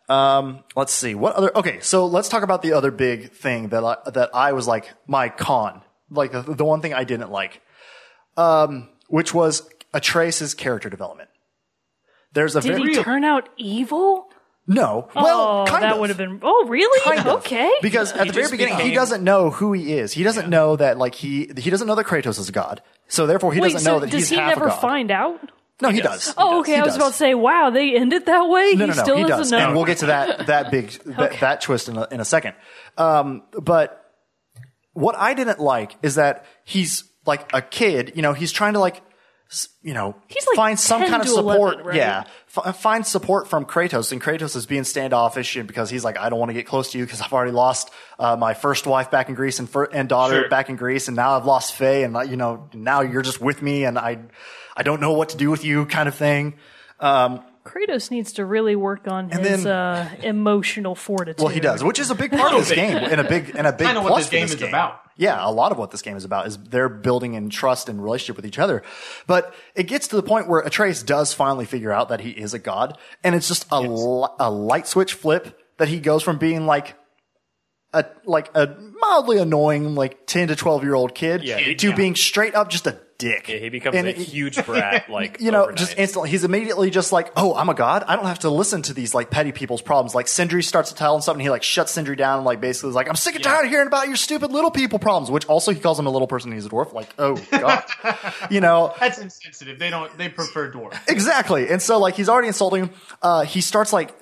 Um, 0.09 0.63
let's 0.75 0.93
see 0.93 1.15
what 1.15 1.35
other. 1.35 1.55
Okay, 1.55 1.79
so 1.79 2.05
let's 2.05 2.29
talk 2.29 2.43
about 2.43 2.61
the 2.61 2.73
other 2.73 2.91
big 2.91 3.31
thing 3.31 3.69
that 3.69 3.83
I, 3.83 3.97
that 4.11 4.29
I 4.33 4.53
was 4.53 4.67
like 4.67 4.91
my 5.07 5.29
con, 5.29 5.81
like 6.09 6.31
the, 6.31 6.41
the 6.41 6.65
one 6.65 6.81
thing 6.81 6.93
I 6.93 7.03
didn't 7.03 7.31
like, 7.31 7.61
um, 8.37 8.89
which 9.07 9.33
was 9.33 9.69
Atreus' 9.93 10.53
character 10.53 10.89
development. 10.89 11.29
There's 12.33 12.55
a 12.55 12.61
Did 12.61 12.77
very 12.77 12.93
he 12.93 13.03
turn 13.03 13.23
out 13.23 13.49
evil? 13.57 14.27
No, 14.73 15.09
well, 15.15 15.61
oh, 15.61 15.65
kind 15.67 15.83
that 15.83 15.93
of. 15.93 15.99
would 15.99 16.09
have 16.09 16.17
been. 16.17 16.39
Oh, 16.41 16.65
really? 16.67 17.01
Kind 17.03 17.19
of. 17.27 17.39
okay. 17.39 17.71
Because 17.81 18.11
at 18.13 18.21
He 18.23 18.27
the 18.29 18.33
very 18.33 18.43
just 18.43 18.51
beginning, 18.51 18.79
he 18.79 18.93
doesn't 18.93 19.23
know 19.23 19.49
who 19.51 19.73
he 19.73 19.93
is. 19.93 20.13
He 20.13 20.23
doesn't 20.23 20.49
know 20.49 20.75
that 20.77 20.97
like 20.97 21.15
he 21.15 21.49
he 21.57 21.69
doesn't 21.69 21.87
know 21.87 21.95
that 21.95 22.05
Kratos 22.05 22.39
is 22.39 22.49
a 22.49 22.51
god. 22.51 22.81
So 23.07 23.27
therefore, 23.27 23.53
he 23.53 23.59
Wait, 23.59 23.73
doesn't 23.73 23.85
so 23.85 23.93
know 23.95 23.99
that 23.99 24.09
does 24.09 24.21
he's 24.21 24.29
he 24.29 24.35
half 24.37 24.49
never 24.55 24.65
a 24.65 24.69
god. 24.69 24.79
find 24.81 25.11
out? 25.11 25.39
no, 25.81 25.89
he, 25.89 25.99
does. 25.99 26.25
does. 26.27 26.35
Oh, 26.37 26.59
okay. 26.59 26.73
He 26.73 26.77
I 26.77 26.83
was 26.83 26.89
does. 26.93 26.97
about 26.97 27.11
to 27.13 27.17
say, 27.17 27.33
wow, 27.33 27.71
they 27.71 27.95
end 27.95 28.13
it 28.13 28.27
that 28.27 28.47
way. 28.47 28.73
No, 28.75 28.85
he 28.85 28.91
no, 28.91 28.93
no, 28.93 28.93
still 29.03 29.17
he 29.17 29.23
doesn't 29.25 29.57
know. 29.57 29.65
and 29.65 29.75
we'll 29.75 29.85
get 29.85 29.97
to 29.99 30.05
that 30.07 30.45
that 30.47 30.69
big 30.71 30.91
that, 31.05 31.39
that 31.41 31.61
twist 31.61 31.89
in 31.89 31.97
a, 31.97 32.07
in 32.11 32.19
a 32.19 32.25
second. 32.25 32.53
Um, 32.97 33.43
but 33.59 33.97
what 34.93 35.15
I 35.17 35.33
didn't 35.33 35.59
like 35.59 35.95
is 36.03 36.15
that 36.15 36.45
he's 36.63 37.03
like 37.25 37.51
a 37.53 37.61
kid. 37.61 38.13
You 38.15 38.21
know, 38.21 38.33
he's 38.33 38.51
trying 38.51 38.73
to 38.73 38.79
like, 38.79 38.97
s- 38.97 39.01
you 39.81 39.93
know, 39.93 40.15
He's 40.27 40.47
like 40.47 40.55
find 40.55 40.79
some 40.79 41.01
kind 41.05 41.21
of 41.21 41.27
support. 41.27 41.73
11, 41.73 41.85
right? 41.85 41.95
Yeah, 41.97 42.23
f- 42.55 42.77
find 42.79 43.05
support 43.05 43.49
from 43.49 43.65
Kratos, 43.65 44.11
and 44.13 44.21
Kratos 44.21 44.55
is 44.55 44.65
being 44.65 44.83
standoffish 44.85 45.55
because 45.55 45.89
he's 45.89 46.03
like, 46.05 46.17
I 46.17 46.29
don't 46.29 46.39
want 46.39 46.49
to 46.49 46.53
get 46.53 46.65
close 46.65 46.91
to 46.93 46.97
you 46.97 47.05
because 47.05 47.19
I've 47.21 47.33
already 47.33 47.51
lost 47.51 47.91
uh, 48.17 48.35
my 48.37 48.53
first 48.53 48.87
wife 48.87 49.11
back 49.11 49.27
in 49.29 49.35
Greece 49.35 49.59
and 49.59 49.69
fir- 49.69 49.89
and 49.91 50.07
daughter 50.07 50.41
Sure. 50.41 50.49
back 50.49 50.69
in 50.69 50.77
Greece, 50.77 51.07
and 51.09 51.15
now 51.17 51.35
I've 51.37 51.45
lost 51.45 51.73
Faye, 51.73 52.03
and 52.03 52.15
uh, 52.15 52.21
you 52.21 52.37
know, 52.37 52.69
now 52.73 53.01
you're 53.01 53.21
just 53.23 53.41
with 53.41 53.61
me, 53.61 53.83
and 53.83 53.97
I, 53.99 54.19
I 54.77 54.83
don't 54.83 55.01
know 55.01 55.11
what 55.13 55.29
to 55.29 55.37
do 55.37 55.49
with 55.51 55.65
you, 55.65 55.85
kind 55.85 56.07
of 56.07 56.15
thing. 56.15 56.53
Kratos 57.63 58.09
needs 58.09 58.33
to 58.33 58.45
really 58.45 58.75
work 58.75 59.07
on 59.07 59.31
And 59.31 59.45
his 59.45 59.63
then- 59.63 59.71
uh, 59.71 60.09
emotional 60.23 60.95
fortitude. 60.95 61.39
Well, 61.43 61.53
he 61.53 61.59
does, 61.59 61.83
which 61.83 61.99
is 61.99 62.09
a 62.09 62.15
big 62.15 62.31
part 62.31 62.53
of 62.53 62.59
this 62.67 62.71
game, 62.71 62.95
and 62.97 63.21
a 63.21 63.23
big 63.23 63.51
and 63.55 63.67
a 63.67 63.71
big 63.77 63.87
Kinda 63.87 64.01
what 64.01 64.17
this 64.17 64.29
game 64.29 64.47
this 64.47 64.55
is 64.55 64.61
about. 64.63 64.99
Yeah, 65.21 65.37
a 65.47 65.51
lot 65.51 65.71
of 65.71 65.77
what 65.77 65.91
this 65.91 66.01
game 66.01 66.17
is 66.17 66.25
about 66.25 66.47
is 66.47 66.57
they're 66.57 66.89
building 66.89 67.35
in 67.35 67.51
trust 67.51 67.87
and 67.89 68.01
relationship 68.03 68.35
with 68.37 68.45
each 68.45 68.57
other. 68.57 68.81
But 69.27 69.53
it 69.75 69.83
gets 69.83 70.07
to 70.07 70.15
the 70.15 70.23
point 70.23 70.47
where 70.47 70.61
Atreus 70.61 71.03
does 71.03 71.31
finally 71.31 71.65
figure 71.65 71.91
out 71.91 72.09
that 72.09 72.21
he 72.21 72.31
is 72.31 72.55
a 72.55 72.59
god, 72.59 72.97
and 73.23 73.35
it's 73.35 73.47
just 73.47 73.67
a 73.71 73.79
li- 73.81 74.27
a 74.39 74.49
light 74.49 74.87
switch 74.87 75.13
flip 75.13 75.59
that 75.77 75.89
he 75.89 75.99
goes 75.99 76.23
from 76.23 76.37
being 76.39 76.65
like 76.65 76.95
a 77.93 78.05
like 78.25 78.49
a 78.55 78.75
mildly 78.99 79.37
annoying 79.37 79.93
like 79.95 80.25
ten 80.25 80.47
to 80.47 80.55
twelve 80.55 80.81
year 80.83 80.95
old 80.95 81.13
kid 81.13 81.43
Yeah, 81.43 81.57
to 81.75 81.89
yeah. 81.89 81.95
being 81.95 82.15
straight 82.15 82.55
up 82.55 82.69
just 82.69 82.87
a 82.87 82.97
dick. 83.21 83.47
Yeah, 83.47 83.57
he 83.57 83.69
becomes 83.69 83.95
And 83.95 84.07
a 84.07 84.09
it- 84.09 84.17
huge 84.27 84.65
brat, 84.65 85.09
like 85.09 85.39
you 85.39 85.51
know, 85.51 85.63
overnight. 85.63 85.77
just 85.77 85.97
instantly, 85.97 86.29
he's 86.29 86.43
immediately 86.43 86.89
just 86.89 87.11
like, 87.11 87.31
oh, 87.37 87.53
I'm 87.55 87.69
a 87.69 87.73
god. 87.73 88.03
I 88.07 88.15
don't 88.15 88.25
have 88.25 88.39
to 88.39 88.49
listen 88.49 88.81
to 88.83 88.93
these 88.93 89.13
like 89.13 89.29
petty 89.29 89.51
people's 89.51 89.81
problems. 89.81 90.13
Like 90.15 90.27
Sindri 90.27 90.63
starts 90.63 90.89
to 90.89 90.95
tell 90.95 91.15
him 91.15 91.21
something, 91.21 91.43
he 91.43 91.49
like 91.49 91.63
shuts 91.63 91.91
Sindri 91.91 92.15
down 92.15 92.37
and 92.37 92.45
like 92.45 92.59
basically 92.59 92.89
is 92.89 92.95
like, 92.95 93.07
I'm 93.07 93.15
sick 93.15 93.35
and 93.35 93.43
tired 93.43 93.65
of 93.65 93.71
hearing 93.71 93.87
about 93.87 94.07
your 94.07 94.15
stupid 94.17 94.51
little 94.51 94.71
people 94.71 94.99
problems. 94.99 95.29
Which 95.31 95.45
also 95.45 95.71
he 95.71 95.79
calls 95.79 95.99
him 95.99 96.07
a 96.07 96.11
little 96.11 96.27
person. 96.27 96.51
and 96.51 96.57
He's 96.61 96.65
a 96.65 96.69
dwarf. 96.69 96.93
Like, 96.93 97.09
oh 97.19 97.35
god, 97.51 97.83
you 98.51 98.61
know, 98.61 98.93
That's 98.99 99.17
insensitive. 99.19 99.79
They 99.79 99.89
don't. 99.89 100.15
They 100.17 100.29
prefer 100.29 100.71
dwarf. 100.71 100.97
exactly. 101.07 101.69
And 101.69 101.81
so 101.81 101.99
like 101.99 102.15
he's 102.15 102.29
already 102.29 102.47
insulting 102.47 102.85
him. 102.85 102.89
Uh, 103.21 103.41
he 103.43 103.61
starts 103.61 103.93
like. 103.93 104.13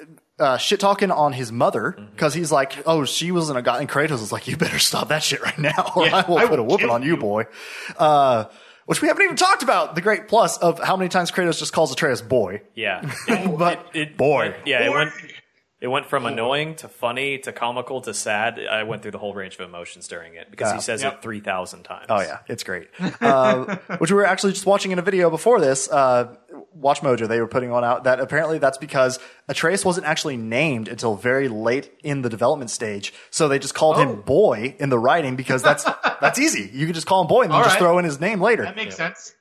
Uh, 0.42 0.56
shit 0.58 0.80
talking 0.80 1.12
on 1.12 1.34
his 1.34 1.52
mother 1.52 1.96
Mm-hmm. 2.00 2.12
because 2.12 2.34
he's 2.34 2.50
like, 2.50 2.82
oh, 2.86 3.04
she 3.04 3.30
wasn't 3.30 3.60
a 3.60 3.62
god. 3.62 3.82
And 3.82 3.90
Kratos 3.90 4.22
is 4.24 4.32
like, 4.32 4.48
you 4.48 4.56
better 4.56 4.80
stop 4.80 5.10
that 5.10 5.22
shit 5.22 5.42
right 5.42 5.60
now, 5.60 5.92
or 5.98 6.06
Yeah, 6.06 6.16
I 6.26 6.30
will 6.30 6.38
I 6.38 6.46
put 6.46 6.60
a 6.60 6.64
will 6.64 6.70
whooping 6.78 6.90
on 6.90 7.04
you, 7.04 7.16
you. 7.16 7.18
boy. 7.18 7.44
Uh, 7.98 8.46
which 8.90 9.04
we 9.04 9.08
haven't 9.08 9.22
even 9.24 9.36
talked 9.36 9.62
about 9.62 9.94
the 9.94 10.02
great 10.02 10.28
plus 10.28 10.58
of 10.58 10.80
how 10.80 10.98
many 10.98 11.10
times 11.10 11.30
Kratos 11.32 11.60
just 11.60 11.74
calls 11.74 11.92
Atreus 11.92 12.24
boy. 12.24 12.64
yeah, 12.74 13.08
It- 13.28 13.56
But 13.60 13.86
it, 13.94 14.00
it- 14.10 14.18
boy. 14.18 14.56
yeah, 14.66 14.84
it 14.84 14.90
went. 14.92 15.12
It 15.82 15.88
went 15.88 16.08
from 16.08 16.26
annoying 16.26 16.76
to 16.78 16.90
funny 16.90 17.38
to 17.40 17.54
comical 17.54 18.02
to 18.02 18.14
sad. 18.14 18.60
I 18.70 18.84
went 18.84 19.02
through 19.02 19.12
the 19.12 19.18
whole 19.18 19.34
range 19.34 19.54
of 19.56 19.62
emotions 19.62 20.10
during 20.10 20.36
it 20.36 20.52
because 20.52 20.72
Yeah. 20.72 20.76
he 20.76 20.82
says 20.82 21.02
Yep. 21.04 21.14
it 21.14 21.22
three 21.22 21.40
thousand 21.40 21.84
times. 21.84 22.08
Oh 22.10 22.20
yeah, 22.20 22.40
it's 22.50 22.64
great. 22.64 22.90
Uh, 23.22 23.78
which 24.00 24.12
we 24.12 24.16
were 24.18 24.26
actually 24.26 24.52
just 24.52 24.66
watching 24.66 24.92
in 24.92 25.00
a 25.00 25.02
video 25.02 25.30
before 25.30 25.62
this. 25.62 25.90
Uh, 25.90 26.36
Watch 26.74 27.00
Mojo, 27.02 27.28
they 27.30 27.40
were 27.40 27.48
putting 27.48 27.70
one 27.72 27.84
out 27.86 28.04
that 28.04 28.20
apparently 28.20 28.58
that's 28.60 28.78
because 28.78 29.20
Atreus 29.48 29.84
wasn't 29.86 30.06
actually 30.06 30.36
named 30.38 30.88
until 30.90 31.16
very 31.16 31.48
late 31.48 31.92
in 32.04 32.22
the 32.24 32.30
development 32.30 32.70
stage, 32.72 33.14
so 33.32 33.48
they 33.48 33.58
just 33.58 33.74
called 33.74 33.96
Oh. 33.98 34.02
him 34.02 34.22
Boy 34.22 34.76
in 34.80 34.90
the 34.90 35.00
writing 35.00 35.36
because 35.38 35.62
that's 35.64 35.84
that's 36.22 36.40
easy. 36.40 36.70
You 36.74 36.86
can 36.88 36.94
just 36.94 37.08
call 37.08 37.22
him 37.22 37.28
Boy 37.28 37.44
and 37.44 37.52
then 37.52 37.58
All 37.58 37.64
just 37.64 37.76
right. 37.76 37.80
throw 37.80 37.98
in 38.00 38.06
his 38.06 38.20
name 38.20 38.42
later. 38.42 38.64
That 38.64 38.76
makes 38.76 38.96
sense. 38.98 39.34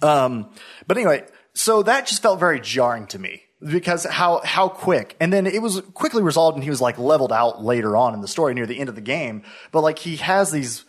Um, 0.00 0.50
but 0.86 0.96
anyway, 0.96 1.24
so 1.54 1.82
that 1.82 2.06
just 2.06 2.22
felt 2.22 2.40
very 2.40 2.60
jarring 2.60 3.06
to 3.08 3.18
me 3.18 3.42
because 3.64 4.04
how 4.04 4.40
how 4.44 4.68
quick, 4.68 5.16
and 5.20 5.32
then 5.32 5.46
it 5.46 5.62
was 5.62 5.80
quickly 5.94 6.22
resolved, 6.22 6.56
and 6.56 6.64
he 6.64 6.70
was 6.70 6.80
like 6.80 6.98
leveled 6.98 7.32
out 7.32 7.62
later 7.62 7.96
on 7.96 8.14
in 8.14 8.20
the 8.20 8.28
story 8.28 8.54
near 8.54 8.66
the 8.66 8.78
end 8.80 8.88
of 8.88 8.94
the 8.94 9.00
game. 9.00 9.42
But 9.70 9.82
like 9.82 9.98
he 9.98 10.16
has 10.16 10.50
these, 10.50 10.84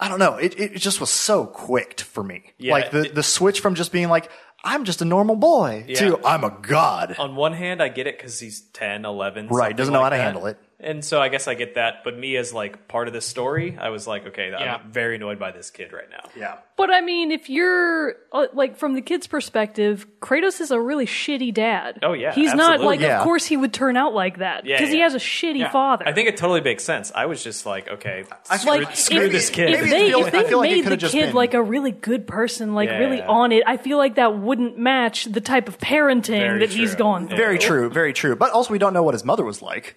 I 0.00 0.08
don't 0.08 0.18
know, 0.18 0.34
it 0.36 0.58
it 0.58 0.76
just 0.78 1.00
was 1.00 1.10
so 1.10 1.46
quick 1.46 2.00
for 2.00 2.22
me. 2.22 2.52
Yeah, 2.58 2.72
like 2.72 2.90
the 2.90 3.02
it- 3.06 3.14
the 3.14 3.22
switch 3.22 3.60
from 3.60 3.74
just 3.74 3.92
being 3.92 4.08
like 4.08 4.30
I'm 4.66 4.84
just 4.84 5.02
a 5.02 5.04
normal 5.04 5.36
boy 5.36 5.84
Yeah. 5.86 5.98
to 5.98 6.20
I'm 6.26 6.42
a 6.42 6.50
god. 6.62 7.16
On 7.18 7.36
one 7.36 7.52
hand, 7.52 7.82
I 7.82 7.88
get 7.88 8.06
it 8.06 8.16
because 8.16 8.40
he's 8.40 8.62
10, 8.72 9.04
11. 9.04 9.48
Right, 9.48 9.76
doesn't 9.76 9.92
know 9.92 10.00
like 10.00 10.04
how 10.06 10.10
to 10.10 10.16
that. 10.16 10.22
handle 10.22 10.46
it. 10.46 10.58
And 10.84 11.04
so 11.04 11.20
I 11.20 11.28
guess 11.30 11.48
I 11.48 11.54
get 11.54 11.74
that. 11.76 12.04
But 12.04 12.18
me 12.18 12.36
as 12.36 12.52
like 12.52 12.86
part 12.88 13.08
of 13.08 13.14
this 13.14 13.26
story, 13.26 13.76
I 13.80 13.88
was 13.88 14.06
like, 14.06 14.26
okay, 14.28 14.50
Yeah. 14.50 14.76
I'm 14.84 14.92
very 14.92 15.16
annoyed 15.16 15.38
by 15.38 15.50
this 15.50 15.70
kid 15.70 15.92
right 15.92 16.08
now. 16.10 16.28
Yeah. 16.36 16.58
But 16.76 16.90
I 16.92 17.00
mean, 17.00 17.30
if 17.30 17.48
you're 17.48 18.14
uh, 18.32 18.46
like 18.52 18.76
from 18.76 18.94
the 18.94 19.00
kid's 19.00 19.26
perspective, 19.26 20.06
Kratos 20.20 20.60
is 20.60 20.70
a 20.72 20.80
really 20.80 21.06
shitty 21.06 21.54
dad. 21.54 22.00
Oh, 22.02 22.12
yeah, 22.12 22.34
he's 22.34 22.52
not 22.52 22.74
absolutely. 22.74 22.86
like. 22.86 23.00
Yeah. 23.00 23.18
Of 23.18 23.24
course, 23.24 23.46
he 23.46 23.56
would 23.56 23.72
turn 23.72 23.96
out 23.96 24.12
like 24.12 24.38
that 24.38 24.66
Yeah, 24.66 24.76
because 24.76 24.90
he 24.92 24.98
yeah. 24.98 25.04
has 25.04 25.14
a 25.14 25.18
shitty 25.18 25.60
Yeah. 25.60 25.70
father. 25.70 26.06
I 26.06 26.12
think 26.12 26.28
it 26.28 26.36
totally 26.36 26.60
makes 26.60 26.82
sense. 26.84 27.12
I 27.14 27.26
was 27.26 27.42
just 27.44 27.64
like, 27.64 27.88
okay, 27.88 28.24
screw, 28.44 28.70
like 28.70 28.96
screw 28.96 29.26
if, 29.26 29.32
this 29.32 29.50
kid. 29.50 29.70
If 29.70 29.80
Maybe 29.80 29.90
they, 29.90 30.06
it 30.06 30.10
feel- 30.10 30.20
if 30.26 30.34
I 30.34 30.42
they 30.42 30.48
feel 30.48 30.58
like 30.58 30.70
it 30.70 30.74
made 30.74 30.82
could've 30.84 30.98
the 30.98 31.00
just 31.00 31.14
kid 31.14 31.26
been- 31.26 31.34
like 31.36 31.54
a 31.54 31.62
really 31.62 31.92
good 31.92 32.26
person, 32.26 32.74
like 32.74 32.88
Yeah, 32.90 32.98
really 32.98 33.22
on 33.22 33.52
it, 33.52 33.62
I 33.66 33.76
feel 33.76 33.96
like 33.98 34.16
that 34.16 34.36
wouldn't 34.36 34.76
match 34.76 35.26
the 35.26 35.40
type 35.40 35.68
of 35.68 35.78
parenting 35.78 36.40
Very 36.40 36.58
that 36.60 36.70
he's 36.70 36.90
true. 36.90 36.98
gone 36.98 37.28
through. 37.28 37.36
Very 37.36 37.58
true, 37.58 37.88
very 37.88 38.12
true. 38.12 38.34
But 38.36 38.50
also, 38.50 38.72
we 38.72 38.78
don't 38.78 38.92
know 38.92 39.02
what 39.04 39.14
his 39.14 39.24
mother 39.24 39.44
was 39.44 39.62
like. 39.62 39.96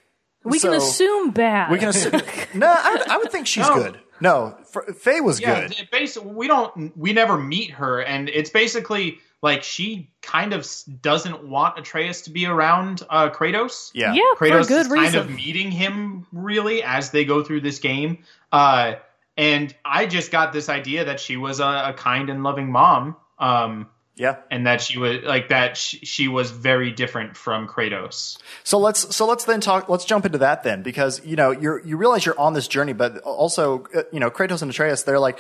We 0.52 0.60
can 0.60 0.74
assume 0.74 1.32
bad. 1.32 1.72
We 1.72 1.78
can 1.80 1.90
assume. 1.90 2.14
no, 2.54 2.68
I, 2.78 2.92
would- 2.94 3.08
I 3.10 3.18
would 3.18 3.32
think 3.32 3.48
she's 3.48 3.68
No. 3.68 3.76
good. 3.76 4.00
No, 4.20 4.58
F- 4.76 4.96
Faye 4.98 5.22
was 5.22 5.40
Yeah, 5.40 5.68
good. 5.68 5.88
basically, 5.92 6.32
we 6.32 6.48
don't, 6.48 6.98
we 6.98 7.14
never 7.14 7.38
meet 7.38 7.72
her, 7.72 8.02
and 8.02 8.30
it's 8.30 8.50
basically 8.50 9.20
like 9.44 9.62
she 9.62 10.10
kind 10.24 10.54
of 10.54 10.68
doesn't 11.04 11.44
want 11.48 11.78
Atreus 11.78 12.22
to 12.24 12.32
be 12.32 12.48
around 12.48 13.04
uh, 13.12 13.30
Kratos. 13.30 13.92
Yeah. 13.94 14.14
yeah, 14.14 14.22
for 14.38 14.46
a 14.48 14.50
Kratos 14.52 14.68
good 14.68 14.86
is 14.88 14.90
reason. 14.90 15.20
kind 15.20 15.30
of 15.30 15.36
meeting 15.36 15.70
him 15.72 16.26
really 16.32 16.82
as 16.82 17.12
they 17.12 17.26
go 17.26 17.44
through 17.44 17.62
this 17.62 17.78
game. 17.78 18.24
Uh, 18.52 18.96
and 19.38 19.76
I 19.86 20.08
just 20.08 20.32
got 20.32 20.52
this 20.52 20.68
idea 20.68 21.06
that 21.06 21.20
she 21.20 21.38
was 21.38 21.60
a, 21.60 21.90
a 21.90 21.94
kind 21.96 22.32
and 22.32 22.42
loving 22.42 22.72
mom. 22.72 23.16
Um, 23.38 23.88
Yeah. 24.18 24.38
and 24.52 24.66
that 24.68 24.82
she 24.82 24.98
was 24.98 25.18
like 25.24 25.50
that 25.50 25.78
she, 25.78 26.00
she 26.00 26.28
was 26.28 26.52
very 26.52 26.92
different 26.92 27.38
from 27.38 27.68
Kratos. 27.68 28.38
So 28.64 28.78
let's 28.80 29.16
so 29.16 29.26
let's 29.28 29.46
then 29.46 29.62
talk. 29.62 29.88
Let's 29.90 30.06
jump 30.06 30.26
into 30.26 30.40
that 30.40 30.64
then, 30.64 30.82
because 30.84 31.24
you 31.26 31.36
know 31.36 31.52
you 31.52 31.80
you 31.86 31.98
realize 31.98 32.26
you're 32.26 32.40
on 32.40 32.54
this 32.54 32.68
journey, 32.68 32.94
but 32.94 33.20
also 33.20 33.86
uh, 33.96 34.04
you 34.12 34.20
know 34.20 34.30
Kratos 34.32 34.62
and 34.62 34.72
Atreus, 34.72 35.04
they're 35.04 35.20
like, 35.20 35.40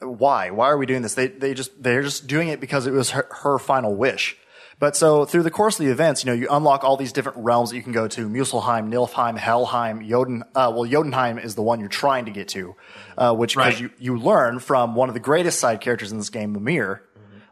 why? 0.00 0.50
Why 0.50 0.66
are 0.68 0.76
we 0.78 0.86
doing 0.86 1.02
this? 1.02 1.14
They 1.14 1.28
they 1.28 1.54
just 1.54 1.82
they're 1.82 2.02
just 2.02 2.26
doing 2.26 2.48
it 2.48 2.60
because 2.60 2.86
it 2.86 2.92
was 2.92 3.10
her, 3.10 3.26
her 3.42 3.58
final 3.58 3.94
wish. 3.96 4.36
But 4.80 4.94
so 4.94 5.24
through 5.24 5.42
the 5.42 5.50
course 5.50 5.80
of 5.80 5.86
the 5.86 5.90
events, 5.90 6.22
you 6.24 6.30
know, 6.30 6.36
you 6.36 6.46
unlock 6.48 6.84
all 6.84 6.96
these 6.96 7.12
different 7.12 7.38
realms 7.38 7.70
that 7.70 7.76
you 7.76 7.82
can 7.82 7.90
go 7.90 8.06
to: 8.06 8.28
Muspelheim, 8.28 8.88
Nilfheim, 8.92 9.36
Helheim, 9.36 10.08
Joden. 10.08 10.42
Uh, 10.54 10.70
well, 10.72 10.84
Jotunheim 10.84 11.36
is 11.40 11.56
the 11.56 11.62
one 11.62 11.80
you're 11.80 11.88
trying 11.88 12.26
to 12.26 12.30
get 12.30 12.46
to, 12.50 12.76
uh, 13.16 13.34
which 13.34 13.56
because 13.56 13.74
Right. 13.74 13.80
you 13.80 13.90
you 13.98 14.18
learn 14.20 14.60
from 14.60 14.94
one 14.94 15.08
of 15.08 15.14
the 15.14 15.20
greatest 15.20 15.58
side 15.58 15.80
characters 15.80 16.12
in 16.12 16.18
this 16.18 16.30
game, 16.30 16.52
Mimir. 16.52 17.02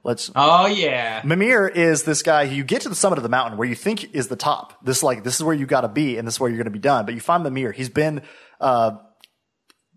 Let's 0.06 0.30
Oh 0.36 0.66
yeah, 0.66 1.20
Mimir 1.24 1.66
is 1.66 2.04
this 2.04 2.22
guy 2.22 2.46
who 2.46 2.54
you 2.54 2.62
get 2.62 2.82
to 2.82 2.88
the 2.88 2.94
summit 2.94 3.18
of 3.18 3.24
the 3.24 3.28
mountain 3.28 3.58
where 3.58 3.68
you 3.68 3.74
think 3.74 4.14
is 4.14 4.28
the 4.28 4.36
top. 4.36 4.72
This 4.84 5.02
like 5.02 5.24
this 5.24 5.34
is 5.34 5.42
where 5.42 5.54
you 5.54 5.66
got 5.66 5.80
to 5.80 5.88
be, 5.88 6.16
and 6.16 6.28
this 6.28 6.34
is 6.34 6.40
where 6.40 6.48
you're 6.48 6.58
going 6.58 6.66
to 6.66 6.70
be 6.70 6.78
done. 6.78 7.06
But 7.06 7.14
you 7.14 7.20
find 7.20 7.42
Mimir. 7.42 7.72
He's 7.72 7.88
been 7.88 8.22
uh, 8.60 8.98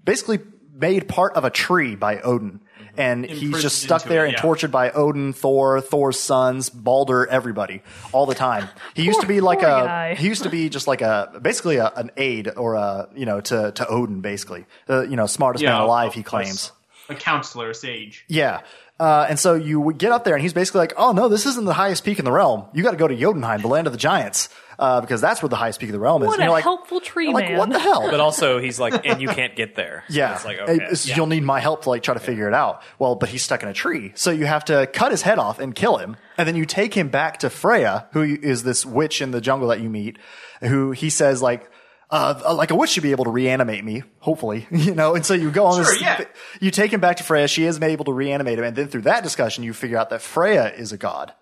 basically 0.04 0.40
made 0.74 1.08
part 1.08 1.36
of 1.36 1.46
a 1.46 1.52
tree 1.52 1.96
by 1.96 2.22
Odin. 2.22 2.62
And 2.98 3.24
he's 3.24 3.62
just 3.62 3.84
stuck 3.84 4.04
there 4.04 4.26
it, 4.26 4.30
and 4.30 4.34
yeah. 4.34 4.42
tortured 4.42 4.72
by 4.72 4.90
Odin, 4.92 5.32
Thor, 5.32 5.80
Thor's 5.80 6.20
sons, 6.20 6.70
Baldur, 6.70 7.28
everybody, 7.28 7.82
all 8.12 8.26
the 8.26 8.36
time. 8.36 8.68
He 8.96 9.04
used 9.04 9.22
to 9.22 9.28
be 9.28 9.42
like 9.42 9.60
a 9.60 9.62
guy. 9.62 10.16
he 10.16 10.28
used 10.28 10.44
to 10.44 10.50
be 10.50 10.70
just 10.70 10.88
like 10.88 11.02
a 11.02 11.40
basically 11.42 11.78
a, 11.78 11.94
an 11.96 12.10
aide 12.18 12.50
or 12.58 12.74
a 12.74 13.08
you 13.16 13.26
know 13.26 13.40
to 13.42 13.72
to 13.74 13.88
Odin 13.88 14.22
basically. 14.22 14.66
Uh, 14.90 15.04
you 15.04 15.16
know, 15.16 15.28
smartest 15.28 15.64
man 15.64 15.80
alive, 15.80 16.16
he 16.16 16.24
claims. 16.24 16.72
A 17.10 17.16
counselor, 17.16 17.70
a 17.70 17.76
sage. 17.76 18.26
Yeah. 18.28 18.62
Uh, 19.00 19.26
and 19.30 19.40
so 19.40 19.54
you 19.56 19.94
get 19.94 20.12
up 20.12 20.26
there, 20.26 20.36
and 20.36 20.42
he's 20.42 20.54
basically 20.54 20.80
like, 20.80 20.94
"Oh 20.98 21.14
no, 21.14 21.30
this 21.30 21.46
isn't 21.46 21.64
the 21.66 21.74
highest 21.74 22.04
peak 22.04 22.20
in 22.20 22.26
the 22.26 22.32
realm. 22.32 22.66
You 22.74 22.84
got 22.84 22.92
to 22.92 22.98
go 22.98 23.08
to 23.08 23.16
Jotunheim, 23.16 23.62
the 23.62 23.68
land 23.70 23.88
of 23.88 23.94
the 23.94 24.00
giants, 24.00 24.50
uh, 24.78 25.00
because 25.00 25.22
that's 25.22 25.42
where 25.42 25.48
the 25.48 25.56
highest 25.56 25.80
peak 25.80 25.88
of 25.90 25.94
the 25.94 26.00
realm 26.00 26.22
is." 26.22 26.28
What 26.28 26.34
and 26.34 26.42
a 26.42 26.46
you're 26.48 26.52
like, 26.52 26.64
helpful 26.66 27.00
tree 27.00 27.32
like, 27.32 27.48
man. 27.50 27.58
what 27.58 27.70
the 27.70 27.80
hell? 27.80 28.10
But 28.12 28.20
also, 28.20 28.60
he's 28.60 28.78
like, 28.78 29.06
and 29.06 29.22
you 29.22 29.30
can't 29.30 29.56
get 29.56 29.76
there. 29.76 30.04
yeah, 30.10 30.36
It's 30.36 30.44
like, 30.44 30.60
okay. 30.60 30.74
It's- 30.74 31.08
you'll 31.16 31.28
need 31.28 31.44
my 31.44 31.62
help 31.62 31.84
to 31.84 31.90
like 31.90 32.04
try 32.04 32.14
to 32.14 32.20
figure 32.20 32.48
it 32.50 32.54
out. 32.54 32.82
Well, 33.00 33.16
but 33.16 33.30
he's 33.30 33.42
stuck 33.42 33.64
in 33.64 33.70
a 33.70 33.74
tree, 33.74 34.12
so 34.16 34.32
you 34.32 34.46
have 34.46 34.66
to 34.66 34.86
cut 34.88 35.12
his 35.12 35.22
head 35.22 35.40
off 35.40 35.60
and 35.60 35.74
kill 35.74 35.96
him, 35.98 36.18
and 36.38 36.46
then 36.46 36.58
you 36.58 36.66
take 36.66 36.94
him 36.94 37.08
back 37.08 37.40
to 37.40 37.50
Freya, 37.50 38.08
who 38.12 38.24
is 38.24 38.64
this 38.64 38.86
witch 38.86 39.22
in 39.22 39.32
the 39.32 39.40
jungle 39.40 39.70
that 39.70 39.80
you 39.80 39.90
meet, 39.90 40.18
who 40.62 40.92
he 40.92 41.10
says 41.10 41.42
like. 41.42 41.72
Uh, 42.12 42.54
like 42.56 42.72
a 42.72 42.76
witch 42.76 42.90
should 42.90 43.04
be 43.04 43.12
able 43.12 43.26
to 43.26 43.30
reanimate 43.30 43.84
me, 43.84 44.02
hopefully, 44.20 44.68
you 44.72 44.96
know. 44.96 45.14
And 45.16 45.24
so 45.26 45.36
you 45.36 45.52
go 45.52 45.66
on 45.68 45.76
Sure, 45.84 45.84
this. 45.94 46.02
yeah. 46.02 46.24
You 46.60 46.72
take 46.72 46.92
him 46.92 47.00
back 47.00 47.18
to 47.18 47.24
Freya. 47.24 47.48
She 47.48 47.66
is 47.66 47.80
able 47.82 48.06
to 48.06 48.14
reanimate 48.14 48.58
him, 48.58 48.66
and 48.66 48.76
then 48.76 48.88
through 48.88 49.04
that 49.04 49.22
discussion, 49.24 49.64
you 49.64 49.74
figure 49.74 49.98
out 49.98 50.10
that 50.10 50.22
Freya 50.22 50.74
is 50.74 50.92
a 50.92 50.98
god 50.98 51.34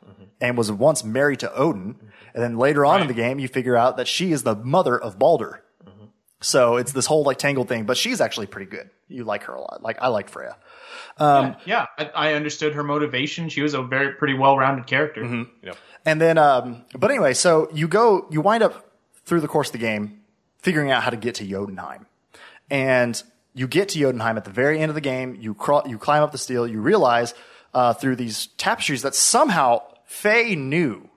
and 0.41 0.57
was 0.57 0.70
once 0.72 1.03
married 1.05 1.39
to 1.39 1.53
Odin. 1.55 1.95
And 2.34 2.43
then 2.43 2.57
later 2.57 2.86
on 2.86 3.01
in 3.01 3.07
the 3.07 3.13
game, 3.13 3.39
you 3.39 3.47
figure 3.47 3.76
out 3.78 3.97
that 3.97 4.07
she 4.07 4.32
is 4.32 4.43
the 4.43 4.55
mother 4.55 4.99
of 4.99 5.18
Balder. 5.18 5.63
So 6.39 6.76
it's 6.76 6.91
this 6.91 7.07
whole 7.07 7.24
like 7.24 7.38
tangled 7.39 7.68
thing, 7.68 7.86
but 7.86 7.97
she's 7.97 8.22
actually 8.22 8.45
pretty 8.45 8.70
good. 8.70 8.91
You 9.07 9.24
like 9.24 9.43
her 9.45 9.55
a 9.55 9.59
lot. 9.61 9.82
Like 9.82 9.97
I 10.01 10.09
like 10.09 10.30
Freya. 10.30 10.55
Um, 11.18 11.55
yeah, 11.65 11.88
I, 11.97 12.05
I 12.13 12.34
understood 12.34 12.76
her 12.76 12.84
motivation. 12.84 13.49
She 13.49 13.61
was 13.63 13.74
a 13.74 13.82
very 13.82 14.13
pretty 14.13 14.36
well-rounded 14.36 14.86
character. 14.86 15.24
Mm-hmm. 15.24 15.72
And 16.05 16.22
then, 16.22 16.38
um, 16.38 16.86
but 16.95 17.09
anyway, 17.09 17.34
so 17.34 17.70
you 17.74 17.88
go, 17.88 18.28
you 18.30 18.41
wind 18.41 18.61
up 18.61 18.86
through 19.26 19.41
the 19.41 19.47
course 19.47 19.70
of 19.70 19.74
the 19.74 19.80
game 19.80 20.22
figuring 20.60 20.91
out 20.91 21.03
how 21.03 21.10
to 21.10 21.18
get 21.18 21.36
to 21.36 21.45
Jotunheim. 21.45 22.05
And 22.70 23.22
you 23.53 23.68
get 23.68 23.89
to 23.89 23.99
Jotunheim 23.99 24.38
at 24.38 24.45
the 24.45 24.51
very 24.51 24.80
end 24.80 24.89
of 24.89 24.95
the 24.95 25.01
game. 25.01 25.36
You 25.39 25.53
crawl, 25.53 25.84
you 25.88 25.97
climb 25.97 26.24
up 26.24 26.32
the 26.32 26.38
steel. 26.38 26.68
You 26.68 26.80
realize 26.82 27.34
uh, 27.74 27.93
through 27.93 28.16
these 28.16 28.47
tapestries 28.58 29.01
that 29.01 29.16
somehow 29.16 29.82
Faye 30.05 30.55
knew 30.55 31.10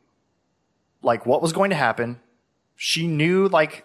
like 1.03 1.26
what 1.26 1.43
was 1.43 1.53
going 1.53 1.70
to 1.70 1.76
happen. 1.76 2.20
She 2.76 3.07
knew 3.07 3.49
like 3.49 3.84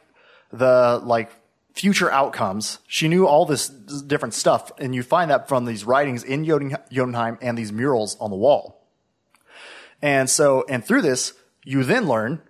the 0.52 1.02
like 1.04 1.32
future 1.74 2.10
outcomes. 2.10 2.80
She 2.88 3.08
knew 3.08 3.28
all 3.28 3.46
this 3.46 3.68
different 3.68 4.34
stuff, 4.34 4.72
and 4.78 4.96
you 4.96 5.04
find 5.04 5.30
that 5.32 5.48
from 5.48 5.66
these 5.66 5.84
writings 5.84 6.24
in 6.24 6.46
Jotunheim 6.46 7.38
and 7.42 7.58
these 7.58 7.72
murals 7.72 8.18
on 8.20 8.30
the 8.30 8.38
wall. 8.38 8.82
And 10.02 10.30
so, 10.30 10.66
and 10.70 10.84
through 10.84 11.02
this, 11.02 11.34
you 11.64 11.84
then 11.84 12.08
learn 12.08 12.42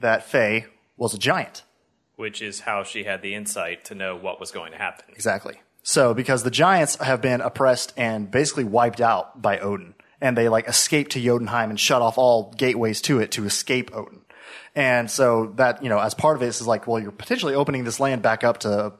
that 0.00 0.24
Faye 0.24 0.66
was 0.96 1.14
a 1.14 1.18
giant. 1.18 1.62
Which 2.16 2.40
is 2.42 2.60
how 2.60 2.82
she 2.82 3.04
had 3.04 3.22
the 3.22 3.34
insight 3.34 3.84
to 3.86 3.94
know 3.94 4.16
what 4.16 4.40
was 4.40 4.50
going 4.50 4.72
to 4.72 4.78
happen. 4.78 5.04
Exactly. 5.14 5.60
So, 5.82 6.14
because 6.14 6.42
the 6.42 6.50
giants 6.50 6.96
have 6.96 7.20
been 7.20 7.40
oppressed 7.40 7.92
and 7.96 8.30
basically 8.30 8.64
wiped 8.64 9.00
out 9.00 9.40
by 9.42 9.58
Odin, 9.58 9.94
and 10.20 10.36
they 10.36 10.48
like 10.48 10.66
escaped 10.66 11.12
to 11.12 11.20
Jotunheim 11.20 11.70
and 11.70 11.78
shut 11.78 12.00
off 12.00 12.16
all 12.16 12.54
gateways 12.56 13.02
to 13.02 13.18
it 13.20 13.32
to 13.32 13.44
escape 13.44 13.90
Odin. 13.94 14.22
And 14.74 15.10
so 15.10 15.52
that, 15.56 15.82
you 15.82 15.88
know, 15.88 15.98
as 15.98 16.14
part 16.14 16.36
of 16.36 16.42
it 16.42 16.46
is 16.46 16.66
like, 16.66 16.86
well, 16.86 17.00
you're 17.00 17.12
potentially 17.12 17.54
opening 17.54 17.84
this 17.84 18.00
land 18.00 18.22
back 18.22 18.42
up 18.42 18.58
to 18.60 18.94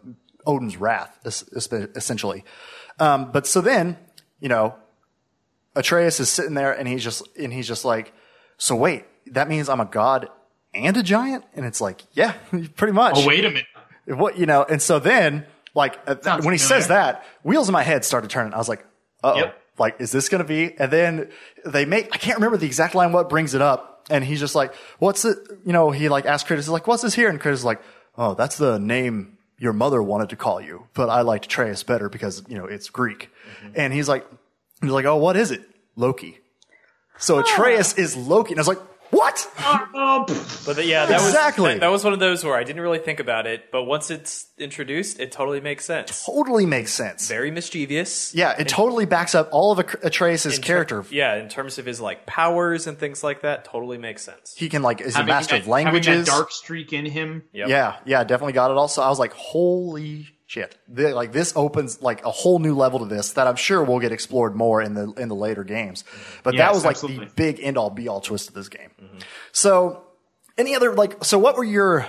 Odin's 0.47 0.77
wrath, 0.77 1.19
es- 1.25 1.45
es- 1.57 1.73
essentially. 1.73 2.45
Um, 3.01 3.33
but 3.33 3.47
so 3.47 3.61
then, 3.61 3.97
you 4.41 4.49
know, 4.49 4.75
Atreus 5.75 6.21
is 6.21 6.29
sitting 6.29 6.55
there 6.55 6.73
and 6.73 6.87
he's 6.87 7.03
just, 7.03 7.27
and 7.37 7.53
he's 7.53 7.67
just 7.67 7.85
like, 7.85 8.13
so 8.57 8.77
wait, 8.77 9.05
that 9.33 9.49
means 9.49 9.69
I'm 9.69 9.81
a 9.81 9.87
god 9.87 10.29
and 10.75 10.97
a 10.97 11.03
giant? 11.03 11.45
And 11.55 11.65
it's 11.65 11.81
like, 11.81 12.03
yeah, 12.13 12.33
pretty 12.77 12.93
much. 12.93 13.15
Oh, 13.19 13.27
wait 13.27 13.45
a 13.45 13.49
minute. 13.51 13.67
what 14.07 14.39
you 14.39 14.47
know 14.47 14.65
and 14.69 14.83
so 14.83 14.99
then 14.99 15.47
like 15.75 15.99
uh, 16.07 16.17
Sounds 16.21 16.45
when 16.45 16.53
he 16.53 16.59
familiar. 16.59 16.81
says 16.83 16.89
that 16.89 17.25
wheels 17.43 17.69
in 17.69 17.73
my 17.73 17.83
head 17.83 18.05
started 18.05 18.31
turning. 18.31 18.53
I 18.53 18.59
was 18.59 18.69
like 18.69 18.85
uh-oh. 19.23 19.37
Yep. 19.39 19.63
like 19.79 19.97
is 20.01 20.13
this 20.13 20.29
gonna 20.29 20.45
be? 20.45 20.75
And 20.79 20.91
then 20.91 21.31
they 21.65 21.85
make 21.85 22.13
i 22.13 22.19
can't 22.19 22.37
remember 22.37 22.57
the 22.59 22.67
exact 22.67 22.95
line 22.95 23.13
what 23.13 23.29
brings 23.31 23.55
it 23.55 23.63
up. 23.63 24.07
And 24.11 24.23
he's 24.23 24.41
just 24.41 24.55
like 24.55 24.75
what's 24.99 25.25
it 25.25 25.39
you 25.65 25.73
know 25.73 25.91
he 25.91 26.09
like 26.11 26.27
asked 26.27 26.47
Kratos, 26.47 26.57
he's 26.57 26.69
like 26.69 26.87
what's 26.87 27.03
this 27.03 27.15
here? 27.15 27.29
And 27.31 27.41
Kratos 27.41 27.53
is 27.53 27.65
like 27.65 27.81
oh 28.19 28.35
that's 28.35 28.59
the 28.59 28.79
name 28.79 29.39
your 29.59 29.73
mother 29.73 30.03
wanted 30.03 30.29
to 30.31 30.37
call 30.37 30.61
you 30.61 30.85
but 30.95 31.09
i 31.09 31.21
liked 31.23 31.47
Atreus 31.47 31.85
better 31.85 32.09
because 32.09 32.43
you 32.49 32.59
know 32.59 32.67
it's 32.67 32.91
greek. 32.91 33.31
Mm-hmm. 33.63 33.73
and 33.77 33.93
he's 33.95 34.09
like 34.09 34.27
he's 34.83 34.91
like 34.91 35.07
oh 35.07 35.17
what 35.17 35.37
is 35.37 35.51
it? 35.51 35.63
Loki. 35.97 36.39
So 37.19 37.39
Atreus 37.39 37.95
is 37.95 38.17
Loki, 38.17 38.53
and 38.53 38.59
I 38.59 38.63
was 38.63 38.69
like, 38.69 38.81
"What?" 39.15 39.37
Pff. 39.57 40.67
But 40.67 40.77
the- 40.77 40.85
yeah, 40.85 41.07
that 41.07 41.15
Exactly. 41.21 41.63
was 41.65 41.75
that, 41.75 41.81
that 41.81 41.91
was 41.91 42.05
one 42.05 42.13
of 42.13 42.19
those 42.21 42.45
where 42.45 42.57
I 42.57 42.65
didn't 42.65 42.83
really 42.83 42.99
think 42.99 43.21
about 43.21 43.47
it, 43.47 43.71
but 43.71 43.85
once 43.85 44.11
it's 44.11 44.47
introduced, 44.59 45.21
it 45.21 45.33
totally 45.33 45.61
makes 45.61 45.85
sense. 45.85 46.25
Totally 46.25 46.67
makes 46.67 46.93
sense. 46.93 47.29
Very 47.29 47.51
mischievous. 47.51 48.35
Yeah, 48.35 48.55
it 48.59 48.69
totally 48.69 49.05
backs 49.07 49.35
up 49.35 49.49
all 49.53 49.73
of 49.73 49.79
Atreus' 50.03 50.57
ter- 50.59 50.63
character. 50.63 51.05
yeah, 51.11 51.37
in 51.37 51.49
terms 51.49 51.79
of 51.79 51.87
his 51.87 52.01
like 52.01 52.27
powers 52.27 52.87
and 52.87 52.99
things 52.99 53.23
like 53.25 53.43
that, 53.43 53.65
totally 53.65 53.99
makes 53.99 54.23
sense. 54.23 54.55
He 54.57 54.69
can 54.69 54.83
like 54.83 55.01
is 55.01 55.17
a 55.17 55.25
master 55.25 55.55
that- 55.57 55.63
of 55.63 55.69
languages. 55.69 56.07
Having 56.07 56.25
that 56.25 56.31
dark 56.31 56.51
streak 56.51 56.93
in 56.93 57.07
him. 57.07 57.43
Yep. 57.53 57.69
Yeah, 57.69 57.97
yeah, 58.05 58.25
definitely 58.25 58.53
got 58.55 58.71
it 58.71 58.77
Also, 58.77 59.03
I 59.03 59.09
was 59.09 59.19
like, 59.19 59.33
holy 59.33 60.29
shit! 60.47 60.77
The- 60.89 61.15
like 61.15 61.33
this 61.33 61.53
opens 61.57 62.01
like 62.03 62.25
a 62.25 62.31
whole 62.31 62.59
new 62.59 62.75
level 62.75 63.01
to 63.01 63.07
this 63.07 63.33
that 63.33 63.47
I'm 63.47 63.57
sure 63.57 63.83
will 63.83 64.01
get 64.01 64.13
explored 64.13 64.55
more 64.55 64.81
in 64.83 64.95
the 64.95 65.13
in 65.15 65.29
the 65.29 65.35
later 65.35 65.65
games. 65.65 66.05
But 66.43 66.57
that 66.57 66.73
was 66.75 66.85
like 66.85 66.93
absolutely. 66.97 67.27
the 67.27 67.33
big 67.35 67.61
end 67.61 67.77
all 67.79 67.91
be 67.91 68.09
all 68.09 68.21
twist 68.21 68.49
of 68.49 68.55
this 68.55 68.69
game. 68.69 68.91
So 69.55 70.03
any 70.59 70.75
other 70.75 70.93
like 70.93 71.25
so 71.25 71.39
what 71.39 71.57
were 71.57 71.65
your 71.65 72.07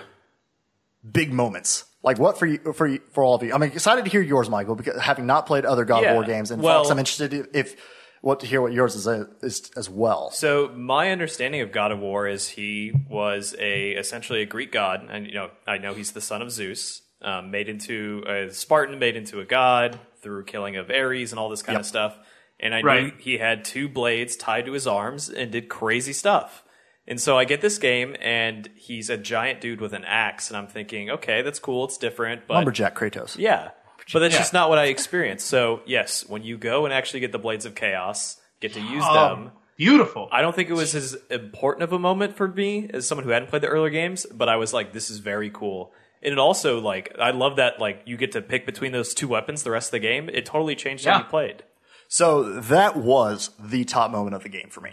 big 1.10 1.32
moments? 1.32 1.86
Like 2.04 2.18
what 2.18 2.38
for 2.38 2.48
you 2.48 2.74
for 2.74 2.88
you, 2.88 3.00
for 3.12 3.24
all 3.24 3.36
of 3.36 3.44
you? 3.44 3.54
I'm 3.54 3.64
excited 3.64 4.04
to 4.04 4.12
hear 4.12 4.22
yours, 4.22 4.50
Michael, 4.50 4.76
because 4.76 5.00
having 5.00 5.28
not 5.28 5.46
played 5.46 5.64
other 5.64 5.86
God 5.86 6.02
Yeah, 6.02 6.10
of 6.10 6.16
War 6.16 6.24
games, 6.24 6.52
and 6.52 6.62
well- 6.62 6.84
Fox, 6.84 6.90
I'm 6.92 7.00
interested 7.00 7.48
if, 7.54 7.76
what 8.22 8.40
to 8.40 8.48
hear 8.48 8.60
what 8.60 8.74
yours 8.74 8.96
is, 8.96 9.08
uh, 9.08 9.26
is 9.44 9.70
as 9.78 9.88
well. 9.88 10.32
So 10.32 10.72
my 10.76 11.12
understanding 11.12 11.62
of 11.62 11.72
God 11.72 11.92
of 11.92 12.00
War 12.00 12.28
is 12.28 12.50
he 12.50 12.92
was 13.08 13.56
a 13.60 13.92
essentially 13.92 14.42
a 14.42 14.48
Greek 14.48 14.72
god, 14.72 15.08
and 15.08 15.28
you 15.28 15.34
know 15.34 15.52
I 15.68 15.78
know 15.78 15.94
he's 15.94 16.14
the 16.14 16.22
son 16.22 16.42
of 16.42 16.52
Zeus, 16.52 17.04
um, 17.22 17.52
made 17.52 17.70
into 17.70 18.24
a 18.28 18.52
Spartan, 18.52 18.98
made 18.98 19.16
into 19.16 19.40
a 19.40 19.46
god 19.46 20.00
through 20.22 20.46
killing 20.46 20.76
of 20.78 20.90
Ares 20.90 21.32
and 21.32 21.40
all 21.40 21.50
this 21.50 21.62
kind 21.62 21.80
of 21.80 21.86
stuff. 21.86 22.18
And 22.60 22.74
I 22.74 22.82
knew 22.82 23.12
he 23.20 23.38
had 23.38 23.64
two 23.66 23.88
blades 23.88 24.36
tied 24.36 24.66
to 24.66 24.72
his 24.72 24.88
arms 24.88 25.30
and 25.30 25.52
did 25.52 25.70
crazy 25.70 26.14
stuff. 26.14 26.64
And 27.08 27.22
so 27.22 27.38
I 27.38 27.46
get 27.46 27.62
this 27.62 27.78
game, 27.78 28.16
and 28.20 28.68
he's 28.76 29.10
a 29.12 29.18
giant 29.18 29.62
dude 29.62 29.80
with 29.80 29.94
an 29.94 30.04
axe, 30.06 30.50
and 30.50 30.58
I'm 30.58 30.68
thinking, 30.68 31.10
okay, 31.12 31.42
that's 31.44 31.60
cool, 31.60 31.86
it's 31.86 31.98
different, 31.98 32.48
but 32.48 32.56
Lumberjack 32.56 32.96
Kratos. 32.96 33.38
yeah. 33.38 33.70
But 34.14 34.20
that's 34.20 34.34
Yeah. 34.34 34.40
just 34.40 34.54
not 34.54 34.70
what 34.70 34.78
I 34.78 34.86
experienced. 34.86 35.48
So, 35.48 35.82
yes, 35.86 36.28
when 36.28 36.44
you 36.44 36.58
go 36.58 36.86
and 36.86 36.94
actually 36.94 37.22
get 37.22 37.32
the 37.32 37.40
Blades 37.40 37.66
of 37.66 37.74
Chaos, 37.76 38.40
get 38.62 38.74
to 38.74 38.80
use 38.80 39.04
Oh, 39.08 39.14
them, 39.14 39.52
beautiful. 39.78 40.30
I 40.32 40.42
don't 40.42 40.56
think 40.56 40.70
it 40.70 40.74
was 40.74 40.94
as 40.96 41.18
important 41.32 41.84
of 41.84 41.92
a 41.94 41.98
moment 42.00 42.36
for 42.38 42.48
me 42.48 42.88
as 42.94 43.08
someone 43.08 43.26
who 43.26 43.32
hadn't 43.32 43.50
played 43.50 43.64
the 43.64 43.68
earlier 43.68 43.90
games, 43.92 44.26
but 44.32 44.48
I 44.50 44.58
was 44.58 44.74
like, 44.74 44.94
this 44.94 45.10
is 45.10 45.20
very 45.20 45.50
cool. 45.50 45.92
And 46.22 46.32
it 46.32 46.38
also, 46.40 46.80
like, 46.80 47.16
I 47.20 47.32
love 47.32 47.56
that, 47.58 47.80
like, 47.80 48.02
you 48.06 48.16
get 48.18 48.32
to 48.34 48.42
pick 48.42 48.66
between 48.66 48.92
those 48.92 49.14
two 49.16 49.28
weapons 49.28 49.64
the 49.64 49.72
rest 49.72 49.88
of 49.88 49.92
the 49.94 50.00
game. 50.00 50.30
It 50.30 50.46
totally 50.46 50.76
changed 50.76 51.06
how 51.06 51.20
you 51.20 51.24
played. 51.24 51.64
So 52.08 52.44
that 52.62 52.96
was 52.96 53.52
the 53.60 53.86
top 53.86 54.12
moment 54.12 54.36
of 54.36 54.44
the 54.44 54.50
game 54.50 54.70
for 54.70 54.82
me, 54.82 54.92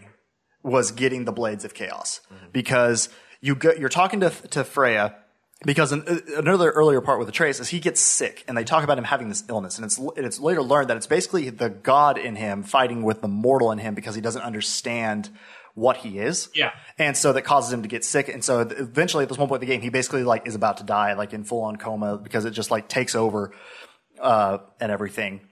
was 0.62 0.92
getting 0.92 1.24
the 1.24 1.32
Blades 1.32 1.64
of 1.64 1.74
Chaos 1.74 2.20
because 2.52 3.08
you 3.40 3.54
go, 3.54 3.72
you're 3.72 3.88
talking 3.88 4.20
to 4.20 4.30
to 4.30 4.64
Freya. 4.64 5.16
Because 5.64 5.92
an, 5.92 6.04
another 6.36 6.72
earlier 6.72 7.00
part 7.00 7.20
with 7.20 7.28
Atreus 7.28 7.60
is 7.60 7.68
he 7.68 7.78
gets 7.78 8.00
sick, 8.00 8.44
and 8.48 8.58
they 8.58 8.64
talk 8.64 8.82
about 8.82 8.98
him 8.98 9.04
having 9.04 9.28
this 9.28 9.44
illness, 9.48 9.78
and 9.78 9.84
it's 9.84 9.96
and 9.96 10.26
it's 10.26 10.40
later 10.40 10.60
learned 10.60 10.90
that 10.90 10.96
it's 10.96 11.06
basically 11.06 11.50
the 11.50 11.70
god 11.70 12.18
in 12.18 12.34
him 12.34 12.64
fighting 12.64 13.04
with 13.04 13.20
the 13.20 13.28
mortal 13.28 13.70
in 13.70 13.78
him 13.78 13.94
because 13.94 14.16
he 14.16 14.20
doesn't 14.20 14.42
understand 14.42 15.30
what 15.74 15.98
he 15.98 16.18
is. 16.18 16.48
Yeah. 16.52 16.72
and 16.98 17.16
so 17.16 17.32
that 17.32 17.42
causes 17.42 17.72
him 17.72 17.82
to 17.82 17.88
get 17.88 18.04
sick, 18.04 18.28
and 18.28 18.42
so 18.42 18.60
eventually 18.60 19.22
at 19.22 19.28
this 19.28 19.38
one 19.38 19.48
point 19.48 19.62
in 19.62 19.68
the 19.68 19.72
game, 19.72 19.82
he 19.82 19.88
basically 19.88 20.24
like 20.24 20.48
is 20.48 20.56
about 20.56 20.78
to 20.78 20.84
die, 20.84 21.14
like 21.14 21.32
in 21.32 21.44
full 21.44 21.62
on 21.62 21.76
coma 21.76 22.18
because 22.18 22.44
it 22.44 22.50
just 22.50 22.72
like 22.72 22.88
takes 22.88 23.14
over 23.14 23.52
uh, 24.20 24.58
and 24.80 24.90
everything. 24.90 25.42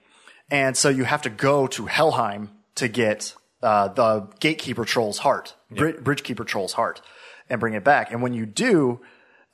And 0.49 0.75
so 0.75 0.89
you 0.89 1.05
have 1.05 1.21
to 1.21 1.29
go 1.29 1.67
to 1.67 1.85
Helheim 1.85 2.49
to 2.75 2.89
get 2.89 3.35
uh, 3.63 3.87
the 3.89 4.27
gatekeeper 4.39 4.85
troll's 4.85 5.17
heart, 5.19 5.55
Bri- 5.69 5.93
bridgekeeper 5.93 6.45
troll's 6.45 6.73
heart, 6.73 7.01
and 7.49 7.59
bring 7.59 7.73
it 7.73 7.83
back. 7.83 8.11
And 8.11 8.21
when 8.21 8.33
you 8.33 8.45
do, 8.45 9.01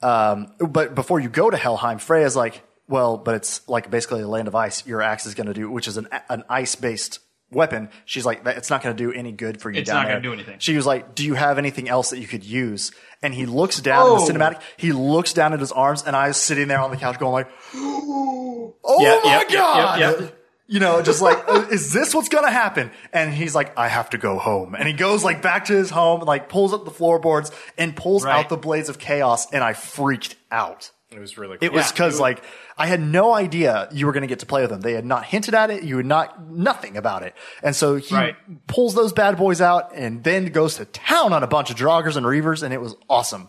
um, 0.01 0.53
but 0.59 0.95
before 0.95 1.19
you 1.19 1.29
go 1.29 1.49
to 1.49 1.57
Helheim, 1.57 1.99
Freya's 1.99 2.35
like, 2.35 2.63
well, 2.87 3.17
but 3.17 3.35
it's 3.35 3.67
like 3.67 3.89
basically 3.91 4.21
a 4.21 4.27
land 4.27 4.47
of 4.47 4.55
ice. 4.55 4.85
Your 4.87 5.01
axe 5.01 5.25
is 5.25 5.35
going 5.35 5.47
to 5.47 5.53
do, 5.53 5.69
which 5.69 5.87
is 5.87 5.97
an 5.97 6.07
an 6.29 6.43
ice 6.49 6.75
based 6.75 7.19
weapon. 7.51 7.89
She's 8.05 8.25
like, 8.25 8.43
"That- 8.45 8.57
it's 8.57 8.69
not 8.69 8.81
going 8.83 8.95
to 8.95 9.03
do 9.03 9.11
any 9.11 9.31
good 9.31 9.61
for 9.61 9.69
you 9.71 9.79
It's 9.81 9.89
down 9.89 10.03
not 10.03 10.09
gonna 10.09 10.21
do 10.21 10.33
anything. 10.33 10.59
She 10.59 10.75
was 10.75 10.85
like, 10.85 11.15
do 11.15 11.25
you 11.25 11.33
have 11.33 11.57
anything 11.57 11.87
else 11.89 12.09
that 12.11 12.19
you 12.19 12.27
could 12.27 12.43
use? 12.43 12.91
And 13.23 13.33
he 13.33 13.45
looks 13.45 13.79
down 13.81 14.05
in 14.05 14.11
Oh. 14.13 14.25
the 14.25 14.33
cinematic. 14.33 14.61
He 14.77 14.91
looks 14.91 15.33
down 15.33 15.53
at 15.53 15.59
his 15.59 15.71
arms, 15.71 16.03
and 16.03 16.15
I 16.15 16.27
was 16.27 16.37
sitting 16.37 16.67
there 16.67 16.79
on 16.79 16.91
the 16.91 16.97
couch 16.97 17.17
going 17.19 17.31
like, 17.33 17.49
"Oh 17.75 18.73
Yeah, 18.99 19.19
my 19.23 19.37
yep, 19.39 19.49
god!" 19.49 19.99
yep. 19.99 20.33
You 20.70 20.82
know, 20.82 21.01
just 21.01 21.22
like, 21.22 21.38
"Uh, 21.47 21.65
is 21.72 21.93
this 21.93 22.13
what's 22.13 22.28
gonna 22.28 22.51
happen? 22.51 22.91
And 23.13 23.34
he's 23.34 23.55
like, 23.55 23.78
I 23.78 23.88
have 23.88 24.09
to 24.09 24.18
go 24.18 24.38
home. 24.38 24.76
And 24.76 24.86
he 24.86 24.93
goes 24.93 25.24
like 25.24 25.41
back 25.41 25.65
to 25.65 25.74
his 25.74 25.89
home, 25.89 26.22
like 26.22 26.49
pulls 26.49 26.74
up 26.74 26.84
the 26.84 26.91
floorboards 26.91 27.51
and 27.78 27.95
pulls 27.95 28.26
Right. 28.26 28.36
out 28.38 28.49
the 28.49 28.57
blades 28.57 28.89
of 28.89 28.99
chaos, 28.99 29.49
and 29.53 29.63
I 29.63 29.72
freaked 29.74 30.36
out. 30.51 30.91
It 31.09 31.20
was 31.20 31.38
really 31.38 31.57
cool. 31.57 31.65
It 31.65 31.72
was 31.72 31.89
because 31.89 32.15
it 32.15 32.18
was- 32.18 32.20
like 32.20 32.43
I 32.78 32.86
had 32.88 32.99
no 32.99 33.34
idea 33.34 33.88
you 33.93 34.05
were 34.05 34.11
going 34.11 34.22
to 34.22 34.28
get 34.28 34.39
to 34.39 34.45
play 34.45 34.61
with 34.61 34.70
them. 34.70 34.82
They 34.82 34.91
had 34.93 35.05
not 35.05 35.24
hinted 35.24 35.55
at 35.55 35.72
it. 35.72 35.84
You 35.84 35.97
had 35.97 36.05
not 36.05 36.47
nothing 36.51 36.97
about 36.97 37.24
it. 37.24 37.34
And 37.63 37.74
so 37.76 37.95
he 37.95 38.13
Right. 38.13 38.36
pulls 38.68 38.93
those 38.93 39.13
bad 39.13 39.38
boys 39.38 39.61
out 39.61 39.93
and 39.95 40.24
then 40.24 40.47
goes 40.47 40.76
to 40.76 40.86
town 40.86 41.32
on 41.34 41.43
a 41.43 41.47
bunch 41.47 41.70
of 41.72 41.78
Draugrs 41.78 42.18
and 42.18 42.26
Reavers, 42.26 42.61
and 42.61 42.74
it 42.74 42.82
was 42.82 42.95
awesome. 43.09 43.47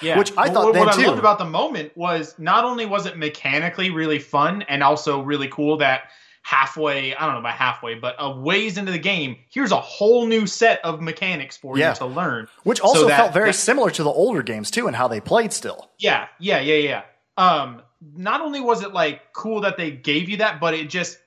Yeah. 0.00 0.16
Which 0.16 0.32
I 0.32 0.46
But 0.46 0.54
thought 0.54 0.64
what, 0.64 0.74
then, 0.74 0.86
what 0.86 0.94
too. 0.94 1.02
I 1.02 1.06
loved 1.08 1.18
about 1.18 1.38
the 1.38 1.44
moment 1.44 1.92
was 1.94 2.34
not 2.38 2.64
only 2.64 2.86
was 2.86 3.04
it 3.04 3.18
mechanically 3.18 3.90
really 3.90 4.18
fun 4.18 4.62
and 4.68 4.82
also 4.82 5.20
really 5.20 5.48
cool 5.48 5.76
that 5.78 6.04
halfway, 6.48 7.14
I 7.14 7.26
don't 7.26 7.34
know 7.34 7.40
about 7.40 7.56
halfway, 7.56 7.94
but 7.96 8.16
a 8.18 8.30
ways 8.30 8.78
into 8.78 8.90
the 8.90 8.98
game, 8.98 9.36
here's 9.50 9.70
a 9.70 9.76
whole 9.80 10.26
new 10.26 10.46
set 10.46 10.82
of 10.82 11.02
mechanics 11.02 11.58
for 11.58 11.76
Yeah. 11.76 11.90
you 11.90 11.96
to 11.96 12.06
learn. 12.06 12.48
Which 12.62 12.80
also 12.80 13.02
So 13.02 13.06
that- 13.08 13.16
felt 13.18 13.32
very 13.34 13.50
that- 13.50 13.54
similar 13.54 13.90
to 13.90 14.02
the 14.02 14.08
older 14.10 14.42
games 14.42 14.70
too, 14.70 14.86
and 14.86 14.96
how 14.96 15.08
they 15.08 15.20
played 15.20 15.52
still. 15.52 15.90
Yeah, 15.98 16.26
yeah, 16.38 16.60
yeah, 16.60 16.76
yeah. 16.76 17.02
Um, 17.36 17.82
not 18.16 18.40
only 18.40 18.60
was 18.60 18.82
it 18.82 18.94
like 18.94 19.34
cool 19.34 19.60
that 19.60 19.76
they 19.76 19.90
gave 19.90 20.30
you 20.30 20.38
that, 20.38 20.58
but 20.58 20.72
it 20.72 20.88
just 20.88 21.18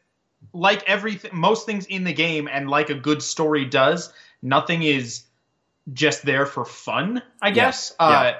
like 0.53 0.81
everything, 0.89 1.29
most 1.35 1.67
things 1.67 1.85
in 1.85 2.03
the 2.03 2.13
game, 2.13 2.49
and 2.51 2.67
like 2.67 2.89
a 2.89 2.95
good 2.95 3.21
story 3.21 3.65
does, 3.65 4.11
nothing 4.41 4.81
is 4.81 5.21
just 5.93 6.25
there 6.25 6.47
for 6.47 6.65
fun. 6.65 7.21
I 7.43 7.51
guess. 7.51 7.93
Yeah. 7.99 8.05
Uh, 8.07 8.33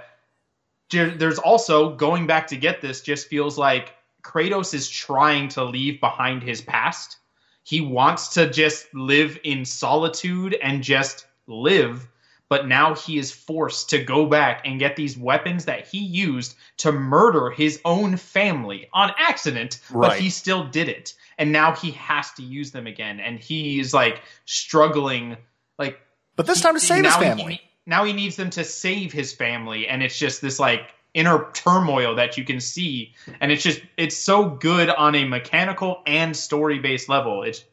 there- 0.90 1.12
there's 1.12 1.38
also 1.38 1.90
going 1.96 2.26
back 2.26 2.48
to 2.48 2.58
get 2.58 2.82
this. 2.82 3.02
Just 3.02 3.28
feels 3.28 3.56
like 3.56 3.94
Kratos 4.32 4.74
is 4.74 4.90
trying 4.90 5.50
to 5.50 5.64
leave 5.64 6.00
behind 6.00 6.44
his 6.44 6.62
past. 6.62 7.18
He 7.64 7.82
wants 7.82 8.30
to 8.36 8.50
just 8.50 8.94
live 8.94 9.38
in 9.44 9.66
solitude 9.66 10.56
and 10.62 10.84
just 10.84 11.26
live 11.48 12.08
but 12.52 12.68
now 12.68 12.94
he 12.94 13.18
is 13.18 13.32
forced 13.32 13.92
to 13.92 14.04
go 14.04 14.26
back 14.26 14.64
and 14.66 14.78
get 14.78 14.98
these 14.98 15.18
weapons 15.18 15.64
that 15.64 15.88
he 15.88 16.00
used 16.00 16.58
to 16.76 16.92
murder 16.92 17.50
his 17.50 17.80
own 17.86 18.18
family 18.18 18.90
on 18.92 19.14
accident, 19.18 19.80
Right. 19.90 20.10
but 20.10 20.20
he 20.20 20.30
still 20.30 20.66
did 20.66 20.90
it. 20.90 21.14
And 21.38 21.54
now 21.54 21.74
he 21.74 21.92
has 21.92 22.30
to 22.34 22.44
use 22.44 22.72
them 22.72 22.88
again. 22.88 23.22
And 23.22 23.40
he's 23.40 23.94
like 23.94 24.24
struggling, 24.44 25.38
like 25.80 26.02
But 26.36 26.46
this 26.46 26.60
time 26.60 26.74
to 26.74 26.82
save 26.82 27.06
his 27.06 27.16
family. 27.16 27.54
He, 27.54 27.62
now 27.86 28.04
he 28.04 28.12
needs 28.12 28.36
them 28.36 28.50
to 28.50 28.66
save 28.66 29.14
his 29.14 29.32
family, 29.32 29.88
and 29.88 30.04
it's 30.04 30.20
just 30.20 30.42
this 30.42 30.60
like 30.60 30.94
inner 31.14 31.48
turmoil 31.54 32.16
that 32.16 32.38
you 32.38 32.44
can 32.46 32.60
see, 32.60 33.14
and 33.40 33.52
it's 33.52 33.64
just 33.64 33.82
it's 33.98 34.18
so 34.18 34.50
good 34.50 34.90
on 34.90 35.16
a 35.16 35.26
mechanical 35.26 36.02
and 36.06 36.36
story 36.36 36.80
based 36.80 37.10
level. 37.10 37.44
It's 37.44 37.64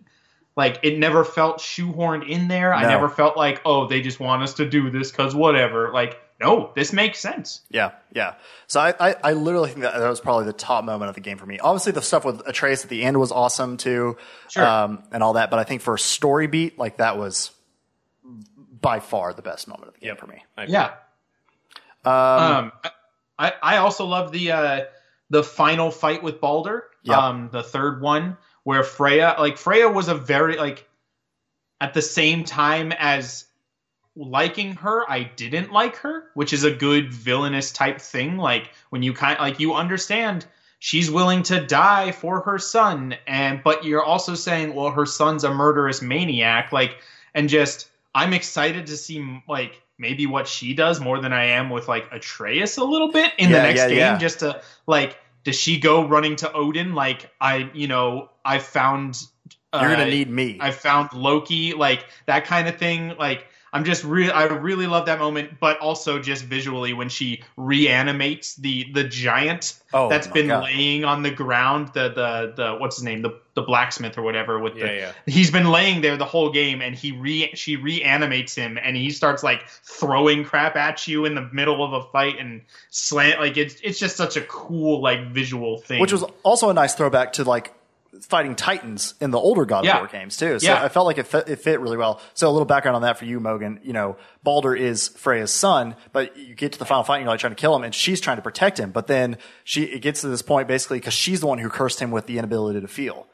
like 0.56 0.80
it 0.82 0.98
never 0.98 1.24
felt 1.24 1.58
shoehorned 1.58 2.28
in 2.28 2.48
there. 2.48 2.74
I 2.74 2.82
never 2.82 3.08
felt 3.08 3.36
like 3.36 3.60
oh 3.64 3.86
they 3.86 4.00
just 4.00 4.18
want 4.20 4.42
us 4.42 4.54
to 4.54 4.68
do 4.68 4.90
this 4.90 5.10
because 5.10 5.34
whatever. 5.34 5.92
Like 5.92 6.20
no, 6.40 6.70
this 6.76 6.92
makes 6.92 7.18
sense. 7.18 7.62
Yeah, 7.68 7.90
yeah. 8.14 8.34
So 8.68 8.78
I, 8.80 8.94
I, 9.00 9.14
I 9.24 9.32
literally 9.32 9.70
think 9.70 9.80
that 9.82 9.98
that 9.98 10.08
was 10.08 10.20
probably 10.20 10.44
the 10.46 10.52
top 10.52 10.84
moment 10.84 11.08
of 11.08 11.16
the 11.16 11.20
game 11.20 11.36
for 11.36 11.46
me. 11.46 11.58
Obviously, 11.58 11.90
the 11.90 12.00
stuff 12.02 12.24
with 12.24 12.46
Atreus 12.46 12.84
at 12.84 12.90
the 12.90 13.02
end 13.02 13.18
was 13.18 13.32
awesome 13.32 13.76
too, 13.76 14.16
Sure. 14.48 14.64
um, 14.64 15.02
and 15.10 15.22
all 15.24 15.32
that. 15.32 15.50
But 15.50 15.58
I 15.58 15.64
think 15.64 15.82
for 15.82 15.94
a 15.94 15.98
story 15.98 16.46
beat, 16.46 16.78
like 16.78 16.98
that 16.98 17.18
was 17.18 17.50
by 18.80 19.00
far 19.00 19.32
the 19.32 19.42
best 19.42 19.66
moment 19.66 19.88
of 19.88 19.94
the 19.94 20.00
game 20.00 20.14
for 20.16 20.28
me. 20.28 20.44
I- 20.56 20.64
Yeah. 20.66 20.90
Um, 22.04 22.70
I 23.38 23.52
I 23.62 23.76
also 23.78 24.04
love 24.06 24.32
the 24.32 24.52
uh, 24.52 24.84
the 25.30 25.42
final 25.42 25.90
fight 25.90 26.22
with 26.22 26.40
Baldur. 26.40 26.84
Yeah. 27.02 27.18
Um, 27.18 27.48
the 27.52 27.62
third 27.62 28.00
one 28.00 28.36
where 28.64 28.82
Freya, 28.82 29.36
like 29.38 29.56
Freya, 29.56 29.88
was 29.88 30.08
a 30.08 30.14
very 30.14 30.56
like 30.56 30.88
at 31.80 31.94
the 31.94 32.02
same 32.02 32.44
time 32.44 32.92
as 32.92 33.46
liking 34.16 34.74
her, 34.74 35.08
I 35.08 35.22
didn't 35.22 35.72
like 35.72 35.96
her, 35.98 36.24
which 36.34 36.52
is 36.52 36.64
a 36.64 36.72
good 36.72 37.12
villainous 37.12 37.70
type 37.70 38.00
thing. 38.00 38.36
Like 38.36 38.70
when 38.90 39.02
you 39.02 39.12
kind 39.12 39.38
like 39.38 39.60
you 39.60 39.74
understand 39.74 40.44
she's 40.78 41.10
willing 41.10 41.42
to 41.44 41.64
die 41.64 42.12
for 42.12 42.40
her 42.42 42.58
son, 42.58 43.14
and 43.26 43.62
but 43.62 43.84
you're 43.84 44.02
also 44.02 44.34
saying, 44.34 44.74
well, 44.74 44.90
her 44.90 45.06
son's 45.06 45.44
a 45.44 45.52
murderous 45.52 46.02
maniac, 46.02 46.72
like, 46.72 46.98
and 47.34 47.48
just 47.48 47.88
I'm 48.18 48.32
excited 48.32 48.86
to 48.86 48.96
see 48.96 49.42
like 49.48 49.80
maybe 49.96 50.26
what 50.26 50.48
she 50.48 50.74
does 50.74 51.00
more 51.00 51.20
than 51.20 51.32
I 51.32 51.44
am 51.44 51.70
with 51.70 51.86
like 51.86 52.08
Atreus 52.12 52.76
a 52.76 52.84
little 52.84 53.12
bit 53.12 53.32
in 53.38 53.50
Yeah, 53.50 53.56
the 53.56 53.62
next 53.62 53.80
yeah, 53.80 53.88
game, 53.88 53.98
yeah. 53.98 54.18
just 54.18 54.40
to 54.40 54.60
like. 54.86 55.16
Does 55.44 55.58
she 55.58 55.78
go 55.78 56.06
running 56.06 56.36
to 56.36 56.52
Odin 56.52 56.94
like 56.94 57.30
I, 57.40 57.70
you 57.72 57.86
know, 57.86 58.28
I 58.44 58.58
found 58.58 59.22
You're 59.72 59.82
uh, 59.82 59.88
gonna 59.88 60.10
need 60.10 60.28
me. 60.28 60.58
I 60.60 60.72
found 60.72 61.12
Loki, 61.12 61.72
like 61.74 62.04
that 62.26 62.44
kind 62.44 62.68
of 62.68 62.76
thing. 62.76 63.14
Like 63.16 63.46
I'm 63.72 63.84
just 63.84 64.02
really, 64.04 64.30
I 64.30 64.44
really 64.44 64.86
love 64.86 65.06
that 65.06 65.18
moment, 65.18 65.60
but 65.60 65.78
also 65.78 66.18
just 66.18 66.44
visually 66.44 66.92
when 66.94 67.08
she 67.08 67.42
reanimates 67.56 68.56
the 68.56 68.86
the 68.92 69.04
giant 69.04 69.78
Oh, 69.92 70.08
that's 70.10 70.26
been 70.26 70.48
God. 70.48 70.64
laying 70.64 71.04
on 71.04 71.22
the 71.22 71.30
ground. 71.30 71.88
The 71.94 72.08
the 72.10 72.52
the 72.56 72.76
what's 72.78 72.96
his 72.96 73.04
name? 73.04 73.22
The 73.22 73.38
the 73.54 73.62
blacksmith 73.62 74.18
or 74.18 74.22
whatever. 74.22 74.58
With 74.58 74.76
Yeah, 74.76 74.86
the 74.86 74.94
yeah. 74.94 75.12
he's 75.26 75.50
been 75.50 75.70
laying 75.70 76.00
there 76.02 76.16
the 76.16 76.24
whole 76.26 76.50
game, 76.50 76.82
and 76.82 76.94
he 76.94 77.12
re 77.12 77.50
she 77.54 77.76
reanimates 77.76 78.54
him, 78.54 78.78
and 78.82 78.96
he 78.96 79.10
starts 79.10 79.42
like 79.42 79.66
throwing 79.68 80.44
crap 80.44 80.76
at 80.76 81.08
you 81.08 81.24
in 81.24 81.34
the 81.34 81.48
middle 81.52 81.82
of 81.84 81.92
a 81.92 82.02
fight 82.10 82.38
and 82.38 82.62
slant. 82.90 83.40
Like 83.40 83.56
it's 83.56 83.76
it's 83.82 83.98
just 83.98 84.16
such 84.16 84.36
a 84.36 84.42
cool 84.42 85.02
like 85.02 85.28
visual 85.32 85.78
thing. 85.78 86.00
which 86.00 86.12
was 86.12 86.24
also 86.42 86.68
a 86.70 86.74
nice 86.74 86.94
throwback 86.94 87.32
to 87.34 87.44
like 87.44 87.72
fighting 88.20 88.54
titans 88.54 89.14
in 89.20 89.30
the 89.30 89.38
older 89.38 89.64
God 89.64 89.80
of 89.80 89.84
Yeah. 89.86 89.98
War 89.98 90.06
games 90.08 90.36
too. 90.36 90.58
So 90.58 90.66
Yeah. 90.66 90.82
I 90.82 90.88
felt 90.88 91.06
like 91.06 91.18
it 91.18 91.26
fit, 91.26 91.48
it 91.48 91.60
fit 91.60 91.80
really 91.80 91.96
well. 91.96 92.20
So 92.34 92.48
a 92.48 92.52
little 92.52 92.66
background 92.66 92.96
on 92.96 93.02
that 93.02 93.18
for 93.18 93.24
you, 93.24 93.40
Mogan. 93.40 93.80
You 93.82 93.92
know, 93.92 94.16
Baldur 94.42 94.74
is 94.74 95.08
Freya's 95.08 95.52
son, 95.52 95.96
but 96.12 96.36
you 96.36 96.54
get 96.54 96.72
to 96.72 96.78
the 96.78 96.84
final 96.84 97.04
fight 97.04 97.16
and 97.16 97.24
you're 97.24 97.30
like 97.32 97.40
trying 97.40 97.54
to 97.54 97.60
kill 97.60 97.74
him, 97.76 97.84
and 97.84 97.94
she's 97.94 98.20
trying 98.20 98.36
to 98.36 98.42
protect 98.42 98.78
him. 98.78 98.90
But 98.90 99.06
then 99.06 99.38
she 99.64 99.84
it 99.84 100.00
gets 100.00 100.20
to 100.22 100.28
this 100.28 100.42
point 100.42 100.68
basically 100.68 100.98
because 100.98 101.14
she's 101.14 101.40
the 101.40 101.46
one 101.46 101.58
who 101.58 101.68
cursed 101.68 102.00
him 102.00 102.10
with 102.10 102.26
the 102.26 102.38
inability 102.38 102.80
to 102.80 102.88
feel. 102.88 103.26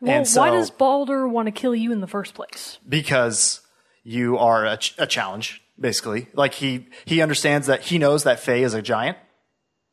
Well, 0.00 0.12
and 0.16 0.26
so, 0.26 0.40
why 0.40 0.50
does 0.50 0.70
Baldur 0.70 1.28
want 1.28 1.46
to 1.46 1.52
kill 1.52 1.74
you 1.74 1.92
in 1.92 2.00
the 2.00 2.06
first 2.06 2.34
place? 2.34 2.78
because 2.88 3.60
you 4.02 4.38
are 4.38 4.64
a, 4.64 4.78
ch- 4.78 4.94
a 4.96 5.06
challenge, 5.06 5.62
basically. 5.78 6.28
Like 6.32 6.54
he 6.54 6.86
he 7.04 7.20
understands 7.20 7.66
that 7.66 7.82
he 7.82 7.98
knows 7.98 8.24
that 8.24 8.40
Faye 8.40 8.62
is 8.62 8.72
a 8.72 8.80
giant, 8.80 9.18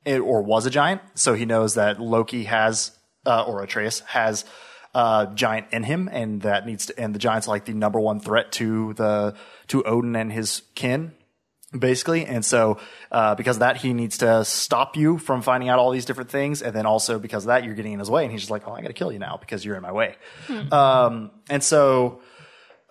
it, 0.06 0.20
or 0.22 0.42
was 0.42 0.66
a 0.66 0.70
giant, 0.70 1.02
so 1.16 1.34
he 1.34 1.44
knows 1.46 1.74
that 1.76 2.00
Loki 2.00 2.46
has 2.46 2.97
uh, 3.28 3.44
or 3.44 3.62
Atreus 3.62 4.00
has 4.02 4.46
a 4.96 5.30
giant 5.36 5.68
in 5.72 5.84
him, 5.84 6.10
and 6.12 6.42
that 6.42 6.66
needs 6.66 6.88
to. 6.88 7.00
And 7.00 7.14
the 7.14 7.20
giant's 7.20 7.48
like 7.48 7.66
the 7.66 7.74
number 7.74 8.00
one 8.00 8.20
threat 8.20 8.52
to 8.54 8.94
the 8.94 9.36
to 9.68 9.84
Odin 9.84 10.16
and 10.16 10.32
his 10.32 10.64
kin. 10.74 11.12
Basically, 11.78 12.26
and 12.26 12.46
so 12.46 12.80
uh, 13.12 13.36
because 13.36 13.58
of 13.58 13.60
that, 13.60 13.76
he 13.76 13.94
needs 13.94 14.20
to 14.20 14.46
stop 14.46 14.96
you 14.96 15.18
from 15.18 15.42
finding 15.42 15.68
out 15.68 15.80
all 15.80 15.92
these 15.92 16.06
different 16.06 16.30
things, 16.30 16.62
and 16.62 16.74
then 16.74 16.86
also 16.86 17.20
because 17.20 17.44
of 17.44 17.48
that, 17.48 17.66
you're 17.66 17.76
getting 17.76 17.92
in 17.92 18.00
his 18.00 18.10
way, 18.10 18.24
and 18.24 18.32
he's 18.32 18.40
just 18.40 18.52
like, 18.52 18.66
"Oh, 18.66 18.72
I 18.72 18.82
got 18.82 18.88
to 18.88 18.94
kill 18.94 19.12
you 19.12 19.20
now 19.20 19.36
because 19.38 19.66
you're 19.66 19.76
in 19.76 19.82
my 19.82 19.92
way." 19.92 20.16
Um, 20.72 21.32
and 21.50 21.62
so 21.62 22.22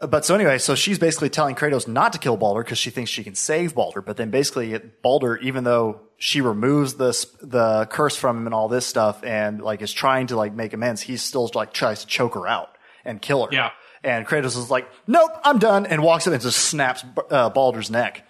but 0.01 0.25
so 0.27 0.35
anyway, 0.35 0.59
so 0.59 0.75
she's 0.75 0.99
basically 0.99 1.31
telling 1.31 1.55
Kratos 1.55 1.89
not 1.89 2.13
to 2.13 2.19
kill 2.19 2.37
Baldur 2.37 2.63
because 2.63 2.79
she 2.79 2.91
thinks 2.91 3.11
she 3.11 3.25
can 3.25 3.35
save 3.35 3.75
Baldur. 3.75 4.03
But 4.03 4.19
then 4.19 4.31
basically, 4.31 4.79
Baldur, 5.03 5.39
even 5.39 5.65
though 5.65 6.03
she 6.19 6.41
removes 6.43 6.95
the 6.95 7.13
the 7.41 7.87
curse 7.91 8.17
from 8.17 8.39
him 8.39 8.47
and 8.47 8.55
all 8.55 8.69
this 8.69 8.85
stuff, 8.85 9.25
and 9.25 9.63
like 9.63 9.81
is 9.81 9.93
trying 9.93 10.27
to 10.29 10.37
like 10.37 10.53
make 10.53 10.75
amends, 10.75 11.01
he 11.01 11.17
still 11.17 11.51
like 11.55 11.73
tries 11.73 12.03
to 12.03 12.07
choke 12.07 12.35
her 12.35 12.47
out 12.47 12.69
and 13.05 13.23
kill 13.23 13.47
her. 13.47 13.53
Yeah. 13.53 13.71
And 14.05 14.27
Kratos 14.27 14.57
is 14.57 14.71
like, 14.71 14.87
"Nope, 15.07 15.31
I'm 15.43 15.59
done," 15.59 15.87
and 15.87 16.03
walks 16.03 16.27
in 16.27 16.33
and 16.35 16.43
just 16.43 16.59
snaps 16.59 17.03
uh, 17.31 17.49
Baldur's 17.51 17.91
neck. 17.91 18.27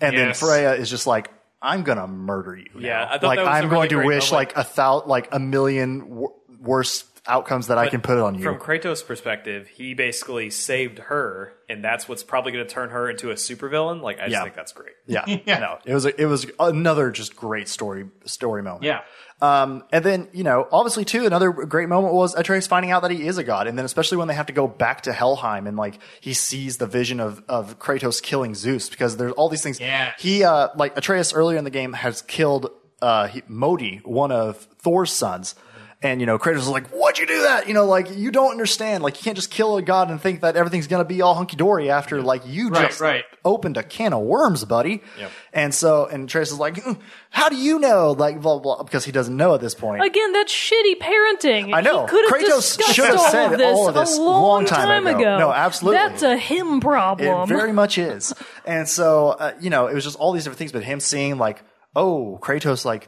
And 0.00 0.16
then 0.16 0.32
Freya 0.32 0.72
is 0.72 0.88
just 0.88 1.06
like, 1.06 1.30
"I'm 1.60 1.82
gonna 1.82 2.06
murder 2.06 2.56
you." 2.56 2.80
Yeah, 2.80 3.04
now. 3.04 3.04
I 3.04 3.18
thought 3.18 3.22
like 3.24 3.38
that 3.38 3.44
was 3.44 3.48
a 3.48 3.52
I'm 3.52 3.70
really 3.70 3.88
going 3.88 4.02
to 4.02 4.06
wish 4.08 4.32
moment. 4.32 4.56
like 4.56 4.66
a 4.66 4.68
thou 4.74 5.02
like 5.04 5.28
a 5.32 5.38
million 5.38 5.98
w- 6.00 6.32
worse 6.60 7.02
outcomes 7.26 7.66
that 7.68 7.78
I 7.78 7.88
can 7.88 8.00
put 8.00 8.18
on 8.18 8.34
you. 8.34 8.42
From 8.42 8.58
Kratos' 8.58 9.06
perspective, 9.06 9.68
he 9.68 9.94
basically 9.94 10.50
saved 10.50 10.98
her, 10.98 11.52
and 11.68 11.84
that's 11.84 12.08
what's 12.08 12.22
probably 12.22 12.52
going 12.52 12.66
to 12.66 12.72
turn 12.72 12.90
her 12.90 13.08
into 13.10 13.30
a 13.30 13.34
supervillain. 13.34 14.00
Like, 14.00 14.18
I 14.18 14.22
just 14.22 14.32
Yeah. 14.32 14.42
think 14.44 14.54
that's 14.56 14.72
great. 14.72 14.94
Yeah, 15.06 15.24
Yeah. 15.46 15.58
no, 15.58 15.78
it 15.84 15.94
was 15.94 16.06
a, 16.06 16.20
it 16.20 16.26
was 16.26 16.46
another 16.58 17.10
just 17.10 17.36
great 17.36 17.68
story 17.68 18.06
story 18.24 18.62
moment. 18.62 18.84
yeah. 18.84 19.00
Um, 19.42 19.84
and 19.90 20.04
then 20.04 20.28
you 20.32 20.44
know, 20.44 20.68
obviously 20.70 21.04
too, 21.06 21.24
another 21.24 21.50
great 21.50 21.88
moment 21.88 22.12
was 22.12 22.34
Atreus 22.34 22.66
finding 22.66 22.90
out 22.90 23.00
that 23.02 23.10
he 23.10 23.26
is 23.26 23.38
a 23.38 23.44
god, 23.44 23.66
and 23.68 23.78
then 23.78 23.86
especially 23.86 24.18
when 24.18 24.28
they 24.28 24.34
have 24.34 24.46
to 24.46 24.52
go 24.52 24.66
back 24.66 25.02
to 25.02 25.12
Helheim 25.12 25.66
and 25.66 25.78
like 25.78 25.98
he 26.20 26.34
sees 26.34 26.76
the 26.76 26.86
vision 26.86 27.20
of 27.20 27.42
of 27.48 27.78
Kratos 27.78 28.22
killing 28.22 28.54
Zeus 28.54 28.90
because 28.90 29.16
there's 29.16 29.32
all 29.32 29.48
these 29.48 29.62
things. 29.62 29.80
Yeah. 29.80 30.12
he 30.18 30.44
uh 30.44 30.68
like 30.76 30.94
Atreus 30.96 31.32
earlier 31.32 31.56
in 31.56 31.64
the 31.64 31.70
game 31.70 31.94
has 31.94 32.20
killed 32.20 32.70
uh 33.00 33.28
he, 33.28 33.42
Modi, 33.48 34.00
one 34.04 34.30
of 34.30 34.58
Thor's 34.78 35.10
sons. 35.12 35.54
And 36.02 36.18
you 36.18 36.26
know, 36.26 36.38
Kratos 36.38 36.56
is 36.60 36.68
like, 36.68 36.88
"Why'd 36.88 37.18
you 37.18 37.26
do 37.26 37.42
that?" 37.42 37.68
You 37.68 37.74
know, 37.74 37.84
like 37.84 38.16
you 38.16 38.30
don't 38.30 38.52
understand. 38.52 39.02
Like 39.02 39.18
you 39.18 39.22
can't 39.22 39.36
just 39.36 39.50
kill 39.50 39.76
a 39.76 39.82
god 39.82 40.10
and 40.10 40.18
think 40.18 40.40
that 40.40 40.56
everything's 40.56 40.86
gonna 40.86 41.04
be 41.04 41.20
all 41.20 41.34
hunky 41.34 41.56
dory 41.56 41.90
after 41.90 42.22
like 42.22 42.40
you 42.46 42.70
Right, 42.70 42.88
just 42.88 43.02
right. 43.02 43.24
opened 43.44 43.76
a 43.76 43.82
can 43.82 44.14
of 44.14 44.22
worms, 44.22 44.64
buddy. 44.64 45.02
Yep. 45.18 45.30
And 45.52 45.74
so, 45.74 46.06
and 46.06 46.26
Trace 46.26 46.52
is 46.52 46.58
like, 46.58 46.76
"Mm, 46.76 46.98
"How 47.28 47.50
do 47.50 47.56
you 47.56 47.78
know?" 47.78 48.12
Like 48.12 48.40
blah 48.40 48.58
blah, 48.58 48.76
blah 48.76 48.82
because 48.84 49.04
he 49.04 49.12
doesn't 49.12 49.36
know 49.36 49.54
at 49.54 49.60
this 49.60 49.74
point. 49.74 50.02
Again, 50.02 50.32
that's 50.32 50.50
shitty 50.50 50.96
parenting. 51.00 51.74
I 51.74 51.82
know. 51.82 52.06
He 52.06 52.16
Kratos 52.30 52.80
should 52.94 53.04
have 53.04 53.20
said 53.20 53.48
this 53.58 53.76
all 53.76 53.88
of 53.88 53.94
this 53.94 54.16
a 54.16 54.22
long, 54.22 54.42
long 54.42 54.64
time 54.64 55.06
ago. 55.06 55.38
No, 55.38 55.52
absolutely. 55.52 55.98
That's 55.98 56.22
a 56.22 56.38
him 56.38 56.80
problem. 56.80 57.42
It 57.42 57.46
very 57.48 57.74
much 57.74 57.98
is. 57.98 58.32
And 58.64 58.88
so, 58.88 59.28
uh, 59.28 59.52
you 59.60 59.68
know, 59.68 59.86
it 59.86 59.94
was 59.94 60.04
just 60.04 60.16
all 60.16 60.32
these 60.32 60.44
different 60.44 60.58
things, 60.60 60.72
but 60.72 60.82
him 60.82 60.98
seeing 61.00 61.36
like, 61.36 61.62
oh, 61.94 62.38
Kratos, 62.40 62.86
like, 62.86 63.06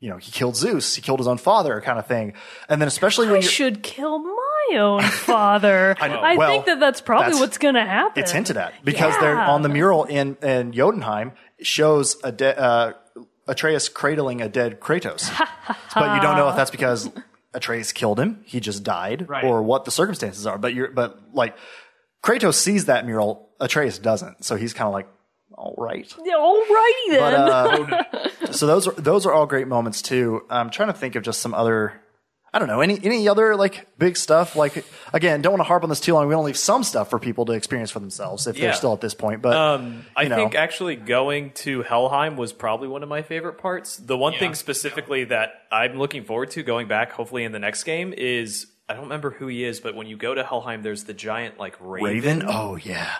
you 0.00 0.08
know, 0.10 0.16
he 0.16 0.30
killed 0.30 0.56
Zeus, 0.56 0.94
he 0.94 1.02
killed 1.02 1.18
his 1.20 1.26
own 1.26 1.38
father, 1.38 1.80
kind 1.80 1.98
of 1.98 2.06
thing. 2.06 2.34
And 2.68 2.80
then, 2.80 2.86
especially 2.88 3.26
I 3.28 3.32
when 3.32 3.42
you're, 3.42 3.50
should 3.50 3.82
kill 3.82 4.18
my 4.20 4.68
own 4.76 5.02
father. 5.02 5.96
I, 6.00 6.08
know. 6.08 6.36
Well, 6.38 6.48
think 6.50 6.66
that 6.66 6.78
that's 6.80 7.00
probably 7.00 7.26
that's- 7.26 7.40
what's 7.40 7.58
going 7.58 7.74
to 7.74 7.84
happen. 7.84 8.22
it's 8.22 8.32
hinted 8.32 8.56
at 8.56 8.74
because 8.84 9.14
they're 9.20 9.38
on 9.38 9.62
the 9.62 9.68
mural 9.68 10.04
in, 10.04 10.36
in 10.42 10.72
Jotunheim 10.72 11.32
shows 11.60 12.16
a 12.22 12.30
de- 12.30 12.56
uh, 12.58 12.92
Atreus 13.48 13.88
cradling 13.88 14.40
a 14.42 14.48
dead 14.48 14.78
Kratos. 14.80 15.30
but 15.94 16.14
you 16.14 16.22
don't 16.22 16.36
know 16.36 16.48
if 16.50 16.56
that's 16.56 16.70
because 16.70 17.10
Atreus 17.54 17.92
killed 17.92 18.20
him, 18.20 18.42
he 18.44 18.60
just 18.60 18.82
died, 18.84 19.28
Right. 19.28 19.42
or 19.42 19.62
what 19.62 19.84
the 19.84 19.90
circumstances 19.90 20.46
are. 20.46 20.58
But 20.58 20.74
you're, 20.74 20.90
but 20.90 21.18
like, 21.32 21.56
Kratos 22.22 22.54
sees 22.54 22.84
that 22.84 23.06
mural, 23.06 23.48
Atreus 23.58 23.98
doesn't. 23.98 24.44
So 24.44 24.56
he's 24.56 24.74
kind 24.74 24.86
of 24.86 24.92
like, 24.92 25.08
all 25.58 25.74
right. 25.76 26.08
Alrighty 26.08 27.10
then. 27.10 27.20
But 27.20 27.34
uh, 28.44 28.52
so 28.52 28.66
those 28.66 28.86
are 28.88 28.92
those 28.92 29.26
are 29.26 29.32
all 29.32 29.46
great 29.46 29.68
moments 29.68 30.00
too. 30.02 30.42
I'm 30.48 30.70
trying 30.70 30.88
to 30.88 30.94
think 30.94 31.16
of 31.16 31.22
just 31.22 31.40
some 31.40 31.52
other. 31.54 32.00
I 32.50 32.58
don't 32.58 32.68
know 32.68 32.80
any 32.80 32.98
any 33.04 33.28
other 33.28 33.56
like 33.56 33.86
big 33.98 34.16
stuff. 34.16 34.56
Like 34.56 34.82
again, 35.12 35.42
don't 35.42 35.52
want 35.52 35.60
to 35.60 35.64
harp 35.68 35.82
on 35.82 35.90
this 35.90 36.00
too 36.00 36.14
long. 36.14 36.26
We 36.28 36.34
want 36.34 36.44
to 36.44 36.46
leave 36.46 36.56
some 36.56 36.82
stuff 36.82 37.10
for 37.10 37.18
people 37.18 37.44
to 37.46 37.52
experience 37.52 37.90
for 37.90 38.00
themselves 38.00 38.46
if 38.46 38.56
Yeah. 38.56 38.66
they're 38.66 38.72
still 38.74 38.94
at 38.94 39.02
this 39.02 39.12
point. 39.12 39.42
But 39.42 39.54
Um, 39.54 40.06
I 40.16 40.22
you 40.22 40.28
know. 40.30 40.36
think 40.36 40.54
actually 40.54 40.96
going 40.96 41.50
to 41.56 41.82
Helheim 41.82 42.36
was 42.36 42.54
probably 42.54 42.88
one 42.88 43.02
of 43.02 43.08
my 43.10 43.20
favorite 43.20 43.58
parts. 43.58 43.98
The 43.98 44.16
one 44.16 44.32
Yeah. 44.32 44.38
thing 44.38 44.54
specifically 44.54 45.24
that 45.24 45.50
I'm 45.70 45.98
looking 45.98 46.24
forward 46.24 46.50
to 46.52 46.62
going 46.62 46.88
back, 46.88 47.12
hopefully 47.12 47.44
in 47.44 47.52
the 47.52 47.58
next 47.58 47.84
game, 47.84 48.14
is 48.16 48.66
I 48.88 48.94
don't 48.94 49.02
remember 49.02 49.32
who 49.32 49.48
he 49.48 49.64
is, 49.64 49.80
but 49.80 49.94
when 49.94 50.06
you 50.06 50.16
go 50.16 50.34
to 50.34 50.42
Helheim, 50.42 50.82
there's 50.82 51.04
the 51.04 51.12
giant 51.12 51.58
like 51.58 51.76
raven, 51.80 52.04
Raven. 52.38 52.44
Oh 52.48 52.76
yeah. 52.76 53.10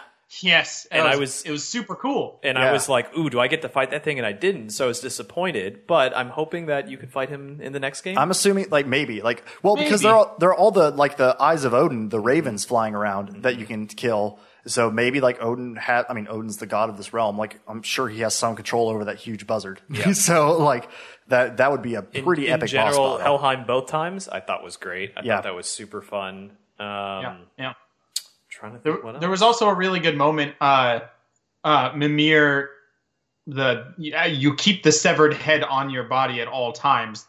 Yes, 0.43 0.87
And 0.91 1.07
it 1.07 1.15
I 1.15 1.17
was- 1.17 1.43
it 1.45 1.51
was 1.51 1.67
super 1.67 1.95
cool. 1.97 2.39
and 2.43 2.59
Yeah. 2.59 2.69
I 2.69 2.73
was 2.73 2.87
like, 2.89 3.17
"Ooh, 3.17 3.31
do 3.31 3.41
I 3.41 3.47
get 3.49 3.63
to 3.63 3.69
fight 3.69 3.91
that 3.93 4.05
thing?" 4.05 4.19
And 4.19 4.27
I 4.27 4.33
didn't, 4.33 4.71
so 4.71 4.85
I 4.85 4.89
was 4.89 5.01
disappointed. 5.01 5.87
But 5.87 6.15
I'm 6.15 6.29
hoping 6.29 6.67
that 6.67 6.89
you 6.91 6.99
could 6.99 7.11
fight 7.11 7.31
him 7.31 7.61
in 7.63 7.73
the 7.73 7.81
next 7.81 8.03
game. 8.03 8.19
I'm 8.19 8.31
assuming 8.31 8.67
like 8.71 8.87
maybe 8.87 9.23
like 9.23 9.43
well 9.63 9.75
because 9.75 10.03
they're 10.03 10.15
all 10.15 10.37
there 10.39 10.51
are 10.51 10.55
all 10.55 10.71
the 10.71 10.91
like 10.91 11.17
the 11.17 11.35
eyes 11.41 11.65
of 11.65 11.73
Odin, 11.73 12.11
the 12.11 12.21
ravens 12.21 12.65
flying 12.67 12.95
around 12.95 13.43
that 13.43 13.59
you 13.59 13.65
can 13.65 13.87
kill. 13.87 14.39
So 14.67 14.91
maybe 14.91 15.23
like 15.23 15.43
Odin 15.43 15.77
had 15.77 16.05
I 16.11 16.13
mean 16.13 16.27
Odin's 16.29 16.59
the 16.59 16.67
god 16.67 16.91
of 16.91 16.99
this 16.99 17.15
realm. 17.15 17.39
Like 17.39 17.59
I'm 17.67 17.81
sure 17.83 18.07
he 18.07 18.21
has 18.21 18.35
some 18.35 18.55
control 18.55 18.91
over 18.91 19.07
that 19.07 19.17
huge 19.17 19.47
buzzard. 19.47 19.81
Yeah. 19.89 20.13
so 20.13 20.59
like 20.59 20.91
that 21.29 21.57
that 21.57 21.71
would 21.71 21.81
be 21.81 21.95
a 21.95 22.03
pretty 22.03 22.49
in 22.49 22.53
epic 22.53 22.65
boss 22.67 22.71
general, 22.95 23.17
battle. 23.17 23.39
Helheim 23.39 23.65
both 23.67 23.87
times 23.87 24.29
I 24.29 24.41
thought 24.41 24.63
was 24.63 24.77
great. 24.77 25.15
I 25.17 25.23
Yeah. 25.25 25.37
thought 25.37 25.45
that 25.45 25.55
was 25.55 25.71
super 25.71 26.03
fun. 26.03 26.51
Um, 26.79 26.87
Yeah, 26.87 27.37
yeah. 27.59 27.73
Trying 28.59 28.73
to 28.73 28.79
There, 28.83 28.95
think 28.95 29.05
what 29.05 29.21
there 29.21 29.31
was 29.31 29.43
also 29.43 29.69
a 29.69 29.75
really 29.75 30.01
good 30.01 30.17
moment. 30.17 30.55
Uh, 30.61 31.01
uh, 31.63 31.93
Mimir, 31.95 32.71
the 33.47 33.95
you 33.97 34.55
keep 34.57 34.83
the 34.83 34.93
severed 34.93 35.33
head 35.35 35.63
on 35.63 35.91
your 35.91 36.03
body 36.05 36.41
at 36.41 36.49
all 36.49 36.73
times, 36.73 37.27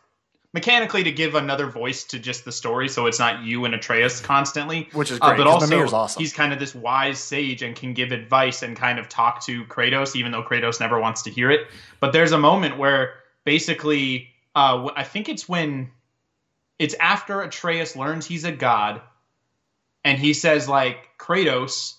mechanically 0.54 1.04
to 1.04 1.12
give 1.12 1.36
another 1.36 1.68
voice 1.68 2.04
to 2.06 2.18
just 2.20 2.46
the 2.46 2.52
story, 2.52 2.90
so 2.90 3.06
it's 3.06 3.20
not 3.20 3.44
you 3.44 3.66
and 3.66 3.76
Atreus 3.76 4.20
constantly. 4.20 4.90
Which 4.94 5.12
is 5.12 5.20
Uh, 5.22 5.28
great, 5.28 5.38
but 5.38 5.44
'cause 5.44 5.64
also, 5.64 5.68
Mimir's 5.68 5.94
awesome. 5.94 6.20
he's 6.20 6.34
kind 6.34 6.52
of 6.52 6.58
this 6.60 6.74
wise 6.74 7.20
sage 7.20 7.62
and 7.62 7.76
can 7.76 7.94
give 7.94 8.12
advice 8.12 8.64
and 8.64 8.76
kind 8.76 8.98
of 8.98 9.08
talk 9.08 9.44
to 9.46 9.64
Kratos, 9.66 10.16
even 10.16 10.32
though 10.32 10.44
Kratos 10.44 10.80
never 10.80 11.00
wants 11.00 11.22
to 11.24 11.30
hear 11.30 11.52
it. 11.52 11.68
But 12.00 12.12
there's 12.12 12.32
a 12.32 12.40
moment 12.40 12.78
where 12.78 13.14
basically, 13.46 14.30
uh, 14.56 14.90
I 14.96 15.04
think 15.04 15.30
it's 15.30 15.48
when 15.48 15.92
it's 16.80 16.96
after 16.96 17.42
Atreus 17.42 17.96
learns 17.96 18.26
he's 18.26 18.46
a 18.46 18.52
god, 18.52 19.02
and 20.10 20.18
he 20.18 20.34
says 20.34 20.68
like 20.68 21.08
Kratos, 21.20 21.94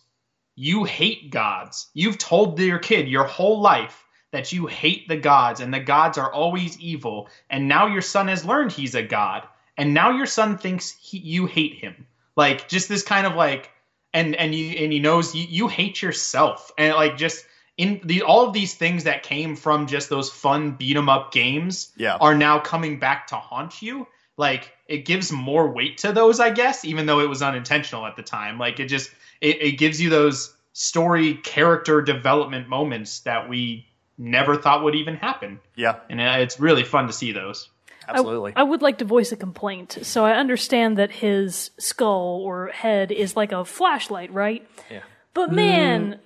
you 0.57 0.83
hate 0.83 1.31
gods. 1.31 1.87
You've 1.95 2.19
told 2.19 2.59
your 2.59 2.81
kid 2.81 3.07
your 3.07 3.23
whole 3.25 3.61
life 3.61 4.05
that 4.33 4.53
you 4.53 4.67
hate 4.67 5.07
the 5.07 5.17
gods 5.17 5.61
and 5.61 5.73
the 5.73 5.79
gods 5.79 6.19
are 6.19 6.33
always 6.33 6.79
evil. 6.81 7.29
And 7.51 7.69
now 7.69 7.87
your 7.87 8.03
son 8.03 8.27
has 8.27 8.45
learned 8.45 8.73
he's 8.73 8.97
a 8.97 9.03
god. 9.03 9.47
And 9.77 9.95
now 9.95 10.11
your 10.11 10.27
son 10.27 10.59
thinks 10.59 10.91
he, 11.01 11.19
you 11.19 11.47
hate 11.47 11.75
him. 11.75 12.07
Like 12.35 12.69
just 12.69 12.89
this 12.89 13.05
kind 13.05 13.27
of 13.29 13.37
like, 13.37 13.71
and, 14.13 14.35
and 14.35 14.53
you, 14.55 14.77
and 14.83 14.93
he 14.93 14.99
knows 14.99 15.33
you, 15.33 15.47
you 15.49 15.69
hate 15.69 16.03
yourself. 16.03 16.73
And 16.77 16.95
like 16.95 17.17
just 17.17 17.47
in 17.77 18.01
the, 18.05 18.23
all 18.23 18.45
of 18.45 18.53
these 18.53 18.75
things 18.75 19.05
that 19.05 19.23
came 19.23 19.55
from 19.55 19.87
just 19.87 20.11
those 20.11 20.31
fun 20.31 20.73
beat 20.73 20.97
'em 20.97 21.09
up 21.09 21.31
games 21.33 21.93
Yeah. 21.97 22.17
are 22.21 22.35
now 22.35 22.59
coming 22.59 22.99
back 22.99 23.29
to 23.29 23.37
haunt 23.37 23.81
you. 23.83 24.09
Like 24.41 24.73
it 24.89 25.05
gives 25.05 25.31
more 25.31 25.71
weight 25.71 25.99
to 25.99 26.13
those, 26.13 26.41
I 26.41 26.51
guess, 26.51 26.85
even 26.85 27.05
though 27.07 27.21
it 27.21 27.29
was 27.29 27.43
unintentional 27.43 28.07
at 28.07 28.17
the 28.17 28.23
time. 28.23 28.59
Like 28.59 28.81
it 28.81 28.87
just 28.87 29.11
it, 29.41 29.61
it 29.63 29.73
gives 29.73 30.01
you 30.01 30.09
those 30.11 30.53
story 30.73 31.35
character 31.35 32.01
development 32.01 32.67
moments 32.69 33.21
that 33.21 33.49
we 33.49 33.87
never 34.17 34.57
thought 34.57 34.83
would 34.85 34.95
even 34.95 35.17
happen, 35.17 35.61
Yeah, 35.77 35.97
and 36.09 36.21
uh, 36.21 36.37
it's 36.39 36.59
really 36.61 36.85
fun 36.85 37.07
to 37.07 37.13
see 37.13 37.33
those. 37.33 37.69
absolutely. 38.09 38.53
I 38.57 38.63
would 38.63 38.83
like 38.83 38.99
to 38.99 39.05
voice 39.05 39.33
a 39.33 39.37
complaint. 39.37 39.99
So 40.03 40.25
I 40.25 40.33
understand 40.33 40.99
that 40.99 41.11
his 41.11 41.71
skull 41.79 42.43
or 42.45 42.69
head 42.69 43.13
is 43.13 43.35
like 43.37 43.53
a 43.53 43.65
flashlight, 43.65 44.33
right? 44.33 44.67
Yeah. 44.91 45.03
But 45.35 45.53
man, 45.53 46.19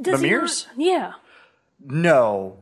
does 0.00 0.20
Mimir's? 0.20 0.66
he 0.76 0.88
not? 0.88 0.94
Yeah. 0.94 1.12
No. 1.84 2.59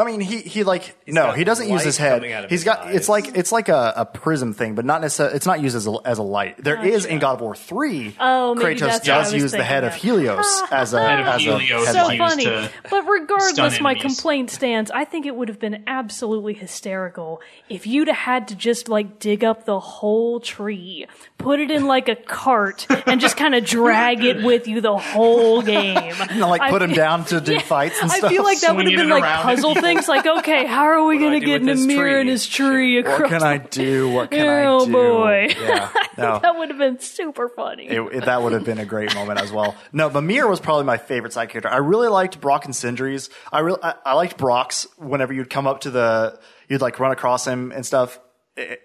I 0.00 0.04
mean, 0.04 0.20
he, 0.20 0.38
he 0.40 0.64
like 0.64 0.96
no, 1.06 1.26
got 1.26 1.38
he 1.38 1.44
doesn't 1.44 1.66
use 1.68 1.76
light 1.76 1.84
his 1.84 1.96
head. 1.96 2.16
coming 2.20 2.32
out 2.32 2.44
of 2.44 2.50
He's 2.50 2.60
his 2.60 2.64
got 2.64 2.86
eyes. 2.86 2.96
it's 2.96 3.08
like 3.08 3.36
it's 3.36 3.52
like 3.52 3.68
a, 3.68 3.92
a 3.96 4.04
prism 4.06 4.52
thing, 4.54 4.74
but 4.74 4.84
not 4.84 5.00
necessarily. 5.00 5.36
It's 5.36 5.46
not 5.46 5.60
used 5.60 5.76
as 5.76 5.86
a, 5.86 5.94
as 6.04 6.18
a 6.18 6.22
light. 6.22 6.62
There 6.62 6.84
is 6.84 7.04
in 7.04 7.18
God 7.18 7.34
of 7.34 7.40
War 7.42 7.54
three. 7.54 8.16
Oh, 8.18 8.54
maybe 8.54 8.76
Kratos 8.76 8.80
that's 8.80 9.08
what 9.08 9.14
I 9.14 9.22
does 9.22 9.32
was 9.32 9.42
use 9.42 9.50
the 9.52 9.58
thinking 9.58 9.68
head 9.68 9.84
of 9.84 9.92
of. 9.92 9.96
Helios 10.00 10.62
as 10.70 10.94
a 10.94 11.00
Head 11.00 11.20
of 11.20 11.26
as 11.26 11.40
Helios 11.42 11.70
a 11.70 11.74
is 11.76 11.86
so 11.88 11.92
headlight. 12.08 12.18
used 12.18 12.30
funny. 12.30 12.44
to 12.44 12.70
But 12.90 13.02
regardless, 13.06 13.74
stun 13.74 13.82
my 13.82 13.90
enemies. 13.92 14.02
complaint 14.16 14.50
stands. 14.50 14.90
I 14.90 15.04
think 15.04 15.26
it 15.26 15.36
would 15.36 15.48
have 15.48 15.58
been 15.60 15.84
absolutely 15.86 16.54
hysterical 16.54 17.40
if 17.68 17.86
you'd 17.86 18.08
had 18.08 18.48
to 18.48 18.54
just 18.54 18.88
like 18.88 19.18
dig 19.18 19.44
up 19.44 19.64
the 19.64 19.78
whole 19.80 20.40
tree, 20.40 21.06
put 21.38 21.60
it 21.60 21.70
in 21.70 21.86
like 21.86 22.08
a 22.08 22.16
cart, 22.16 22.86
and 23.06 23.20
just 23.20 23.36
kind 23.36 23.54
of 23.54 23.64
drag 23.64 24.24
it 24.24 24.42
with 24.42 24.66
you 24.68 24.80
the 24.80 24.96
whole 24.96 25.62
game. 25.62 25.96
You 26.32 26.36
know, 26.40 26.48
like 26.48 26.60
I 26.62 26.70
put 26.70 26.82
him 26.82 26.92
down 26.92 27.24
to 27.26 27.40
do 27.40 27.58
fights 27.60 28.00
and 28.00 28.10
I 28.10 28.18
stuff. 28.18 28.30
feel 28.30 28.42
like 28.42 28.60
that 28.60 28.74
would 28.76 28.86
have 28.86 28.92
Swinging 28.94 29.08
been 29.08 29.10
it 29.10 29.14
like 29.14 29.22
around 29.24 29.42
puzzle 29.42 29.74
people. 29.74 29.88
Things. 29.94 30.08
Like, 30.08 30.26
okay, 30.26 30.66
how 30.66 30.84
are 30.84 31.04
we 31.04 31.18
going 31.18 31.38
to 31.38 31.44
get 31.44 31.62
Mimir 31.62 32.18
and 32.20 32.28
his 32.28 32.46
tree 32.46 32.98
across? 32.98 33.20
what 33.20 33.28
can 33.28 33.42
I 33.42 33.58
do? 33.58 34.10
What 34.10 34.30
can 34.30 34.40
I 34.48 34.62
do? 34.62 34.68
Oh, 34.68 34.86
boy. 34.86 35.48
Yeah, 35.60 35.92
no. 36.18 36.38
That 36.40 36.56
would 36.58 36.68
have 36.70 36.78
been 36.78 36.98
super 37.00 37.48
funny. 37.48 37.88
It, 37.88 38.00
it- 38.12 38.24
that 38.24 38.42
would 38.42 38.52
have 38.52 38.64
been 38.64 38.78
a 38.78 38.84
great 38.84 39.14
moment 39.14 39.40
as 39.40 39.50
well. 39.52 39.74
No, 39.92 40.08
Mimir 40.10 40.46
was 40.48 40.60
probably 40.60 40.84
my 40.84 40.96
favorite 40.98 41.32
side 41.32 41.48
character. 41.50 41.68
I 41.70 41.78
really 41.78 42.08
liked 42.08 42.40
Brok 42.40 42.64
and 42.64 42.74
Sindri's. 42.74 43.30
I 43.52 43.60
really, 43.60 43.80
I, 43.82 43.94
I 44.04 44.14
liked 44.14 44.36
Brok's 44.36 44.86
whenever 44.98 45.32
you'd 45.32 45.50
come 45.50 45.66
up 45.66 45.80
to 45.80 45.90
the, 45.90 46.38
you'd 46.68 46.80
like 46.80 46.98
run 47.00 47.12
across 47.12 47.46
him 47.46 47.72
and 47.72 47.84
stuff. 47.84 48.18
Eh, 48.56 48.76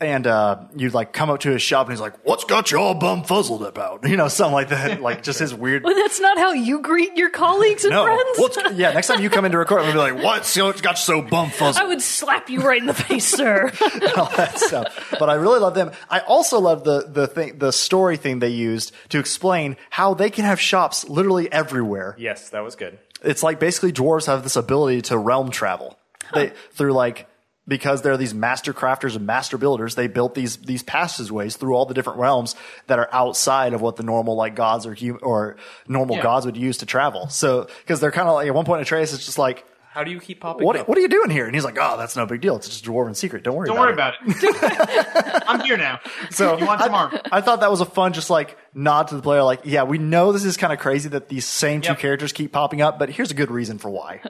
And, 0.00 0.26
uh, 0.26 0.60
you'd 0.74 0.94
like 0.94 1.12
come 1.12 1.28
up 1.28 1.40
to 1.40 1.50
his 1.50 1.60
shop 1.60 1.86
and 1.86 1.92
he's 1.92 2.00
like, 2.00 2.24
what's 2.24 2.44
got 2.44 2.70
you 2.70 2.78
all 2.78 2.94
bumfuzzled 2.94 3.66
about? 3.66 4.04
You 4.10 4.16
know, 4.16 4.28
something 4.28 4.54
like 4.54 4.70
that. 4.70 5.02
Like 5.02 5.22
just 5.22 5.38
his 5.38 5.54
weird. 5.54 5.82
But 5.82 5.94
that's 5.94 6.18
not 6.20 6.38
how 6.38 6.52
you 6.52 6.80
greet 6.80 7.16
your 7.18 7.28
colleagues 7.30 7.84
and 7.84 7.92
No, 7.92 8.04
friends. 8.04 8.38
what's, 8.38 8.58
yeah. 8.74 8.92
Next 8.92 9.08
time 9.08 9.20
you 9.22 9.28
come 9.30 9.44
in 9.44 9.52
to 9.52 9.58
record, 9.58 9.80
I'm 9.82 9.94
gonna 9.94 10.10
be 10.12 10.14
like, 10.16 10.24
"What's 10.24 10.56
got 10.56 10.82
you 10.82 10.96
so 10.96 11.22
bumfuzzled?" 11.22 11.76
I 11.76 11.84
would 11.86 12.00
slap 12.02 12.48
you 12.50 12.60
right 12.62 12.80
in 12.80 12.86
the 12.86 12.94
face, 12.94 13.26
sir. 13.26 13.70
all 14.16 14.30
that 14.36 14.58
stuff. 14.58 15.14
But 15.18 15.28
I 15.30 15.34
really 15.34 15.60
love 15.60 15.74
them. 15.74 15.92
I 16.08 16.20
also 16.20 16.58
love 16.60 16.82
the 16.84 17.06
the 17.06 17.26
thing, 17.26 17.58
the 17.58 17.70
story 17.72 18.16
thing 18.16 18.38
they 18.40 18.48
used 18.48 18.92
to 19.10 19.18
explain 19.18 19.76
how 19.90 20.14
they 20.14 20.30
can 20.30 20.44
have 20.44 20.58
shops 20.58 21.08
literally 21.08 21.52
everywhere. 21.52 22.16
Yes, 22.18 22.48
that 22.50 22.60
was 22.64 22.74
good. 22.74 22.98
It's 23.22 23.42
like 23.42 23.60
basically 23.60 23.92
dwarves 23.92 24.26
have 24.26 24.42
this 24.42 24.56
ability 24.56 25.02
to 25.02 25.18
realm 25.18 25.50
travel. 25.50 25.96
They 26.34 26.52
through 26.72 26.92
like 26.94 27.26
because 27.70 28.02
they're 28.02 28.18
these 28.18 28.34
master 28.34 28.74
crafters 28.74 29.16
and 29.16 29.24
master 29.26 29.56
builders, 29.56 29.94
they 29.94 30.08
built 30.08 30.34
these 30.34 30.58
these 30.58 30.82
passageways 30.82 31.56
through 31.56 31.72
all 31.74 31.86
the 31.86 31.94
different 31.94 32.18
realms 32.18 32.54
that 32.88 32.98
are 32.98 33.08
outside 33.12 33.72
of 33.72 33.80
what 33.80 33.96
the 33.96 34.02
normal 34.02 34.34
like 34.36 34.54
gods 34.54 34.84
or 34.84 34.94
hum- 34.94 35.20
or 35.22 35.56
normal 35.88 36.16
Yeah. 36.16 36.22
gods 36.22 36.44
would 36.44 36.56
use 36.58 36.76
to 36.78 36.86
travel. 36.86 37.28
So 37.30 37.66
because 37.80 38.00
they're 38.00 38.10
kind 38.10 38.28
of 38.28 38.34
like 38.34 38.48
at 38.48 38.54
one 38.54 38.66
point 38.66 38.82
Atreus 38.82 39.14
is 39.14 39.24
just 39.24 39.38
like. 39.38 39.64
How 39.92 40.04
do 40.04 40.12
you 40.12 40.20
keep 40.20 40.38
popping 40.40 40.64
What, 40.64 40.76
up? 40.76 40.86
what 40.88 40.96
are 40.96 41.00
you 41.00 41.08
doing 41.08 41.30
here? 41.30 41.46
And 41.46 41.54
he's 41.54 41.64
like, 41.64 41.76
oh, 41.80 41.96
that's 41.96 42.14
no 42.14 42.24
big 42.24 42.40
deal. 42.40 42.54
It's 42.54 42.68
just 42.68 42.86
a 42.86 42.88
dwarven 42.90 43.16
secret. 43.16 43.42
Don't 43.42 43.56
worry 43.56 43.66
Don't 43.66 43.76
about 43.76 44.14
worry 44.24 44.36
it. 44.36 44.48
about 44.56 45.34
it. 45.34 45.42
I'm 45.48 45.60
here 45.66 45.76
now. 45.76 45.98
So 46.30 46.56
you 46.58 46.64
want 46.64 46.80
some 46.80 46.94
I? 46.94 47.20
I 47.32 47.40
thought 47.40 47.58
that 47.62 47.72
was 47.72 47.80
a 47.80 47.84
fun, 47.84 48.12
just 48.12 48.30
like 48.30 48.56
nod 48.72 49.08
to 49.08 49.16
the 49.16 49.20
player. 49.22 49.42
Like, 49.42 49.62
yeah, 49.64 49.82
we 49.82 49.98
know 49.98 50.30
this 50.30 50.44
is 50.44 50.56
kind 50.56 50.72
of 50.72 50.78
crazy 50.78 51.08
that 51.08 51.28
these 51.28 51.44
same 51.44 51.80
two 51.80 51.96
characters 51.96 52.32
keep 52.32 52.52
popping 52.52 52.80
up, 52.82 53.00
but 53.00 53.10
here's 53.10 53.32
a 53.32 53.34
good 53.34 53.50
reason 53.50 53.78
for 53.78 53.90
why. 53.90 54.20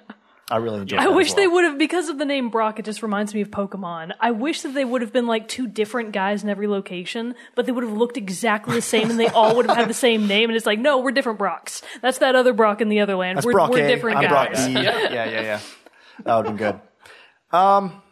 I 0.51 0.56
really 0.56 0.81
enjoyed. 0.81 0.98
I 0.98 1.05
that 1.05 1.14
wish 1.14 1.28
as 1.28 1.35
they 1.36 1.47
would 1.47 1.64
have 1.64 1.78
because 1.78 2.09
of 2.09 2.18
the 2.18 2.24
name 2.24 2.51
Brok. 2.51 2.81
It 2.81 2.85
just 2.85 3.02
reminds 3.02 3.32
me 3.32 3.40
of 3.40 3.51
Pokemon. 3.51 4.12
I 4.18 4.32
wish 4.32 4.62
that 4.62 4.74
they 4.74 4.85
would 4.85 5.01
have 5.01 5.12
been 5.12 5.28
like 5.28 5.47
two 5.47 5.68
different 5.68 6.10
guys 6.10 6.43
in 6.43 6.48
every 6.48 6.66
location, 6.66 7.36
but 7.55 7.66
they 7.66 7.72
would 7.72 7.85
have 7.85 7.93
looked 7.93 8.16
exactly 8.16 8.74
the 8.74 8.82
same, 8.82 9.10
and 9.10 9.20
they 9.20 9.28
all 9.28 9.55
would 9.56 9.66
have 9.66 9.77
had 9.77 9.89
the 9.89 9.94
same 9.94 10.27
name. 10.27 10.51
And 10.51 10.56
it's 10.56 10.66
like, 10.66 10.81
no, 10.81 10.98
we're 10.98 11.12
different 11.12 11.39
Broks. 11.39 11.82
That's 12.02 12.18
that 12.18 12.35
other 12.35 12.52
Brok 12.52 12.81
in 12.81 12.89
the 12.89 13.01
other 13.01 13.14
land. 13.14 13.39
That's 13.39 13.47
we're 13.47 13.52
Brok 13.52 13.70
we're 13.70 13.85
A, 13.85 13.89
different 13.89 14.18
I'm 14.18 14.28
Brok 14.28 14.52
guys. 14.52 14.66
B. 14.66 14.72
Yeah, 14.72 15.09
yeah, 15.09 15.24
yeah. 15.27 15.60
That 16.24 16.36
would 16.36 16.47
have 16.47 16.56
been 16.56 16.72
good. 16.72 17.56
Um, 17.56 18.02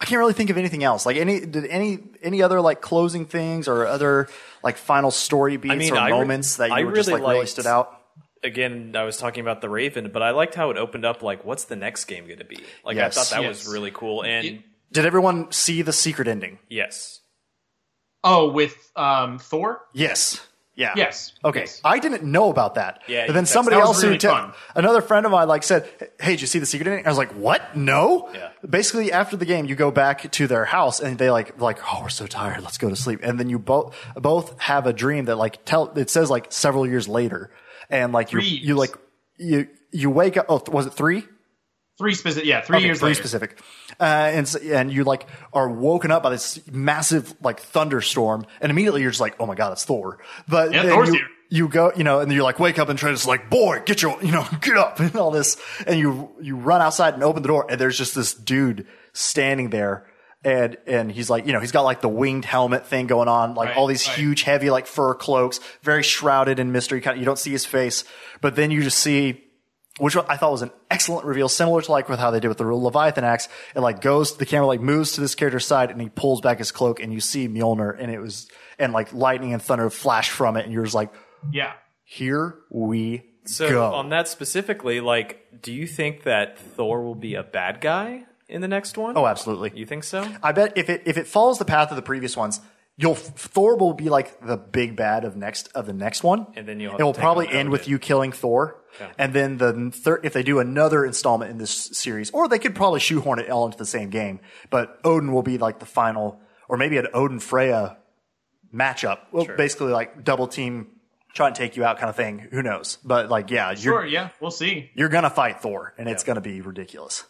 I 0.00 0.06
can't 0.06 0.18
really 0.18 0.32
think 0.32 0.50
of 0.50 0.56
anything 0.56 0.84
else. 0.84 1.06
Like 1.06 1.16
any, 1.16 1.40
did 1.40 1.66
any 1.66 1.98
any 2.22 2.42
other 2.42 2.60
like 2.60 2.80
closing 2.80 3.26
things 3.26 3.68
or 3.68 3.86
other 3.86 4.28
like 4.62 4.76
final 4.76 5.10
story 5.10 5.56
beats 5.56 5.74
mean, 5.76 5.92
or 5.92 5.98
I 5.98 6.06
re- 6.06 6.12
moments 6.12 6.56
that 6.56 6.70
you 6.70 6.74
I 6.74 6.84
were 6.84 6.92
just 6.92 7.08
really 7.08 7.22
like 7.22 7.34
really 7.34 7.46
stood 7.46 7.66
out? 7.66 8.00
Again, 8.44 8.94
I 8.94 9.04
was 9.04 9.16
talking 9.16 9.40
about 9.40 9.60
the 9.62 9.68
Raven, 9.70 10.10
but 10.12 10.22
I 10.22 10.30
liked 10.30 10.54
how 10.54 10.70
it 10.70 10.76
opened 10.76 11.04
up. 11.04 11.22
Like, 11.22 11.44
what's 11.44 11.64
the 11.64 11.76
next 11.76 12.04
game 12.04 12.26
going 12.26 12.38
to 12.38 12.44
be? 12.44 12.58
Like, 12.84 12.96
Yes. 12.96 13.16
I 13.16 13.20
thought 13.22 13.30
that 13.36 13.42
Yes. 13.42 13.64
was 13.64 13.72
really 13.72 13.90
cool. 13.90 14.22
And 14.22 14.62
Did 14.92 15.06
everyone 15.06 15.50
see 15.50 15.82
the 15.82 15.92
secret 15.92 16.28
ending? 16.28 16.58
yes, 16.68 17.20
Oh, 18.26 18.50
with 18.50 18.90
um, 18.96 19.38
Thor. 19.38 19.82
Yes. 19.92 20.40
Yeah. 20.76 20.92
Yes. 20.96 21.32
Okay. 21.44 21.60
Yes. 21.60 21.80
I 21.84 21.98
didn't 22.00 22.24
know 22.24 22.50
about 22.50 22.74
that. 22.76 23.02
Yeah, 23.06 23.26
But 23.26 23.34
then 23.34 23.44
that's- 23.44 23.52
somebody 23.52 23.76
that 23.76 23.80
was 23.82 23.88
else 23.90 24.00
who 24.02 24.08
really 24.08 24.18
te- 24.18 24.26
fun. 24.28 24.52
another 24.74 25.02
friend 25.02 25.24
of 25.26 25.30
mine 25.30 25.46
like 25.46 25.62
said, 25.62 25.88
"Hey, 26.18 26.32
did 26.32 26.40
you 26.40 26.46
see 26.48 26.58
the 26.58 26.66
secret 26.66 26.88
ending?" 26.88 27.06
I 27.06 27.10
was 27.10 27.18
like, 27.18 27.30
"What? 27.32 27.76
No." 27.76 28.28
Yeah. 28.34 28.48
Basically, 28.68 29.12
after 29.12 29.36
the 29.36 29.44
game, 29.44 29.66
you 29.66 29.76
go 29.76 29.90
back 29.92 30.32
to 30.32 30.46
their 30.48 30.64
house 30.64 30.98
and 31.00 31.16
they 31.18 31.30
like 31.30 31.60
like, 31.60 31.78
"Oh, 31.86 32.00
we're 32.02 32.08
so 32.08 32.26
tired. 32.26 32.60
Let's 32.62 32.78
go 32.78 32.88
to 32.88 32.96
sleep." 32.96 33.20
And 33.22 33.38
then 33.38 33.48
you 33.50 33.58
both 33.60 33.94
both 34.16 34.58
have 34.62 34.86
a 34.88 34.92
dream 34.92 35.26
that 35.26 35.36
like 35.36 35.64
tell 35.64 35.92
it 35.96 36.10
says 36.10 36.28
like 36.30 36.46
several 36.50 36.86
years 36.88 37.06
later, 37.06 37.50
and 37.90 38.12
like 38.12 38.32
you 38.32 38.40
you 38.40 38.74
like 38.76 38.96
you 39.38 39.68
you 39.92 40.10
wake 40.10 40.36
up. 40.36 40.46
Oh, 40.48 40.62
was 40.70 40.86
it 40.86 40.92
three? 40.94 41.24
Three 41.96 42.14
specific. 42.14 42.48
Yeah, 42.48 42.60
three 42.60 42.78
Okay, 42.78 42.86
years 42.86 42.98
three 42.98 43.10
later. 43.10 43.20
specific. 43.22 43.60
Uh, 44.00 44.04
and 44.04 44.52
and 44.64 44.92
you 44.92 45.04
like 45.04 45.26
are 45.52 45.68
woken 45.68 46.10
up 46.10 46.24
by 46.24 46.30
this 46.30 46.60
massive 46.70 47.34
like 47.40 47.60
thunderstorm, 47.60 48.46
and 48.60 48.70
immediately 48.70 49.00
you're 49.02 49.12
just 49.12 49.20
like, 49.20 49.36
oh 49.38 49.46
my 49.46 49.54
god, 49.54 49.72
it's 49.72 49.84
Thor. 49.84 50.18
But 50.48 50.72
Yeah, 50.72 50.82
Thor's 50.82 51.08
you, 51.10 51.14
here. 51.14 51.26
you 51.50 51.68
go, 51.68 51.92
you 51.96 52.02
know, 52.02 52.18
and 52.18 52.32
you're 52.32 52.42
like, 52.42 52.58
wake 52.58 52.80
up 52.80 52.88
and 52.88 52.98
Travis 52.98 53.20
is 53.20 53.26
like, 53.28 53.48
boy, 53.48 53.80
get 53.86 54.02
your, 54.02 54.20
you 54.24 54.32
know, 54.32 54.44
get 54.60 54.76
up 54.76 54.98
and 54.98 55.14
all 55.14 55.30
this, 55.30 55.56
and 55.86 55.96
you 56.00 56.30
you 56.40 56.56
run 56.56 56.80
outside 56.82 57.14
and 57.14 57.22
open 57.22 57.42
the 57.42 57.48
door, 57.48 57.66
and 57.70 57.80
there's 57.80 57.96
just 57.96 58.16
this 58.16 58.34
dude 58.34 58.88
standing 59.12 59.70
there. 59.70 60.04
And, 60.44 60.76
and 60.86 61.10
he's 61.10 61.30
like, 61.30 61.46
you 61.46 61.52
know, 61.54 61.60
he's 61.60 61.72
got 61.72 61.82
like 61.82 62.02
the 62.02 62.08
winged 62.08 62.44
helmet 62.44 62.86
thing 62.86 63.06
going 63.06 63.28
on, 63.28 63.54
like 63.54 63.68
Right, 63.70 63.76
all 63.78 63.86
these 63.86 64.06
right. 64.06 64.18
huge, 64.18 64.42
heavy, 64.42 64.68
like 64.70 64.86
fur 64.86 65.14
cloaks, 65.14 65.58
very 65.82 66.02
shrouded 66.02 66.58
in 66.58 66.70
mystery. 66.70 67.00
Kind 67.00 67.14
of, 67.16 67.20
you 67.20 67.24
don't 67.24 67.38
see 67.38 67.50
his 67.50 67.64
face, 67.64 68.04
but 68.42 68.54
then 68.54 68.70
you 68.70 68.82
just 68.82 68.98
see 68.98 69.40
which 70.00 70.16
I 70.16 70.36
thought 70.36 70.50
was 70.50 70.62
an 70.62 70.72
excellent 70.90 71.24
reveal, 71.24 71.48
similar 71.48 71.80
to 71.80 71.92
like 71.92 72.08
with 72.08 72.18
how 72.18 72.32
they 72.32 72.40
did 72.40 72.48
with 72.48 72.58
the 72.58 72.64
Leviathan 72.64 73.22
axe. 73.22 73.48
It 73.76 73.80
like 73.80 74.00
goes, 74.00 74.36
the 74.36 74.44
camera 74.44 74.66
like 74.66 74.80
moves 74.80 75.12
to 75.12 75.20
this 75.20 75.36
character's 75.36 75.66
side 75.66 75.90
and 75.92 76.00
he 76.00 76.08
pulls 76.08 76.40
back 76.40 76.58
his 76.58 76.72
cloak 76.72 76.98
and 77.00 77.12
you 77.12 77.20
see 77.20 77.48
Mjolnir 77.48 77.96
and 77.98 78.10
it 78.10 78.18
was, 78.18 78.48
and 78.78 78.92
like 78.92 79.12
lightning 79.12 79.52
and 79.52 79.62
thunder 79.62 79.88
flash 79.90 80.30
from 80.30 80.56
it 80.56 80.64
and 80.64 80.72
you're 80.74 80.82
just 80.82 80.96
like, 80.96 81.12
Yeah. 81.52 81.74
here 82.02 82.56
we 82.70 83.22
So 83.44 83.68
go. 83.70 83.94
on 83.94 84.08
that 84.08 84.26
specifically, 84.26 85.00
like, 85.00 85.62
do 85.62 85.72
you 85.72 85.86
think 85.86 86.24
that 86.24 86.58
Thor 86.58 87.02
will 87.04 87.14
be 87.14 87.36
a 87.36 87.44
bad 87.44 87.80
guy 87.80 88.24
in 88.54 88.60
the 88.62 88.68
next 88.68 88.96
one? 88.96 89.16
oh, 89.16 89.26
absolutely. 89.26 89.72
you 89.74 89.84
think 89.86 90.04
so? 90.04 90.26
I 90.42 90.52
bet 90.52 90.72
if 90.76 90.88
it, 90.88 91.02
if 91.06 91.16
it 91.18 91.26
follows 91.26 91.58
the 91.58 91.64
path 91.64 91.90
of 91.90 91.96
the 91.96 92.02
previous 92.02 92.36
ones, 92.36 92.60
you'll, 92.96 93.14
Thor 93.16 93.76
will 93.76 93.92
be 93.94 94.08
like 94.08 94.40
the 94.46 94.56
big 94.56 94.96
bad 94.96 95.24
of 95.24 95.36
next, 95.36 95.68
of 95.74 95.86
the 95.86 95.92
next 95.92 96.22
one. 96.22 96.46
And 96.56 96.66
then 96.66 96.78
you'll 96.80 96.96
it 96.96 97.02
will 97.02 97.12
probably 97.14 97.48
end 97.48 97.70
with 97.70 97.88
you 97.88 97.98
killing 97.98 98.32
Thor. 98.32 98.80
Okay. 99.00 99.10
And 99.18 99.32
then 99.34 99.58
the 99.58 99.90
third, 99.90 100.20
if 100.24 100.32
they 100.32 100.44
do 100.44 100.60
another 100.60 101.04
installment 101.04 101.50
in 101.50 101.58
this 101.58 101.72
series, 101.72 102.30
or 102.30 102.46
they 102.48 102.60
could 102.60 102.74
probably 102.76 103.00
shoehorn 103.00 103.40
it 103.40 103.50
all 103.50 103.66
into 103.66 103.76
the 103.78 103.84
same 103.86 104.08
game, 104.10 104.38
but 104.70 105.00
Odin 105.04 105.32
will 105.32 105.42
be 105.42 105.58
like 105.58 105.80
the 105.80 105.86
final, 105.86 106.40
or 106.68 106.76
maybe 106.76 106.96
an 106.98 107.08
Odin 107.12 107.40
Freya 107.40 107.96
matchup. 108.72 109.18
Well, 109.32 109.44
Sure. 109.46 109.56
basically 109.56 109.92
like 109.92 110.22
double 110.24 110.46
team, 110.46 110.88
try 111.32 111.48
and 111.48 111.56
take 111.56 111.76
you 111.76 111.84
out 111.84 111.98
kind 111.98 112.08
of 112.10 112.14
thing. 112.16 112.38
Who 112.52 112.62
knows? 112.62 112.98
But 113.04 113.28
like, 113.28 113.50
yeah, 113.50 113.70
you're, 113.70 113.76
Sure. 113.76 114.06
Yeah. 114.06 114.28
We'll 114.40 114.52
see. 114.52 114.90
you're 114.94 115.08
gonna 115.08 115.30
fight 115.30 115.60
Thor, 115.60 115.94
and 115.98 116.08
it's 116.08 116.22
gonna 116.22 116.40
be 116.40 116.60
ridiculous. 116.60 117.24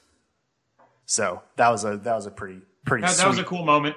So 1.06 1.42
that 1.56 1.68
was 1.70 1.84
a 1.84 1.96
that 1.98 2.14
was 2.14 2.26
a 2.26 2.30
pretty 2.30 2.60
pretty 2.84 3.02
That, 3.02 3.10
sweet. 3.12 3.22
that 3.24 3.28
was 3.28 3.38
a 3.38 3.44
cool 3.44 3.64
moment. 3.64 3.96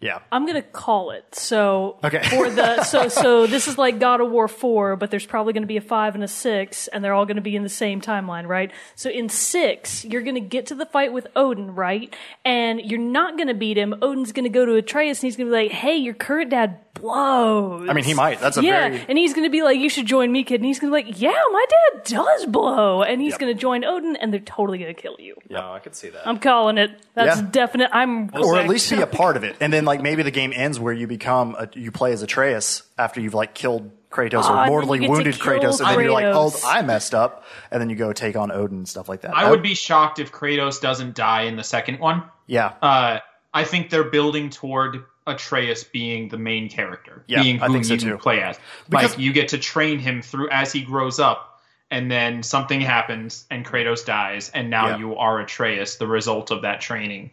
yeah. 0.00 0.18
I'm 0.32 0.46
gonna 0.46 0.62
call 0.62 1.10
it. 1.12 1.34
So 1.34 1.98
Okay. 2.04 2.22
for 2.28 2.50
the 2.50 2.82
so 2.84 3.08
so 3.22 3.46
this 3.46 3.68
is 3.68 3.78
like 3.78 3.98
God 4.00 4.20
of 4.20 4.30
War 4.30 4.48
four, 4.48 4.96
but 4.96 5.10
there's 5.10 5.26
probably 5.26 5.52
gonna 5.52 5.66
be 5.66 5.76
a 5.76 5.80
five 5.82 6.14
and 6.14 6.24
a 6.24 6.28
six, 6.28 6.88
and 6.88 7.02
they're 7.04 7.14
all 7.14 7.24
gonna 7.26 7.40
be 7.40 7.56
in 7.56 7.62
the 7.62 7.68
same 7.68 8.00
timeline, 8.00 8.46
right? 8.46 8.70
So 8.96 9.08
in 9.10 9.28
six, 9.28 10.04
you're 10.04 10.22
gonna 10.22 10.40
get 10.40 10.66
to 10.66 10.74
the 10.74 10.86
fight 10.86 11.12
with 11.12 11.26
Odin, 11.36 11.74
right? 11.74 12.14
And 12.44 12.80
you're 12.80 13.00
not 13.00 13.38
gonna 13.38 13.54
beat 13.54 13.78
him. 13.78 13.94
Odin's 14.02 14.32
gonna 14.32 14.48
go 14.48 14.66
to 14.66 14.74
Atreus 14.74 15.20
and 15.20 15.26
he's 15.28 15.36
gonna 15.36 15.50
be 15.50 15.56
like, 15.56 15.72
Hey, 15.72 15.96
your 15.96 16.14
current 16.14 16.50
dad 16.50 16.80
blows. 16.94 17.88
I 17.88 17.92
mean, 17.92 18.04
he 18.04 18.14
might. 18.14 18.40
That's 18.40 18.56
a 18.56 18.62
yeah, 18.62 18.88
very 18.90 19.04
and 19.08 19.18
he's 19.18 19.34
gonna 19.34 19.50
be 19.50 19.62
like, 19.62 19.78
You 19.78 19.88
should 19.88 20.06
join 20.06 20.30
me, 20.30 20.44
kid. 20.44 20.56
And 20.56 20.64
he's 20.66 20.78
gonna 20.78 20.90
be 20.96 21.04
like, 21.04 21.20
Yeah, 21.20 21.32
my 21.50 21.64
dad 21.68 22.04
does 22.04 22.46
blow. 22.46 23.02
And 23.02 23.20
he's 23.20 23.32
Yep. 23.32 23.40
gonna 23.40 23.54
join 23.54 23.84
Odin 23.84 24.16
and 24.16 24.32
they're 24.32 24.40
totally 24.40 24.78
gonna 24.78 24.94
kill 24.94 25.16
you. 25.18 25.36
No, 25.50 25.72
I 25.72 25.78
could 25.78 25.94
see 25.94 26.10
that. 26.10 26.26
I'm 26.26 26.38
calling 26.38 26.78
it. 26.78 26.90
That's 27.14 27.40
Yeah. 27.40 27.46
definite. 27.50 27.90
I'm 27.92 28.30
or 28.34 28.56
at 28.58 28.68
least 28.68 28.90
be 28.90 29.00
a 29.00 29.06
part 29.06 29.36
of 29.36 29.44
it. 29.44 29.56
And 29.60 29.72
then 29.72 29.84
like 29.84 30.00
maybe 30.02 30.22
the 30.22 30.30
game 30.30 30.52
ends 30.54 30.78
where 30.78 30.92
you 30.92 31.06
become 31.06 31.56
a, 31.58 31.68
you 31.74 31.90
play 31.90 32.12
as 32.12 32.22
Atreus 32.22 32.82
after 32.98 33.20
you've 33.20 33.34
like 33.34 33.54
killed 33.54 33.90
Kratos 34.10 34.42
Ah, 34.44 34.48
and 34.48 34.50
or 34.50 34.62
then 34.64 34.68
mortally 34.70 34.98
get 34.98 35.06
to 35.06 35.10
wounded 35.12 35.40
kill 35.40 35.52
Kratos, 35.54 35.80
and 35.80 35.88
then 35.88 36.00
you're 36.04 36.12
like, 36.12 36.26
oh, 36.26 36.50
Kratos. 36.50 36.62
I 36.66 36.82
messed 36.82 37.14
up, 37.14 37.44
and 37.70 37.80
then 37.80 37.88
you 37.88 37.96
go 37.96 38.12
take 38.12 38.36
on 38.36 38.52
Odin 38.52 38.76
and 38.78 38.88
stuff 38.88 39.08
like 39.08 39.22
that. 39.22 39.34
I 39.34 39.44
That- 39.44 39.50
would 39.50 39.62
be 39.62 39.74
shocked 39.74 40.18
if 40.18 40.30
Kratos 40.30 40.82
doesn't 40.82 41.14
die 41.14 41.44
in 41.44 41.56
the 41.56 41.64
second 41.64 41.98
one. 41.98 42.24
yeah, 42.46 42.72
Uh, 42.82 43.20
I 43.54 43.64
think 43.64 43.88
they're 43.88 44.04
building 44.04 44.50
toward 44.50 45.04
Atreus 45.26 45.84
being 45.84 46.28
the 46.28 46.38
main 46.38 46.68
character, 46.68 47.24
Yeah, 47.26 47.42
being 47.42 47.62
I 47.62 47.66
who 47.66 47.74
think 47.74 47.84
so 47.84 47.94
you 47.94 48.00
too. 48.00 48.18
play 48.18 48.40
as. 48.42 48.58
Because- 48.88 49.10
like 49.12 49.18
you 49.20 49.32
get 49.32 49.48
to 49.48 49.58
train 49.58 49.98
him 49.98 50.22
through 50.22 50.50
as 50.50 50.72
he 50.72 50.82
grows 50.82 51.20
up, 51.20 51.60
and 51.90 52.10
then 52.10 52.42
something 52.42 52.80
happens 52.80 53.44
and 53.50 53.64
Kratos 53.66 54.04
dies, 54.04 54.50
and 54.54 54.70
now 54.70 54.88
Yeah. 54.90 54.98
you 54.98 55.16
are 55.16 55.40
Atreus, 55.40 55.96
the 55.96 56.06
result 56.06 56.50
of 56.50 56.62
that 56.62 56.80
training. 56.80 57.30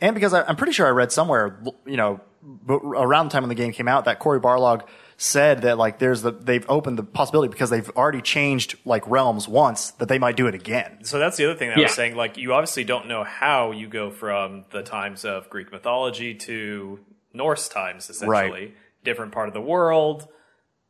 and 0.00 0.14
because 0.14 0.32
I, 0.32 0.42
I'm 0.42 0.54
pretty 0.56 0.72
sure 0.72 0.86
I 0.86 0.90
read 0.90 1.10
somewhere, 1.10 1.58
you 1.86 1.96
know, 1.96 2.20
around 2.68 3.26
the 3.28 3.32
time 3.32 3.42
when 3.42 3.48
the 3.48 3.54
game 3.56 3.72
came 3.72 3.88
out, 3.88 4.04
that 4.04 4.18
Cory 4.20 4.40
Barlog 4.40 4.82
said 5.16 5.62
that 5.62 5.78
like 5.78 5.98
there's 5.98 6.22
the 6.22 6.30
they've 6.32 6.64
opened 6.68 6.98
the 6.98 7.02
possibility 7.04 7.48
because 7.50 7.70
they've 7.70 7.88
already 7.90 8.20
changed 8.20 8.76
like 8.84 9.02
realms 9.08 9.46
once 9.48 9.90
that 9.92 10.08
they 10.08 10.18
might 10.18 10.36
do 10.36 10.46
it 10.46 10.54
again. 10.54 10.98
So 11.04 11.18
that's 11.18 11.36
the 11.36 11.44
other 11.46 11.54
thing 11.56 11.68
that 11.70 11.78
I 11.78 11.82
was 11.82 11.92
saying. 11.94 12.16
Like, 12.16 12.36
you 12.36 12.52
obviously 12.54 12.84
don't 12.84 13.06
know 13.08 13.22
how 13.24 13.70
you 13.72 13.88
go 13.88 14.10
from 14.10 14.64
the 14.70 14.82
times 14.82 15.24
of 15.24 15.48
Greek 15.50 15.70
mythology 15.72 16.34
to 16.34 16.98
Norse 17.32 17.68
times, 17.68 18.08
essentially. 18.10 18.28
Right. 18.50 18.74
Different 19.04 19.32
part 19.32 19.48
of 19.48 19.54
the 19.54 19.60
world. 19.60 20.28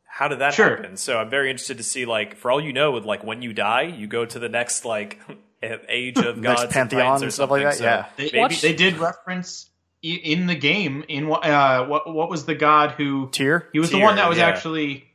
How 0.05 0.27
did 0.27 0.39
that 0.39 0.53
Sure. 0.53 0.75
happen? 0.75 0.97
So 0.97 1.17
I'm 1.17 1.29
very 1.29 1.49
interested 1.49 1.77
to 1.77 1.83
see, 1.83 2.05
like, 2.05 2.35
for 2.35 2.51
all 2.51 2.61
you 2.61 2.71
know, 2.73 2.91
with 2.91 3.05
like 3.05 3.23
when 3.23 3.41
you 3.41 3.53
die, 3.53 3.83
you 3.83 4.05
go 4.07 4.25
to 4.25 4.37
the 4.39 4.49
next 4.49 4.85
like 4.85 5.19
age 5.89 6.17
of 6.19 6.37
Next 6.37 6.61
gods, 6.63 6.73
pantheon 6.73 7.01
and, 7.15 7.21
or 7.21 7.25
and 7.25 7.33
stuff 7.33 7.49
like 7.49 7.61
something. 7.63 7.83
that, 7.85 8.09
So 8.17 8.23
yeah. 8.23 8.29
They, 8.29 8.39
maybe 8.39 8.55
they 8.55 8.73
did 8.75 8.97
reference 8.99 9.69
in 10.03 10.47
the 10.47 10.55
game 10.55 11.05
in 11.07 11.27
what 11.29 11.45
uh, 11.45 11.85
what 11.85 12.13
what 12.13 12.29
was 12.29 12.45
the 12.45 12.53
god 12.55 12.91
who 12.91 13.29
Tyr? 13.29 13.69
He 13.71 13.79
was 13.79 13.89
the 13.89 13.99
one 13.99 14.17
that 14.17 14.27
was 14.27 14.37
yeah. 14.37 14.47
actually 14.47 15.05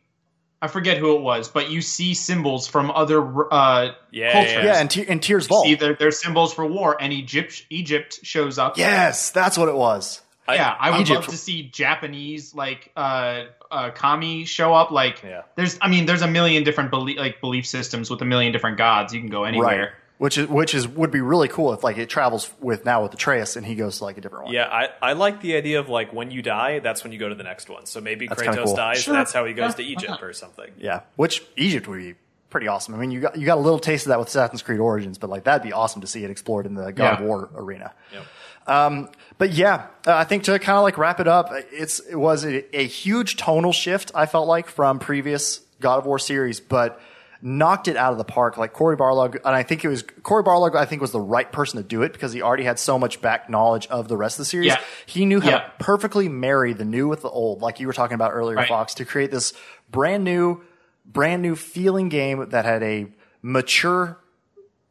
I 0.63 0.67
forget 0.67 0.97
who 0.97 1.15
it 1.15 1.21
was, 1.21 1.49
but 1.49 1.71
you 1.71 1.81
see 1.83 2.15
symbols 2.15 2.67
from 2.67 2.91
other 2.91 3.53
uh, 3.53 3.91
Yeah, 4.11 4.33
cultures. 4.33 4.65
Yeah, 4.65 4.81
and, 4.81 4.91
Ty- 4.91 5.05
and 5.09 5.23
Tyr's 5.23 5.47
vault. 5.47 5.67
see 5.67 5.75
their, 5.77 5.95
their 5.95 6.11
symbols 6.11 6.53
for 6.55 6.67
war, 6.67 6.97
and 7.01 7.13
Egypt 7.13 7.65
Egypt 7.71 8.19
shows 8.25 8.59
up. 8.59 8.77
yes, 8.79 9.31
that's 9.31 9.57
what 9.57 9.69
it 9.69 9.77
was. 9.77 10.21
Yeah. 10.55 10.77
I 10.79 10.91
would 10.91 11.01
Egypt. 11.03 11.21
love 11.21 11.27
to 11.29 11.37
see 11.37 11.65
Japanese 11.65 12.55
like 12.55 12.91
uh, 12.97 13.45
uh, 13.71 13.91
kami 13.91 14.45
show 14.45 14.75
up. 14.75 14.91
Like, 14.91 15.23
Yeah. 15.23 15.43
there's 15.57 15.79
I 15.81 15.89
mean, 15.89 16.07
there's 16.07 16.23
a 16.23 16.29
million 16.29 16.65
different 16.65 16.91
belief 16.91 17.19
like 17.19 17.41
belief 17.41 17.67
systems 17.67 18.11
with 18.11 18.21
a 18.23 18.25
million 18.25 18.53
different 18.53 18.79
gods. 18.79 19.13
You 19.15 19.21
can 19.21 19.31
go 19.31 19.45
anywhere. 19.45 19.67
Right. 19.81 19.89
Which 20.19 20.37
is 20.37 20.49
which 20.49 20.75
is 20.75 20.89
would 20.89 21.13
be 21.13 21.21
really 21.21 21.47
cool 21.47 21.73
if 21.73 21.85
like 21.85 21.97
it 21.97 22.09
travels 22.09 22.51
with 22.61 22.85
now 22.85 23.05
with 23.05 23.15
Atreus 23.15 23.55
and 23.55 23.65
he 23.65 23.77
goes 23.77 23.99
to 23.99 24.05
like 24.05 24.19
a 24.19 24.21
different 24.21 24.47
one. 24.47 24.55
Yeah, 24.55 24.67
I, 24.67 24.89
I 25.01 25.13
like 25.13 25.41
the 25.41 25.55
idea 25.55 25.79
of 25.79 25.89
like 25.89 26.13
when 26.13 26.33
you 26.33 26.43
die, 26.43 26.81
that's 26.81 27.05
when 27.05 27.13
you 27.13 27.21
go 27.21 27.29
to 27.29 27.37
the 27.37 27.45
next 27.45 27.69
one. 27.71 27.87
So 27.87 28.01
maybe 28.01 28.27
That's 28.27 28.43
Kratos 28.43 28.65
cool. 28.65 28.75
dies, 28.75 29.03
Sure. 29.05 29.15
that's 29.15 29.33
how 29.33 29.45
he 29.45 29.53
goes 29.55 29.73
Yeah, 29.73 29.77
to 29.77 29.83
Egypt 29.93 30.23
or 30.23 30.33
something. 30.33 30.71
Yeah. 30.77 31.03
Which 31.15 31.45
Egypt 31.57 31.87
would 31.87 31.99
be 32.01 32.15
pretty 32.51 32.67
awesome. 32.67 32.95
I 32.95 32.99
mean, 32.99 33.13
you 33.13 33.21
got 33.21 33.39
you 33.39 33.47
got 33.47 33.59
a 33.59 33.61
little 33.61 33.79
taste 33.79 34.07
of 34.07 34.09
that 34.09 34.19
with 34.19 34.27
Assassin's 34.27 34.61
Creed 34.63 34.81
Origins, 34.81 35.19
but 35.19 35.31
like 35.31 35.45
that'd 35.45 35.63
be 35.63 35.73
awesome 35.73 36.01
to 36.01 36.09
see 36.09 36.25
it 36.25 36.31
explored 36.31 36.67
in 36.67 36.75
the 36.75 36.91
God 36.91 37.21
of 37.21 37.25
War 37.25 37.49
arena. 37.55 37.93
Yep. 38.13 38.23
Um, 38.69 39.09
but 39.39 39.53
yeah, 39.53 39.87
uh, 40.07 40.15
I 40.15 40.25
think 40.25 40.45
to 40.45 40.59
kind 40.59 40.77
of 40.77 40.83
like 40.83 40.99
wrap 40.99 41.21
it 41.21 41.29
up, 41.29 41.51
it's 41.73 42.01
it 42.01 42.17
was 42.17 42.45
a, 42.45 42.77
a 42.79 42.87
huge 42.87 43.37
tonal 43.37 43.73
shift. 43.73 44.11
I 44.15 44.27
felt 44.27 44.47
like 44.49 44.69
from 44.69 44.99
previous 44.99 45.61
God 45.81 45.99
of 45.99 46.07
War 46.07 46.19
series, 46.19 46.61
but 46.61 47.01
knocked 47.41 47.87
it 47.87 47.97
out 47.97 48.11
of 48.11 48.19
the 48.19 48.25
park. 48.25 48.57
Like 48.57 48.73
Cory 48.73 48.97
Barlog, 48.97 49.37
and 49.37 49.55
I 49.55 49.63
think 49.63 49.85
it 49.85 49.89
was 49.89 50.03
Cory 50.25 50.43
Barlog. 50.43 50.75
I 50.75 50.85
think 50.87 51.01
was 51.01 51.13
the 51.13 51.21
right 51.21 51.51
person 51.51 51.81
to 51.81 51.87
do 51.87 52.03
it 52.03 52.13
because 52.13 52.33
he 52.33 52.43
already 52.43 52.65
had 52.65 52.79
so 52.81 52.99
much 52.99 53.21
back 53.21 53.49
knowledge 53.49 53.87
of 53.87 54.09
the 54.09 54.17
rest 54.17 54.35
of 54.37 54.39
the 54.41 54.45
series. 54.47 54.67
Yeah. 54.67 54.81
He 55.07 55.25
knew 55.25 55.41
how 55.41 55.51
Yeah. 55.51 55.59
to 55.61 55.73
perfectly 55.79 56.29
marry 56.29 56.73
the 56.73 56.85
new 56.85 57.07
with 57.07 57.23
the 57.23 57.31
old, 57.31 57.63
like 57.63 57.79
you 57.79 57.87
were 57.87 57.93
talking 57.93 58.17
about 58.17 58.33
earlier, 58.35 58.57
Right. 58.57 58.69
Fox, 58.69 58.95
to 58.95 59.05
create 59.05 59.31
this 59.31 59.53
brand 59.89 60.25
new, 60.25 60.63
brand 61.07 61.41
new 61.43 61.55
feeling 61.55 62.09
game 62.09 62.49
that 62.51 62.65
had 62.65 62.83
a 62.83 63.07
mature 63.41 64.19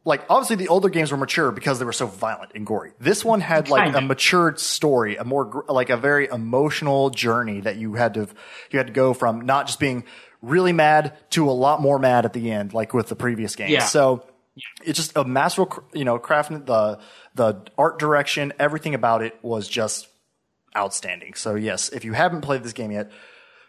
like 0.08 0.24
obviously 0.30 0.56
the 0.56 0.68
older 0.68 0.88
games 0.88 1.12
were 1.12 1.18
mature 1.18 1.52
because 1.52 1.78
they 1.78 1.84
were 1.84 1.92
so 1.92 2.06
violent 2.06 2.52
and 2.54 2.66
gory. 2.66 2.92
This 2.98 3.24
one 3.24 3.40
had 3.42 3.68
like 3.68 3.84
Kinda. 3.84 3.98
a 3.98 4.00
matured 4.00 4.58
story, 4.58 5.16
a 5.16 5.24
more 5.24 5.64
like 5.68 5.90
a 5.90 5.98
very 5.98 6.26
emotional 6.28 7.10
journey 7.10 7.60
that 7.60 7.76
you 7.76 7.92
had 7.92 8.14
to 8.14 8.26
you 8.70 8.78
had 8.78 8.86
to 8.86 8.92
go 8.92 9.12
from 9.12 9.42
not 9.42 9.66
just 9.66 9.78
being 9.78 10.04
really 10.40 10.72
mad 10.72 11.12
to 11.30 11.48
a 11.48 11.52
lot 11.52 11.82
more 11.82 11.98
mad 11.98 12.24
at 12.24 12.32
the 12.32 12.50
end, 12.50 12.72
like 12.72 12.94
with 12.94 13.08
the 13.08 13.16
previous 13.16 13.54
games. 13.54 13.70
Yeah. 13.70 13.84
So 13.84 14.24
it's 14.82 14.96
just 14.96 15.14
a 15.14 15.24
masterful, 15.24 15.84
you 15.92 16.04
know, 16.04 16.18
crafting 16.18 16.64
the 16.64 16.98
the 17.34 17.62
art 17.76 17.98
direction, 17.98 18.54
everything 18.58 18.94
about 18.94 19.22
it 19.22 19.38
was 19.42 19.68
just 19.68 20.08
outstanding. 20.74 21.34
So 21.34 21.54
yes, 21.54 21.90
if 21.90 22.04
you 22.04 22.14
haven't 22.14 22.40
played 22.40 22.62
this 22.62 22.72
game 22.72 22.92
yet, 22.92 23.10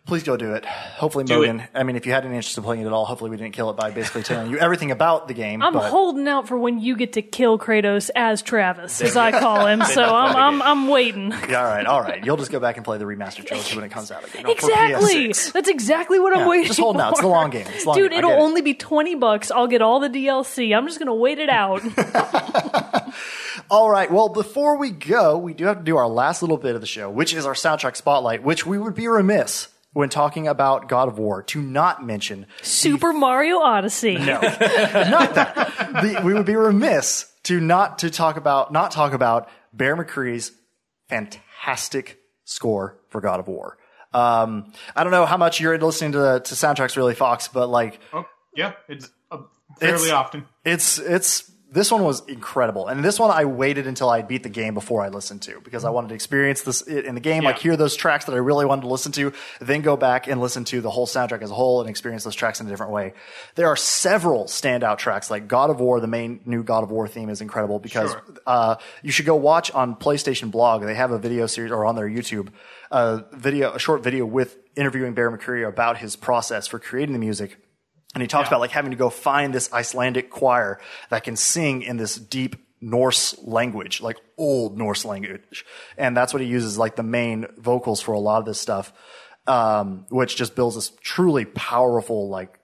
please 0.09 0.23
go 0.23 0.35
do 0.35 0.53
it. 0.55 0.65
Hopefully, 0.65 1.23
Do 1.23 1.35
Mogan. 1.39 1.63
I 1.73 1.83
mean, 1.83 1.95
if 1.95 2.05
you 2.05 2.11
had 2.11 2.25
any 2.25 2.35
interest 2.35 2.57
in 2.57 2.63
playing 2.65 2.81
it 2.81 2.85
at 2.87 2.91
all, 2.91 3.05
hopefully 3.05 3.29
we 3.29 3.37
didn't 3.37 3.53
kill 3.53 3.69
it 3.69 3.77
by 3.77 3.91
basically 3.91 4.23
telling 4.23 4.51
you 4.51 4.57
everything 4.57 4.91
about 4.91 5.27
the 5.29 5.33
game. 5.33 5.61
I'm 5.61 5.71
but 5.73 5.89
holding 5.89 6.27
out 6.27 6.47
for 6.47 6.57
when 6.57 6.79
you 6.79 6.97
get 6.97 7.13
to 7.13 7.21
kill 7.21 7.57
Kratos 7.57 8.09
as 8.15 8.41
Travis, 8.41 9.01
as 9.01 9.15
I 9.15 9.31
call 9.39 9.65
him. 9.67 9.81
so 9.83 10.03
I'm, 10.03 10.35
I'm 10.35 10.61
I'm 10.61 10.87
waiting. 10.89 11.31
yeah, 11.49 11.59
all 11.59 11.63
right, 11.65 11.85
all 11.85 12.01
right. 12.01 12.25
You'll 12.25 12.35
just 12.37 12.51
go 12.51 12.59
back 12.59 12.75
and 12.75 12.83
play 12.83 12.97
the 12.97 13.05
remastered 13.05 13.45
trilogy 13.45 13.75
when 13.75 13.85
it 13.85 13.89
comes 13.91 14.11
out 14.11 14.27
again. 14.27 14.43
Oh, 14.45 14.49
no, 14.49 14.51
Exactly. 14.51 15.27
That's 15.27 15.69
exactly 15.69 16.19
what 16.19 16.33
I'm 16.33 16.39
Yeah, 16.39 16.47
waiting. 16.49 16.67
just 16.67 16.79
holding 16.79 17.01
out. 17.01 17.13
It's 17.13 17.21
a 17.21 17.27
long 17.27 17.49
game. 17.49 17.65
It's 17.73 17.85
a 17.85 17.87
long 17.87 17.97
Dude, 17.97 18.11
game. 18.11 18.17
It'll 18.19 18.31
get 18.31 18.39
it. 18.39 18.41
only 18.41 18.61
be 18.61 18.73
twenty 18.73 19.15
bucks. 19.15 19.51
I'll 19.51 19.67
get 19.67 19.81
all 19.81 19.99
the 19.99 20.09
DLC. 20.09 20.75
I'm 20.75 20.85
just 20.87 20.99
gonna 20.99 21.15
wait 21.15 21.39
it 21.39 21.49
out. 21.49 21.81
All 23.71 23.89
right. 23.89 24.09
Well, 24.11 24.29
before 24.29 24.77
we 24.77 24.89
go, 24.89 25.37
we 25.37 25.53
do 25.53 25.65
have 25.65 25.77
to 25.77 25.83
do 25.83 25.97
our 25.97 26.07
last 26.07 26.41
little 26.41 26.57
bit 26.57 26.73
of 26.75 26.81
the 26.81 26.87
show, 26.87 27.09
which 27.09 27.33
is 27.33 27.45
our 27.45 27.53
soundtrack 27.53 27.95
spotlight, 27.95 28.41
which 28.41 28.65
we 28.65 28.77
would 28.79 28.95
be 28.95 29.07
remiss 29.07 29.67
when 29.93 30.09
talking 30.09 30.47
about 30.47 30.87
God 30.87 31.07
of 31.07 31.17
War 31.17 31.41
to 31.43 31.61
not 31.61 32.05
mention 32.05 32.45
Super 32.61 33.11
Mario 33.13 33.57
Odyssey. 33.59 34.15
No, 34.17 34.39
not 34.41 35.33
that. 35.35 35.73
The, 36.01 36.21
we 36.23 36.33
would 36.33 36.45
be 36.45 36.55
remiss 36.55 37.31
to 37.43 37.59
not 37.59 37.99
to 37.99 38.09
talk 38.09 38.37
about 38.37 38.71
not 38.71 38.91
talk 38.91 39.13
about 39.13 39.49
Bear 39.73 39.95
McCreary's 39.97 40.51
fantastic 41.09 42.19
score 42.45 42.99
for 43.09 43.21
God 43.21 43.39
of 43.39 43.47
War. 43.47 43.77
Um, 44.13 44.71
I 44.95 45.03
don't 45.03 45.11
know 45.11 45.25
how 45.25 45.37
much 45.37 45.59
you're 45.59 45.73
into 45.73 45.85
listening 45.85 46.13
to 46.13 46.41
to 46.43 46.55
soundtracks, 46.55 46.95
really, 46.97 47.15
Fox, 47.15 47.47
but 47.47 47.69
like 47.69 47.99
Oh, 48.13 48.25
yeah, 48.55 48.73
it's 48.87 49.09
uh, 49.31 49.37
fairly 49.79 49.95
It's- 50.05 50.11
often. 50.11 50.45
it's 50.65 50.97
it's 50.99 51.51
this 51.71 51.91
one 51.91 52.03
was 52.03 52.25
incredible, 52.27 52.87
and 52.87 53.05
this 53.05 53.19
one 53.19 53.29
I 53.29 53.45
waited 53.45 53.85
until 53.85 54.09
I 54.09 54.23
beat 54.23 54.41
the 54.41 54.49
game 54.49 54.73
before 54.73 55.03
I 55.03 55.09
listened 55.09 55.43
to 55.43 55.61
because 55.61 55.85
I 55.85 55.91
wanted 55.91 56.07
to 56.09 56.15
experience 56.15 56.63
this 56.63 56.81
in 56.81 57.13
the 57.13 57.21
game, 57.21 57.43
like 57.43 57.59
hear 57.59 57.77
those 57.77 57.95
tracks 57.95 58.25
that 58.25 58.33
I 58.33 58.37
really 58.37 58.65
wanted 58.65 58.81
to 58.81 58.87
listen 58.87 59.11
to, 59.13 59.33
then 59.61 59.81
go 59.81 59.95
back 59.95 60.27
and 60.27 60.41
listen 60.41 60.63
to 60.65 60.81
the 60.81 60.89
whole 60.89 61.05
soundtrack 61.05 61.43
as 61.43 61.51
a 61.51 61.53
whole 61.53 61.81
and 61.81 61.89
experience 61.89 62.23
those 62.23 62.33
tracks 62.33 62.59
in 62.59 62.65
a 62.65 62.69
different 62.69 62.91
way. 62.91 63.13
There 63.53 63.67
are 63.67 63.75
several 63.75 64.45
standout 64.45 64.97
tracks, 64.97 65.29
like 65.29 65.47
God 65.47 65.69
of 65.69 65.79
War. 65.79 65.99
The 65.99 66.07
main 66.07 66.39
new 66.45 66.63
God 66.63 66.83
of 66.83 66.89
War 66.89 67.07
theme 67.07 67.29
is 67.29 67.39
incredible 67.39 67.77
because 67.77 68.11
Sure. 68.11 68.23
uh, 68.47 68.75
you 69.03 69.11
should 69.11 69.27
go 69.27 69.35
watch 69.35 69.69
on 69.71 69.95
PlayStation 69.95 70.49
Blog. 70.49 70.83
They 70.83 70.95
have 70.95 71.11
a 71.11 71.19
video 71.19 71.45
series 71.45 71.71
or 71.71 71.85
on 71.85 71.95
their 71.95 72.09
YouTube, 72.09 72.49
a 72.89 73.23
video, 73.31 73.73
a 73.73 73.79
short 73.79 74.01
video 74.03 74.25
with 74.25 74.57
interviewing 74.75 75.13
Bear 75.13 75.29
McCreary 75.29 75.67
about 75.67 75.97
his 75.97 76.15
process 76.15 76.65
for 76.65 76.79
creating 76.79 77.13
the 77.13 77.19
music. 77.19 77.57
And 78.13 78.21
he 78.21 78.27
talks 78.27 78.47
about 78.47 78.59
like 78.59 78.71
having 78.71 78.91
to 78.91 78.97
go 78.97 79.09
find 79.09 79.53
this 79.53 79.71
Icelandic 79.71 80.29
choir 80.29 80.79
that 81.09 81.23
can 81.23 81.35
sing 81.35 81.83
in 81.83 81.97
this 81.97 82.15
deep 82.15 82.55
Norse 82.81 83.37
language, 83.43 84.01
like 84.01 84.17
old 84.37 84.77
Norse 84.77 85.05
language. 85.05 85.65
And 85.97 86.15
that's 86.17 86.33
what 86.33 86.41
he 86.41 86.47
uses 86.47 86.77
like 86.77 86.95
the 86.95 87.03
main 87.03 87.45
vocals 87.57 88.01
for 88.01 88.13
a 88.13 88.19
lot 88.19 88.39
of 88.39 88.45
this 88.45 88.59
stuff. 88.59 88.93
Um, 89.47 90.05
which 90.09 90.35
just 90.35 90.55
builds 90.55 90.75
this 90.75 90.91
truly 91.01 91.43
powerful, 91.43 92.29
like 92.29 92.59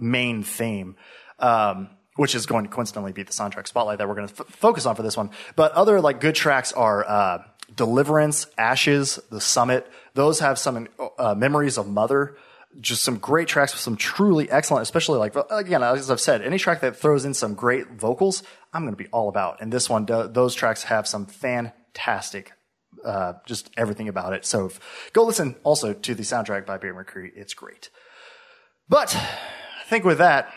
main 0.00 0.42
theme. 0.42 0.96
Um, 1.38 1.90
which 2.16 2.34
is 2.34 2.46
going 2.46 2.64
to 2.64 2.70
coincidentally 2.70 3.12
be 3.12 3.22
the 3.22 3.32
soundtrack 3.32 3.66
spotlight 3.66 3.98
that 3.98 4.08
we're 4.08 4.14
going 4.14 4.28
to 4.28 4.34
f- 4.40 4.46
focus 4.48 4.86
on 4.86 4.94
for 4.94 5.02
this 5.02 5.16
one. 5.16 5.30
But 5.56 5.72
other 5.72 6.00
like 6.00 6.20
good 6.20 6.34
tracks 6.34 6.72
are 6.72 7.04
uh, 7.08 7.38
Deliverance, 7.74 8.46
Ashes, 8.58 9.18
The 9.30 9.40
Summit. 9.40 9.90
Those 10.14 10.40
have 10.40 10.58
some 10.58 10.88
uh, 11.18 11.34
memories 11.34 11.78
of 11.78 11.88
Mother. 11.88 12.36
Just 12.80 13.02
some 13.02 13.18
great 13.18 13.48
tracks 13.48 13.72
with 13.72 13.80
some 13.80 13.96
truly 13.96 14.50
excellent, 14.50 14.82
especially 14.82 15.18
like 15.18 15.36
again 15.50 15.82
as 15.82 16.10
I've 16.10 16.20
said, 16.20 16.42
any 16.42 16.58
track 16.58 16.80
that 16.80 16.96
throws 16.96 17.24
in 17.24 17.34
some 17.34 17.54
great 17.54 17.92
vocals, 17.92 18.42
I'm 18.72 18.82
going 18.82 18.94
to 18.94 19.02
be 19.02 19.10
all 19.12 19.28
about. 19.28 19.60
And 19.60 19.72
this 19.72 19.90
one, 19.90 20.06
those 20.06 20.54
tracks 20.54 20.84
have 20.84 21.06
some 21.06 21.26
fantastic, 21.26 22.52
uh, 23.04 23.34
just 23.46 23.70
everything 23.76 24.08
about 24.08 24.32
it. 24.32 24.46
So 24.46 24.70
go 25.12 25.24
listen 25.24 25.56
also 25.64 25.92
to 25.92 26.14
the 26.14 26.22
soundtrack 26.22 26.64
by 26.64 26.78
Bear 26.78 26.94
McCreary. 26.94 27.30
It's 27.36 27.54
great. 27.54 27.90
But 28.88 29.14
I 29.14 29.84
think 29.84 30.04
with 30.04 30.18
that, 30.18 30.52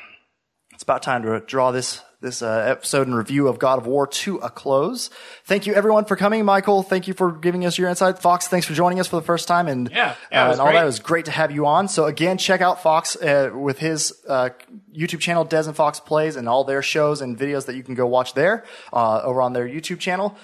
it's 0.74 0.84
about 0.84 1.04
time 1.04 1.24
to 1.24 1.40
draw 1.42 1.72
this 1.72 2.02
this 2.26 2.42
uh, 2.42 2.66
episode 2.68 3.08
and 3.08 3.16
review 3.16 3.48
of 3.48 3.60
God 3.60 3.78
of 3.80 3.88
War 3.88 4.06
to 4.08 4.38
a 4.38 4.50
close. 4.50 5.10
Thank 5.46 5.66
you 5.66 5.74
everyone 5.74 6.04
for 6.06 6.16
coming, 6.18 6.44
Michael. 6.44 6.84
Thank 6.84 7.08
you 7.08 7.14
for 7.14 7.32
giving 7.32 7.66
us 7.66 7.78
your 7.78 7.88
insight. 7.88 8.20
Fox, 8.20 8.48
thanks 8.50 8.66
for 8.66 8.74
joining 8.74 9.00
us 9.00 9.08
for 9.08 9.16
the 9.16 9.22
first 9.22 9.48
time, 9.48 9.68
and 9.68 9.90
Yeah, 9.90 10.16
yeah, 10.32 10.48
uh, 10.48 10.52
and 10.52 10.60
all 10.60 10.68
great. 10.68 10.74
that. 10.76 10.82
It 10.84 10.86
was 10.86 11.00
great 11.00 11.26
to 11.26 11.32
have 11.32 11.52
you 11.52 11.66
on. 11.66 11.88
So 11.88 12.06
again, 12.06 12.38
check 12.38 12.60
out 12.60 12.82
Fox 12.84 13.16
uh, 13.16 13.52
with 13.54 13.80
his 13.80 14.12
uh, 14.28 14.50
YouTube 14.94 15.20
channel, 15.22 15.46
Dez 15.46 15.68
and 15.68 15.76
Fox 15.76 16.00
Plays, 16.02 16.36
and 16.36 16.50
all 16.50 16.64
their 16.66 16.82
shows 16.82 17.22
and 17.22 17.38
videos 17.38 17.68
that 17.68 17.76
you 17.76 17.84
can 17.84 17.96
go 17.96 18.06
watch 18.08 18.34
there 18.34 18.66
uh, 18.92 19.22
over 19.24 19.42
on 19.42 19.54
their 19.54 19.68
YouTube 19.68 20.00
channel. 20.00 20.36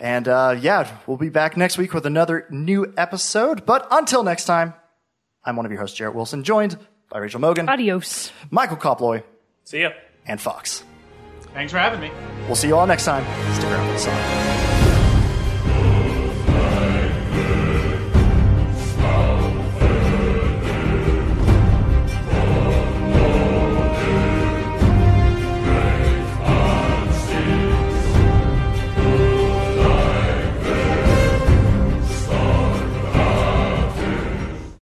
And 0.00 0.28
uh, 0.28 0.56
yeah, 0.60 0.90
we'll 1.06 1.16
be 1.16 1.28
back 1.30 1.56
next 1.56 1.78
week 1.78 1.94
with 1.94 2.04
another 2.06 2.46
new 2.50 2.92
episode. 2.96 3.64
But 3.64 3.86
until 3.90 4.22
next 4.22 4.44
time, 4.44 4.74
I'm 5.44 5.56
one 5.56 5.64
of 5.66 5.72
your 5.72 5.80
hosts, 5.80 5.96
Jarrett 5.96 6.14
Wilson, 6.14 6.44
joined 6.44 6.76
by 7.10 7.18
Rachel 7.20 7.40
Mogan, 7.40 7.68
Adios. 7.68 8.30
Michael 8.50 8.76
Koploy, 8.76 9.22
See 9.64 9.80
ya. 9.82 9.90
and 10.26 10.40
Fox. 10.40 10.84
Thanks 11.58 11.72
for 11.72 11.78
having 11.80 11.98
me. 11.98 12.12
We'll 12.46 12.54
see 12.54 12.68
you 12.68 12.76
all 12.76 12.86
next 12.86 13.04
time. 13.04 13.24
Stick 13.54 13.64
around 13.64 13.84
for 13.88 13.92
the 13.94 13.98
song. 13.98 14.67